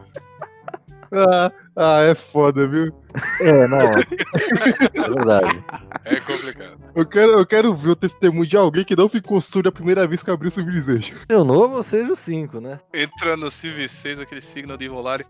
Ah, 1.13 1.53
ah, 1.77 2.01
é 2.03 2.15
foda, 2.15 2.67
viu? 2.69 2.93
É, 3.41 3.69
não. 3.69 3.81
É 3.81 5.09
verdade. 5.09 5.65
É 6.05 6.21
complicado. 6.21 6.79
Eu 6.95 7.07
quero, 7.07 7.33
eu 7.33 7.47
quero 7.47 7.75
ver 7.75 7.91
o 7.91 7.97
testemunho 7.97 8.47
de 8.47 8.57
alguém 8.57 8.85
que 8.85 8.97
não 8.97 9.09
ficou 9.09 9.41
surdo 9.41 9.69
a 9.69 9.73
primeira 9.73 10.07
vez 10.07 10.23
que 10.23 10.31
abriu 10.31 10.51
o 10.51 10.55
Civilization. 10.55 11.15
O 11.33 11.45
novo, 11.45 11.83
seja 11.83 12.11
o 12.13 12.17
5, 12.17 12.61
né? 12.61 12.81
Entra 12.93 13.37
no 13.37 13.47
CV6, 13.47 14.21
aquele 14.21 14.41
signo 14.41 14.77
de 14.77 14.87
rolar 14.89 15.21
e 15.21 15.25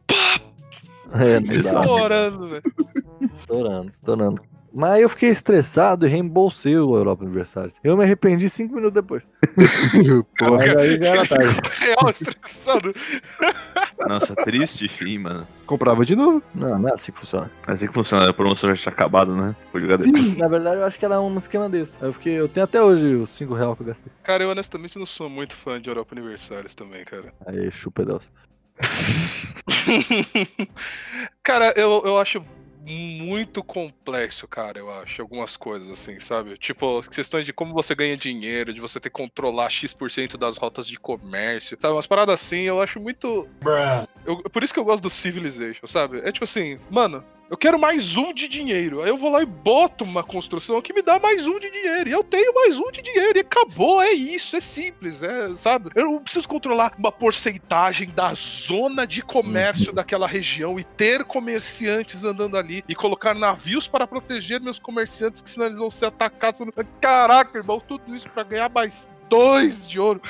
É, 1.12 1.40
não 1.40 1.46
dá. 1.62 1.80
estourando, 1.80 2.48
velho. 2.48 2.62
Estourando, 3.38 3.88
estourando. 3.88 4.42
Mas 4.74 5.00
eu 5.00 5.08
fiquei 5.08 5.28
estressado 5.28 6.04
e 6.04 6.10
reembolsei 6.10 6.76
o 6.76 6.96
Europa 6.96 7.22
Universalis. 7.22 7.76
Eu 7.84 7.96
me 7.96 8.02
arrependi 8.02 8.50
cinco 8.50 8.74
minutos 8.74 8.94
depois. 8.94 9.28
Porra, 10.36 10.56
Mas 10.56 10.76
aí 10.76 10.98
já 10.98 11.06
era 11.10 11.26
tarde. 11.28 11.60
Real 11.78 12.10
estressado. 12.10 12.92
Nossa, 14.08 14.34
triste 14.34 14.88
fim, 14.88 15.18
mano. 15.18 15.46
comprava 15.64 16.04
de 16.04 16.16
novo. 16.16 16.42
Não, 16.52 16.76
não 16.76 16.88
é 16.88 16.92
assim 16.92 17.12
que 17.12 17.20
funciona. 17.20 17.48
É 17.68 17.72
assim 17.72 17.86
que 17.86 17.94
funciona, 17.94 18.28
a 18.28 18.34
promoção 18.34 18.74
já 18.74 18.82
tinha 18.82 18.92
acabado, 18.92 19.36
né? 19.36 19.54
Vou 19.72 19.80
jogar 19.80 19.96
depois. 19.96 20.24
Sim, 20.24 20.36
na 20.36 20.48
verdade 20.48 20.76
eu 20.78 20.84
acho 20.84 20.98
que 20.98 21.04
era 21.04 21.20
um 21.20 21.38
esquema 21.38 21.68
desse. 21.68 22.02
Eu, 22.02 22.12
fiquei, 22.12 22.32
eu 22.32 22.48
tenho 22.48 22.64
até 22.64 22.82
hoje 22.82 23.14
os 23.14 23.30
5 23.30 23.54
reais 23.54 23.76
que 23.76 23.82
eu 23.82 23.86
gastei. 23.86 24.12
Cara, 24.24 24.42
eu 24.42 24.50
honestamente 24.50 24.98
não 24.98 25.06
sou 25.06 25.30
muito 25.30 25.54
fã 25.54 25.80
de 25.80 25.88
Europa 25.88 26.16
Universalis 26.16 26.74
também, 26.74 27.04
cara. 27.04 27.32
Aí, 27.46 27.70
chupa 27.70 28.04
Deus. 28.04 28.24
cara, 31.44 31.72
eu, 31.76 32.02
eu 32.04 32.18
acho 32.18 32.44
muito 32.86 33.62
complexo, 33.62 34.46
cara, 34.46 34.78
eu 34.78 34.90
acho, 34.90 35.22
algumas 35.22 35.56
coisas 35.56 35.90
assim, 35.90 36.20
sabe? 36.20 36.56
Tipo, 36.58 37.02
questões 37.10 37.46
de 37.46 37.52
como 37.52 37.72
você 37.72 37.94
ganha 37.94 38.16
dinheiro, 38.16 38.72
de 38.72 38.80
você 38.80 39.00
ter 39.00 39.08
que 39.10 39.14
controlar 39.16 39.70
X% 39.70 40.36
das 40.38 40.56
rotas 40.56 40.86
de 40.86 40.98
comércio, 40.98 41.76
sabe? 41.80 41.94
Umas 41.94 42.06
paradas 42.06 42.34
assim, 42.34 42.62
eu 42.62 42.80
acho 42.82 43.00
muito. 43.00 43.48
Eu- 44.26 44.42
por 44.42 44.62
isso 44.62 44.72
que 44.74 44.80
eu 44.80 44.84
gosto 44.84 45.02
do 45.02 45.10
Civilization, 45.10 45.86
sabe? 45.86 46.18
É 46.18 46.30
tipo 46.32 46.44
assim, 46.44 46.78
mano. 46.90 47.24
Eu 47.50 47.58
quero 47.58 47.78
mais 47.78 48.16
um 48.16 48.32
de 48.32 48.48
dinheiro. 48.48 49.02
Aí 49.02 49.08
eu 49.08 49.18
vou 49.18 49.30
lá 49.30 49.42
e 49.42 49.46
boto 49.46 50.02
uma 50.02 50.22
construção 50.22 50.80
que 50.80 50.94
me 50.94 51.02
dá 51.02 51.18
mais 51.18 51.46
um 51.46 51.58
de 51.60 51.70
dinheiro. 51.70 52.08
E 52.08 52.12
eu 52.12 52.24
tenho 52.24 52.54
mais 52.54 52.76
um 52.78 52.90
de 52.90 53.02
dinheiro. 53.02 53.36
E 53.36 53.40
acabou, 53.40 54.00
é 54.00 54.12
isso, 54.12 54.56
é 54.56 54.60
simples, 54.60 55.22
é, 55.22 55.54
sabe? 55.56 55.90
Eu 55.94 56.06
não 56.06 56.22
preciso 56.22 56.48
controlar 56.48 56.94
uma 56.98 57.12
porcentagem 57.12 58.10
da 58.10 58.32
zona 58.34 59.06
de 59.06 59.22
comércio 59.22 59.92
daquela 59.92 60.26
região 60.26 60.80
e 60.80 60.84
ter 60.84 61.22
comerciantes 61.24 62.24
andando 62.24 62.56
ali 62.56 62.82
e 62.88 62.94
colocar 62.94 63.34
navios 63.34 63.86
para 63.86 64.06
proteger 64.06 64.60
meus 64.60 64.78
comerciantes, 64.78 65.42
que 65.42 65.50
senão 65.50 65.66
eles 65.66 65.78
vão 65.78 65.90
ser 65.90 66.06
atacados. 66.06 66.60
Caraca, 67.00 67.58
irmão, 67.58 67.78
tudo 67.78 68.16
isso 68.16 68.28
para 68.30 68.42
ganhar 68.42 68.70
mais 68.70 69.10
dois 69.28 69.88
de 69.88 70.00
ouro. 70.00 70.20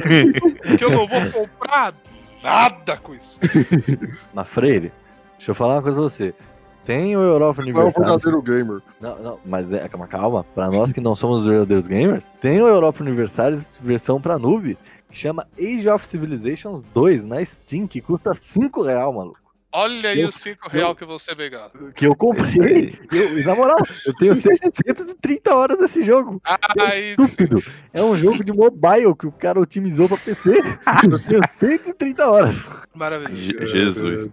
que 0.78 0.84
eu 0.84 0.90
não 0.90 1.06
vou 1.06 1.30
comprar 1.30 1.94
nada 2.42 2.96
com 2.96 3.14
isso. 3.14 3.38
Na 4.32 4.46
Freire, 4.46 4.90
deixa 5.36 5.50
eu 5.50 5.54
falar 5.54 5.74
uma 5.74 5.82
coisa 5.82 5.96
pra 5.96 6.02
você. 6.02 6.34
Tem 6.84 7.16
o 7.16 7.20
Europa 7.20 7.62
Não 7.62 7.68
é 7.68 7.72
um 7.72 7.74
Universalis. 7.80 8.22
verdadeiro 8.22 8.42
gamer. 8.42 8.82
Não, 9.00 9.18
não, 9.22 9.38
mas 9.44 9.72
é, 9.72 9.88
calma, 9.88 10.06
calma. 10.06 10.44
Pra 10.54 10.70
nós 10.70 10.92
que 10.92 11.00
não 11.00 11.16
somos 11.16 11.44
verdadeiros 11.46 11.86
gamers, 11.86 12.28
tem 12.40 12.60
o 12.60 12.68
Europa 12.68 13.02
Universalis 13.02 13.78
versão 13.82 14.20
pra 14.20 14.38
noob, 14.38 14.76
que 15.10 15.16
chama 15.18 15.46
Age 15.58 15.88
of 15.88 16.06
Civilizations 16.06 16.82
2 16.94 17.24
na 17.24 17.42
Steam, 17.44 17.86
que 17.86 18.00
custa 18.00 18.34
5 18.34 18.82
real, 18.82 19.12
maluco. 19.12 19.38
Olha 19.76 20.10
aí 20.10 20.20
Eu- 20.20 20.28
os 20.28 20.36
5 20.36 20.68
real 20.70 20.94
que 20.94 21.04
você 21.04 21.34
pegar. 21.34 21.68
Que 21.94 22.06
eu 22.06 22.14
comprei. 22.14 22.96
Eu, 23.10 23.44
na 23.44 23.54
moral, 23.54 23.76
eu 24.06 24.14
tenho 24.14 24.34
730 24.34 25.54
horas 25.54 25.78
desse 25.78 26.00
jogo. 26.02 26.40
É 26.46 26.82
Aí, 26.82 27.10
estúpido. 27.10 27.62
É 27.92 28.02
um 28.02 28.14
jogo 28.16 28.42
de 28.44 28.52
mobile 28.52 29.14
que 29.18 29.26
o 29.26 29.32
cara 29.32 29.60
otimizou 29.60 30.08
pra 30.08 30.16
PC. 30.16 30.50
Eu 31.10 31.18
tenho 31.28 31.40
130 31.48 32.26
horas. 32.30 32.56
maravilha. 32.94 33.66
Je- 33.66 33.72
Jesus. 33.72 34.28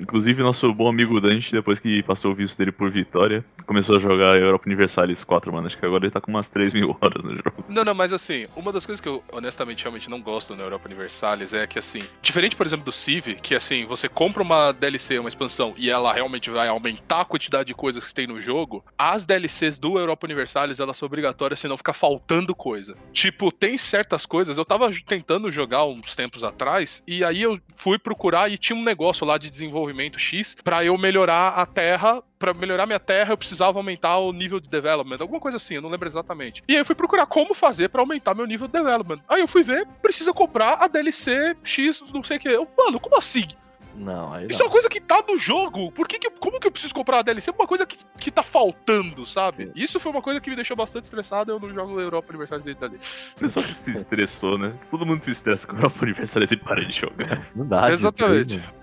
Inclusive, 0.00 0.42
nosso 0.42 0.72
bom 0.74 0.88
amigo 0.88 1.20
Dante, 1.20 1.52
depois 1.52 1.78
que 1.78 2.02
passou 2.02 2.32
o 2.32 2.34
visto 2.34 2.58
dele 2.58 2.72
por 2.72 2.90
Vitória, 2.90 3.44
começou 3.66 3.96
a 3.96 3.98
jogar 4.00 4.36
Europa 4.38 4.64
Universalis 4.66 5.22
4, 5.24 5.52
mano. 5.52 5.66
Acho 5.66 5.78
que 5.78 5.86
agora 5.86 6.04
ele 6.04 6.10
tá 6.12 6.20
com 6.20 6.30
umas 6.30 6.48
3 6.48 6.72
mil 6.72 6.96
horas 7.00 7.24
no 7.24 7.34
jogo. 7.36 7.64
Não, 7.68 7.84
não, 7.84 7.94
mas 7.94 8.12
assim, 8.12 8.46
uma 8.56 8.72
das 8.72 8.84
coisas 8.86 9.00
que 9.00 9.08
eu 9.08 9.22
honestamente 9.32 9.82
realmente 9.84 10.10
não 10.10 10.20
gosto 10.20 10.56
na 10.56 10.62
Europa 10.64 10.86
Universalis 10.86 11.52
é 11.52 11.66
que 11.66 11.78
assim, 11.78 12.00
diferente, 12.22 12.56
por 12.56 12.66
exemplo, 12.66 12.84
do 12.84 12.92
Civ, 12.92 13.34
que 13.40 13.54
assim, 13.54 13.84
você 13.86 14.08
compra 14.08 14.42
uma 14.42 14.72
DLC, 14.80 15.18
uma 15.18 15.28
expansão, 15.28 15.74
e 15.76 15.90
ela 15.90 16.12
realmente 16.12 16.50
vai 16.50 16.68
aumentar 16.68 17.20
a 17.20 17.24
quantidade 17.24 17.68
de 17.68 17.74
coisas 17.74 18.06
que 18.06 18.14
tem 18.14 18.26
no 18.26 18.40
jogo, 18.40 18.84
as 18.98 19.24
DLCs 19.24 19.78
do 19.78 19.98
Europa 19.98 20.26
Universalis, 20.26 20.80
elas 20.80 20.96
são 20.96 21.06
obrigatórias, 21.06 21.60
senão 21.60 21.76
fica 21.76 21.92
faltando 21.92 22.54
coisa. 22.54 22.96
Tipo, 23.12 23.52
tem 23.52 23.78
certas 23.78 24.26
coisas, 24.26 24.58
eu 24.58 24.64
tava 24.64 24.90
tentando 25.06 25.50
jogar 25.50 25.84
uns 25.84 26.16
tempos 26.16 26.42
atrás, 26.42 27.02
e 27.06 27.22
aí 27.22 27.42
eu 27.42 27.58
fui 27.76 27.98
procurar 27.98 28.50
e 28.50 28.58
tinha 28.58 28.76
um 28.76 28.84
negócio 28.84 29.26
lá 29.26 29.38
de 29.38 29.50
desenvolvimento 29.50 30.18
X 30.18 30.56
pra 30.64 30.84
eu 30.84 30.96
melhorar 30.98 31.50
a 31.50 31.66
terra 31.66 32.22
Pra 32.40 32.54
melhorar 32.54 32.86
minha 32.86 32.98
terra, 32.98 33.34
eu 33.34 33.36
precisava 33.36 33.78
aumentar 33.78 34.16
o 34.16 34.32
nível 34.32 34.58
de 34.58 34.66
development, 34.66 35.18
alguma 35.20 35.38
coisa 35.38 35.58
assim, 35.58 35.74
eu 35.74 35.82
não 35.82 35.90
lembro 35.90 36.08
exatamente. 36.08 36.62
E 36.66 36.72
aí 36.72 36.78
eu 36.78 36.86
fui 36.86 36.94
procurar 36.94 37.26
como 37.26 37.52
fazer 37.52 37.90
pra 37.90 38.00
aumentar 38.00 38.34
meu 38.34 38.46
nível 38.46 38.66
de 38.66 38.72
development. 38.72 39.20
Aí 39.28 39.42
eu 39.42 39.46
fui 39.46 39.62
ver, 39.62 39.86
precisa 40.00 40.32
comprar 40.32 40.82
a 40.82 40.88
DLC 40.88 41.54
X, 41.62 42.02
não 42.14 42.22
sei 42.22 42.38
o 42.38 42.40
que. 42.40 42.48
Eu, 42.48 42.66
mano, 42.78 42.98
como 42.98 43.18
assim? 43.18 43.46
Não, 43.94 44.32
aí 44.32 44.46
Isso 44.48 44.56
é 44.56 44.58
não. 44.60 44.66
uma 44.66 44.72
coisa 44.72 44.88
que 44.88 45.00
tá 45.00 45.22
no 45.28 45.36
jogo. 45.36 45.90
Por 45.92 46.06
que, 46.08 46.18
que 46.18 46.30
como 46.30 46.58
que 46.58 46.66
eu 46.66 46.70
preciso 46.70 46.94
comprar 46.94 47.18
a 47.18 47.22
DLC? 47.22 47.50
É 47.50 47.52
uma 47.52 47.66
coisa 47.66 47.86
que, 47.86 47.98
que 48.18 48.30
tá 48.30 48.42
faltando, 48.42 49.26
sabe? 49.26 49.70
Isso 49.74 50.00
foi 50.00 50.12
uma 50.12 50.22
coisa 50.22 50.40
que 50.40 50.48
me 50.48 50.56
deixou 50.56 50.76
bastante 50.76 51.04
estressado. 51.04 51.52
Eu 51.52 51.60
não 51.60 51.72
jogo 51.72 52.00
Europa 52.00 52.28
Universalis 52.30 52.64
desde 52.64 52.84
ali. 52.84 52.96
O 53.36 53.40
pessoal 53.40 53.64
que 53.66 53.74
se 53.74 53.90
estressou, 53.92 54.56
né? 54.58 54.74
Todo 54.90 55.04
mundo 55.04 55.24
se 55.24 55.32
estressa 55.32 55.66
com 55.66 55.76
Europa 55.76 55.98
Universalis 56.02 56.50
e 56.50 56.56
para 56.56 56.84
de 56.84 56.92
jogar. 56.92 57.46
Não 57.54 57.66
dá. 57.66 57.90
Exatamente. 57.90 58.56
nenhum. 58.56 58.80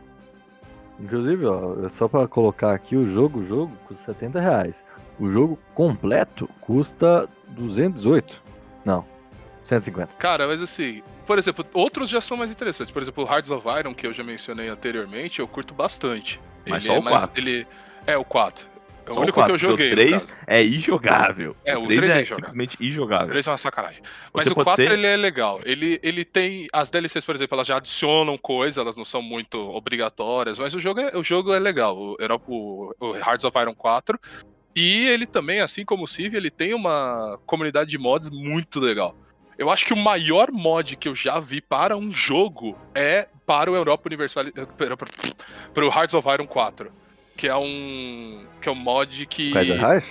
Inclusive, 1.00 1.46
ó, 1.46 1.86
é 1.86 1.90
só 1.90 2.08
pra 2.08 2.28
colocar 2.28 2.74
aqui 2.74 2.96
o 2.96 3.06
jogo, 3.06 3.40
o 3.40 3.46
jogo 3.46 3.76
custa 3.88 4.14
70 4.14 4.40
reais. 4.40 4.86
O 5.20 5.30
jogo 5.30 5.58
completo 5.74 6.50
custa 6.60 7.30
218. 7.50 8.42
Não, 8.84 9.06
150. 9.64 10.14
Cara, 10.18 10.48
mas 10.48 10.62
assim, 10.62 11.04
por 11.28 11.38
exemplo, 11.38 11.66
outros 11.74 12.10
já 12.10 12.20
são 12.22 12.36
mais 12.38 12.52
interessantes. 12.52 12.92
Por 12.92 13.02
exemplo, 13.02 13.24
o 13.24 13.28
Hearts 13.32 13.52
of 13.52 13.68
Iron, 13.80 13.94
que 13.94 14.08
eu 14.08 14.14
já 14.14 14.24
mencionei 14.24 14.70
anteriormente, 14.70 15.40
eu 15.40 15.48
curto 15.48 15.74
bastante. 15.74 16.40
Mas 16.66 16.84
ele 16.84 16.88
só 16.94 16.96
é 16.96 17.00
o 17.00 17.04
mais. 17.04 17.22
4. 17.22 17.42
Ele. 17.42 17.68
É, 18.08 18.18
o 18.18 18.24
4. 18.26 18.68
É 19.06 19.12
o 19.12 19.14
Só 19.14 19.22
único 19.22 19.36
quatro, 19.36 19.58
que 19.58 19.66
eu 19.66 19.70
joguei. 19.70 19.88
O 19.88 19.90
no 19.92 19.96
3 19.96 20.12
caso. 20.12 20.28
é 20.48 20.64
injogável. 20.66 21.56
É, 21.64 21.78
o 21.78 21.86
3 21.86 22.00
três 22.00 22.14
é 22.14 22.18
é 22.18 22.22
injogável. 22.24 22.50
simplesmente 22.50 22.78
O 22.82 22.84
injogável. 22.86 23.30
3 23.30 23.48
é 23.48 23.52
uma 23.52 23.58
sacanagem. 23.58 24.02
Mas 24.34 24.44
Você 24.46 24.52
o 24.52 24.56
pode 24.56 24.66
4 24.66 24.86
ser- 24.86 24.92
ele 24.92 25.08
é 25.08 25.16
legal. 25.16 25.62
Ele, 25.64 26.00
ele 26.04 26.26
tem. 26.26 26.68
As 26.74 26.90
DLCs, 26.90 27.24
por 27.24 27.36
exemplo, 27.36 27.56
elas 27.56 27.68
já 27.68 27.78
adicionam 27.78 28.38
coisas, 28.38 28.78
elas 28.78 28.98
não 28.98 29.06
são 29.06 29.22
muito 29.22 29.58
obrigatórias, 29.58 30.60
mas 30.60 30.74
o 30.74 30.80
jogo 30.82 31.00
é, 31.00 31.16
o 31.18 31.24
jogo 31.24 31.54
é 31.54 31.60
legal. 31.60 31.98
O, 31.98 32.18
o, 32.48 32.94
o 33.00 33.16
Hearts 33.16 33.46
of 33.46 33.58
Iron 33.60 33.74
4. 33.76 34.20
E 34.76 35.08
ele 35.08 35.26
também, 35.26 35.60
assim 35.62 35.84
como 35.86 36.04
o 36.04 36.08
Civ, 36.08 36.36
ele 36.36 36.52
tem 36.52 36.74
uma 36.74 37.40
comunidade 37.46 37.90
de 37.90 37.98
mods 37.98 38.30
muito 38.30 38.80
legal. 38.80 39.16
Eu 39.58 39.70
acho 39.70 39.86
que 39.86 39.94
o 39.94 39.98
maior 39.98 40.52
mod 40.52 40.96
que 40.96 41.08
eu 41.08 41.16
já 41.16 41.40
vi 41.40 41.60
para 41.62 41.98
um 41.98 42.12
jogo 42.12 42.78
é 42.94 43.28
para 43.46 43.72
o 43.72 43.76
Europa 43.76 44.04
Universal. 44.08 44.46
Para 45.74 45.86
o 45.86 45.90
Hearts 45.90 46.14
of 46.14 46.30
Iron 46.30 46.46
4. 46.46 46.92
Que 47.36 47.48
é 47.48 47.56
um. 47.56 48.46
Que 48.62 48.70
é 48.70 48.72
um 48.72 48.76
mod 48.76 49.26
que. 49.26 49.52
Kaiser 49.52 49.80
Reich? 49.80 50.08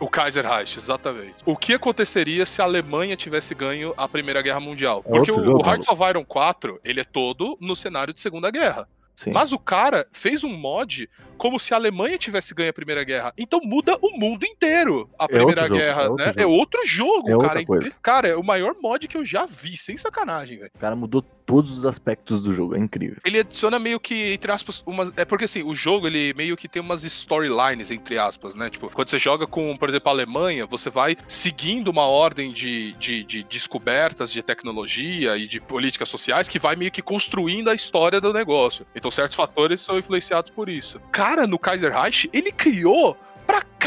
O 0.00 0.08
Kaiser 0.08 0.44
Reich, 0.44 0.76
exatamente. 0.76 1.36
O 1.46 1.56
que 1.56 1.74
aconteceria 1.74 2.44
se 2.44 2.60
a 2.60 2.64
Alemanha 2.64 3.14
tivesse 3.14 3.54
ganho 3.54 3.94
a 3.96 4.08
Primeira 4.08 4.42
Guerra 4.42 4.58
Mundial? 4.58 5.02
É 5.06 5.10
Porque 5.10 5.30
o, 5.30 5.44
jogo, 5.44 5.62
o 5.62 5.66
Hearts 5.66 5.88
of 5.88 6.02
Iron 6.02 6.24
4, 6.24 6.80
ele 6.84 7.00
é 7.00 7.04
todo 7.04 7.56
no 7.60 7.76
cenário 7.76 8.12
de 8.12 8.20
Segunda 8.20 8.50
Guerra. 8.50 8.88
Sim. 9.14 9.30
Mas 9.32 9.52
o 9.52 9.58
cara 9.58 10.06
fez 10.12 10.42
um 10.42 10.52
mod 10.56 11.08
como 11.36 11.58
se 11.58 11.74
a 11.74 11.76
Alemanha 11.76 12.16
tivesse 12.18 12.54
ganho 12.54 12.70
a 12.70 12.72
Primeira 12.72 13.04
Guerra. 13.04 13.32
Então 13.36 13.60
muda 13.62 13.96
o 14.00 14.18
mundo 14.18 14.44
inteiro 14.44 15.08
a 15.18 15.28
Primeira 15.28 15.62
outro 15.62 15.68
jogo, 15.68 15.80
Guerra, 15.80 16.02
é 16.02 16.08
outro 16.08 16.16
né? 16.16 16.32
jogo. 16.32 16.40
É 16.40 16.46
outro 16.46 16.86
jogo, 16.86 17.30
É 17.30 17.34
outra 17.34 17.48
cara. 17.48 17.64
coisa. 17.66 17.80
incrível. 17.82 17.98
Cara, 18.02 18.28
é 18.28 18.36
o 18.36 18.42
maior 18.42 18.74
mod 18.80 19.06
que 19.06 19.16
eu 19.16 19.24
já 19.24 19.44
vi, 19.46 19.76
sem 19.76 19.96
sacanagem, 19.96 20.58
velho. 20.58 20.70
O 20.74 20.78
cara 20.78 20.96
mudou 20.96 21.22
todos 21.52 21.76
os 21.76 21.84
aspectos 21.84 22.42
do 22.42 22.54
jogo, 22.54 22.74
é 22.74 22.78
incrível. 22.78 23.18
Ele 23.26 23.38
adiciona 23.38 23.78
meio 23.78 24.00
que, 24.00 24.32
entre 24.32 24.50
aspas, 24.50 24.82
umas. 24.86 25.12
É 25.18 25.24
porque 25.26 25.44
assim, 25.44 25.62
o 25.62 25.74
jogo 25.74 26.06
ele 26.06 26.32
meio 26.32 26.56
que 26.56 26.66
tem 26.66 26.80
umas 26.80 27.04
storylines, 27.04 27.90
entre 27.90 28.16
aspas, 28.16 28.54
né? 28.54 28.70
Tipo, 28.70 28.88
quando 28.88 29.10
você 29.10 29.18
joga 29.18 29.46
com, 29.46 29.76
por 29.76 29.90
exemplo, 29.90 30.08
a 30.08 30.12
Alemanha, 30.12 30.64
você 30.64 30.88
vai 30.88 31.14
seguindo 31.28 31.88
uma 31.88 32.06
ordem 32.06 32.54
de, 32.54 32.94
de, 32.94 33.22
de 33.22 33.42
descobertas 33.42 34.32
de 34.32 34.42
tecnologia 34.42 35.36
e 35.36 35.46
de 35.46 35.60
políticas 35.60 36.08
sociais 36.08 36.48
que 36.48 36.58
vai 36.58 36.74
meio 36.74 36.90
que 36.90 37.02
construindo 37.02 37.68
a 37.68 37.74
história 37.74 38.18
do 38.18 38.32
negócio. 38.32 38.86
Então, 38.94 39.10
certos 39.10 39.36
fatores 39.36 39.82
são 39.82 39.98
influenciados 39.98 40.50
por 40.50 40.70
isso. 40.70 40.98
Cara, 41.12 41.46
no 41.46 41.58
Kaiser 41.58 41.92
Reich, 41.92 42.30
ele 42.32 42.50
criou. 42.50 43.14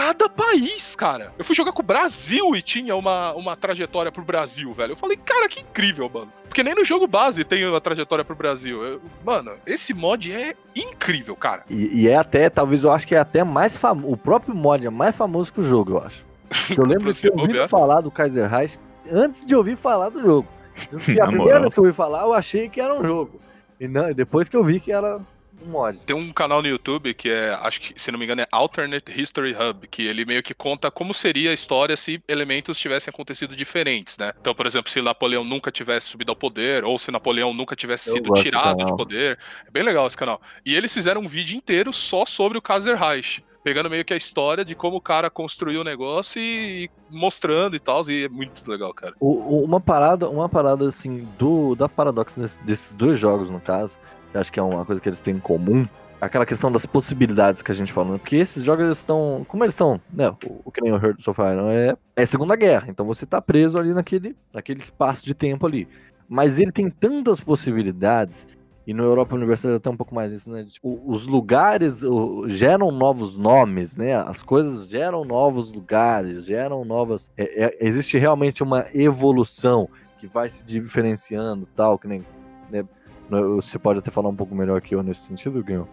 Cada 0.06 0.30
país, 0.30 0.96
cara. 0.96 1.34
Eu 1.36 1.44
fui 1.44 1.56
jogar 1.56 1.72
com 1.72 1.82
o 1.82 1.86
Brasil 1.86 2.56
e 2.56 2.62
tinha 2.62 2.96
uma, 2.96 3.34
uma 3.34 3.56
trajetória 3.56 4.12
pro 4.12 4.24
Brasil, 4.24 4.72
velho. 4.72 4.92
Eu 4.92 4.96
falei, 4.96 5.18
cara, 5.18 5.48
que 5.50 5.62
incrível, 5.62 6.08
mano. 6.14 6.32
Porque 6.48 6.62
nem 6.62 6.76
no 6.76 6.86
jogo 6.86 7.08
base 7.08 7.44
tem 7.44 7.66
uma 7.68 7.82
trajetória 7.82 8.24
pro 8.24 8.36
Brasil. 8.36 8.84
Eu- 8.84 9.02
mano, 9.26 9.54
esse 9.66 9.96
mod 9.96 10.32
é 10.32 10.54
incrível, 10.76 11.36
cara. 11.36 11.64
E, 11.68 12.04
e 12.04 12.08
é 12.08 12.16
até, 12.16 12.52
talvez 12.52 12.84
eu 12.84 12.92
acho 12.92 13.08
que 13.08 13.16
é 13.16 13.18
até 13.18 13.44
mais 13.44 13.76
famoso. 13.76 14.14
O 14.14 14.16
próprio 14.16 14.54
mod 14.54 14.86
é 14.86 14.92
mais 14.92 15.16
famoso 15.16 15.52
que 15.52 15.60
o 15.62 15.64
jogo, 15.64 15.94
eu 15.94 16.04
acho. 16.04 16.24
Porque 16.50 16.80
eu 16.80 16.86
lembro 16.86 17.12
de 17.12 17.20
ter 17.20 17.32
ouvido 17.32 17.68
falar 17.68 18.02
do 18.02 18.12
Kaiser 18.12 18.48
Reich 18.48 18.78
antes 19.12 19.44
de 19.44 19.56
ouvir 19.56 19.76
falar 19.76 20.10
do 20.10 20.22
jogo. 20.22 20.48
Porque 20.92 21.20
a 21.20 21.26
primeira 21.26 21.62
vez 21.62 21.74
que 21.74 21.80
eu 21.80 21.84
ouvi 21.84 21.96
falar, 21.96 22.22
eu 22.22 22.34
achei 22.36 22.70
que 22.70 22.80
era 22.80 22.94
um 22.94 23.04
jogo. 23.04 23.42
E 23.80 23.88
não, 23.88 24.08
e 24.08 24.14
depois 24.14 24.48
que 24.48 24.56
eu 24.56 24.64
vi 24.64 24.80
que 24.80 24.92
era 24.92 25.20
um 25.64 25.70
mod. 25.72 26.00
Tem 26.00 26.16
um 26.16 26.32
canal 26.34 26.62
no 26.62 26.68
YouTube 26.68 27.14
que 27.14 27.30
é, 27.30 27.54
acho 27.62 27.80
que, 27.82 27.94
se 28.02 28.12
não 28.12 28.18
me 28.20 28.26
engano, 28.26 28.42
é 28.42 28.48
Alternate 28.52 29.12
History 29.22 29.56
Hub, 29.56 29.88
que 29.88 30.06
ele 30.06 30.26
meio 30.26 30.42
que 30.42 30.54
conta 30.54 30.90
como 30.90 31.14
seria 31.14 31.52
a 31.52 31.54
história 31.54 31.96
se 31.96 32.22
elementos 32.28 32.78
tivessem 32.80 33.12
acontecido 33.12 33.56
diferentes, 33.56 34.18
né? 34.18 34.32
Então, 34.40 34.54
por 34.56 34.66
exemplo, 34.68 34.92
se 34.92 35.02
Napoleão 35.02 35.44
nunca 35.44 35.72
tivesse 35.72 36.08
subido 36.08 36.32
ao 36.32 36.36
poder, 36.36 36.84
ou 36.84 36.98
se 36.98 37.12
Napoleão 37.12 37.54
nunca 37.54 37.76
tivesse 37.76 38.12
sido 38.12 38.32
tirado 38.34 38.86
de 38.86 38.96
poder. 38.96 39.38
É 39.68 39.72
bem 39.72 39.84
legal 39.84 40.08
esse 40.08 40.18
canal. 40.18 40.42
E 40.66 40.76
eles 40.76 40.94
fizeram 40.94 41.22
um 41.22 41.28
vídeo 41.28 41.56
inteiro 41.56 41.92
só 41.94 42.26
sobre 42.26 42.58
o 42.58 42.62
Kaiser 42.62 42.98
Reich. 42.98 43.44
Pegando 43.64 43.90
meio 43.90 44.06
que 44.06 44.14
a 44.14 44.18
história 44.18 44.64
de 44.64 44.76
como 44.76 44.98
o 44.98 45.02
cara 45.02 45.28
construiu 45.28 45.82
o 45.82 45.84
negócio 45.84 46.40
e 46.40 46.88
mostrando 47.10 47.76
e 47.76 47.80
tal. 47.80 48.08
E 48.08 48.26
é 48.26 48.30
muito 48.30 48.70
legal, 48.70 48.94
cara. 48.94 49.16
Uma 49.20 49.82
parada, 49.82 50.30
uma 50.30 50.48
parada 50.48 50.88
assim 50.88 51.28
do 51.40 51.74
da 51.74 51.90
Paradox 51.90 52.38
nesse- 52.38 52.64
desses 52.64 52.94
dois 52.94 53.18
jogos 53.18 53.50
no 53.50 53.60
caso, 53.60 53.98
acho 54.38 54.52
que 54.52 54.60
é 54.60 54.64
uma 54.64 54.86
coisa 54.86 55.02
que 55.02 55.10
eles 55.10 55.20
têm 55.20 55.36
em 55.36 55.40
comum, 55.40 55.88
aquela 56.20 56.46
questão 56.46 56.72
das 56.72 56.86
possibilidades 56.86 57.62
que 57.62 57.72
a 57.72 57.76
gente 57.76 57.92
falou, 57.92 58.14
né? 58.14 58.18
porque 58.18 58.36
esses 58.36 58.64
jogos 58.64 58.98
estão, 58.98 59.46
como 59.48 59.64
eles 59.64 59.76
são, 59.76 60.00
né? 60.12 60.30
O, 60.30 60.62
o 60.66 60.72
que 60.72 60.82
nem 60.82 60.92
o 60.92 60.96
Hearts 60.98 61.28
of 61.28 61.40
Iron 61.42 61.70
é 61.70 61.96
é 62.16 62.26
Segunda 62.26 62.56
Guerra, 62.56 62.88
então 62.90 63.06
você 63.06 63.26
tá 63.26 63.42
preso 63.42 63.78
ali 63.78 63.94
naquele 63.94 64.36
naquele 64.54 64.82
espaço 64.82 65.26
de 65.26 65.34
tempo 65.34 65.66
ali. 65.66 65.88
Mas 66.28 66.58
ele 66.60 66.72
tem 66.72 66.90
tantas 66.90 67.40
possibilidades 67.40 68.48
e 68.88 68.94
no 68.94 69.04
Europa 69.04 69.36
Universal 69.36 69.76
até 69.76 69.90
um 69.90 69.98
pouco 69.98 70.14
mais 70.14 70.32
isso, 70.32 70.52
né? 70.52 70.64
Tipo, 70.64 71.02
os 71.06 71.26
lugares 71.26 72.04
o, 72.04 72.48
geram 72.48 72.92
novos 72.92 73.36
nomes, 73.36 73.98
né? 73.98 74.16
As 74.16 74.44
coisas 74.44 74.88
geram 74.88 75.26
novos 75.26 75.72
lugares, 75.72 76.46
geram 76.46 76.86
novas. 76.86 77.32
é- 77.36 77.66
é- 77.66 77.78
existe 77.82 78.18
realmente 78.18 78.62
uma 78.62 78.86
evolução 78.94 79.90
que 80.20 80.28
vai 80.28 80.50
se 80.50 80.64
diferenciando, 80.64 81.68
tal, 81.76 81.98
que 81.98 82.08
nem. 82.08 82.24
né, 82.70 82.86
Você 83.30 83.80
pode 83.80 84.00
até 84.00 84.12
falar 84.12 84.30
um 84.30 84.36
pouco 84.36 84.54
melhor 84.56 84.82
que 84.82 84.94
eu 84.96 85.02
nesse 85.04 85.22
sentido, 85.22 85.64
Guilherme. 85.64 85.88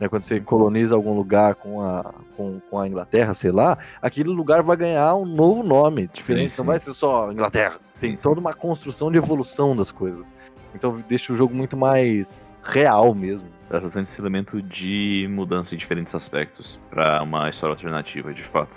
Né, 0.00 0.08
quando 0.08 0.24
você 0.24 0.40
coloniza 0.40 0.94
algum 0.96 1.14
lugar 1.14 1.54
com 1.54 1.80
a, 1.80 2.12
com, 2.36 2.58
com 2.68 2.80
a 2.80 2.88
Inglaterra, 2.88 3.32
sei 3.32 3.52
lá, 3.52 3.78
aquele 4.02 4.28
lugar 4.28 4.60
vai 4.60 4.76
ganhar 4.76 5.14
um 5.14 5.24
novo 5.24 5.62
nome, 5.62 6.08
diferente, 6.12 6.50
Sim, 6.50 6.56
não 6.58 6.64
sim. 6.64 6.66
vai 6.66 6.78
ser 6.80 6.92
só 6.94 7.30
Inglaterra. 7.30 7.76
Tem 8.00 8.16
Sim, 8.16 8.22
toda 8.22 8.40
uma 8.40 8.52
construção 8.52 9.10
de 9.12 9.18
evolução 9.18 9.76
das 9.76 9.92
coisas. 9.92 10.34
Então 10.74 11.00
deixa 11.08 11.32
o 11.32 11.36
jogo 11.36 11.54
muito 11.54 11.76
mais 11.76 12.52
real 12.64 13.14
mesmo. 13.14 13.48
Traz 13.68 13.84
bastante 13.84 14.10
esse 14.10 14.20
elemento 14.20 14.60
de 14.60 15.28
mudança 15.30 15.76
em 15.76 15.78
diferentes 15.78 16.12
aspectos 16.12 16.78
pra 16.90 17.22
uma 17.22 17.48
história 17.48 17.74
alternativa, 17.74 18.34
de 18.34 18.42
fato. 18.42 18.74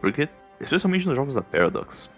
Porque, 0.00 0.28
especialmente 0.60 1.06
nos 1.08 1.16
jogos 1.16 1.34
da 1.34 1.42
Paradox, 1.42 2.08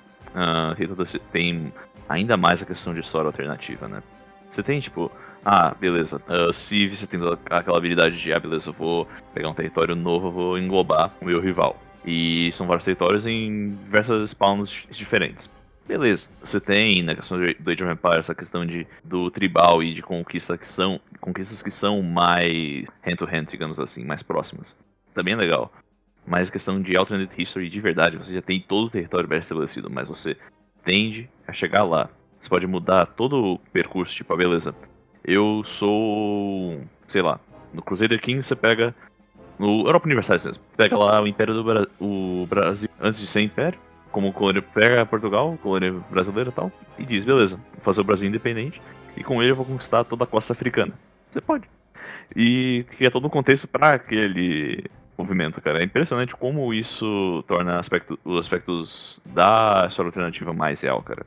esse- 1.03 1.19
tem 1.33 1.73
ainda 2.07 2.37
mais 2.37 2.63
a 2.63 2.67
questão 2.67 2.93
de 2.93 3.01
história 3.01 3.27
alternativa, 3.29 3.89
né? 3.89 4.03
Você 4.51 4.63
tem, 4.63 4.81
tipo, 4.81 5.11
ah, 5.45 5.75
beleza, 5.79 6.21
ah, 6.29 6.53
se 6.53 6.89
você 6.89 7.07
tem 7.07 7.21
aquela 7.51 7.79
habilidade 7.79 8.21
de, 8.21 8.33
ah, 8.33 8.41
beleza, 8.41 8.71
eu 8.71 8.75
vou 8.75 9.09
pegar 9.35 9.49
um 9.49 9.55
território 9.55 9.95
novo, 9.95 10.31
vou 10.31 10.59
englobar 10.59 11.13
o 11.21 11.25
meu 11.25 11.41
rival. 11.41 11.77
E 12.05 12.51
são 12.53 12.67
vários 12.67 12.85
territórios 12.85 13.27
em 13.27 13.71
diversas 13.85 14.31
spawns 14.31 14.87
diferentes. 14.91 15.51
Beleza. 15.87 16.29
Você 16.43 16.61
tem 16.61 17.03
na 17.03 17.15
questão 17.15 17.39
do 17.39 17.71
Age 17.71 17.83
of 17.83 17.93
Empires 17.93 18.21
essa 18.21 18.35
questão 18.35 18.67
de, 18.67 18.87
do 19.03 19.31
tribal 19.31 19.83
e 19.83 19.95
de 19.95 20.03
conquista 20.03 20.59
que 20.59 20.69
são, 20.69 21.01
conquistas 21.19 21.63
que 21.63 21.71
são 21.71 22.03
mais 22.03 22.85
hand-to-hand, 23.03 23.47
digamos 23.47 23.81
assim, 23.81 24.05
mais 24.05 24.23
próximas. 24.23 24.77
Também 25.15 25.33
é 25.33 25.37
legal. 25.37 25.73
Mas 26.27 26.49
a 26.49 26.53
questão 26.53 26.83
de 26.83 26.95
alternate 26.95 27.41
history 27.41 27.71
de 27.71 27.81
verdade, 27.81 28.19
você 28.19 28.35
já 28.35 28.43
tem 28.43 28.61
todo 28.61 28.89
o 28.89 28.91
território 28.91 29.27
bem 29.27 29.39
estabelecido, 29.39 29.89
mas 29.89 30.09
você 30.09 30.37
tende 30.85 31.29
a 31.47 31.55
chegar 31.55 31.85
lá. 31.85 32.11
Você 32.41 32.49
pode 32.49 32.67
mudar 32.67 33.07
todo 33.07 33.55
o 33.55 33.59
percurso, 33.73 34.15
tipo, 34.15 34.33
ah, 34.33 34.37
beleza. 34.37 34.75
Eu 35.25 35.63
sou. 35.65 36.81
sei 37.07 37.23
lá. 37.23 37.41
No 37.73 37.83
Crusader 37.83 38.21
King 38.21 38.43
você 38.43 38.57
pega. 38.57 38.95
No 39.59 39.87
Europa 39.87 40.07
Universais 40.07 40.43
mesmo. 40.43 40.63
Pega 40.77 40.97
lá 40.97 41.21
o 41.21 41.27
Império 41.27 41.53
do 41.53 41.65
Bra 41.65 41.87
o 42.01 42.47
Brasil 42.49 42.89
antes 43.01 43.21
de 43.21 43.27
ser 43.27 43.41
Império 43.41 43.79
como 44.11 44.33
colônia, 44.33 44.63
pega 44.63 45.07
Portugal, 45.07 45.59
colônia 45.63 45.93
brasileira 46.11 46.51
e 46.51 46.53
tal, 46.53 46.73
e 46.99 47.05
diz, 47.05 47.25
beleza, 47.25 47.57
vou 47.57 47.83
fazer 47.83 48.01
o 48.01 48.05
Brasil 48.05 48.29
independente, 48.29 48.81
e 49.17 49.23
com 49.23 49.43
ele 49.43 49.53
eu 49.53 49.57
vou 49.57 49.65
conquistar 49.65 50.05
toda 50.05 50.25
a 50.25 50.27
costa 50.27 50.53
africana. 50.53 50.93
Você 51.31 51.41
pode. 51.41 51.69
E 52.35 52.85
cria 52.97 53.11
todo 53.11 53.27
um 53.27 53.31
contexto 53.31 53.69
para 53.69 53.95
aquele 53.95 54.85
movimento, 55.17 55.61
cara. 55.61 55.81
É 55.81 55.85
impressionante 55.85 56.35
como 56.35 56.73
isso 56.73 57.45
torna 57.47 57.79
aspecto, 57.79 58.19
os 58.25 58.41
aspectos 58.41 59.21
da 59.27 59.87
história 59.89 60.09
alternativa 60.09 60.53
mais 60.53 60.81
real, 60.81 61.03
cara. 61.03 61.27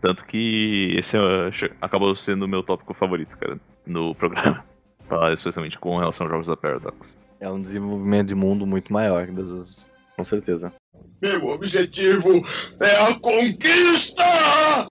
Tanto 0.00 0.24
que 0.24 0.94
esse 0.98 1.16
che- 1.52 1.72
acabou 1.80 2.14
sendo 2.16 2.44
o 2.44 2.48
meu 2.48 2.62
tópico 2.62 2.94
favorito, 2.94 3.36
cara, 3.38 3.58
no 3.86 4.14
programa. 4.14 4.64
Falar 5.08 5.32
especialmente 5.32 5.78
com 5.78 5.98
relação 5.98 6.24
aos 6.24 6.30
jogos 6.32 6.46
da 6.46 6.56
Paradox. 6.56 7.16
É 7.40 7.50
um 7.50 7.60
desenvolvimento 7.60 8.28
de 8.28 8.34
mundo 8.34 8.66
muito 8.66 8.92
maior 8.92 9.26
que 9.26 9.32
das 9.32 9.48
outras, 9.48 9.88
com 10.16 10.22
certeza. 10.24 10.72
Meu 11.20 11.46
objetivo 11.48 12.30
é 12.78 12.96
a 13.02 13.14
conquista! 13.18 14.24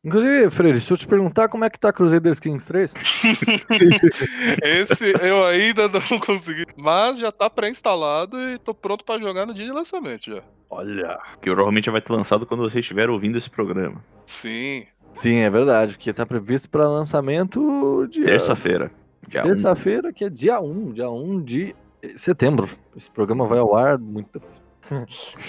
Inclusive, 0.03 0.49
Freire, 0.49 0.81
se 0.81 0.91
eu 0.91 0.97
te 0.97 1.07
perguntar 1.07 1.47
como 1.49 1.63
é 1.65 1.69
que 1.69 1.79
tá 1.79 1.91
Crusaders 1.93 2.39
Kings 2.39 2.67
3, 2.67 2.93
Esse 4.63 5.13
eu 5.25 5.43
ainda 5.45 5.87
não 5.87 6.19
consegui. 6.19 6.65
Mas 6.77 7.19
já 7.19 7.31
tá 7.31 7.49
pré-instalado 7.49 8.37
e 8.39 8.57
tô 8.57 8.73
pronto 8.73 9.03
pra 9.03 9.19
jogar 9.19 9.45
no 9.45 9.53
dia 9.53 9.65
de 9.65 9.71
lançamento 9.71 10.25
já. 10.25 10.41
olha. 10.69 11.17
Que 11.41 11.49
provavelmente 11.49 11.85
já 11.85 11.91
vai 11.91 12.01
ter 12.01 12.11
lançado 12.13 12.45
quando 12.45 12.61
você 12.63 12.79
estiver 12.79 13.09
ouvindo 13.09 13.37
esse 13.37 13.49
programa. 13.49 14.03
Sim. 14.25 14.85
Sim, 15.13 15.37
é 15.37 15.49
verdade, 15.49 15.93
porque 15.95 16.13
tá 16.13 16.25
previsto 16.25 16.69
para 16.69 16.87
lançamento 16.87 18.07
dia 18.09 18.25
Terça-feira. 18.25 18.91
Um. 19.27 19.43
terça-feira, 19.43 20.11
que 20.13 20.23
é 20.23 20.29
dia 20.29 20.59
1, 20.59 20.93
dia 20.93 21.09
1 21.09 21.41
de 21.41 21.75
setembro. 22.15 22.69
Esse 22.95 23.09
programa 23.11 23.45
vai 23.45 23.59
ao 23.59 23.75
ar 23.75 23.97
muito. 23.97 24.41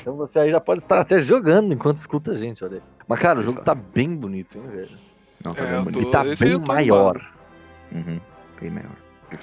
Então 0.03 0.17
você 0.17 0.39
aí 0.39 0.51
já 0.51 0.61
pode 0.61 0.83
estar 0.83 1.01
até 1.01 1.19
jogando 1.19 1.73
enquanto 1.73 1.97
escuta 1.97 2.33
a 2.33 2.35
gente, 2.35 2.63
olha 2.63 2.77
aí. 2.77 2.83
Mas, 3.09 3.19
cara, 3.19 3.41
o 3.41 3.43
jogo 3.43 3.63
tá 3.63 3.75
bem 3.75 4.15
bonito, 4.15 4.59
hein, 4.59 4.65
velho? 4.71 4.99
Não, 5.43 5.55
tá 5.55 5.63
É, 5.63 5.73
bem 5.77 5.83
bonito. 5.85 5.99
Ele 6.01 6.11
tá 6.11 6.27
esse 6.27 6.45
bem 6.45 6.61
tô 6.61 6.67
maior. 6.71 7.33
Uhum. 7.91 8.21
Bem 8.61 8.71
maior. 8.71 8.91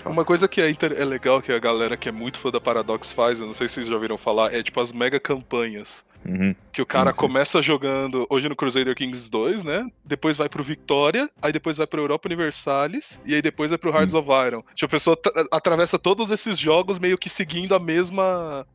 Uma 0.06 0.23
coisa 0.23 0.48
que 0.48 0.61
é, 0.61 0.69
inter- 0.69 0.94
é 0.95 1.03
legal 1.03 1.41
que 1.41 1.52
a 1.52 1.57
galera 1.57 1.98
que 1.98 2.10
é 2.10 2.11
muito 2.11 2.38
fã 2.38 2.52
da 2.52 2.61
Paradox 2.61 3.11
faz, 3.11 3.39
eu 3.39 3.48
não 3.48 3.56
sei 3.56 3.68
se 3.68 3.73
vocês 3.76 3.85
já 3.88 3.94
ouviram 3.95 4.19
falar, 4.19 4.53
é 4.53 4.61
tipo 4.61 4.80
as 4.80 4.94
mega 4.94 5.19
campanhas. 5.19 6.06
Uhum. 6.28 6.54
Que 6.72 6.82
o 6.82 6.86
cara 6.86 7.12
Sim, 7.12 7.16
sim. 7.16 7.22
começa 7.22 7.62
jogando 7.62 8.28
hoje 8.30 8.49
no 8.49 8.56
Crusader 8.56 8.94
Kings 8.95 9.30
2, 9.30 9.64
né? 9.64 9.88
Depois 10.04 10.36
vai 10.36 10.49
pro 10.49 10.62
Victoria, 10.64 11.30
aí 11.41 11.52
depois 11.54 11.78
vai 11.78 11.88
pro 11.88 12.02
Europa 12.02 12.28
Universalis, 12.28 13.20
e 13.26 13.34
aí 13.34 13.41
depois 13.41 13.70
vai 13.72 13.78
pro 13.78 13.91
Hearts 13.91 14.14
of 14.14 14.28
Iron. 14.45 14.62
Tipo, 14.74 14.86
a 14.86 14.90
pessoa 14.90 15.16
tra- 15.16 15.45
atravessa 15.52 15.98
todos 15.98 16.30
esses 16.32 16.58
jogos 16.60 16.99
meio 16.99 17.18
que 17.18 17.30
seguindo 17.30 17.74
a 17.74 17.80
mesma 17.80 18.66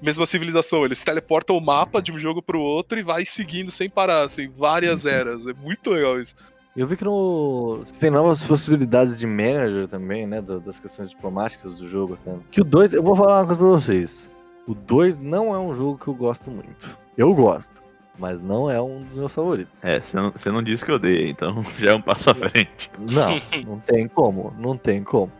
mesma 0.00 0.26
civilização. 0.26 0.84
Eles 0.84 1.02
teleportam 1.02 1.56
o 1.56 1.60
mapa 1.60 2.02
de 2.02 2.12
um 2.12 2.18
jogo 2.18 2.42
pro 2.42 2.60
outro 2.60 2.98
e 2.98 3.02
vai 3.02 3.24
seguindo 3.24 3.70
sem 3.70 3.88
parar, 3.88 4.22
assim, 4.24 4.48
várias 4.48 5.06
eras. 5.06 5.46
É 5.46 5.54
muito 5.54 5.90
legal 5.90 6.20
isso. 6.20 6.34
Eu 6.76 6.86
vi 6.86 6.96
que 6.98 7.04
no. 7.04 7.82
Tem 7.98 8.10
novas 8.10 8.42
possibilidades 8.44 9.18
de 9.18 9.26
manager 9.26 9.88
também, 9.88 10.26
né? 10.26 10.42
do- 10.42 10.60
Das 10.60 10.78
questões 10.78 11.08
diplomáticas 11.08 11.76
do 11.76 11.88
jogo. 11.88 12.18
Cara. 12.22 12.38
Que 12.50 12.60
o 12.60 12.64
2, 12.64 12.92
eu 12.92 13.02
vou 13.02 13.16
falar 13.16 13.40
uma 13.40 13.46
coisa 13.46 13.58
pra 13.58 13.68
vocês. 13.68 14.28
O 14.66 14.74
2 14.74 15.20
não 15.20 15.54
é 15.54 15.58
um 15.58 15.72
jogo 15.72 15.98
que 15.98 16.08
eu 16.08 16.14
gosto 16.14 16.50
muito. 16.50 16.98
Eu 17.16 17.32
gosto, 17.32 17.80
mas 18.18 18.42
não 18.42 18.68
é 18.68 18.82
um 18.82 19.02
dos 19.02 19.14
meus 19.14 19.32
favoritos. 19.32 19.78
É, 19.80 20.00
você 20.00 20.16
não, 20.16 20.30
você 20.32 20.50
não 20.50 20.62
disse 20.62 20.84
que 20.84 20.90
eu 20.90 20.96
odeia, 20.96 21.30
então 21.30 21.64
já 21.78 21.92
é 21.92 21.94
um 21.94 22.02
passo 22.02 22.30
à 22.30 22.34
frente. 22.34 22.90
Não, 22.98 23.40
não 23.64 23.78
tem 23.78 24.08
como, 24.08 24.52
não 24.58 24.76
tem 24.76 25.04
como. 25.04 25.30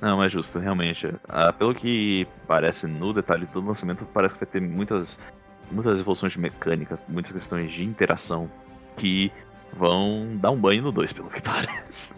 Não, 0.00 0.22
é 0.22 0.28
justo, 0.28 0.60
realmente. 0.60 1.12
Ah, 1.28 1.52
pelo 1.52 1.74
que 1.74 2.28
parece 2.46 2.86
no 2.86 3.12
detalhe 3.12 3.46
do 3.46 3.60
lançamento, 3.60 4.06
parece 4.14 4.34
que 4.34 4.44
vai 4.44 4.52
ter 4.52 4.60
muitas, 4.60 5.18
muitas 5.70 5.98
evoluções 5.98 6.32
de 6.32 6.38
mecânica, 6.38 6.98
muitas 7.08 7.32
questões 7.32 7.72
de 7.72 7.82
interação 7.82 8.48
que 8.96 9.32
vão 9.72 10.36
dar 10.36 10.50
um 10.52 10.56
banho 10.56 10.82
no 10.82 10.92
2, 10.92 11.12
pelo 11.12 11.28
que 11.28 11.40
parece. 11.42 12.14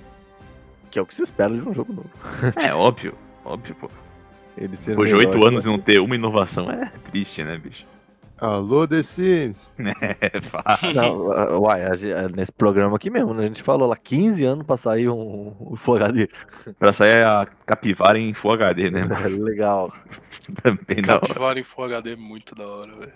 Que 0.91 0.99
é 0.99 1.03
o 1.03 1.07
que 1.07 1.15
se 1.15 1.23
espera 1.23 1.55
de 1.55 1.67
um 1.67 1.73
jogo 1.73 1.93
novo. 1.93 2.11
É 2.57 2.75
óbvio, 2.75 3.15
óbvio, 3.45 3.75
pô. 3.77 3.89
Ele 4.61 4.77
ser 4.77 4.91
Depois 4.91 5.09
de 5.09 5.15
oito 5.15 5.47
anos 5.47 5.65
e 5.65 5.69
não 5.69 5.79
ter 5.79 6.01
uma 6.01 6.15
inovação 6.15 6.71
é 6.71 6.91
triste, 7.11 7.45
né, 7.45 7.57
bicho? 7.57 7.85
Alô, 8.41 8.87
The 8.87 9.03
Sims. 9.03 9.71
É, 10.21 10.41
fácil. 10.41 10.95
Não, 10.95 11.33
ah, 11.33 11.59
uai, 11.59 11.83
ah, 11.85 12.29
nesse 12.35 12.53
programa 12.53 12.97
aqui 12.97 13.11
mesmo, 13.11 13.35
né? 13.35 13.45
A 13.45 13.47
gente 13.47 13.63
falou 13.63 13.89
lá 13.89 13.97
15 13.97 14.45
anos 14.45 14.67
pra 14.67 14.77
sair 14.77 15.09
um, 15.09 15.55
um 15.61 15.77
Full 15.77 15.97
HD. 15.97 16.29
Pra 16.79 16.93
sair 16.93 17.25
a 17.25 17.47
capivara 17.67 18.19
em 18.19 18.33
Full 18.35 18.53
HD, 18.53 18.91
né? 18.91 19.05
mano? 19.07 19.43
Legal. 19.43 19.93
Também 20.63 21.03
da 21.03 21.15
hora. 21.15 21.27
Capivara 21.27 21.59
em 21.59 21.65
Full 21.65 21.85
HD 21.85 22.13
é 22.13 22.17
muito 22.17 22.55
da 22.55 22.67
hora, 22.67 22.93
velho. 22.95 23.13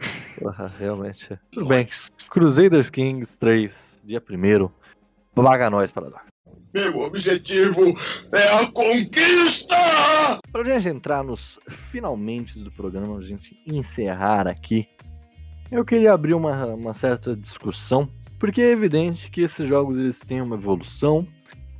Ah, 0.46 0.70
Realmente. 0.78 1.38
Tudo 1.52 1.66
bem. 1.66 1.86
Crusaders 2.30 2.90
Kings 2.90 3.38
3, 3.38 4.00
dia 4.04 4.20
1 4.20 4.70
Paga 5.34 5.70
nós, 5.70 5.90
Paradox. 5.90 6.31
Meu 6.74 7.00
objetivo 7.00 7.94
é 8.32 8.48
a 8.48 8.66
conquista! 8.66 9.76
Pra 10.50 10.64
gente 10.64 10.88
entrar 10.88 11.22
nos 11.22 11.58
finalmente 11.90 12.58
do 12.58 12.70
programa, 12.70 13.18
a 13.18 13.22
gente 13.22 13.54
encerrar 13.66 14.48
aqui, 14.48 14.86
eu 15.70 15.84
queria 15.84 16.14
abrir 16.14 16.32
uma, 16.32 16.66
uma 16.68 16.94
certa 16.94 17.36
discussão, 17.36 18.08
porque 18.38 18.62
é 18.62 18.70
evidente 18.70 19.30
que 19.30 19.42
esses 19.42 19.68
jogos 19.68 19.98
eles 19.98 20.18
têm 20.20 20.40
uma 20.40 20.56
evolução, 20.56 21.26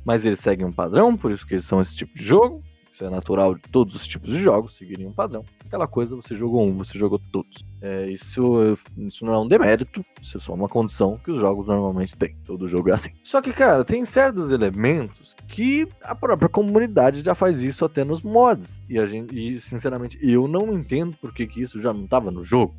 mas 0.05 0.27
eles 0.27 0.39
seguem 0.39 0.65
um 0.65 0.71
padrão, 0.71 1.17
por 1.17 1.31
isso 1.31 1.45
que 1.47 1.55
eles 1.55 1.65
são 1.65 1.81
esse 1.81 1.95
tipo 1.95 2.13
de 2.13 2.23
jogo. 2.23 2.63
Isso 2.93 3.03
é 3.03 3.09
natural 3.09 3.55
de 3.55 3.61
todos 3.71 3.95
os 3.95 4.07
tipos 4.07 4.31
de 4.31 4.39
jogos, 4.39 4.75
seguirem 4.75 5.07
um 5.07 5.11
padrão. 5.11 5.43
Aquela 5.65 5.87
coisa, 5.87 6.15
você 6.15 6.35
jogou 6.35 6.63
um, 6.63 6.77
você 6.77 6.97
jogou 6.97 7.19
todos. 7.31 7.65
É, 7.81 8.05
isso, 8.05 8.77
isso 8.95 9.25
não 9.25 9.33
é 9.33 9.39
um 9.39 9.47
demérito, 9.47 10.05
isso 10.21 10.37
é 10.37 10.39
só 10.39 10.53
uma 10.53 10.69
condição 10.69 11.15
que 11.15 11.31
os 11.31 11.39
jogos 11.39 11.65
normalmente 11.65 12.15
têm. 12.15 12.35
Todo 12.45 12.67
jogo 12.67 12.91
é 12.91 12.93
assim. 12.93 13.09
Só 13.23 13.41
que, 13.41 13.51
cara, 13.51 13.83
tem 13.83 14.05
certos 14.05 14.51
elementos 14.51 15.35
que 15.47 15.87
a 16.03 16.13
própria 16.13 16.47
comunidade 16.47 17.23
já 17.23 17.33
faz 17.33 17.63
isso 17.63 17.83
até 17.83 18.03
nos 18.03 18.21
mods. 18.21 18.79
E, 18.87 18.99
a 18.99 19.07
gente, 19.07 19.35
e 19.35 19.59
sinceramente, 19.59 20.19
eu 20.21 20.47
não 20.47 20.71
entendo 20.71 21.17
por 21.17 21.33
que, 21.33 21.47
que 21.47 21.63
isso 21.63 21.81
já 21.81 21.91
não 21.91 22.03
estava 22.03 22.29
no 22.29 22.43
jogo. 22.43 22.75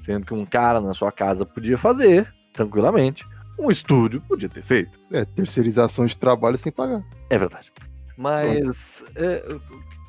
Sendo 0.00 0.24
que 0.24 0.34
um 0.34 0.46
cara 0.46 0.80
na 0.80 0.94
sua 0.94 1.10
casa 1.10 1.44
podia 1.44 1.76
fazer, 1.76 2.32
tranquilamente. 2.52 3.26
Um 3.58 3.68
estúdio 3.68 4.20
podia 4.20 4.48
ter 4.48 4.62
feito. 4.62 4.96
É, 5.10 5.24
terceirização 5.24 6.06
de 6.06 6.16
trabalho 6.16 6.56
sem 6.56 6.70
pagar. 6.70 7.02
É 7.28 7.36
verdade. 7.36 7.72
Mas 8.16 9.04
é, 9.14 9.44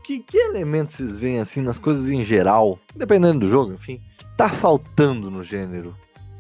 que, 0.08 0.20
que 0.20 0.38
elementos 0.38 0.96
vocês 0.96 1.20
veem 1.20 1.40
assim 1.40 1.62
nas 1.62 1.78
coisas 1.78 2.10
em 2.10 2.24
geral, 2.24 2.80
dependendo 2.96 3.40
do 3.40 3.50
jogo, 3.50 3.74
enfim, 3.74 4.02
tá 4.38 4.48
faltando 4.48 5.30
no 5.30 5.44
gênero? 5.44 5.94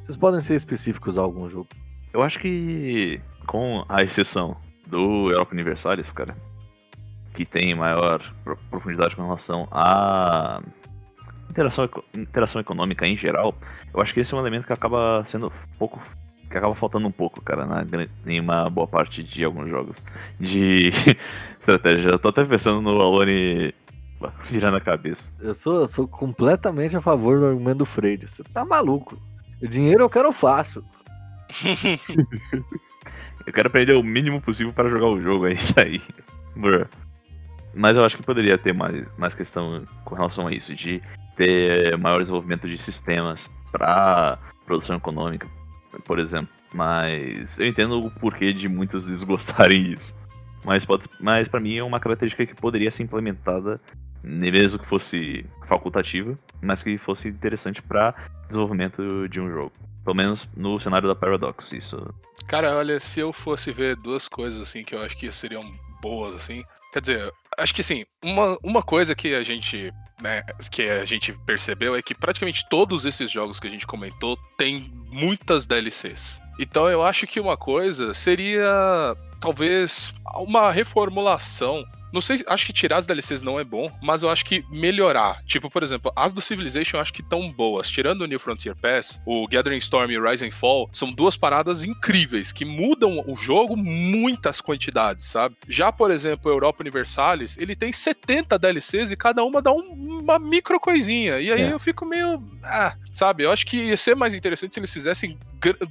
Vocês 0.05 0.15
podem 0.17 0.39
ser 0.39 0.55
específicos 0.55 1.19
a 1.19 1.21
algum 1.21 1.49
jogo. 1.49 1.67
Eu 2.13 2.23
acho 2.23 2.39
que, 2.39 3.19
com 3.45 3.83
a 3.89 4.01
exceção 4.03 4.55
do 4.87 5.29
Europa 5.29 5.53
Universalis, 5.53 6.13
cara, 6.13 6.33
que 7.33 7.45
tem 7.45 7.75
maior 7.75 8.23
pro- 8.41 8.57
profundidade 8.71 9.17
com 9.17 9.23
relação 9.23 9.67
à 9.69 10.61
interação, 11.49 11.89
interação 12.15 12.61
econômica 12.61 13.05
em 13.05 13.17
geral, 13.17 13.53
eu 13.93 13.99
acho 14.01 14.13
que 14.13 14.21
esse 14.21 14.33
é 14.33 14.37
um 14.37 14.39
elemento 14.39 14.65
que 14.65 14.73
acaba 14.73 15.23
sendo 15.25 15.51
pouco. 15.77 16.01
Que 16.57 16.65
acaba 16.65 16.75
faltando 16.75 17.07
um 17.07 17.11
pouco, 17.11 17.41
cara, 17.41 17.65
na, 17.65 17.85
em 18.25 18.39
uma 18.39 18.69
boa 18.69 18.87
parte 18.87 19.23
de 19.23 19.43
alguns 19.43 19.69
jogos 19.69 20.03
de 20.39 20.91
estratégia. 21.59 22.09
Eu 22.09 22.19
tô 22.19 22.29
até 22.29 22.43
pensando 22.43 22.81
no 22.81 22.99
Alone 23.01 23.73
virando 24.49 24.77
a 24.77 24.81
cabeça. 24.81 25.31
Eu 25.39 25.53
sou, 25.53 25.81
eu 25.81 25.87
sou 25.87 26.07
completamente 26.07 26.97
a 26.97 27.01
favor 27.01 27.39
do 27.39 27.45
argumento 27.45 27.79
do 27.79 27.85
Freire. 27.85 28.27
Você 28.27 28.43
tá 28.43 28.65
maluco. 28.65 29.17
O 29.61 29.67
dinheiro 29.67 30.03
eu 30.03 30.09
quero 30.09 30.31
fácil. 30.31 30.83
Eu 33.45 33.53
quero 33.53 33.69
aprender 33.69 33.93
o 33.93 34.03
mínimo 34.03 34.41
possível 34.41 34.73
para 34.73 34.89
jogar 34.89 35.05
o 35.05 35.21
jogo, 35.21 35.47
é 35.47 35.53
isso 35.53 35.73
aí. 35.79 36.01
Bruh. 36.53 36.85
Mas 37.73 37.95
eu 37.95 38.03
acho 38.03 38.17
que 38.17 38.23
poderia 38.23 38.57
ter 38.57 38.73
mais, 38.73 39.07
mais 39.17 39.33
questão 39.33 39.85
com 40.03 40.15
relação 40.15 40.47
a 40.47 40.51
isso, 40.51 40.75
de 40.75 41.01
ter 41.37 41.97
maior 41.97 42.19
desenvolvimento 42.19 42.67
de 42.67 42.77
sistemas 42.77 43.49
para 43.71 44.37
produção 44.65 44.97
econômica, 44.97 45.47
por 46.05 46.19
exemplo. 46.19 46.49
Mas 46.73 47.57
eu 47.59 47.67
entendo 47.67 47.99
o 47.99 48.11
porquê 48.11 48.53
de 48.53 48.67
muitos 48.67 49.05
desgostarem 49.07 49.83
disso. 49.83 50.15
Mas, 50.63 50.85
mas 51.19 51.47
para 51.47 51.59
mim 51.59 51.77
é 51.77 51.83
uma 51.83 51.99
característica 51.99 52.45
que 52.45 52.55
poderia 52.55 52.91
ser 52.91 53.03
implementada, 53.03 53.79
mesmo 54.21 54.79
que 54.79 54.85
fosse 54.85 55.45
facultativa, 55.65 56.35
mas 56.61 56.83
que 56.83 56.97
fosse 56.97 57.29
interessante 57.29 57.81
para 57.81 58.13
desenvolvimento 58.47 59.29
de 59.29 59.39
um 59.39 59.49
jogo. 59.49 59.71
Pelo 60.03 60.15
menos 60.15 60.49
no 60.55 60.79
cenário 60.79 61.07
da 61.07 61.15
Paradox, 61.15 61.71
isso 61.71 62.13
Cara, 62.47 62.75
olha, 62.75 62.97
se 62.99 63.19
eu 63.19 63.33
fosse 63.33 63.73
ver 63.73 63.97
duas 63.97 64.29
coisas 64.29 64.61
assim 64.61 64.83
que 64.83 64.95
eu 64.95 65.01
acho 65.01 65.17
que 65.17 65.29
seriam 65.33 65.69
boas, 66.01 66.33
assim. 66.33 66.63
Quer 66.93 67.01
dizer, 67.01 67.33
acho 67.57 67.73
que 67.73 67.81
assim, 67.81 68.05
uma, 68.23 68.57
uma 68.63 68.81
coisa 68.81 69.15
que 69.15 69.33
a 69.33 69.43
gente. 69.43 69.91
Né, 70.19 70.41
que 70.71 70.81
a 70.81 71.05
gente 71.05 71.31
percebeu 71.45 71.95
é 71.95 72.01
que 72.01 72.15
praticamente 72.15 72.67
todos 72.67 73.05
esses 73.05 73.29
jogos 73.29 73.59
que 73.59 73.67
a 73.67 73.69
gente 73.69 73.85
comentou 73.85 74.35
têm 74.57 74.91
muitas 75.11 75.67
DLCs. 75.67 76.41
Então 76.59 76.89
eu 76.89 77.03
acho 77.03 77.27
que 77.27 77.39
uma 77.39 77.55
coisa 77.55 78.15
seria 78.15 79.15
talvez 79.39 80.13
uma 80.35 80.71
reformulação. 80.71 81.85
Não 82.13 82.21
sei, 82.21 82.43
acho 82.47 82.65
que 82.65 82.73
tirar 82.73 82.97
as 82.97 83.05
DLCs 83.05 83.41
não 83.43 83.59
é 83.59 83.63
bom, 83.63 83.91
mas 84.01 84.21
eu 84.23 84.29
acho 84.29 84.45
que 84.45 84.63
melhorar. 84.71 85.43
Tipo, 85.45 85.69
por 85.69 85.83
exemplo, 85.83 86.11
as 86.15 86.31
do 86.31 86.41
Civilization 86.41 86.97
eu 86.97 87.01
acho 87.01 87.13
que 87.13 87.21
tão 87.23 87.51
boas. 87.51 87.89
Tirando 87.89 88.21
o 88.21 88.25
New 88.25 88.39
Frontier 88.39 88.75
Pass, 88.75 89.19
o 89.25 89.47
Gathering 89.47 89.77
Storm 89.79 90.11
e 90.11 90.17
o 90.17 90.23
Rise 90.29 90.45
and 90.45 90.51
Fall 90.51 90.89
são 90.93 91.11
duas 91.11 91.35
paradas 91.35 91.83
incríveis 91.83 92.51
que 92.51 92.63
mudam 92.65 93.23
o 93.27 93.35
jogo 93.35 93.75
muitas 93.75 94.61
quantidades, 94.61 95.25
sabe? 95.25 95.55
Já, 95.67 95.91
por 95.91 96.11
exemplo, 96.11 96.49
o 96.51 96.53
Europa 96.53 96.81
Universalis, 96.81 97.57
ele 97.57 97.75
tem 97.75 97.91
70 97.91 98.57
DLCs 98.57 99.11
e 99.11 99.15
cada 99.17 99.43
uma 99.43 99.61
dá 99.61 99.71
um- 99.71 100.19
uma 100.21 100.39
micro 100.39 100.79
coisinha. 100.79 101.39
E 101.39 101.51
aí 101.51 101.61
É. 101.63 101.71
eu 101.73 101.79
fico 101.79 102.05
meio. 102.05 102.41
Ah, 102.63 102.95
sabe? 103.11 103.43
Eu 103.43 103.51
acho 103.51 103.65
que 103.65 103.77
ia 103.77 103.97
ser 103.97 104.15
mais 104.15 104.33
interessante 104.33 104.73
se 104.73 104.79
eles 104.79 104.93
fizessem 104.93 105.37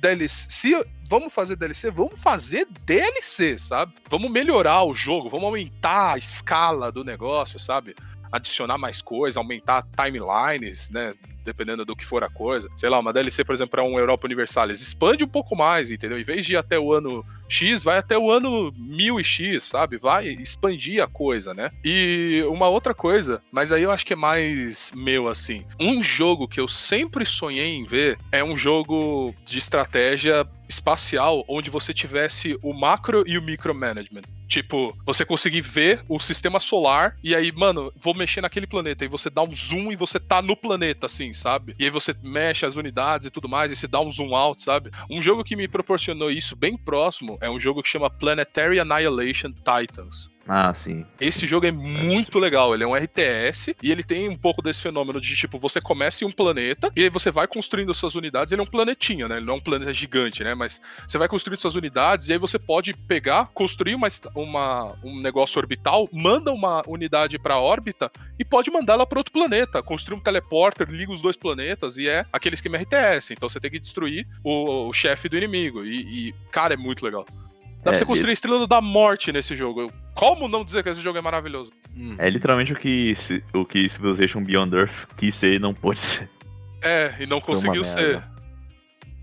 DLC. 0.00 0.46
Se 0.48 0.86
vamos 1.08 1.32
fazer 1.32 1.56
DLC, 1.56 1.90
vamos 1.90 2.20
fazer 2.20 2.66
DLC, 2.84 3.58
sabe? 3.58 3.92
Vamos 4.08 4.30
melhorar 4.30 4.84
o 4.84 4.94
jogo, 4.94 5.28
vamos 5.28 5.46
aumentar 5.46 6.14
a 6.14 6.18
escala 6.18 6.90
do 6.90 7.04
negócio, 7.04 7.58
sabe? 7.58 7.94
Adicionar 8.30 8.78
mais 8.78 9.00
coisa, 9.00 9.40
aumentar 9.40 9.86
timelines, 9.96 10.90
né? 10.90 11.14
Dependendo 11.46 11.84
do 11.84 11.96
que 11.96 12.04
for 12.04 12.22
a 12.22 12.28
coisa. 12.28 12.68
Sei 12.76 12.90
lá, 12.90 12.98
uma 12.98 13.12
DLC, 13.12 13.44
por 13.44 13.54
exemplo, 13.54 13.70
para 13.70 13.84
um 13.84 13.98
Europa 13.98 14.26
Universalis, 14.26 14.80
expande 14.80 15.24
um 15.24 15.28
pouco 15.28 15.56
mais, 15.56 15.90
entendeu? 15.90 16.18
Em 16.18 16.24
vez 16.24 16.44
de 16.44 16.52
ir 16.52 16.56
até 16.56 16.78
o 16.78 16.92
ano 16.92 17.24
X, 17.48 17.82
vai 17.82 17.98
até 17.98 18.18
o 18.18 18.30
ano 18.30 18.72
1000 18.76 19.20
e 19.20 19.24
X, 19.24 19.62
sabe? 19.62 19.96
Vai 19.96 20.26
expandir 20.26 21.02
a 21.02 21.06
coisa, 21.06 21.54
né? 21.54 21.70
E 21.84 22.44
uma 22.48 22.68
outra 22.68 22.92
coisa, 22.92 23.40
mas 23.52 23.70
aí 23.72 23.84
eu 23.84 23.90
acho 23.90 24.04
que 24.04 24.12
é 24.12 24.16
mais 24.16 24.92
meu 24.94 25.28
assim. 25.28 25.64
Um 25.80 26.02
jogo 26.02 26.48
que 26.48 26.60
eu 26.60 26.68
sempre 26.68 27.24
sonhei 27.24 27.74
em 27.74 27.84
ver 27.84 28.18
é 28.32 28.42
um 28.42 28.56
jogo 28.56 29.34
de 29.44 29.58
estratégia 29.58 30.46
espacial 30.68 31.44
onde 31.48 31.70
você 31.70 31.94
tivesse 31.94 32.58
o 32.62 32.72
macro 32.72 33.22
e 33.26 33.38
o 33.38 33.42
micromanagement. 33.42 34.22
Tipo, 34.48 34.96
você 35.04 35.24
conseguir 35.24 35.60
ver 35.60 36.02
o 36.08 36.20
sistema 36.20 36.60
solar 36.60 37.16
e 37.22 37.34
aí, 37.34 37.50
mano, 37.50 37.92
vou 37.96 38.14
mexer 38.14 38.40
naquele 38.40 38.66
planeta. 38.66 39.04
E 39.04 39.08
você 39.08 39.28
dá 39.28 39.42
um 39.42 39.54
zoom 39.54 39.90
e 39.90 39.96
você 39.96 40.20
tá 40.20 40.40
no 40.40 40.56
planeta, 40.56 41.06
assim, 41.06 41.32
sabe? 41.32 41.74
E 41.78 41.84
aí 41.84 41.90
você 41.90 42.14
mexe 42.22 42.64
as 42.64 42.76
unidades 42.76 43.26
e 43.26 43.30
tudo 43.30 43.48
mais 43.48 43.72
e 43.72 43.76
se 43.76 43.86
dá 43.86 44.00
um 44.00 44.10
zoom 44.10 44.34
out, 44.34 44.62
sabe? 44.62 44.90
Um 45.10 45.20
jogo 45.20 45.44
que 45.44 45.56
me 45.56 45.68
proporcionou 45.68 46.30
isso 46.30 46.54
bem 46.54 46.76
próximo 46.76 47.38
é 47.40 47.50
um 47.50 47.58
jogo 47.58 47.82
que 47.82 47.88
chama 47.88 48.10
Planetary 48.10 48.78
Annihilation 48.78 49.52
Titans. 49.52 50.35
Ah, 50.48 50.72
sim. 50.74 51.04
Esse 51.20 51.44
jogo 51.46 51.66
é 51.66 51.72
muito 51.72 52.38
legal, 52.38 52.72
ele 52.72 52.84
é 52.84 52.86
um 52.86 52.94
RTS 52.94 53.74
e 53.82 53.90
ele 53.90 54.04
tem 54.04 54.28
um 54.28 54.36
pouco 54.36 54.62
desse 54.62 54.80
fenômeno 54.80 55.20
de 55.20 55.34
tipo, 55.36 55.58
você 55.58 55.80
começa 55.80 56.22
em 56.22 56.26
um 56.26 56.30
planeta 56.30 56.90
e 56.96 57.02
aí 57.02 57.10
você 57.10 57.32
vai 57.32 57.48
construindo 57.48 57.92
suas 57.92 58.14
unidades, 58.14 58.52
ele 58.52 58.60
é 58.60 58.64
um 58.64 58.68
planetinha, 58.68 59.26
né? 59.26 59.38
Ele 59.38 59.46
não 59.46 59.54
é 59.54 59.56
um 59.56 59.60
planeta 59.60 59.92
gigante, 59.92 60.44
né? 60.44 60.54
Mas 60.54 60.80
você 61.06 61.18
vai 61.18 61.26
construindo 61.26 61.58
suas 61.58 61.74
unidades 61.74 62.28
e 62.28 62.32
aí 62.32 62.38
você 62.38 62.58
pode 62.60 62.92
pegar, 62.94 63.46
construir 63.54 63.96
uma, 63.96 64.06
uma- 64.36 64.96
um 65.02 65.20
negócio 65.20 65.58
orbital, 65.58 66.08
manda 66.12 66.52
uma 66.52 66.82
unidade 66.86 67.38
pra 67.40 67.58
órbita 67.58 68.10
e 68.38 68.44
pode 68.44 68.70
mandar 68.70 68.92
ela 68.94 69.06
para 69.06 69.18
outro 69.18 69.32
planeta, 69.32 69.82
construir 69.82 70.16
um 70.16 70.22
teleporter, 70.22 70.88
liga 70.88 71.10
os 71.12 71.20
dois 71.20 71.36
planetas 71.36 71.96
e 71.98 72.08
é 72.08 72.24
aquele 72.32 72.54
esquema 72.54 72.76
RTS. 72.76 73.32
Então 73.32 73.48
você 73.48 73.58
tem 73.58 73.70
que 73.70 73.80
destruir 73.80 74.28
o, 74.44 74.86
o 74.88 74.92
chefe 74.92 75.28
do 75.28 75.36
inimigo 75.36 75.84
e, 75.84 76.28
e, 76.28 76.34
cara, 76.52 76.74
é 76.74 76.76
muito 76.76 77.04
legal. 77.04 77.26
Dá 77.78 77.82
pra 77.84 77.92
É, 77.92 77.94
você 77.94 78.04
construir 78.04 78.30
a 78.30 78.32
estrela 78.32 78.66
da 78.66 78.80
morte 78.80 79.30
nesse 79.32 79.54
jogo. 79.54 79.92
Como 80.14 80.48
não 80.48 80.64
dizer 80.64 80.82
que 80.82 80.88
esse 80.88 81.00
jogo 81.00 81.18
é 81.18 81.22
maravilhoso? 81.22 81.70
É 82.18 82.28
literalmente 82.28 82.72
o 82.72 82.76
que, 82.76 83.14
o 83.54 83.64
que 83.64 83.88
Civilization 83.88 84.42
Beyond 84.42 84.74
Earth 84.74 85.06
quis 85.16 85.34
ser 85.34 85.54
e 85.54 85.58
não 85.58 85.72
pôde 85.72 86.00
ser. 86.00 86.28
É, 86.82 87.14
e 87.20 87.26
não 87.26 87.40
Foi 87.40 87.54
conseguiu 87.54 87.84
ser. 87.84 88.22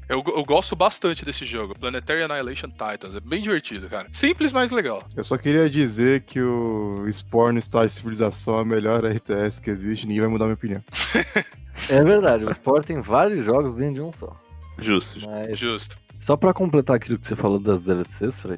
Eu, 0.10 0.22
eu 0.28 0.44
gosto 0.44 0.76
bastante 0.76 1.24
desse 1.24 1.46
jogo, 1.46 1.74
Planetary 1.80 2.24
Annihilation 2.24 2.68
Titans. 2.70 3.16
É 3.16 3.20
bem 3.22 3.42
divertido, 3.42 3.88
cara. 3.88 4.08
Simples, 4.12 4.52
mas 4.52 4.70
legal. 4.70 5.02
Eu 5.16 5.24
só 5.24 5.38
queria 5.38 5.70
dizer 5.70 6.24
que 6.24 6.42
o 6.42 7.06
Spore 7.12 7.54
no 7.54 7.60
estágio 7.60 7.88
de 7.90 7.96
civilização 7.96 8.60
é 8.60 8.62
a 8.62 8.66
melhor 8.66 9.04
RTS 9.04 9.60
que 9.62 9.70
existe, 9.70 10.06
ninguém 10.06 10.22
vai 10.22 10.30
mudar 10.30 10.46
minha 10.46 10.56
opinião. 10.56 10.84
É 11.90 12.04
verdade, 12.04 12.46
o 12.46 12.52
Sport 12.52 12.86
tem 12.86 13.02
vários 13.02 13.44
jogos 13.44 13.74
dentro 13.74 13.96
de 13.96 14.02
um 14.02 14.12
só. 14.12 14.32
Justo. 14.78 15.20
Mas 15.22 15.58
Justo. 15.58 15.98
Só 16.24 16.38
pra 16.38 16.54
completar 16.54 16.96
aquilo 16.96 17.20
que 17.20 17.28
você 17.28 17.36
falou 17.36 17.60
das 17.60 17.84
DLCs, 17.84 18.40
Frei, 18.40 18.58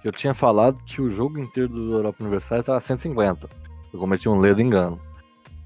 que 0.00 0.08
eu 0.08 0.12
tinha 0.12 0.32
falado 0.32 0.82
que 0.84 1.00
o 1.02 1.10
jogo 1.10 1.38
inteiro 1.38 1.68
do 1.68 1.92
Europa 1.92 2.16
Universal 2.20 2.60
estava 2.60 2.80
150. 2.80 3.50
Eu 3.92 4.00
cometi 4.00 4.30
um 4.30 4.40
ledo 4.40 4.62
engano. 4.62 4.98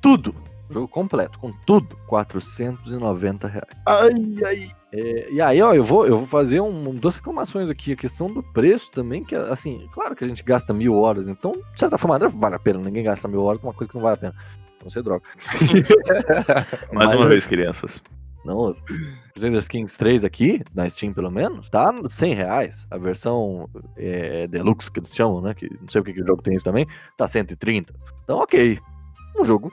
Tudo! 0.01 0.35
O 0.69 0.73
jogo 0.73 0.89
completo, 0.89 1.39
com 1.39 1.53
tudo, 1.65 1.97
490 2.09 3.47
reais. 3.47 3.69
Ai, 3.87 4.11
ai. 4.45 4.57
É, 4.93 5.31
e 5.31 5.41
aí, 5.41 5.63
ó, 5.63 5.73
eu 5.73 5.85
vou, 5.85 6.05
eu 6.05 6.19
vou 6.19 6.27
fazer 6.27 6.61
um, 6.61 6.93
duas 6.93 7.19
reclamações 7.19 7.71
aqui. 7.71 7.93
A 7.93 7.97
questão 7.97 8.27
do 8.27 8.43
preço 8.43 8.91
também, 8.91 9.23
que 9.23 9.37
assim, 9.37 9.87
claro 9.93 10.17
que 10.17 10.25
a 10.25 10.29
gente 10.29 10.43
gasta 10.43 10.75
mil 10.75 10.97
horas, 10.97 11.29
então, 11.29 11.53
de 11.53 11.79
certa 11.79 11.97
forma, 11.97 12.19
não 12.19 12.29
vale 12.29 12.57
a 12.57 12.59
pena. 12.59 12.81
Ninguém 12.81 13.05
gasta 13.05 13.29
mil 13.29 13.45
horas 13.45 13.63
numa 13.63 13.73
coisa 13.73 13.89
que 13.89 13.95
não 13.95 14.03
vale 14.03 14.15
a 14.15 14.19
pena. 14.19 14.35
Não 14.83 14.91
sei 14.91 15.01
droga. 15.01 15.23
Mais 16.93 17.11
Mas 17.11 17.13
uma 17.13 17.29
vez, 17.29 17.47
crianças. 17.47 18.03
Não, 18.47 18.75
Stranger 19.37 19.69
Kings 19.69 19.99
3 19.99 20.25
aqui, 20.25 20.63
na 20.75 20.89
Steam 20.89 21.13
pelo 21.13 21.31
menos, 21.31 21.69
tá 21.69 21.93
no 21.93 22.09
100 22.09 22.35
reais. 22.35 22.87
A 22.91 22.97
versão 22.97 23.69
é, 23.97 24.47
Deluxe, 24.47 24.91
que 24.91 25.01
eles 25.01 25.15
chamam, 25.15 25.41
né? 25.41 25.53
Que 25.53 25.69
não 25.81 25.89
sei 25.89 26.01
o 26.01 26.05
que, 26.05 26.13
que 26.13 26.23
o 26.23 26.27
jogo 26.27 26.43
tem 26.43 26.55
isso 26.55 26.65
também, 26.65 26.87
tá 27.17 27.27
130. 27.27 27.93
Então, 28.23 28.39
ok. 28.39 28.79
Um 29.39 29.45
jogo, 29.45 29.71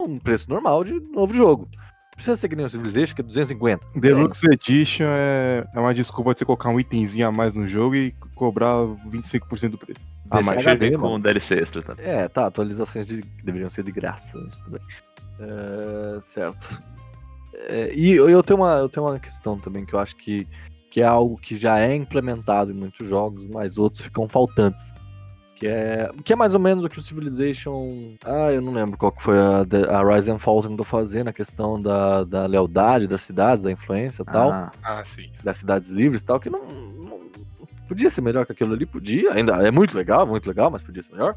um 0.00 0.18
preço 0.18 0.50
normal 0.50 0.84
de 0.84 1.00
novo 1.00 1.32
jogo. 1.32 1.68
precisa 2.14 2.36
ser 2.36 2.48
que 2.48 2.56
nem 2.56 2.66
o 2.66 2.68
Civilization, 2.68 3.14
que 3.14 3.22
é 3.22 3.24
250. 3.24 3.86
Deluxe 3.96 4.46
Edition 4.52 5.06
é, 5.06 5.64
é 5.74 5.80
uma 5.80 5.94
desculpa 5.94 6.34
de 6.34 6.40
você 6.40 6.44
colocar 6.44 6.68
um 6.68 6.78
itemzinho 6.78 7.28
a 7.28 7.32
mais 7.32 7.54
no 7.54 7.66
jogo 7.68 7.94
e 7.94 8.12
cobrar 8.34 8.74
25% 9.10 9.70
do 9.70 9.78
preço. 9.78 10.06
Ah, 10.30 10.42
mas 10.42 10.58
HD, 10.58 10.98
com 10.98 11.18
DLC 11.18 11.54
extra, 11.54 11.82
tá? 11.82 11.94
É, 11.98 12.28
tá, 12.28 12.46
atualizações 12.46 13.06
de, 13.06 13.22
que 13.22 13.42
deveriam 13.42 13.70
ser 13.70 13.82
de 13.82 13.92
graça, 13.92 14.38
mas 14.38 14.58
tudo 14.58 14.72
bem. 14.72 14.82
É, 15.40 16.20
certo. 16.20 16.97
É, 17.54 17.92
e 17.94 18.12
eu, 18.12 18.42
tenho 18.42 18.60
uma, 18.60 18.74
eu 18.76 18.88
tenho 18.88 19.06
uma 19.06 19.18
questão 19.18 19.58
também 19.58 19.84
que 19.84 19.94
eu 19.94 19.98
acho 19.98 20.16
que, 20.16 20.46
que 20.90 21.00
é 21.00 21.04
algo 21.06 21.36
que 21.36 21.56
já 21.56 21.78
é 21.80 21.94
implementado 21.94 22.70
em 22.72 22.74
muitos 22.74 23.06
jogos, 23.08 23.46
mas 23.46 23.78
outros 23.78 24.02
ficam 24.02 24.28
faltantes. 24.28 24.92
Que 25.56 25.66
é, 25.66 26.08
que 26.24 26.32
é 26.32 26.36
mais 26.36 26.54
ou 26.54 26.60
menos 26.60 26.84
o 26.84 26.88
que 26.88 27.00
o 27.00 27.02
Civilization. 27.02 27.88
Ah, 28.24 28.52
eu 28.52 28.60
não 28.60 28.72
lembro 28.72 28.96
qual 28.96 29.10
que 29.10 29.20
foi 29.22 29.36
a, 29.36 29.66
a 29.98 30.14
Rise 30.14 30.30
and 30.30 30.38
Fall 30.38 30.62
tentou 30.62 30.84
fazer 30.86 31.24
na 31.24 31.32
questão 31.32 31.80
da, 31.80 32.22
da 32.22 32.46
lealdade 32.46 33.08
das 33.08 33.22
cidades, 33.22 33.64
da 33.64 33.72
influência 33.72 34.22
e 34.22 34.24
tal 34.24 34.52
Ah, 34.52 34.70
Ah, 34.84 35.04
sim. 35.04 35.28
das 35.42 35.56
cidades 35.56 35.90
livres 35.90 36.22
e 36.22 36.24
tal, 36.24 36.38
que 36.38 36.48
não, 36.48 36.64
não- 36.64 37.18
podia 37.88 38.08
ser 38.08 38.20
melhor 38.20 38.46
que 38.46 38.52
aquilo 38.52 38.72
ali, 38.72 38.86
podia, 38.86 39.32
ainda 39.32 39.54
é 39.66 39.70
muito 39.72 39.96
legal, 39.96 40.24
muito 40.26 40.46
legal, 40.46 40.70
mas 40.70 40.80
podia 40.80 41.02
ser 41.02 41.10
melhor. 41.10 41.34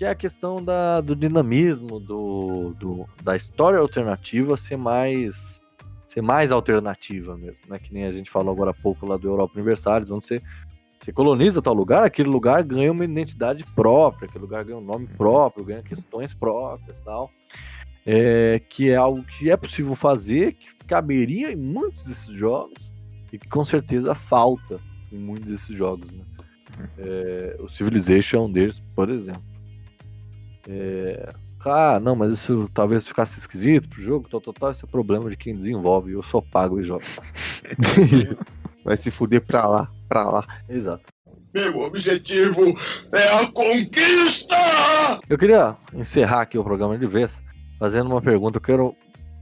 Que 0.00 0.06
é 0.06 0.08
a 0.08 0.14
questão 0.14 0.64
da, 0.64 1.02
do 1.02 1.14
dinamismo, 1.14 2.00
do, 2.00 2.74
do- 2.80 3.04
da 3.22 3.36
história 3.36 3.78
alternativa 3.78 4.56
ser 4.56 4.78
mais 4.78 5.60
ser 6.06 6.22
mais 6.22 6.50
alternativa 6.50 7.36
mesmo, 7.36 7.60
né? 7.68 7.78
Que 7.78 7.92
nem 7.92 8.06
a 8.06 8.10
gente 8.10 8.30
falou 8.30 8.50
agora 8.50 8.70
há 8.70 8.74
pouco 8.82 9.04
lá 9.04 9.18
do 9.18 9.28
Europa 9.28 9.52
Universalis, 9.56 10.10
onde 10.10 10.24
você, 10.24 10.40
você 10.98 11.12
coloniza 11.12 11.60
tal 11.60 11.74
lugar, 11.74 12.02
aquele 12.04 12.30
lugar 12.30 12.62
ganha 12.62 12.90
uma 12.90 13.04
identidade 13.04 13.62
própria, 13.74 14.26
aquele 14.26 14.40
lugar 14.40 14.64
ganha 14.64 14.78
um 14.78 14.84
nome 14.84 15.06
próprio, 15.06 15.66
ganha 15.66 15.82
questões 15.82 16.32
próprias 16.32 16.98
e 16.98 17.04
tal. 17.04 17.30
É, 18.06 18.58
que 18.70 18.88
é 18.88 18.96
algo 18.96 19.22
que 19.22 19.50
é 19.50 19.56
possível 19.58 19.94
fazer, 19.94 20.54
que 20.54 20.74
caberia 20.86 21.52
em 21.52 21.56
muitos 21.56 22.04
desses 22.04 22.34
jogos, 22.34 22.90
e 23.30 23.36
que 23.36 23.50
com 23.50 23.66
certeza 23.66 24.14
falta 24.14 24.80
em 25.12 25.18
muitos 25.18 25.46
desses 25.50 25.76
jogos. 25.76 26.10
Né? 26.10 26.24
É, 26.96 27.56
o 27.60 27.68
Civilization 27.68 28.38
é 28.38 28.40
um 28.40 28.50
deles, 28.50 28.80
por 28.96 29.10
exemplo. 29.10 29.49
É, 30.72 31.32
ah, 31.66 31.98
não, 32.00 32.14
mas 32.14 32.32
isso 32.32 32.70
talvez 32.72 33.08
ficasse 33.08 33.38
esquisito 33.38 33.88
pro 33.88 34.00
jogo, 34.00 34.28
tal, 34.28 34.40
tal, 34.40 34.54
tal. 34.54 34.70
Esse 34.70 34.84
é 34.84 34.86
o 34.86 34.90
problema 34.90 35.28
de 35.28 35.36
quem 35.36 35.52
desenvolve. 35.52 36.12
Eu 36.12 36.22
só 36.22 36.40
pago 36.40 36.80
e 36.80 36.84
jogo. 36.84 37.02
Vai 38.84 38.96
se 38.96 39.10
fuder 39.10 39.44
pra 39.44 39.66
lá, 39.66 39.90
pra 40.08 40.30
lá. 40.30 40.46
Exato. 40.68 41.02
Meu 41.52 41.80
objetivo 41.80 42.64
é 43.12 43.28
a 43.28 43.46
conquista! 43.50 44.56
Eu 45.28 45.36
queria 45.36 45.74
encerrar 45.92 46.42
aqui 46.42 46.56
o 46.56 46.62
programa 46.62 46.96
de 46.96 47.06
vez 47.06 47.42
fazendo 47.78 48.08
uma 48.08 48.22
pergunta. 48.22 48.58
Eu 48.58 48.62
quero 48.62 48.96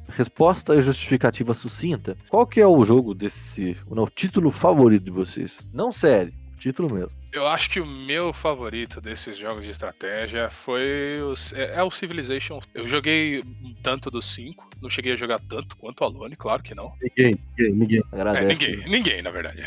resposta 0.09 0.75
e 0.75 0.81
justificativa 0.81 1.53
sucinta. 1.53 2.17
Qual 2.31 2.47
que 2.47 2.61
é 2.61 2.67
o 2.67 2.83
jogo 2.83 3.15
desse, 3.15 3.77
não, 3.91 4.05
o 4.05 4.11
título 4.11 4.51
favorito 4.51 5.05
de 5.05 5.11
vocês? 5.11 5.67
Não 5.73 5.93
série, 5.93 6.33
o 6.55 6.57
título 6.59 6.93
mesmo. 6.93 7.18
Eu 7.31 7.47
acho 7.47 7.69
que 7.69 7.81
o 7.81 7.87
meu 7.87 8.33
favorito 8.33 9.01
desses 9.01 9.37
jogos 9.37 9.63
de 9.63 9.71
estratégia 9.71 10.49
foi 10.49 11.21
o, 11.23 11.35
é, 11.55 11.79
é 11.79 11.83
o 11.83 11.91
Civilization. 11.91 12.59
Eu 12.75 12.89
joguei 12.89 13.45
tanto 13.83 14.11
do 14.11 14.23
5, 14.23 14.71
não 14.81 14.89
cheguei 14.89 15.13
a 15.13 15.17
jogar 15.17 15.39
tanto 15.41 15.77
quanto 15.77 16.01
o 16.01 16.05
Alone, 16.05 16.37
claro 16.37 16.63
que 16.63 16.75
não. 16.75 16.93
Ninguém, 17.03 17.39
ninguém, 17.59 17.75
ninguém. 17.75 18.03
É, 18.13 18.45
ninguém, 18.45 18.77
ninguém, 18.89 19.23
na 19.23 19.31
verdade. 19.31 19.67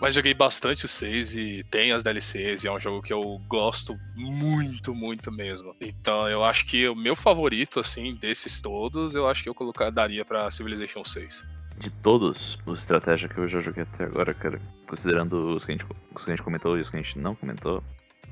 Mas 0.00 0.14
joguei 0.14 0.34
bastante 0.34 0.84
o 0.84 0.88
6 0.88 1.36
e 1.36 1.64
tem 1.70 1.92
as 1.92 2.02
DLCs 2.02 2.64
e 2.64 2.68
é 2.68 2.72
um 2.72 2.78
jogo 2.78 3.00
que 3.00 3.12
eu 3.12 3.40
gosto 3.48 3.96
muito, 4.14 4.94
muito 4.94 5.32
mesmo. 5.32 5.74
Então 5.80 6.28
eu 6.28 6.44
acho 6.44 6.66
que 6.66 6.86
o 6.86 6.94
meu 6.94 7.16
favorito, 7.16 7.80
assim, 7.80 8.14
desses 8.14 8.60
todos, 8.60 9.14
eu 9.14 9.26
acho 9.26 9.42
que 9.42 9.48
eu 9.48 9.54
colocar, 9.54 9.88
daria 9.88 10.24
pra 10.24 10.50
Civilization 10.50 11.02
6. 11.02 11.42
De 11.78 11.90
todos 11.90 12.58
os 12.64 12.80
estratégias 12.80 13.30
que 13.30 13.38
eu 13.38 13.48
já 13.48 13.60
joguei 13.60 13.82
até 13.82 14.04
agora, 14.04 14.32
cara, 14.32 14.60
considerando 14.88 15.56
os 15.56 15.64
que 15.64 15.72
a 15.72 15.74
gente, 15.74 15.86
os 16.14 16.24
que 16.24 16.30
a 16.30 16.34
gente 16.34 16.44
comentou 16.44 16.78
e 16.78 16.82
os 16.82 16.90
que 16.90 16.96
a 16.96 17.02
gente 17.02 17.18
não 17.18 17.34
comentou, 17.34 17.82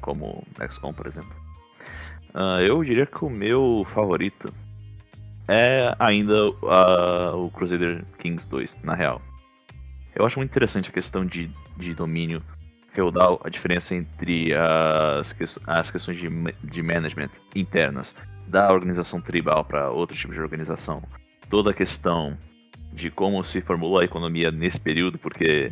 como 0.01 0.43
XCOM, 0.71 0.93
por 0.93 1.07
exemplo, 1.07 1.35
ah, 2.35 2.61
eu 2.61 2.83
diria 2.83 3.07
que 3.07 3.25
o 3.25 3.31
meu 3.31 3.87
favorito 3.95 4.53
é 5.49 5.95
ainda 5.99 6.35
ah, 6.69 7.33
o 7.37 7.51
Crusader 7.51 8.05
Kings 8.19 8.49
2, 8.49 8.83
na 8.83 8.95
real. 8.95 9.21
Eu 10.15 10.25
acho 10.25 10.39
muito 10.39 10.51
interessante 10.51 10.89
a 10.89 10.93
questão 10.93 11.27
de, 11.27 11.51
de 11.77 11.95
domínio 11.95 12.43
feudal, 12.93 13.41
a 13.45 13.49
diferença 13.49 13.95
entre 13.95 14.55
as, 14.55 15.37
as 15.67 15.91
questões 15.91 16.19
de, 16.19 16.29
de 16.63 16.83
management 16.83 17.31
internas 17.55 18.15
da 18.49 18.73
organização 18.73 19.21
tribal 19.21 19.65
para 19.65 19.91
outro 19.91 20.17
tipo 20.17 20.33
de 20.33 20.41
organização. 20.41 21.03
Toda 21.51 21.71
a 21.71 21.75
questão 21.75 22.39
de 22.95 23.11
como 23.11 23.45
se 23.45 23.61
formulou 23.61 23.99
a 23.99 24.05
economia 24.05 24.51
nesse 24.51 24.81
período, 24.81 25.19
porque 25.19 25.71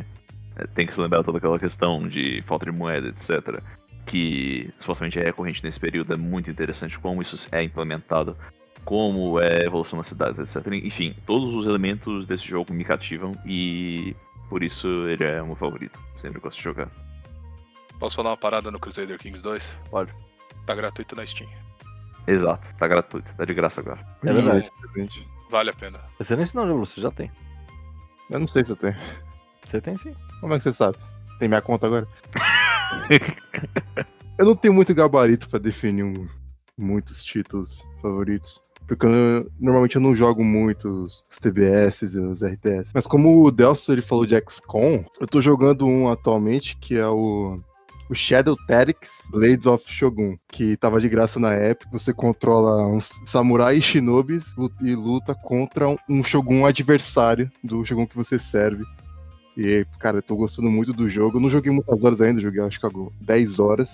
eh, 0.57 0.67
tem 0.75 0.85
que 0.85 0.93
se 0.93 0.99
lembrar 0.99 1.23
toda 1.23 1.37
aquela 1.37 1.57
questão 1.57 2.07
de 2.07 2.43
falta 2.45 2.65
de 2.65 2.71
moeda, 2.71 3.07
etc., 3.07 3.61
que 4.05 4.69
supostamente 4.79 5.17
é 5.17 5.23
recorrente 5.23 5.63
nesse 5.63 5.79
período, 5.79 6.13
é 6.13 6.17
muito 6.17 6.49
interessante 6.49 6.99
como 6.99 7.21
isso 7.21 7.47
é 7.51 7.63
implementado, 7.63 8.37
como 8.83 9.39
é 9.39 9.61
a 9.61 9.65
evolução 9.65 9.97
das 9.97 10.09
cidades, 10.09 10.37
etc. 10.55 10.73
Enfim, 10.73 11.15
todos 11.25 11.55
os 11.55 11.65
elementos 11.65 12.27
desse 12.27 12.43
jogo 12.43 12.73
me 12.73 12.83
cativam 12.83 13.33
e 13.45 14.13
por 14.49 14.61
isso 14.61 14.87
ele 15.07 15.23
é 15.23 15.41
o 15.41 15.47
meu 15.47 15.55
favorito. 15.55 15.97
Sempre 16.17 16.41
gosto 16.41 16.57
de 16.57 16.63
jogar. 16.63 16.89
Posso 17.97 18.17
falar 18.17 18.31
uma 18.31 18.37
parada 18.37 18.69
no 18.69 18.79
Crusader 18.79 19.17
Kings 19.17 19.41
2? 19.41 19.77
Pode. 19.89 20.13
Tá 20.65 20.75
gratuito 20.75 21.15
na 21.15 21.25
Steam. 21.25 21.49
Exato, 22.27 22.75
tá 22.75 22.87
gratuito, 22.87 23.33
tá 23.35 23.45
de 23.45 23.53
graça 23.53 23.79
agora. 23.79 24.05
É 24.23 24.33
verdade. 24.33 24.69
Excelente. 24.83 25.32
Vale 25.49 25.69
a 25.69 25.73
pena. 25.73 25.99
Excelente 26.19 26.55
não, 26.55 26.67
Júlio, 26.67 26.85
você 26.85 26.99
já 27.01 27.11
tem. 27.11 27.31
Eu 28.29 28.39
não 28.39 28.47
sei 28.47 28.63
se 28.65 28.71
eu 28.71 28.75
tenho. 28.75 28.95
Você 29.63 29.79
tem 29.81 29.95
sim. 29.97 30.13
Como 30.41 30.53
é 30.53 30.57
que 30.57 30.63
você 30.63 30.73
sabe? 30.73 30.97
Tem 31.39 31.47
minha 31.47 31.61
conta 31.61 31.87
agora? 31.87 32.07
eu 34.37 34.45
não 34.45 34.55
tenho 34.55 34.73
muito 34.73 34.93
gabarito 34.93 35.49
pra 35.49 35.59
definir 35.59 36.03
um- 36.03 36.27
muitos 36.77 37.23
títulos 37.23 37.83
favoritos. 38.01 38.61
Porque 38.87 39.05
eu- 39.05 39.49
normalmente 39.59 39.95
eu 39.95 40.01
não 40.01 40.15
jogo 40.15 40.43
muito 40.43 40.87
os 41.03 41.23
TBS 41.39 42.01
e 42.15 42.19
os 42.19 42.41
RTS. 42.43 42.91
Mas 42.93 43.07
como 43.07 43.43
o 43.45 43.51
Delcio 43.51 43.93
ele 43.93 44.01
falou 44.01 44.25
de 44.25 44.35
XCOM, 44.49 45.05
eu 45.19 45.27
tô 45.27 45.41
jogando 45.41 45.85
um 45.85 46.09
atualmente 46.11 46.75
que 46.77 46.95
é 46.97 47.07
o, 47.07 47.59
o 48.09 48.15
Shadow 48.15 48.55
Tactics 48.67 49.29
Blades 49.31 49.65
of 49.65 49.83
Shogun, 49.87 50.35
que 50.51 50.77
tava 50.77 50.99
de 50.99 51.09
graça 51.09 51.39
na 51.39 51.53
época. 51.53 51.89
Você 51.97 52.13
controla 52.13 52.85
uns 52.87 53.09
samurai 53.25 53.77
e 53.77 53.81
shinobis 53.81 54.53
e 54.81 54.93
luta 54.95 55.33
contra 55.35 55.87
um- 56.09 56.23
Shogun 56.23 56.65
adversário 56.65 57.49
do 57.63 57.85
Shogun 57.85 58.05
que 58.05 58.15
você 58.15 58.37
serve. 58.37 58.83
E, 59.57 59.85
cara, 59.99 60.17
eu 60.17 60.23
tô 60.23 60.35
gostando 60.35 60.69
muito 60.69 60.93
do 60.93 61.09
jogo. 61.09 61.37
Eu 61.37 61.41
não 61.41 61.49
joguei 61.49 61.71
muitas 61.71 62.03
horas 62.03 62.21
ainda, 62.21 62.41
joguei 62.41 62.61
acho 62.61 62.79
que 62.79 62.85
algo 62.85 63.13
10 63.21 63.59
horas. 63.59 63.89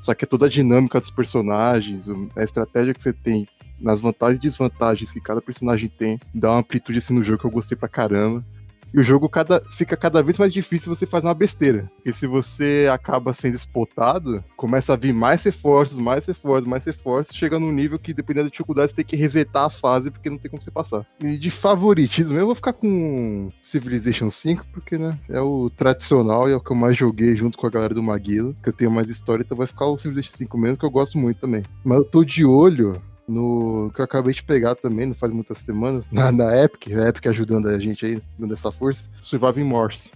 Só 0.00 0.14
que 0.14 0.24
é 0.24 0.28
toda 0.28 0.46
a 0.46 0.48
dinâmica 0.48 0.98
dos 0.98 1.10
personagens, 1.10 2.08
a 2.36 2.42
estratégia 2.42 2.94
que 2.94 3.02
você 3.02 3.12
tem, 3.12 3.46
nas 3.80 4.00
vantagens 4.00 4.38
e 4.38 4.42
desvantagens 4.42 5.10
que 5.10 5.20
cada 5.20 5.40
personagem 5.42 5.88
tem, 5.88 6.18
dá 6.34 6.50
uma 6.50 6.58
amplitude 6.60 6.98
assim 6.98 7.14
no 7.14 7.24
jogo 7.24 7.38
que 7.40 7.46
eu 7.46 7.50
gostei 7.50 7.76
pra 7.76 7.88
caramba. 7.88 8.44
E 8.94 9.00
o 9.00 9.04
jogo 9.04 9.28
cada, 9.28 9.62
fica 9.76 9.96
cada 9.96 10.22
vez 10.22 10.36
mais 10.36 10.52
difícil 10.52 10.94
você 10.94 11.06
fazer 11.06 11.26
uma 11.26 11.34
besteira. 11.34 11.90
Porque 11.94 12.12
se 12.12 12.26
você 12.26 12.88
acaba 12.92 13.32
sendo 13.32 13.56
spotado, 13.56 14.44
começa 14.56 14.92
a 14.92 14.96
vir 14.96 15.12
mais 15.12 15.42
reforços, 15.42 15.96
mais 15.96 16.26
reforços, 16.26 16.68
mais 16.68 16.84
reforços, 16.84 17.36
chega 17.36 17.58
num 17.58 17.72
nível 17.72 17.98
que, 17.98 18.12
dependendo 18.12 18.46
da 18.46 18.50
dificuldade, 18.50 18.90
você 18.90 18.96
tem 18.96 19.04
que 19.04 19.16
resetar 19.16 19.64
a 19.64 19.70
fase 19.70 20.10
porque 20.10 20.28
não 20.28 20.38
tem 20.38 20.50
como 20.50 20.62
você 20.62 20.70
passar. 20.70 21.06
E 21.20 21.38
de 21.38 21.50
favoritismo, 21.50 22.36
eu 22.36 22.46
vou 22.46 22.54
ficar 22.54 22.72
com 22.72 23.48
Civilization 23.62 24.30
5, 24.30 24.66
porque, 24.72 24.98
né, 24.98 25.18
é 25.28 25.40
o 25.40 25.70
tradicional 25.70 26.48
e 26.48 26.52
é 26.52 26.56
o 26.56 26.60
que 26.60 26.72
eu 26.72 26.76
mais 26.76 26.96
joguei 26.96 27.34
junto 27.36 27.58
com 27.58 27.66
a 27.66 27.70
galera 27.70 27.94
do 27.94 28.02
Maguila, 28.02 28.54
que 28.62 28.68
eu 28.68 28.72
tenho 28.72 28.90
mais 28.90 29.08
história, 29.08 29.42
então 29.42 29.56
vai 29.56 29.66
ficar 29.66 29.86
o 29.86 29.96
Civilization 29.96 30.36
5 30.36 30.58
mesmo, 30.58 30.76
que 30.76 30.84
eu 30.84 30.90
gosto 30.90 31.16
muito 31.16 31.38
também. 31.38 31.62
Mas 31.84 31.98
eu 31.98 32.04
tô 32.04 32.24
de 32.24 32.44
olho 32.44 33.00
no 33.28 33.90
que 33.94 34.00
eu 34.00 34.04
acabei 34.04 34.34
de 34.34 34.42
pegar 34.42 34.74
também, 34.74 35.06
não 35.06 35.14
faz 35.14 35.32
muitas 35.32 35.58
semanas, 35.58 36.06
na, 36.10 36.32
na 36.32 36.56
Epic, 36.62 36.88
a 36.88 37.08
Epic 37.08 37.26
ajudando 37.26 37.68
a 37.68 37.78
gente 37.78 38.04
aí, 38.04 38.22
dando 38.38 38.54
essa 38.54 38.70
força, 38.70 39.08
Surviving 39.20 39.64
Morse. 39.64 40.10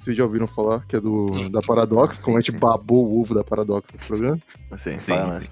Vocês 0.00 0.16
já 0.16 0.24
ouviram 0.24 0.48
falar, 0.48 0.84
que 0.86 0.96
é 0.96 1.00
do, 1.00 1.48
da 1.50 1.62
Paradox, 1.62 2.18
como 2.18 2.36
a 2.36 2.40
gente 2.40 2.52
babou 2.52 3.06
o 3.06 3.20
ovo 3.20 3.34
da 3.34 3.44
Paradox 3.44 3.88
nesse 3.92 4.04
programa. 4.04 4.38
Sim, 4.76 4.98
Sim, 4.98 5.14
sim. 5.40 5.48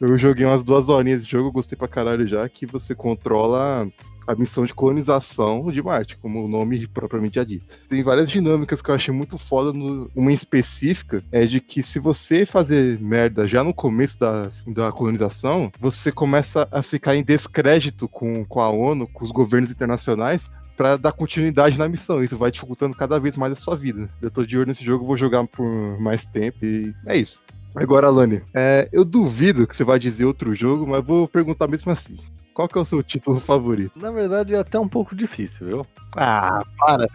Eu 0.00 0.16
joguei 0.16 0.46
umas 0.46 0.64
duas 0.64 0.88
horinhas 0.88 1.26
de 1.26 1.30
jogo, 1.30 1.52
gostei 1.52 1.76
pra 1.76 1.86
caralho 1.86 2.26
já, 2.26 2.48
que 2.48 2.64
você 2.64 2.94
controla 2.94 3.86
a 4.26 4.34
missão 4.34 4.64
de 4.64 4.74
colonização 4.74 5.70
de 5.72 5.82
Marte, 5.82 6.16
como 6.18 6.44
o 6.44 6.48
nome 6.48 6.86
propriamente 6.86 7.34
já 7.36 7.44
dito. 7.44 7.66
Tem 7.88 8.02
várias 8.02 8.30
dinâmicas 8.30 8.80
que 8.82 8.90
eu 8.90 8.94
achei 8.94 9.12
muito 9.12 9.36
foda, 9.38 9.72
no- 9.72 10.10
uma 10.14 10.32
específica 10.32 11.22
é 11.32 11.46
de 11.46 11.60
que 11.60 11.82
se 11.82 11.98
você 11.98 12.44
fazer 12.46 12.98
merda 13.00 13.46
já 13.46 13.64
no 13.64 13.74
começo 13.74 14.18
da, 14.20 14.50
da 14.68 14.92
colonização, 14.92 15.70
você 15.80 16.12
começa 16.12 16.68
a 16.70 16.82
ficar 16.82 17.16
em 17.16 17.24
descrédito 17.24 18.08
com, 18.08 18.44
com 18.44 18.60
a 18.60 18.70
ONU, 18.70 19.06
com 19.08 19.24
os 19.24 19.30
governos 19.30 19.70
internacionais, 19.70 20.50
pra 20.76 20.96
dar 20.96 21.12
continuidade 21.12 21.78
na 21.78 21.88
missão. 21.88 22.22
Isso 22.22 22.38
vai 22.38 22.50
dificultando 22.50 22.96
cada 22.96 23.18
vez 23.20 23.36
mais 23.36 23.52
a 23.52 23.56
sua 23.56 23.76
vida. 23.76 24.08
Eu 24.22 24.30
tô 24.30 24.44
de 24.46 24.56
olho 24.56 24.68
nesse 24.68 24.84
jogo, 24.84 25.04
vou 25.06 25.16
jogar 25.16 25.46
por 25.46 26.00
mais 26.00 26.24
tempo 26.24 26.56
e 26.64 26.94
é 27.06 27.16
isso. 27.18 27.38
Agora, 27.74 28.06
Alane, 28.08 28.40
é, 28.54 28.88
eu 28.92 29.04
duvido 29.04 29.66
que 29.66 29.76
você 29.76 29.84
vai 29.84 29.98
dizer 29.98 30.24
outro 30.24 30.54
jogo, 30.54 30.86
mas 30.88 31.04
vou 31.04 31.28
perguntar 31.28 31.68
mesmo 31.68 31.92
assim. 31.92 32.16
Qual 32.60 32.68
que 32.68 32.76
é 32.76 32.80
o 32.82 32.84
seu 32.84 33.02
título 33.02 33.40
favorito? 33.40 33.98
Na 33.98 34.10
verdade, 34.10 34.54
é 34.54 34.58
até 34.58 34.78
um 34.78 34.88
pouco 34.88 35.16
difícil, 35.16 35.66
viu? 35.66 35.86
Ah, 36.14 36.62
para. 36.78 37.08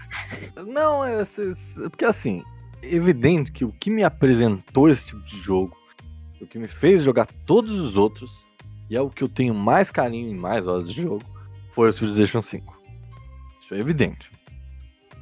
Não, 0.65 1.05
é, 1.05 1.21
porque 1.83 2.03
assim, 2.05 2.41
é 2.81 2.95
evidente 2.95 3.51
que 3.51 3.63
o 3.63 3.71
que 3.71 3.91
me 3.91 4.03
apresentou 4.03 4.89
esse 4.89 5.05
tipo 5.05 5.21
de 5.21 5.39
jogo, 5.39 5.75
o 6.41 6.47
que 6.47 6.57
me 6.57 6.67
fez 6.67 7.03
jogar 7.03 7.27
todos 7.45 7.73
os 7.73 7.95
outros, 7.95 8.43
e 8.89 8.95
é 8.95 9.01
o 9.01 9.09
que 9.09 9.23
eu 9.23 9.29
tenho 9.29 9.53
mais 9.53 9.91
carinho 9.91 10.31
e 10.31 10.33
mais 10.33 10.65
horas 10.65 10.91
de 10.91 10.99
jogo, 11.03 11.23
foi 11.73 11.89
o 11.89 11.93
Civilization 11.93 12.41
5. 12.41 12.81
Isso 13.61 13.75
é 13.75 13.79
evidente. 13.79 14.31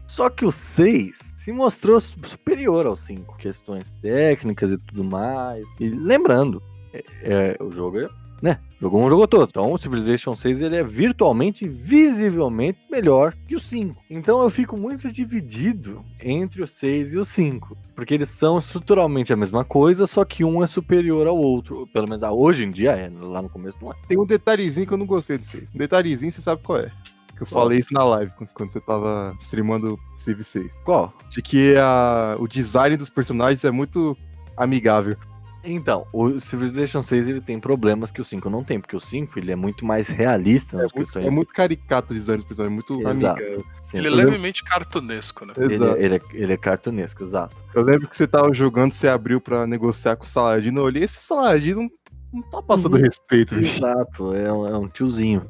Só 0.07 0.29
que 0.29 0.45
o 0.45 0.51
6 0.51 1.33
se 1.35 1.51
mostrou 1.51 1.99
su- 1.99 2.15
superior 2.25 2.85
ao 2.85 2.95
5, 2.95 3.35
questões 3.35 3.91
técnicas 4.01 4.69
e 4.69 4.77
tudo 4.77 5.03
mais. 5.03 5.65
E 5.81 5.89
lembrando, 5.89 6.63
é, 6.93 7.03
é, 7.23 7.63
o 7.63 7.71
jogo 7.71 7.99
é, 7.99 8.07
né? 8.43 8.59
Jogou 8.81 9.01
um, 9.01 9.09
jogou 9.09 9.25
todo. 9.25 9.47
Então 9.49 9.71
o 9.71 9.77
Civilization 9.77 10.35
6 10.35 10.59
ele 10.59 10.75
é 10.75 10.83
virtualmente, 10.83 11.65
visivelmente 11.65 12.77
melhor 12.91 13.33
que 13.47 13.55
o 13.55 13.59
5. 13.59 13.95
Então 14.09 14.43
eu 14.43 14.49
fico 14.49 14.75
muito 14.75 15.09
dividido 15.09 16.03
entre 16.21 16.61
o 16.61 16.67
6 16.67 17.13
e 17.13 17.17
o 17.17 17.23
5. 17.23 17.77
Porque 17.95 18.13
eles 18.13 18.27
são 18.27 18.59
estruturalmente 18.59 19.31
a 19.31 19.37
mesma 19.37 19.63
coisa, 19.63 20.05
só 20.05 20.25
que 20.25 20.43
um 20.43 20.61
é 20.61 20.67
superior 20.67 21.25
ao 21.25 21.37
outro. 21.37 21.87
Pelo 21.93 22.05
menos 22.05 22.21
ah, 22.21 22.33
hoje 22.33 22.65
em 22.65 22.71
dia 22.71 22.91
é, 22.91 23.09
lá 23.09 23.41
no 23.41 23.47
começo 23.47 23.77
não 23.81 23.93
é. 23.93 23.95
Tem 24.09 24.19
um 24.19 24.25
detalhezinho 24.25 24.85
que 24.85 24.93
eu 24.93 24.97
não 24.97 25.05
gostei 25.05 25.37
de 25.37 25.47
vocês. 25.47 25.71
Um 25.73 25.77
detalhezinho, 25.77 26.33
você 26.33 26.41
sabe 26.41 26.61
qual 26.61 26.79
é. 26.79 26.91
Que 27.37 27.43
eu 27.43 27.47
Qual? 27.47 27.63
falei 27.63 27.79
isso 27.79 27.93
na 27.93 28.03
live, 28.03 28.31
quando 28.33 28.49
quando 28.53 28.73
você 28.73 28.81
tava 28.81 29.33
streamando 29.39 29.97
Civ 30.17 30.43
6. 30.43 30.81
Qual? 30.83 31.13
De 31.31 31.41
que 31.41 31.75
a, 31.77 32.35
o 32.37 32.47
design 32.47 32.97
dos 32.97 33.09
personagens 33.09 33.63
é 33.63 33.71
muito 33.71 34.17
amigável. 34.57 35.15
Então, 35.63 36.05
o 36.13 36.39
Civilization 36.39 37.01
6 37.01 37.27
ele 37.27 37.41
tem 37.41 37.59
problemas 37.59 38.11
que 38.11 38.19
o 38.19 38.25
5 38.25 38.49
não 38.49 38.63
tem, 38.63 38.79
porque 38.81 38.95
o 38.95 38.99
5 38.99 39.39
ele 39.39 39.51
é 39.51 39.55
muito 39.55 39.85
mais 39.85 40.07
realista 40.09 40.75
nas 40.77 40.85
É 40.91 40.95
muito, 40.95 40.95
questões. 41.05 41.25
é 41.25 41.29
muito 41.29 41.53
caricato 41.53 42.11
o 42.13 42.15
design 42.17 42.39
dos 42.41 42.47
personagens, 42.47 42.71
é 42.71 42.75
muito 42.93 43.07
Exato. 43.09 43.39
amigável. 43.41 43.65
Sim, 43.81 43.97
Ele 43.97 44.07
é 44.07 44.09
eu 44.11 44.15
lembro- 44.15 44.31
levemente 44.31 44.63
cartunesco, 44.63 45.45
né? 45.45 45.53
ele, 45.57 45.75
Exato. 45.75 45.97
ele 45.99 46.15
é, 46.15 46.21
ele 46.33 46.53
é 46.53 46.57
cartunesco, 46.57 47.23
exato. 47.23 47.55
Eu 47.73 47.81
lembro 47.83 48.09
que 48.09 48.17
você 48.17 48.27
tava 48.27 48.53
jogando, 48.53 48.93
você 48.93 49.07
abriu 49.07 49.39
pra 49.39 49.65
negociar 49.65 50.15
com 50.17 50.25
o 50.25 50.27
Saladino, 50.27 50.81
eu 50.81 50.85
olhei, 50.85 51.03
esse 51.05 51.21
Saladino 51.21 51.81
não, 51.81 51.89
não 52.33 52.49
tá 52.49 52.61
passando 52.61 52.95
Uhum. 52.95 53.01
respeito, 53.01 53.55
bicho. 53.55 53.77
Exato, 53.77 54.33
é 54.33 54.51
um, 54.51 54.67
é 54.67 54.77
um 54.77 54.87
tiozinho. 54.89 55.49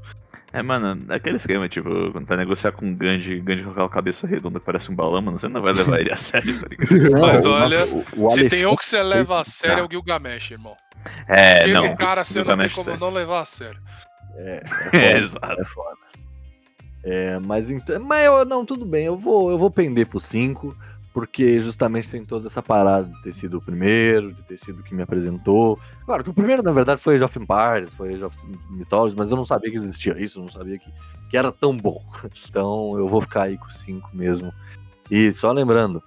É, 0.54 0.62
mano, 0.62 1.04
é 1.10 1.16
aquele 1.16 1.38
esquema, 1.38 1.68
tipo, 1.68 1.90
quando 2.12 2.26
vai 2.28 2.38
negociar 2.38 2.72
com 2.74 2.86
um 2.86 2.96
Gandhi, 2.96 3.40
Gandhi 3.42 3.64
com 3.64 3.72
aquela 3.72 3.90
cabeça 3.90 4.28
redonda 4.28 4.60
que 4.60 4.66
parece 4.68 4.92
um 4.92 4.96
balão, 4.96 5.20
mano, 5.22 5.40
você 5.40 5.48
não 5.48 5.62
vai 5.62 5.74
levar 5.74 6.00
ele 6.00 6.12
a 6.12 6.16
sério, 6.18 6.62
tá 6.62 6.68
ligado? 6.70 7.12
Mas 7.20 7.44
olha, 7.46 7.86
o- 7.88 8.26
o 8.28 8.30
Se 8.30 8.48
tem 8.48 8.66
um 8.68 8.76
que 8.76 8.86
você 8.86 9.02
leva 9.02 9.42
a 9.42 9.44
sério 9.44 9.82
é 9.82 9.84
o 9.84 9.90
Gilgamesh, 9.90 10.52
irmão. 10.52 10.76
É, 11.28 11.62
Aquele 11.62 11.74
não. 11.74 11.96
cara 11.96 12.24
você 12.24 12.44
não 12.44 12.56
tem 12.58 12.70
como 12.70 12.84
sério. 12.86 13.00
não 13.00 13.10
levar 13.10 13.42
a 13.42 13.46
sério. 13.46 13.80
É, 14.36 14.64
É, 14.94 14.98
é 15.14 15.18
exato. 15.18 15.60
é 15.60 15.66
foda. 15.66 15.98
É, 17.04 17.40
mas 17.40 17.70
então, 17.70 18.00
mas 18.00 18.26
eu, 18.26 18.46
não, 18.46 18.64
tudo 18.66 18.86
bem, 18.86 19.06
eu 19.06 19.18
vou, 19.18 19.52
eu 19.52 19.58
vou 19.58 19.70
pender 19.72 20.06
pro 20.08 20.22
5, 20.22 20.74
porque 21.14 21.60
justamente 21.60 22.10
tem 22.10 22.26
toda 22.26 22.48
essa 22.48 22.62
parada 22.62 23.08
de 23.08 23.22
ter 23.22 23.34
sido 23.34 23.60
o 23.60 23.62
primeiro, 23.62 24.34
de 24.34 24.42
ter 24.44 24.58
sido 24.58 24.80
o 24.80 24.84
que 24.84 24.96
me 24.96 25.04
apresentou. 25.04 25.80
Claro 26.06 26.24
que 26.24 26.32
o 26.32 26.34
primeiro, 26.34 26.64
na 26.64 26.72
verdade, 26.72 27.00
foi 27.00 27.16
Age 27.16 27.24
of 27.24 27.40
Empires, 27.40 27.94
foi 27.94 28.16
Age 28.16 28.24
of 28.24 28.38
Mythology, 28.72 29.16
mas 29.16 29.30
eu 29.30 29.38
não 29.38 29.46
sabia 29.46 29.70
que 29.70 29.78
existia 29.78 30.20
isso, 30.22 30.40
eu 30.40 30.44
não 30.44 30.50
sabia 30.50 30.80
que, 30.80 30.92
que 31.30 31.38
era 31.38 31.52
tão 31.52 31.78
bom. 31.78 32.04
Então 32.50 32.98
eu 32.98 33.08
vou 33.08 33.22
ficar 33.22 33.44
aí 33.44 33.58
com 33.58 33.68
o 33.68 33.72
5 33.72 34.16
mesmo. 34.16 34.52
E 35.12 35.32
só 35.32 35.52
lembrando, 35.52 36.02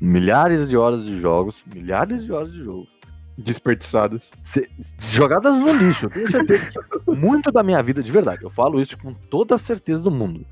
milhares 0.00 0.68
de 0.68 0.76
horas 0.76 1.04
de 1.04 1.20
jogos, 1.20 1.60
milhares 1.66 2.24
de 2.24 2.32
horas 2.32 2.52
de 2.52 2.62
jogo. 2.62 2.86
Desperdiçadas. 3.36 4.30
Cê- 4.44 4.68
jogadas 5.10 5.56
no 5.56 5.72
lixo. 5.72 6.06
Eu 6.06 6.10
tenho 6.10 6.30
certeza 6.30 6.70
que 6.70 7.10
muito 7.16 7.50
da 7.50 7.64
minha 7.64 7.82
vida, 7.82 8.00
de 8.00 8.12
verdade, 8.12 8.44
eu 8.44 8.50
falo 8.50 8.80
isso 8.80 8.96
com 8.96 9.12
toda 9.12 9.56
a 9.56 9.58
certeza 9.58 10.04
do 10.04 10.10
mundo. 10.10 10.46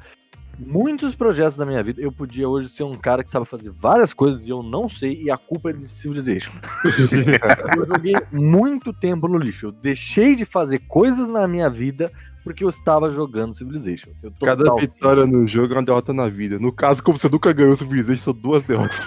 Muitos 0.58 1.14
projetos 1.14 1.56
da 1.56 1.64
minha 1.64 1.82
vida, 1.82 2.00
eu 2.00 2.12
podia 2.12 2.48
hoje 2.48 2.68
ser 2.68 2.84
um 2.84 2.94
cara 2.94 3.24
que 3.24 3.30
sabe 3.30 3.46
fazer 3.46 3.70
várias 3.70 4.12
coisas 4.12 4.46
e 4.46 4.50
eu 4.50 4.62
não 4.62 4.88
sei, 4.88 5.22
e 5.22 5.30
a 5.30 5.36
culpa 5.36 5.70
é 5.70 5.72
de 5.72 5.86
Civilization. 5.86 6.52
eu 7.76 7.84
joguei 7.86 8.14
muito 8.32 8.92
tempo 8.92 9.26
no 9.26 9.38
lixo. 9.38 9.66
Eu 9.66 9.72
deixei 9.72 10.36
de 10.36 10.44
fazer 10.44 10.80
coisas 10.80 11.28
na 11.28 11.48
minha 11.48 11.70
vida 11.70 12.12
porque 12.44 12.64
eu 12.64 12.68
estava 12.68 13.10
jogando 13.10 13.54
Civilization. 13.54 14.10
Cada 14.40 14.74
vitória 14.76 15.26
no 15.26 15.48
jogo 15.48 15.74
é 15.74 15.76
uma 15.76 15.84
derrota 15.84 16.12
na 16.12 16.28
vida. 16.28 16.58
No 16.58 16.72
caso, 16.72 17.02
como 17.02 17.16
você 17.16 17.28
nunca 17.28 17.52
ganhou 17.52 17.76
Civilization, 17.76 18.24
são 18.24 18.34
duas 18.34 18.64
derrotas. 18.64 18.96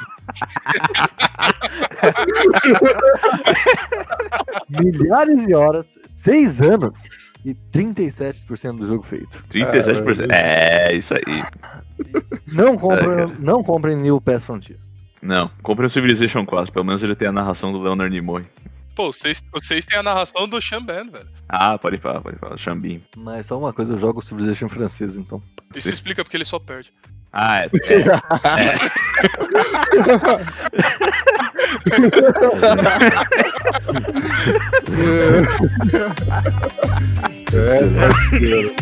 milhares 4.70 5.46
de 5.46 5.54
horas, 5.54 6.00
seis 6.16 6.62
anos 6.62 7.04
e 7.46 7.54
37% 7.54 8.78
do 8.78 8.88
jogo 8.88 9.04
feito. 9.04 9.44
37%. 9.52 10.32
É, 10.32 10.96
isso 10.96 11.14
aí. 11.14 11.44
Não 12.48 12.76
comprem, 12.78 13.20
É, 13.20 13.26
não 13.40 13.64
comprem 13.64 13.96
New 13.96 14.20
Pass 14.20 14.44
Frontier. 14.44 14.80
Não, 15.22 15.50
compre 15.62 15.86
o 15.86 15.90
Civilization 15.90 16.46
4, 16.46 16.74
pelo 16.74 16.86
menos 16.86 17.02
ele 17.04 17.16
tem 17.16 17.28
a 17.28 17.32
narração 17.32 17.72
do 17.72 17.80
Leonard 17.80 18.14
Nimoy. 18.14 18.44
Pô, 18.96 19.12
vocês, 19.12 19.44
vocês 19.52 19.86
têm 19.86 20.00
a 20.00 20.04
narração 20.04 20.48
do 20.48 20.60
Xamban, 20.62 21.10
velho. 21.12 21.28
Ah, 21.50 21.78
pode 21.78 21.98
falar, 21.98 22.22
pode 22.22 22.38
falar, 22.38 22.58
Xambim. 22.58 23.02
Mas 23.18 23.46
só 23.46 23.60
uma 23.60 23.74
coisa, 23.74 23.94
eu 23.94 23.98
jogo 23.98 24.22
Civilization 24.24 24.70
francês, 24.70 25.18
então. 25.18 25.42
Isso 25.76 25.92
explica 25.94 26.24
porque 26.24 26.38
ele 26.38 26.46
só 26.46 26.58
perde. 26.60 26.92
Ah, 27.38 27.64
é. 27.66 27.70
É, 37.54 37.82
parceiro. 38.00 38.76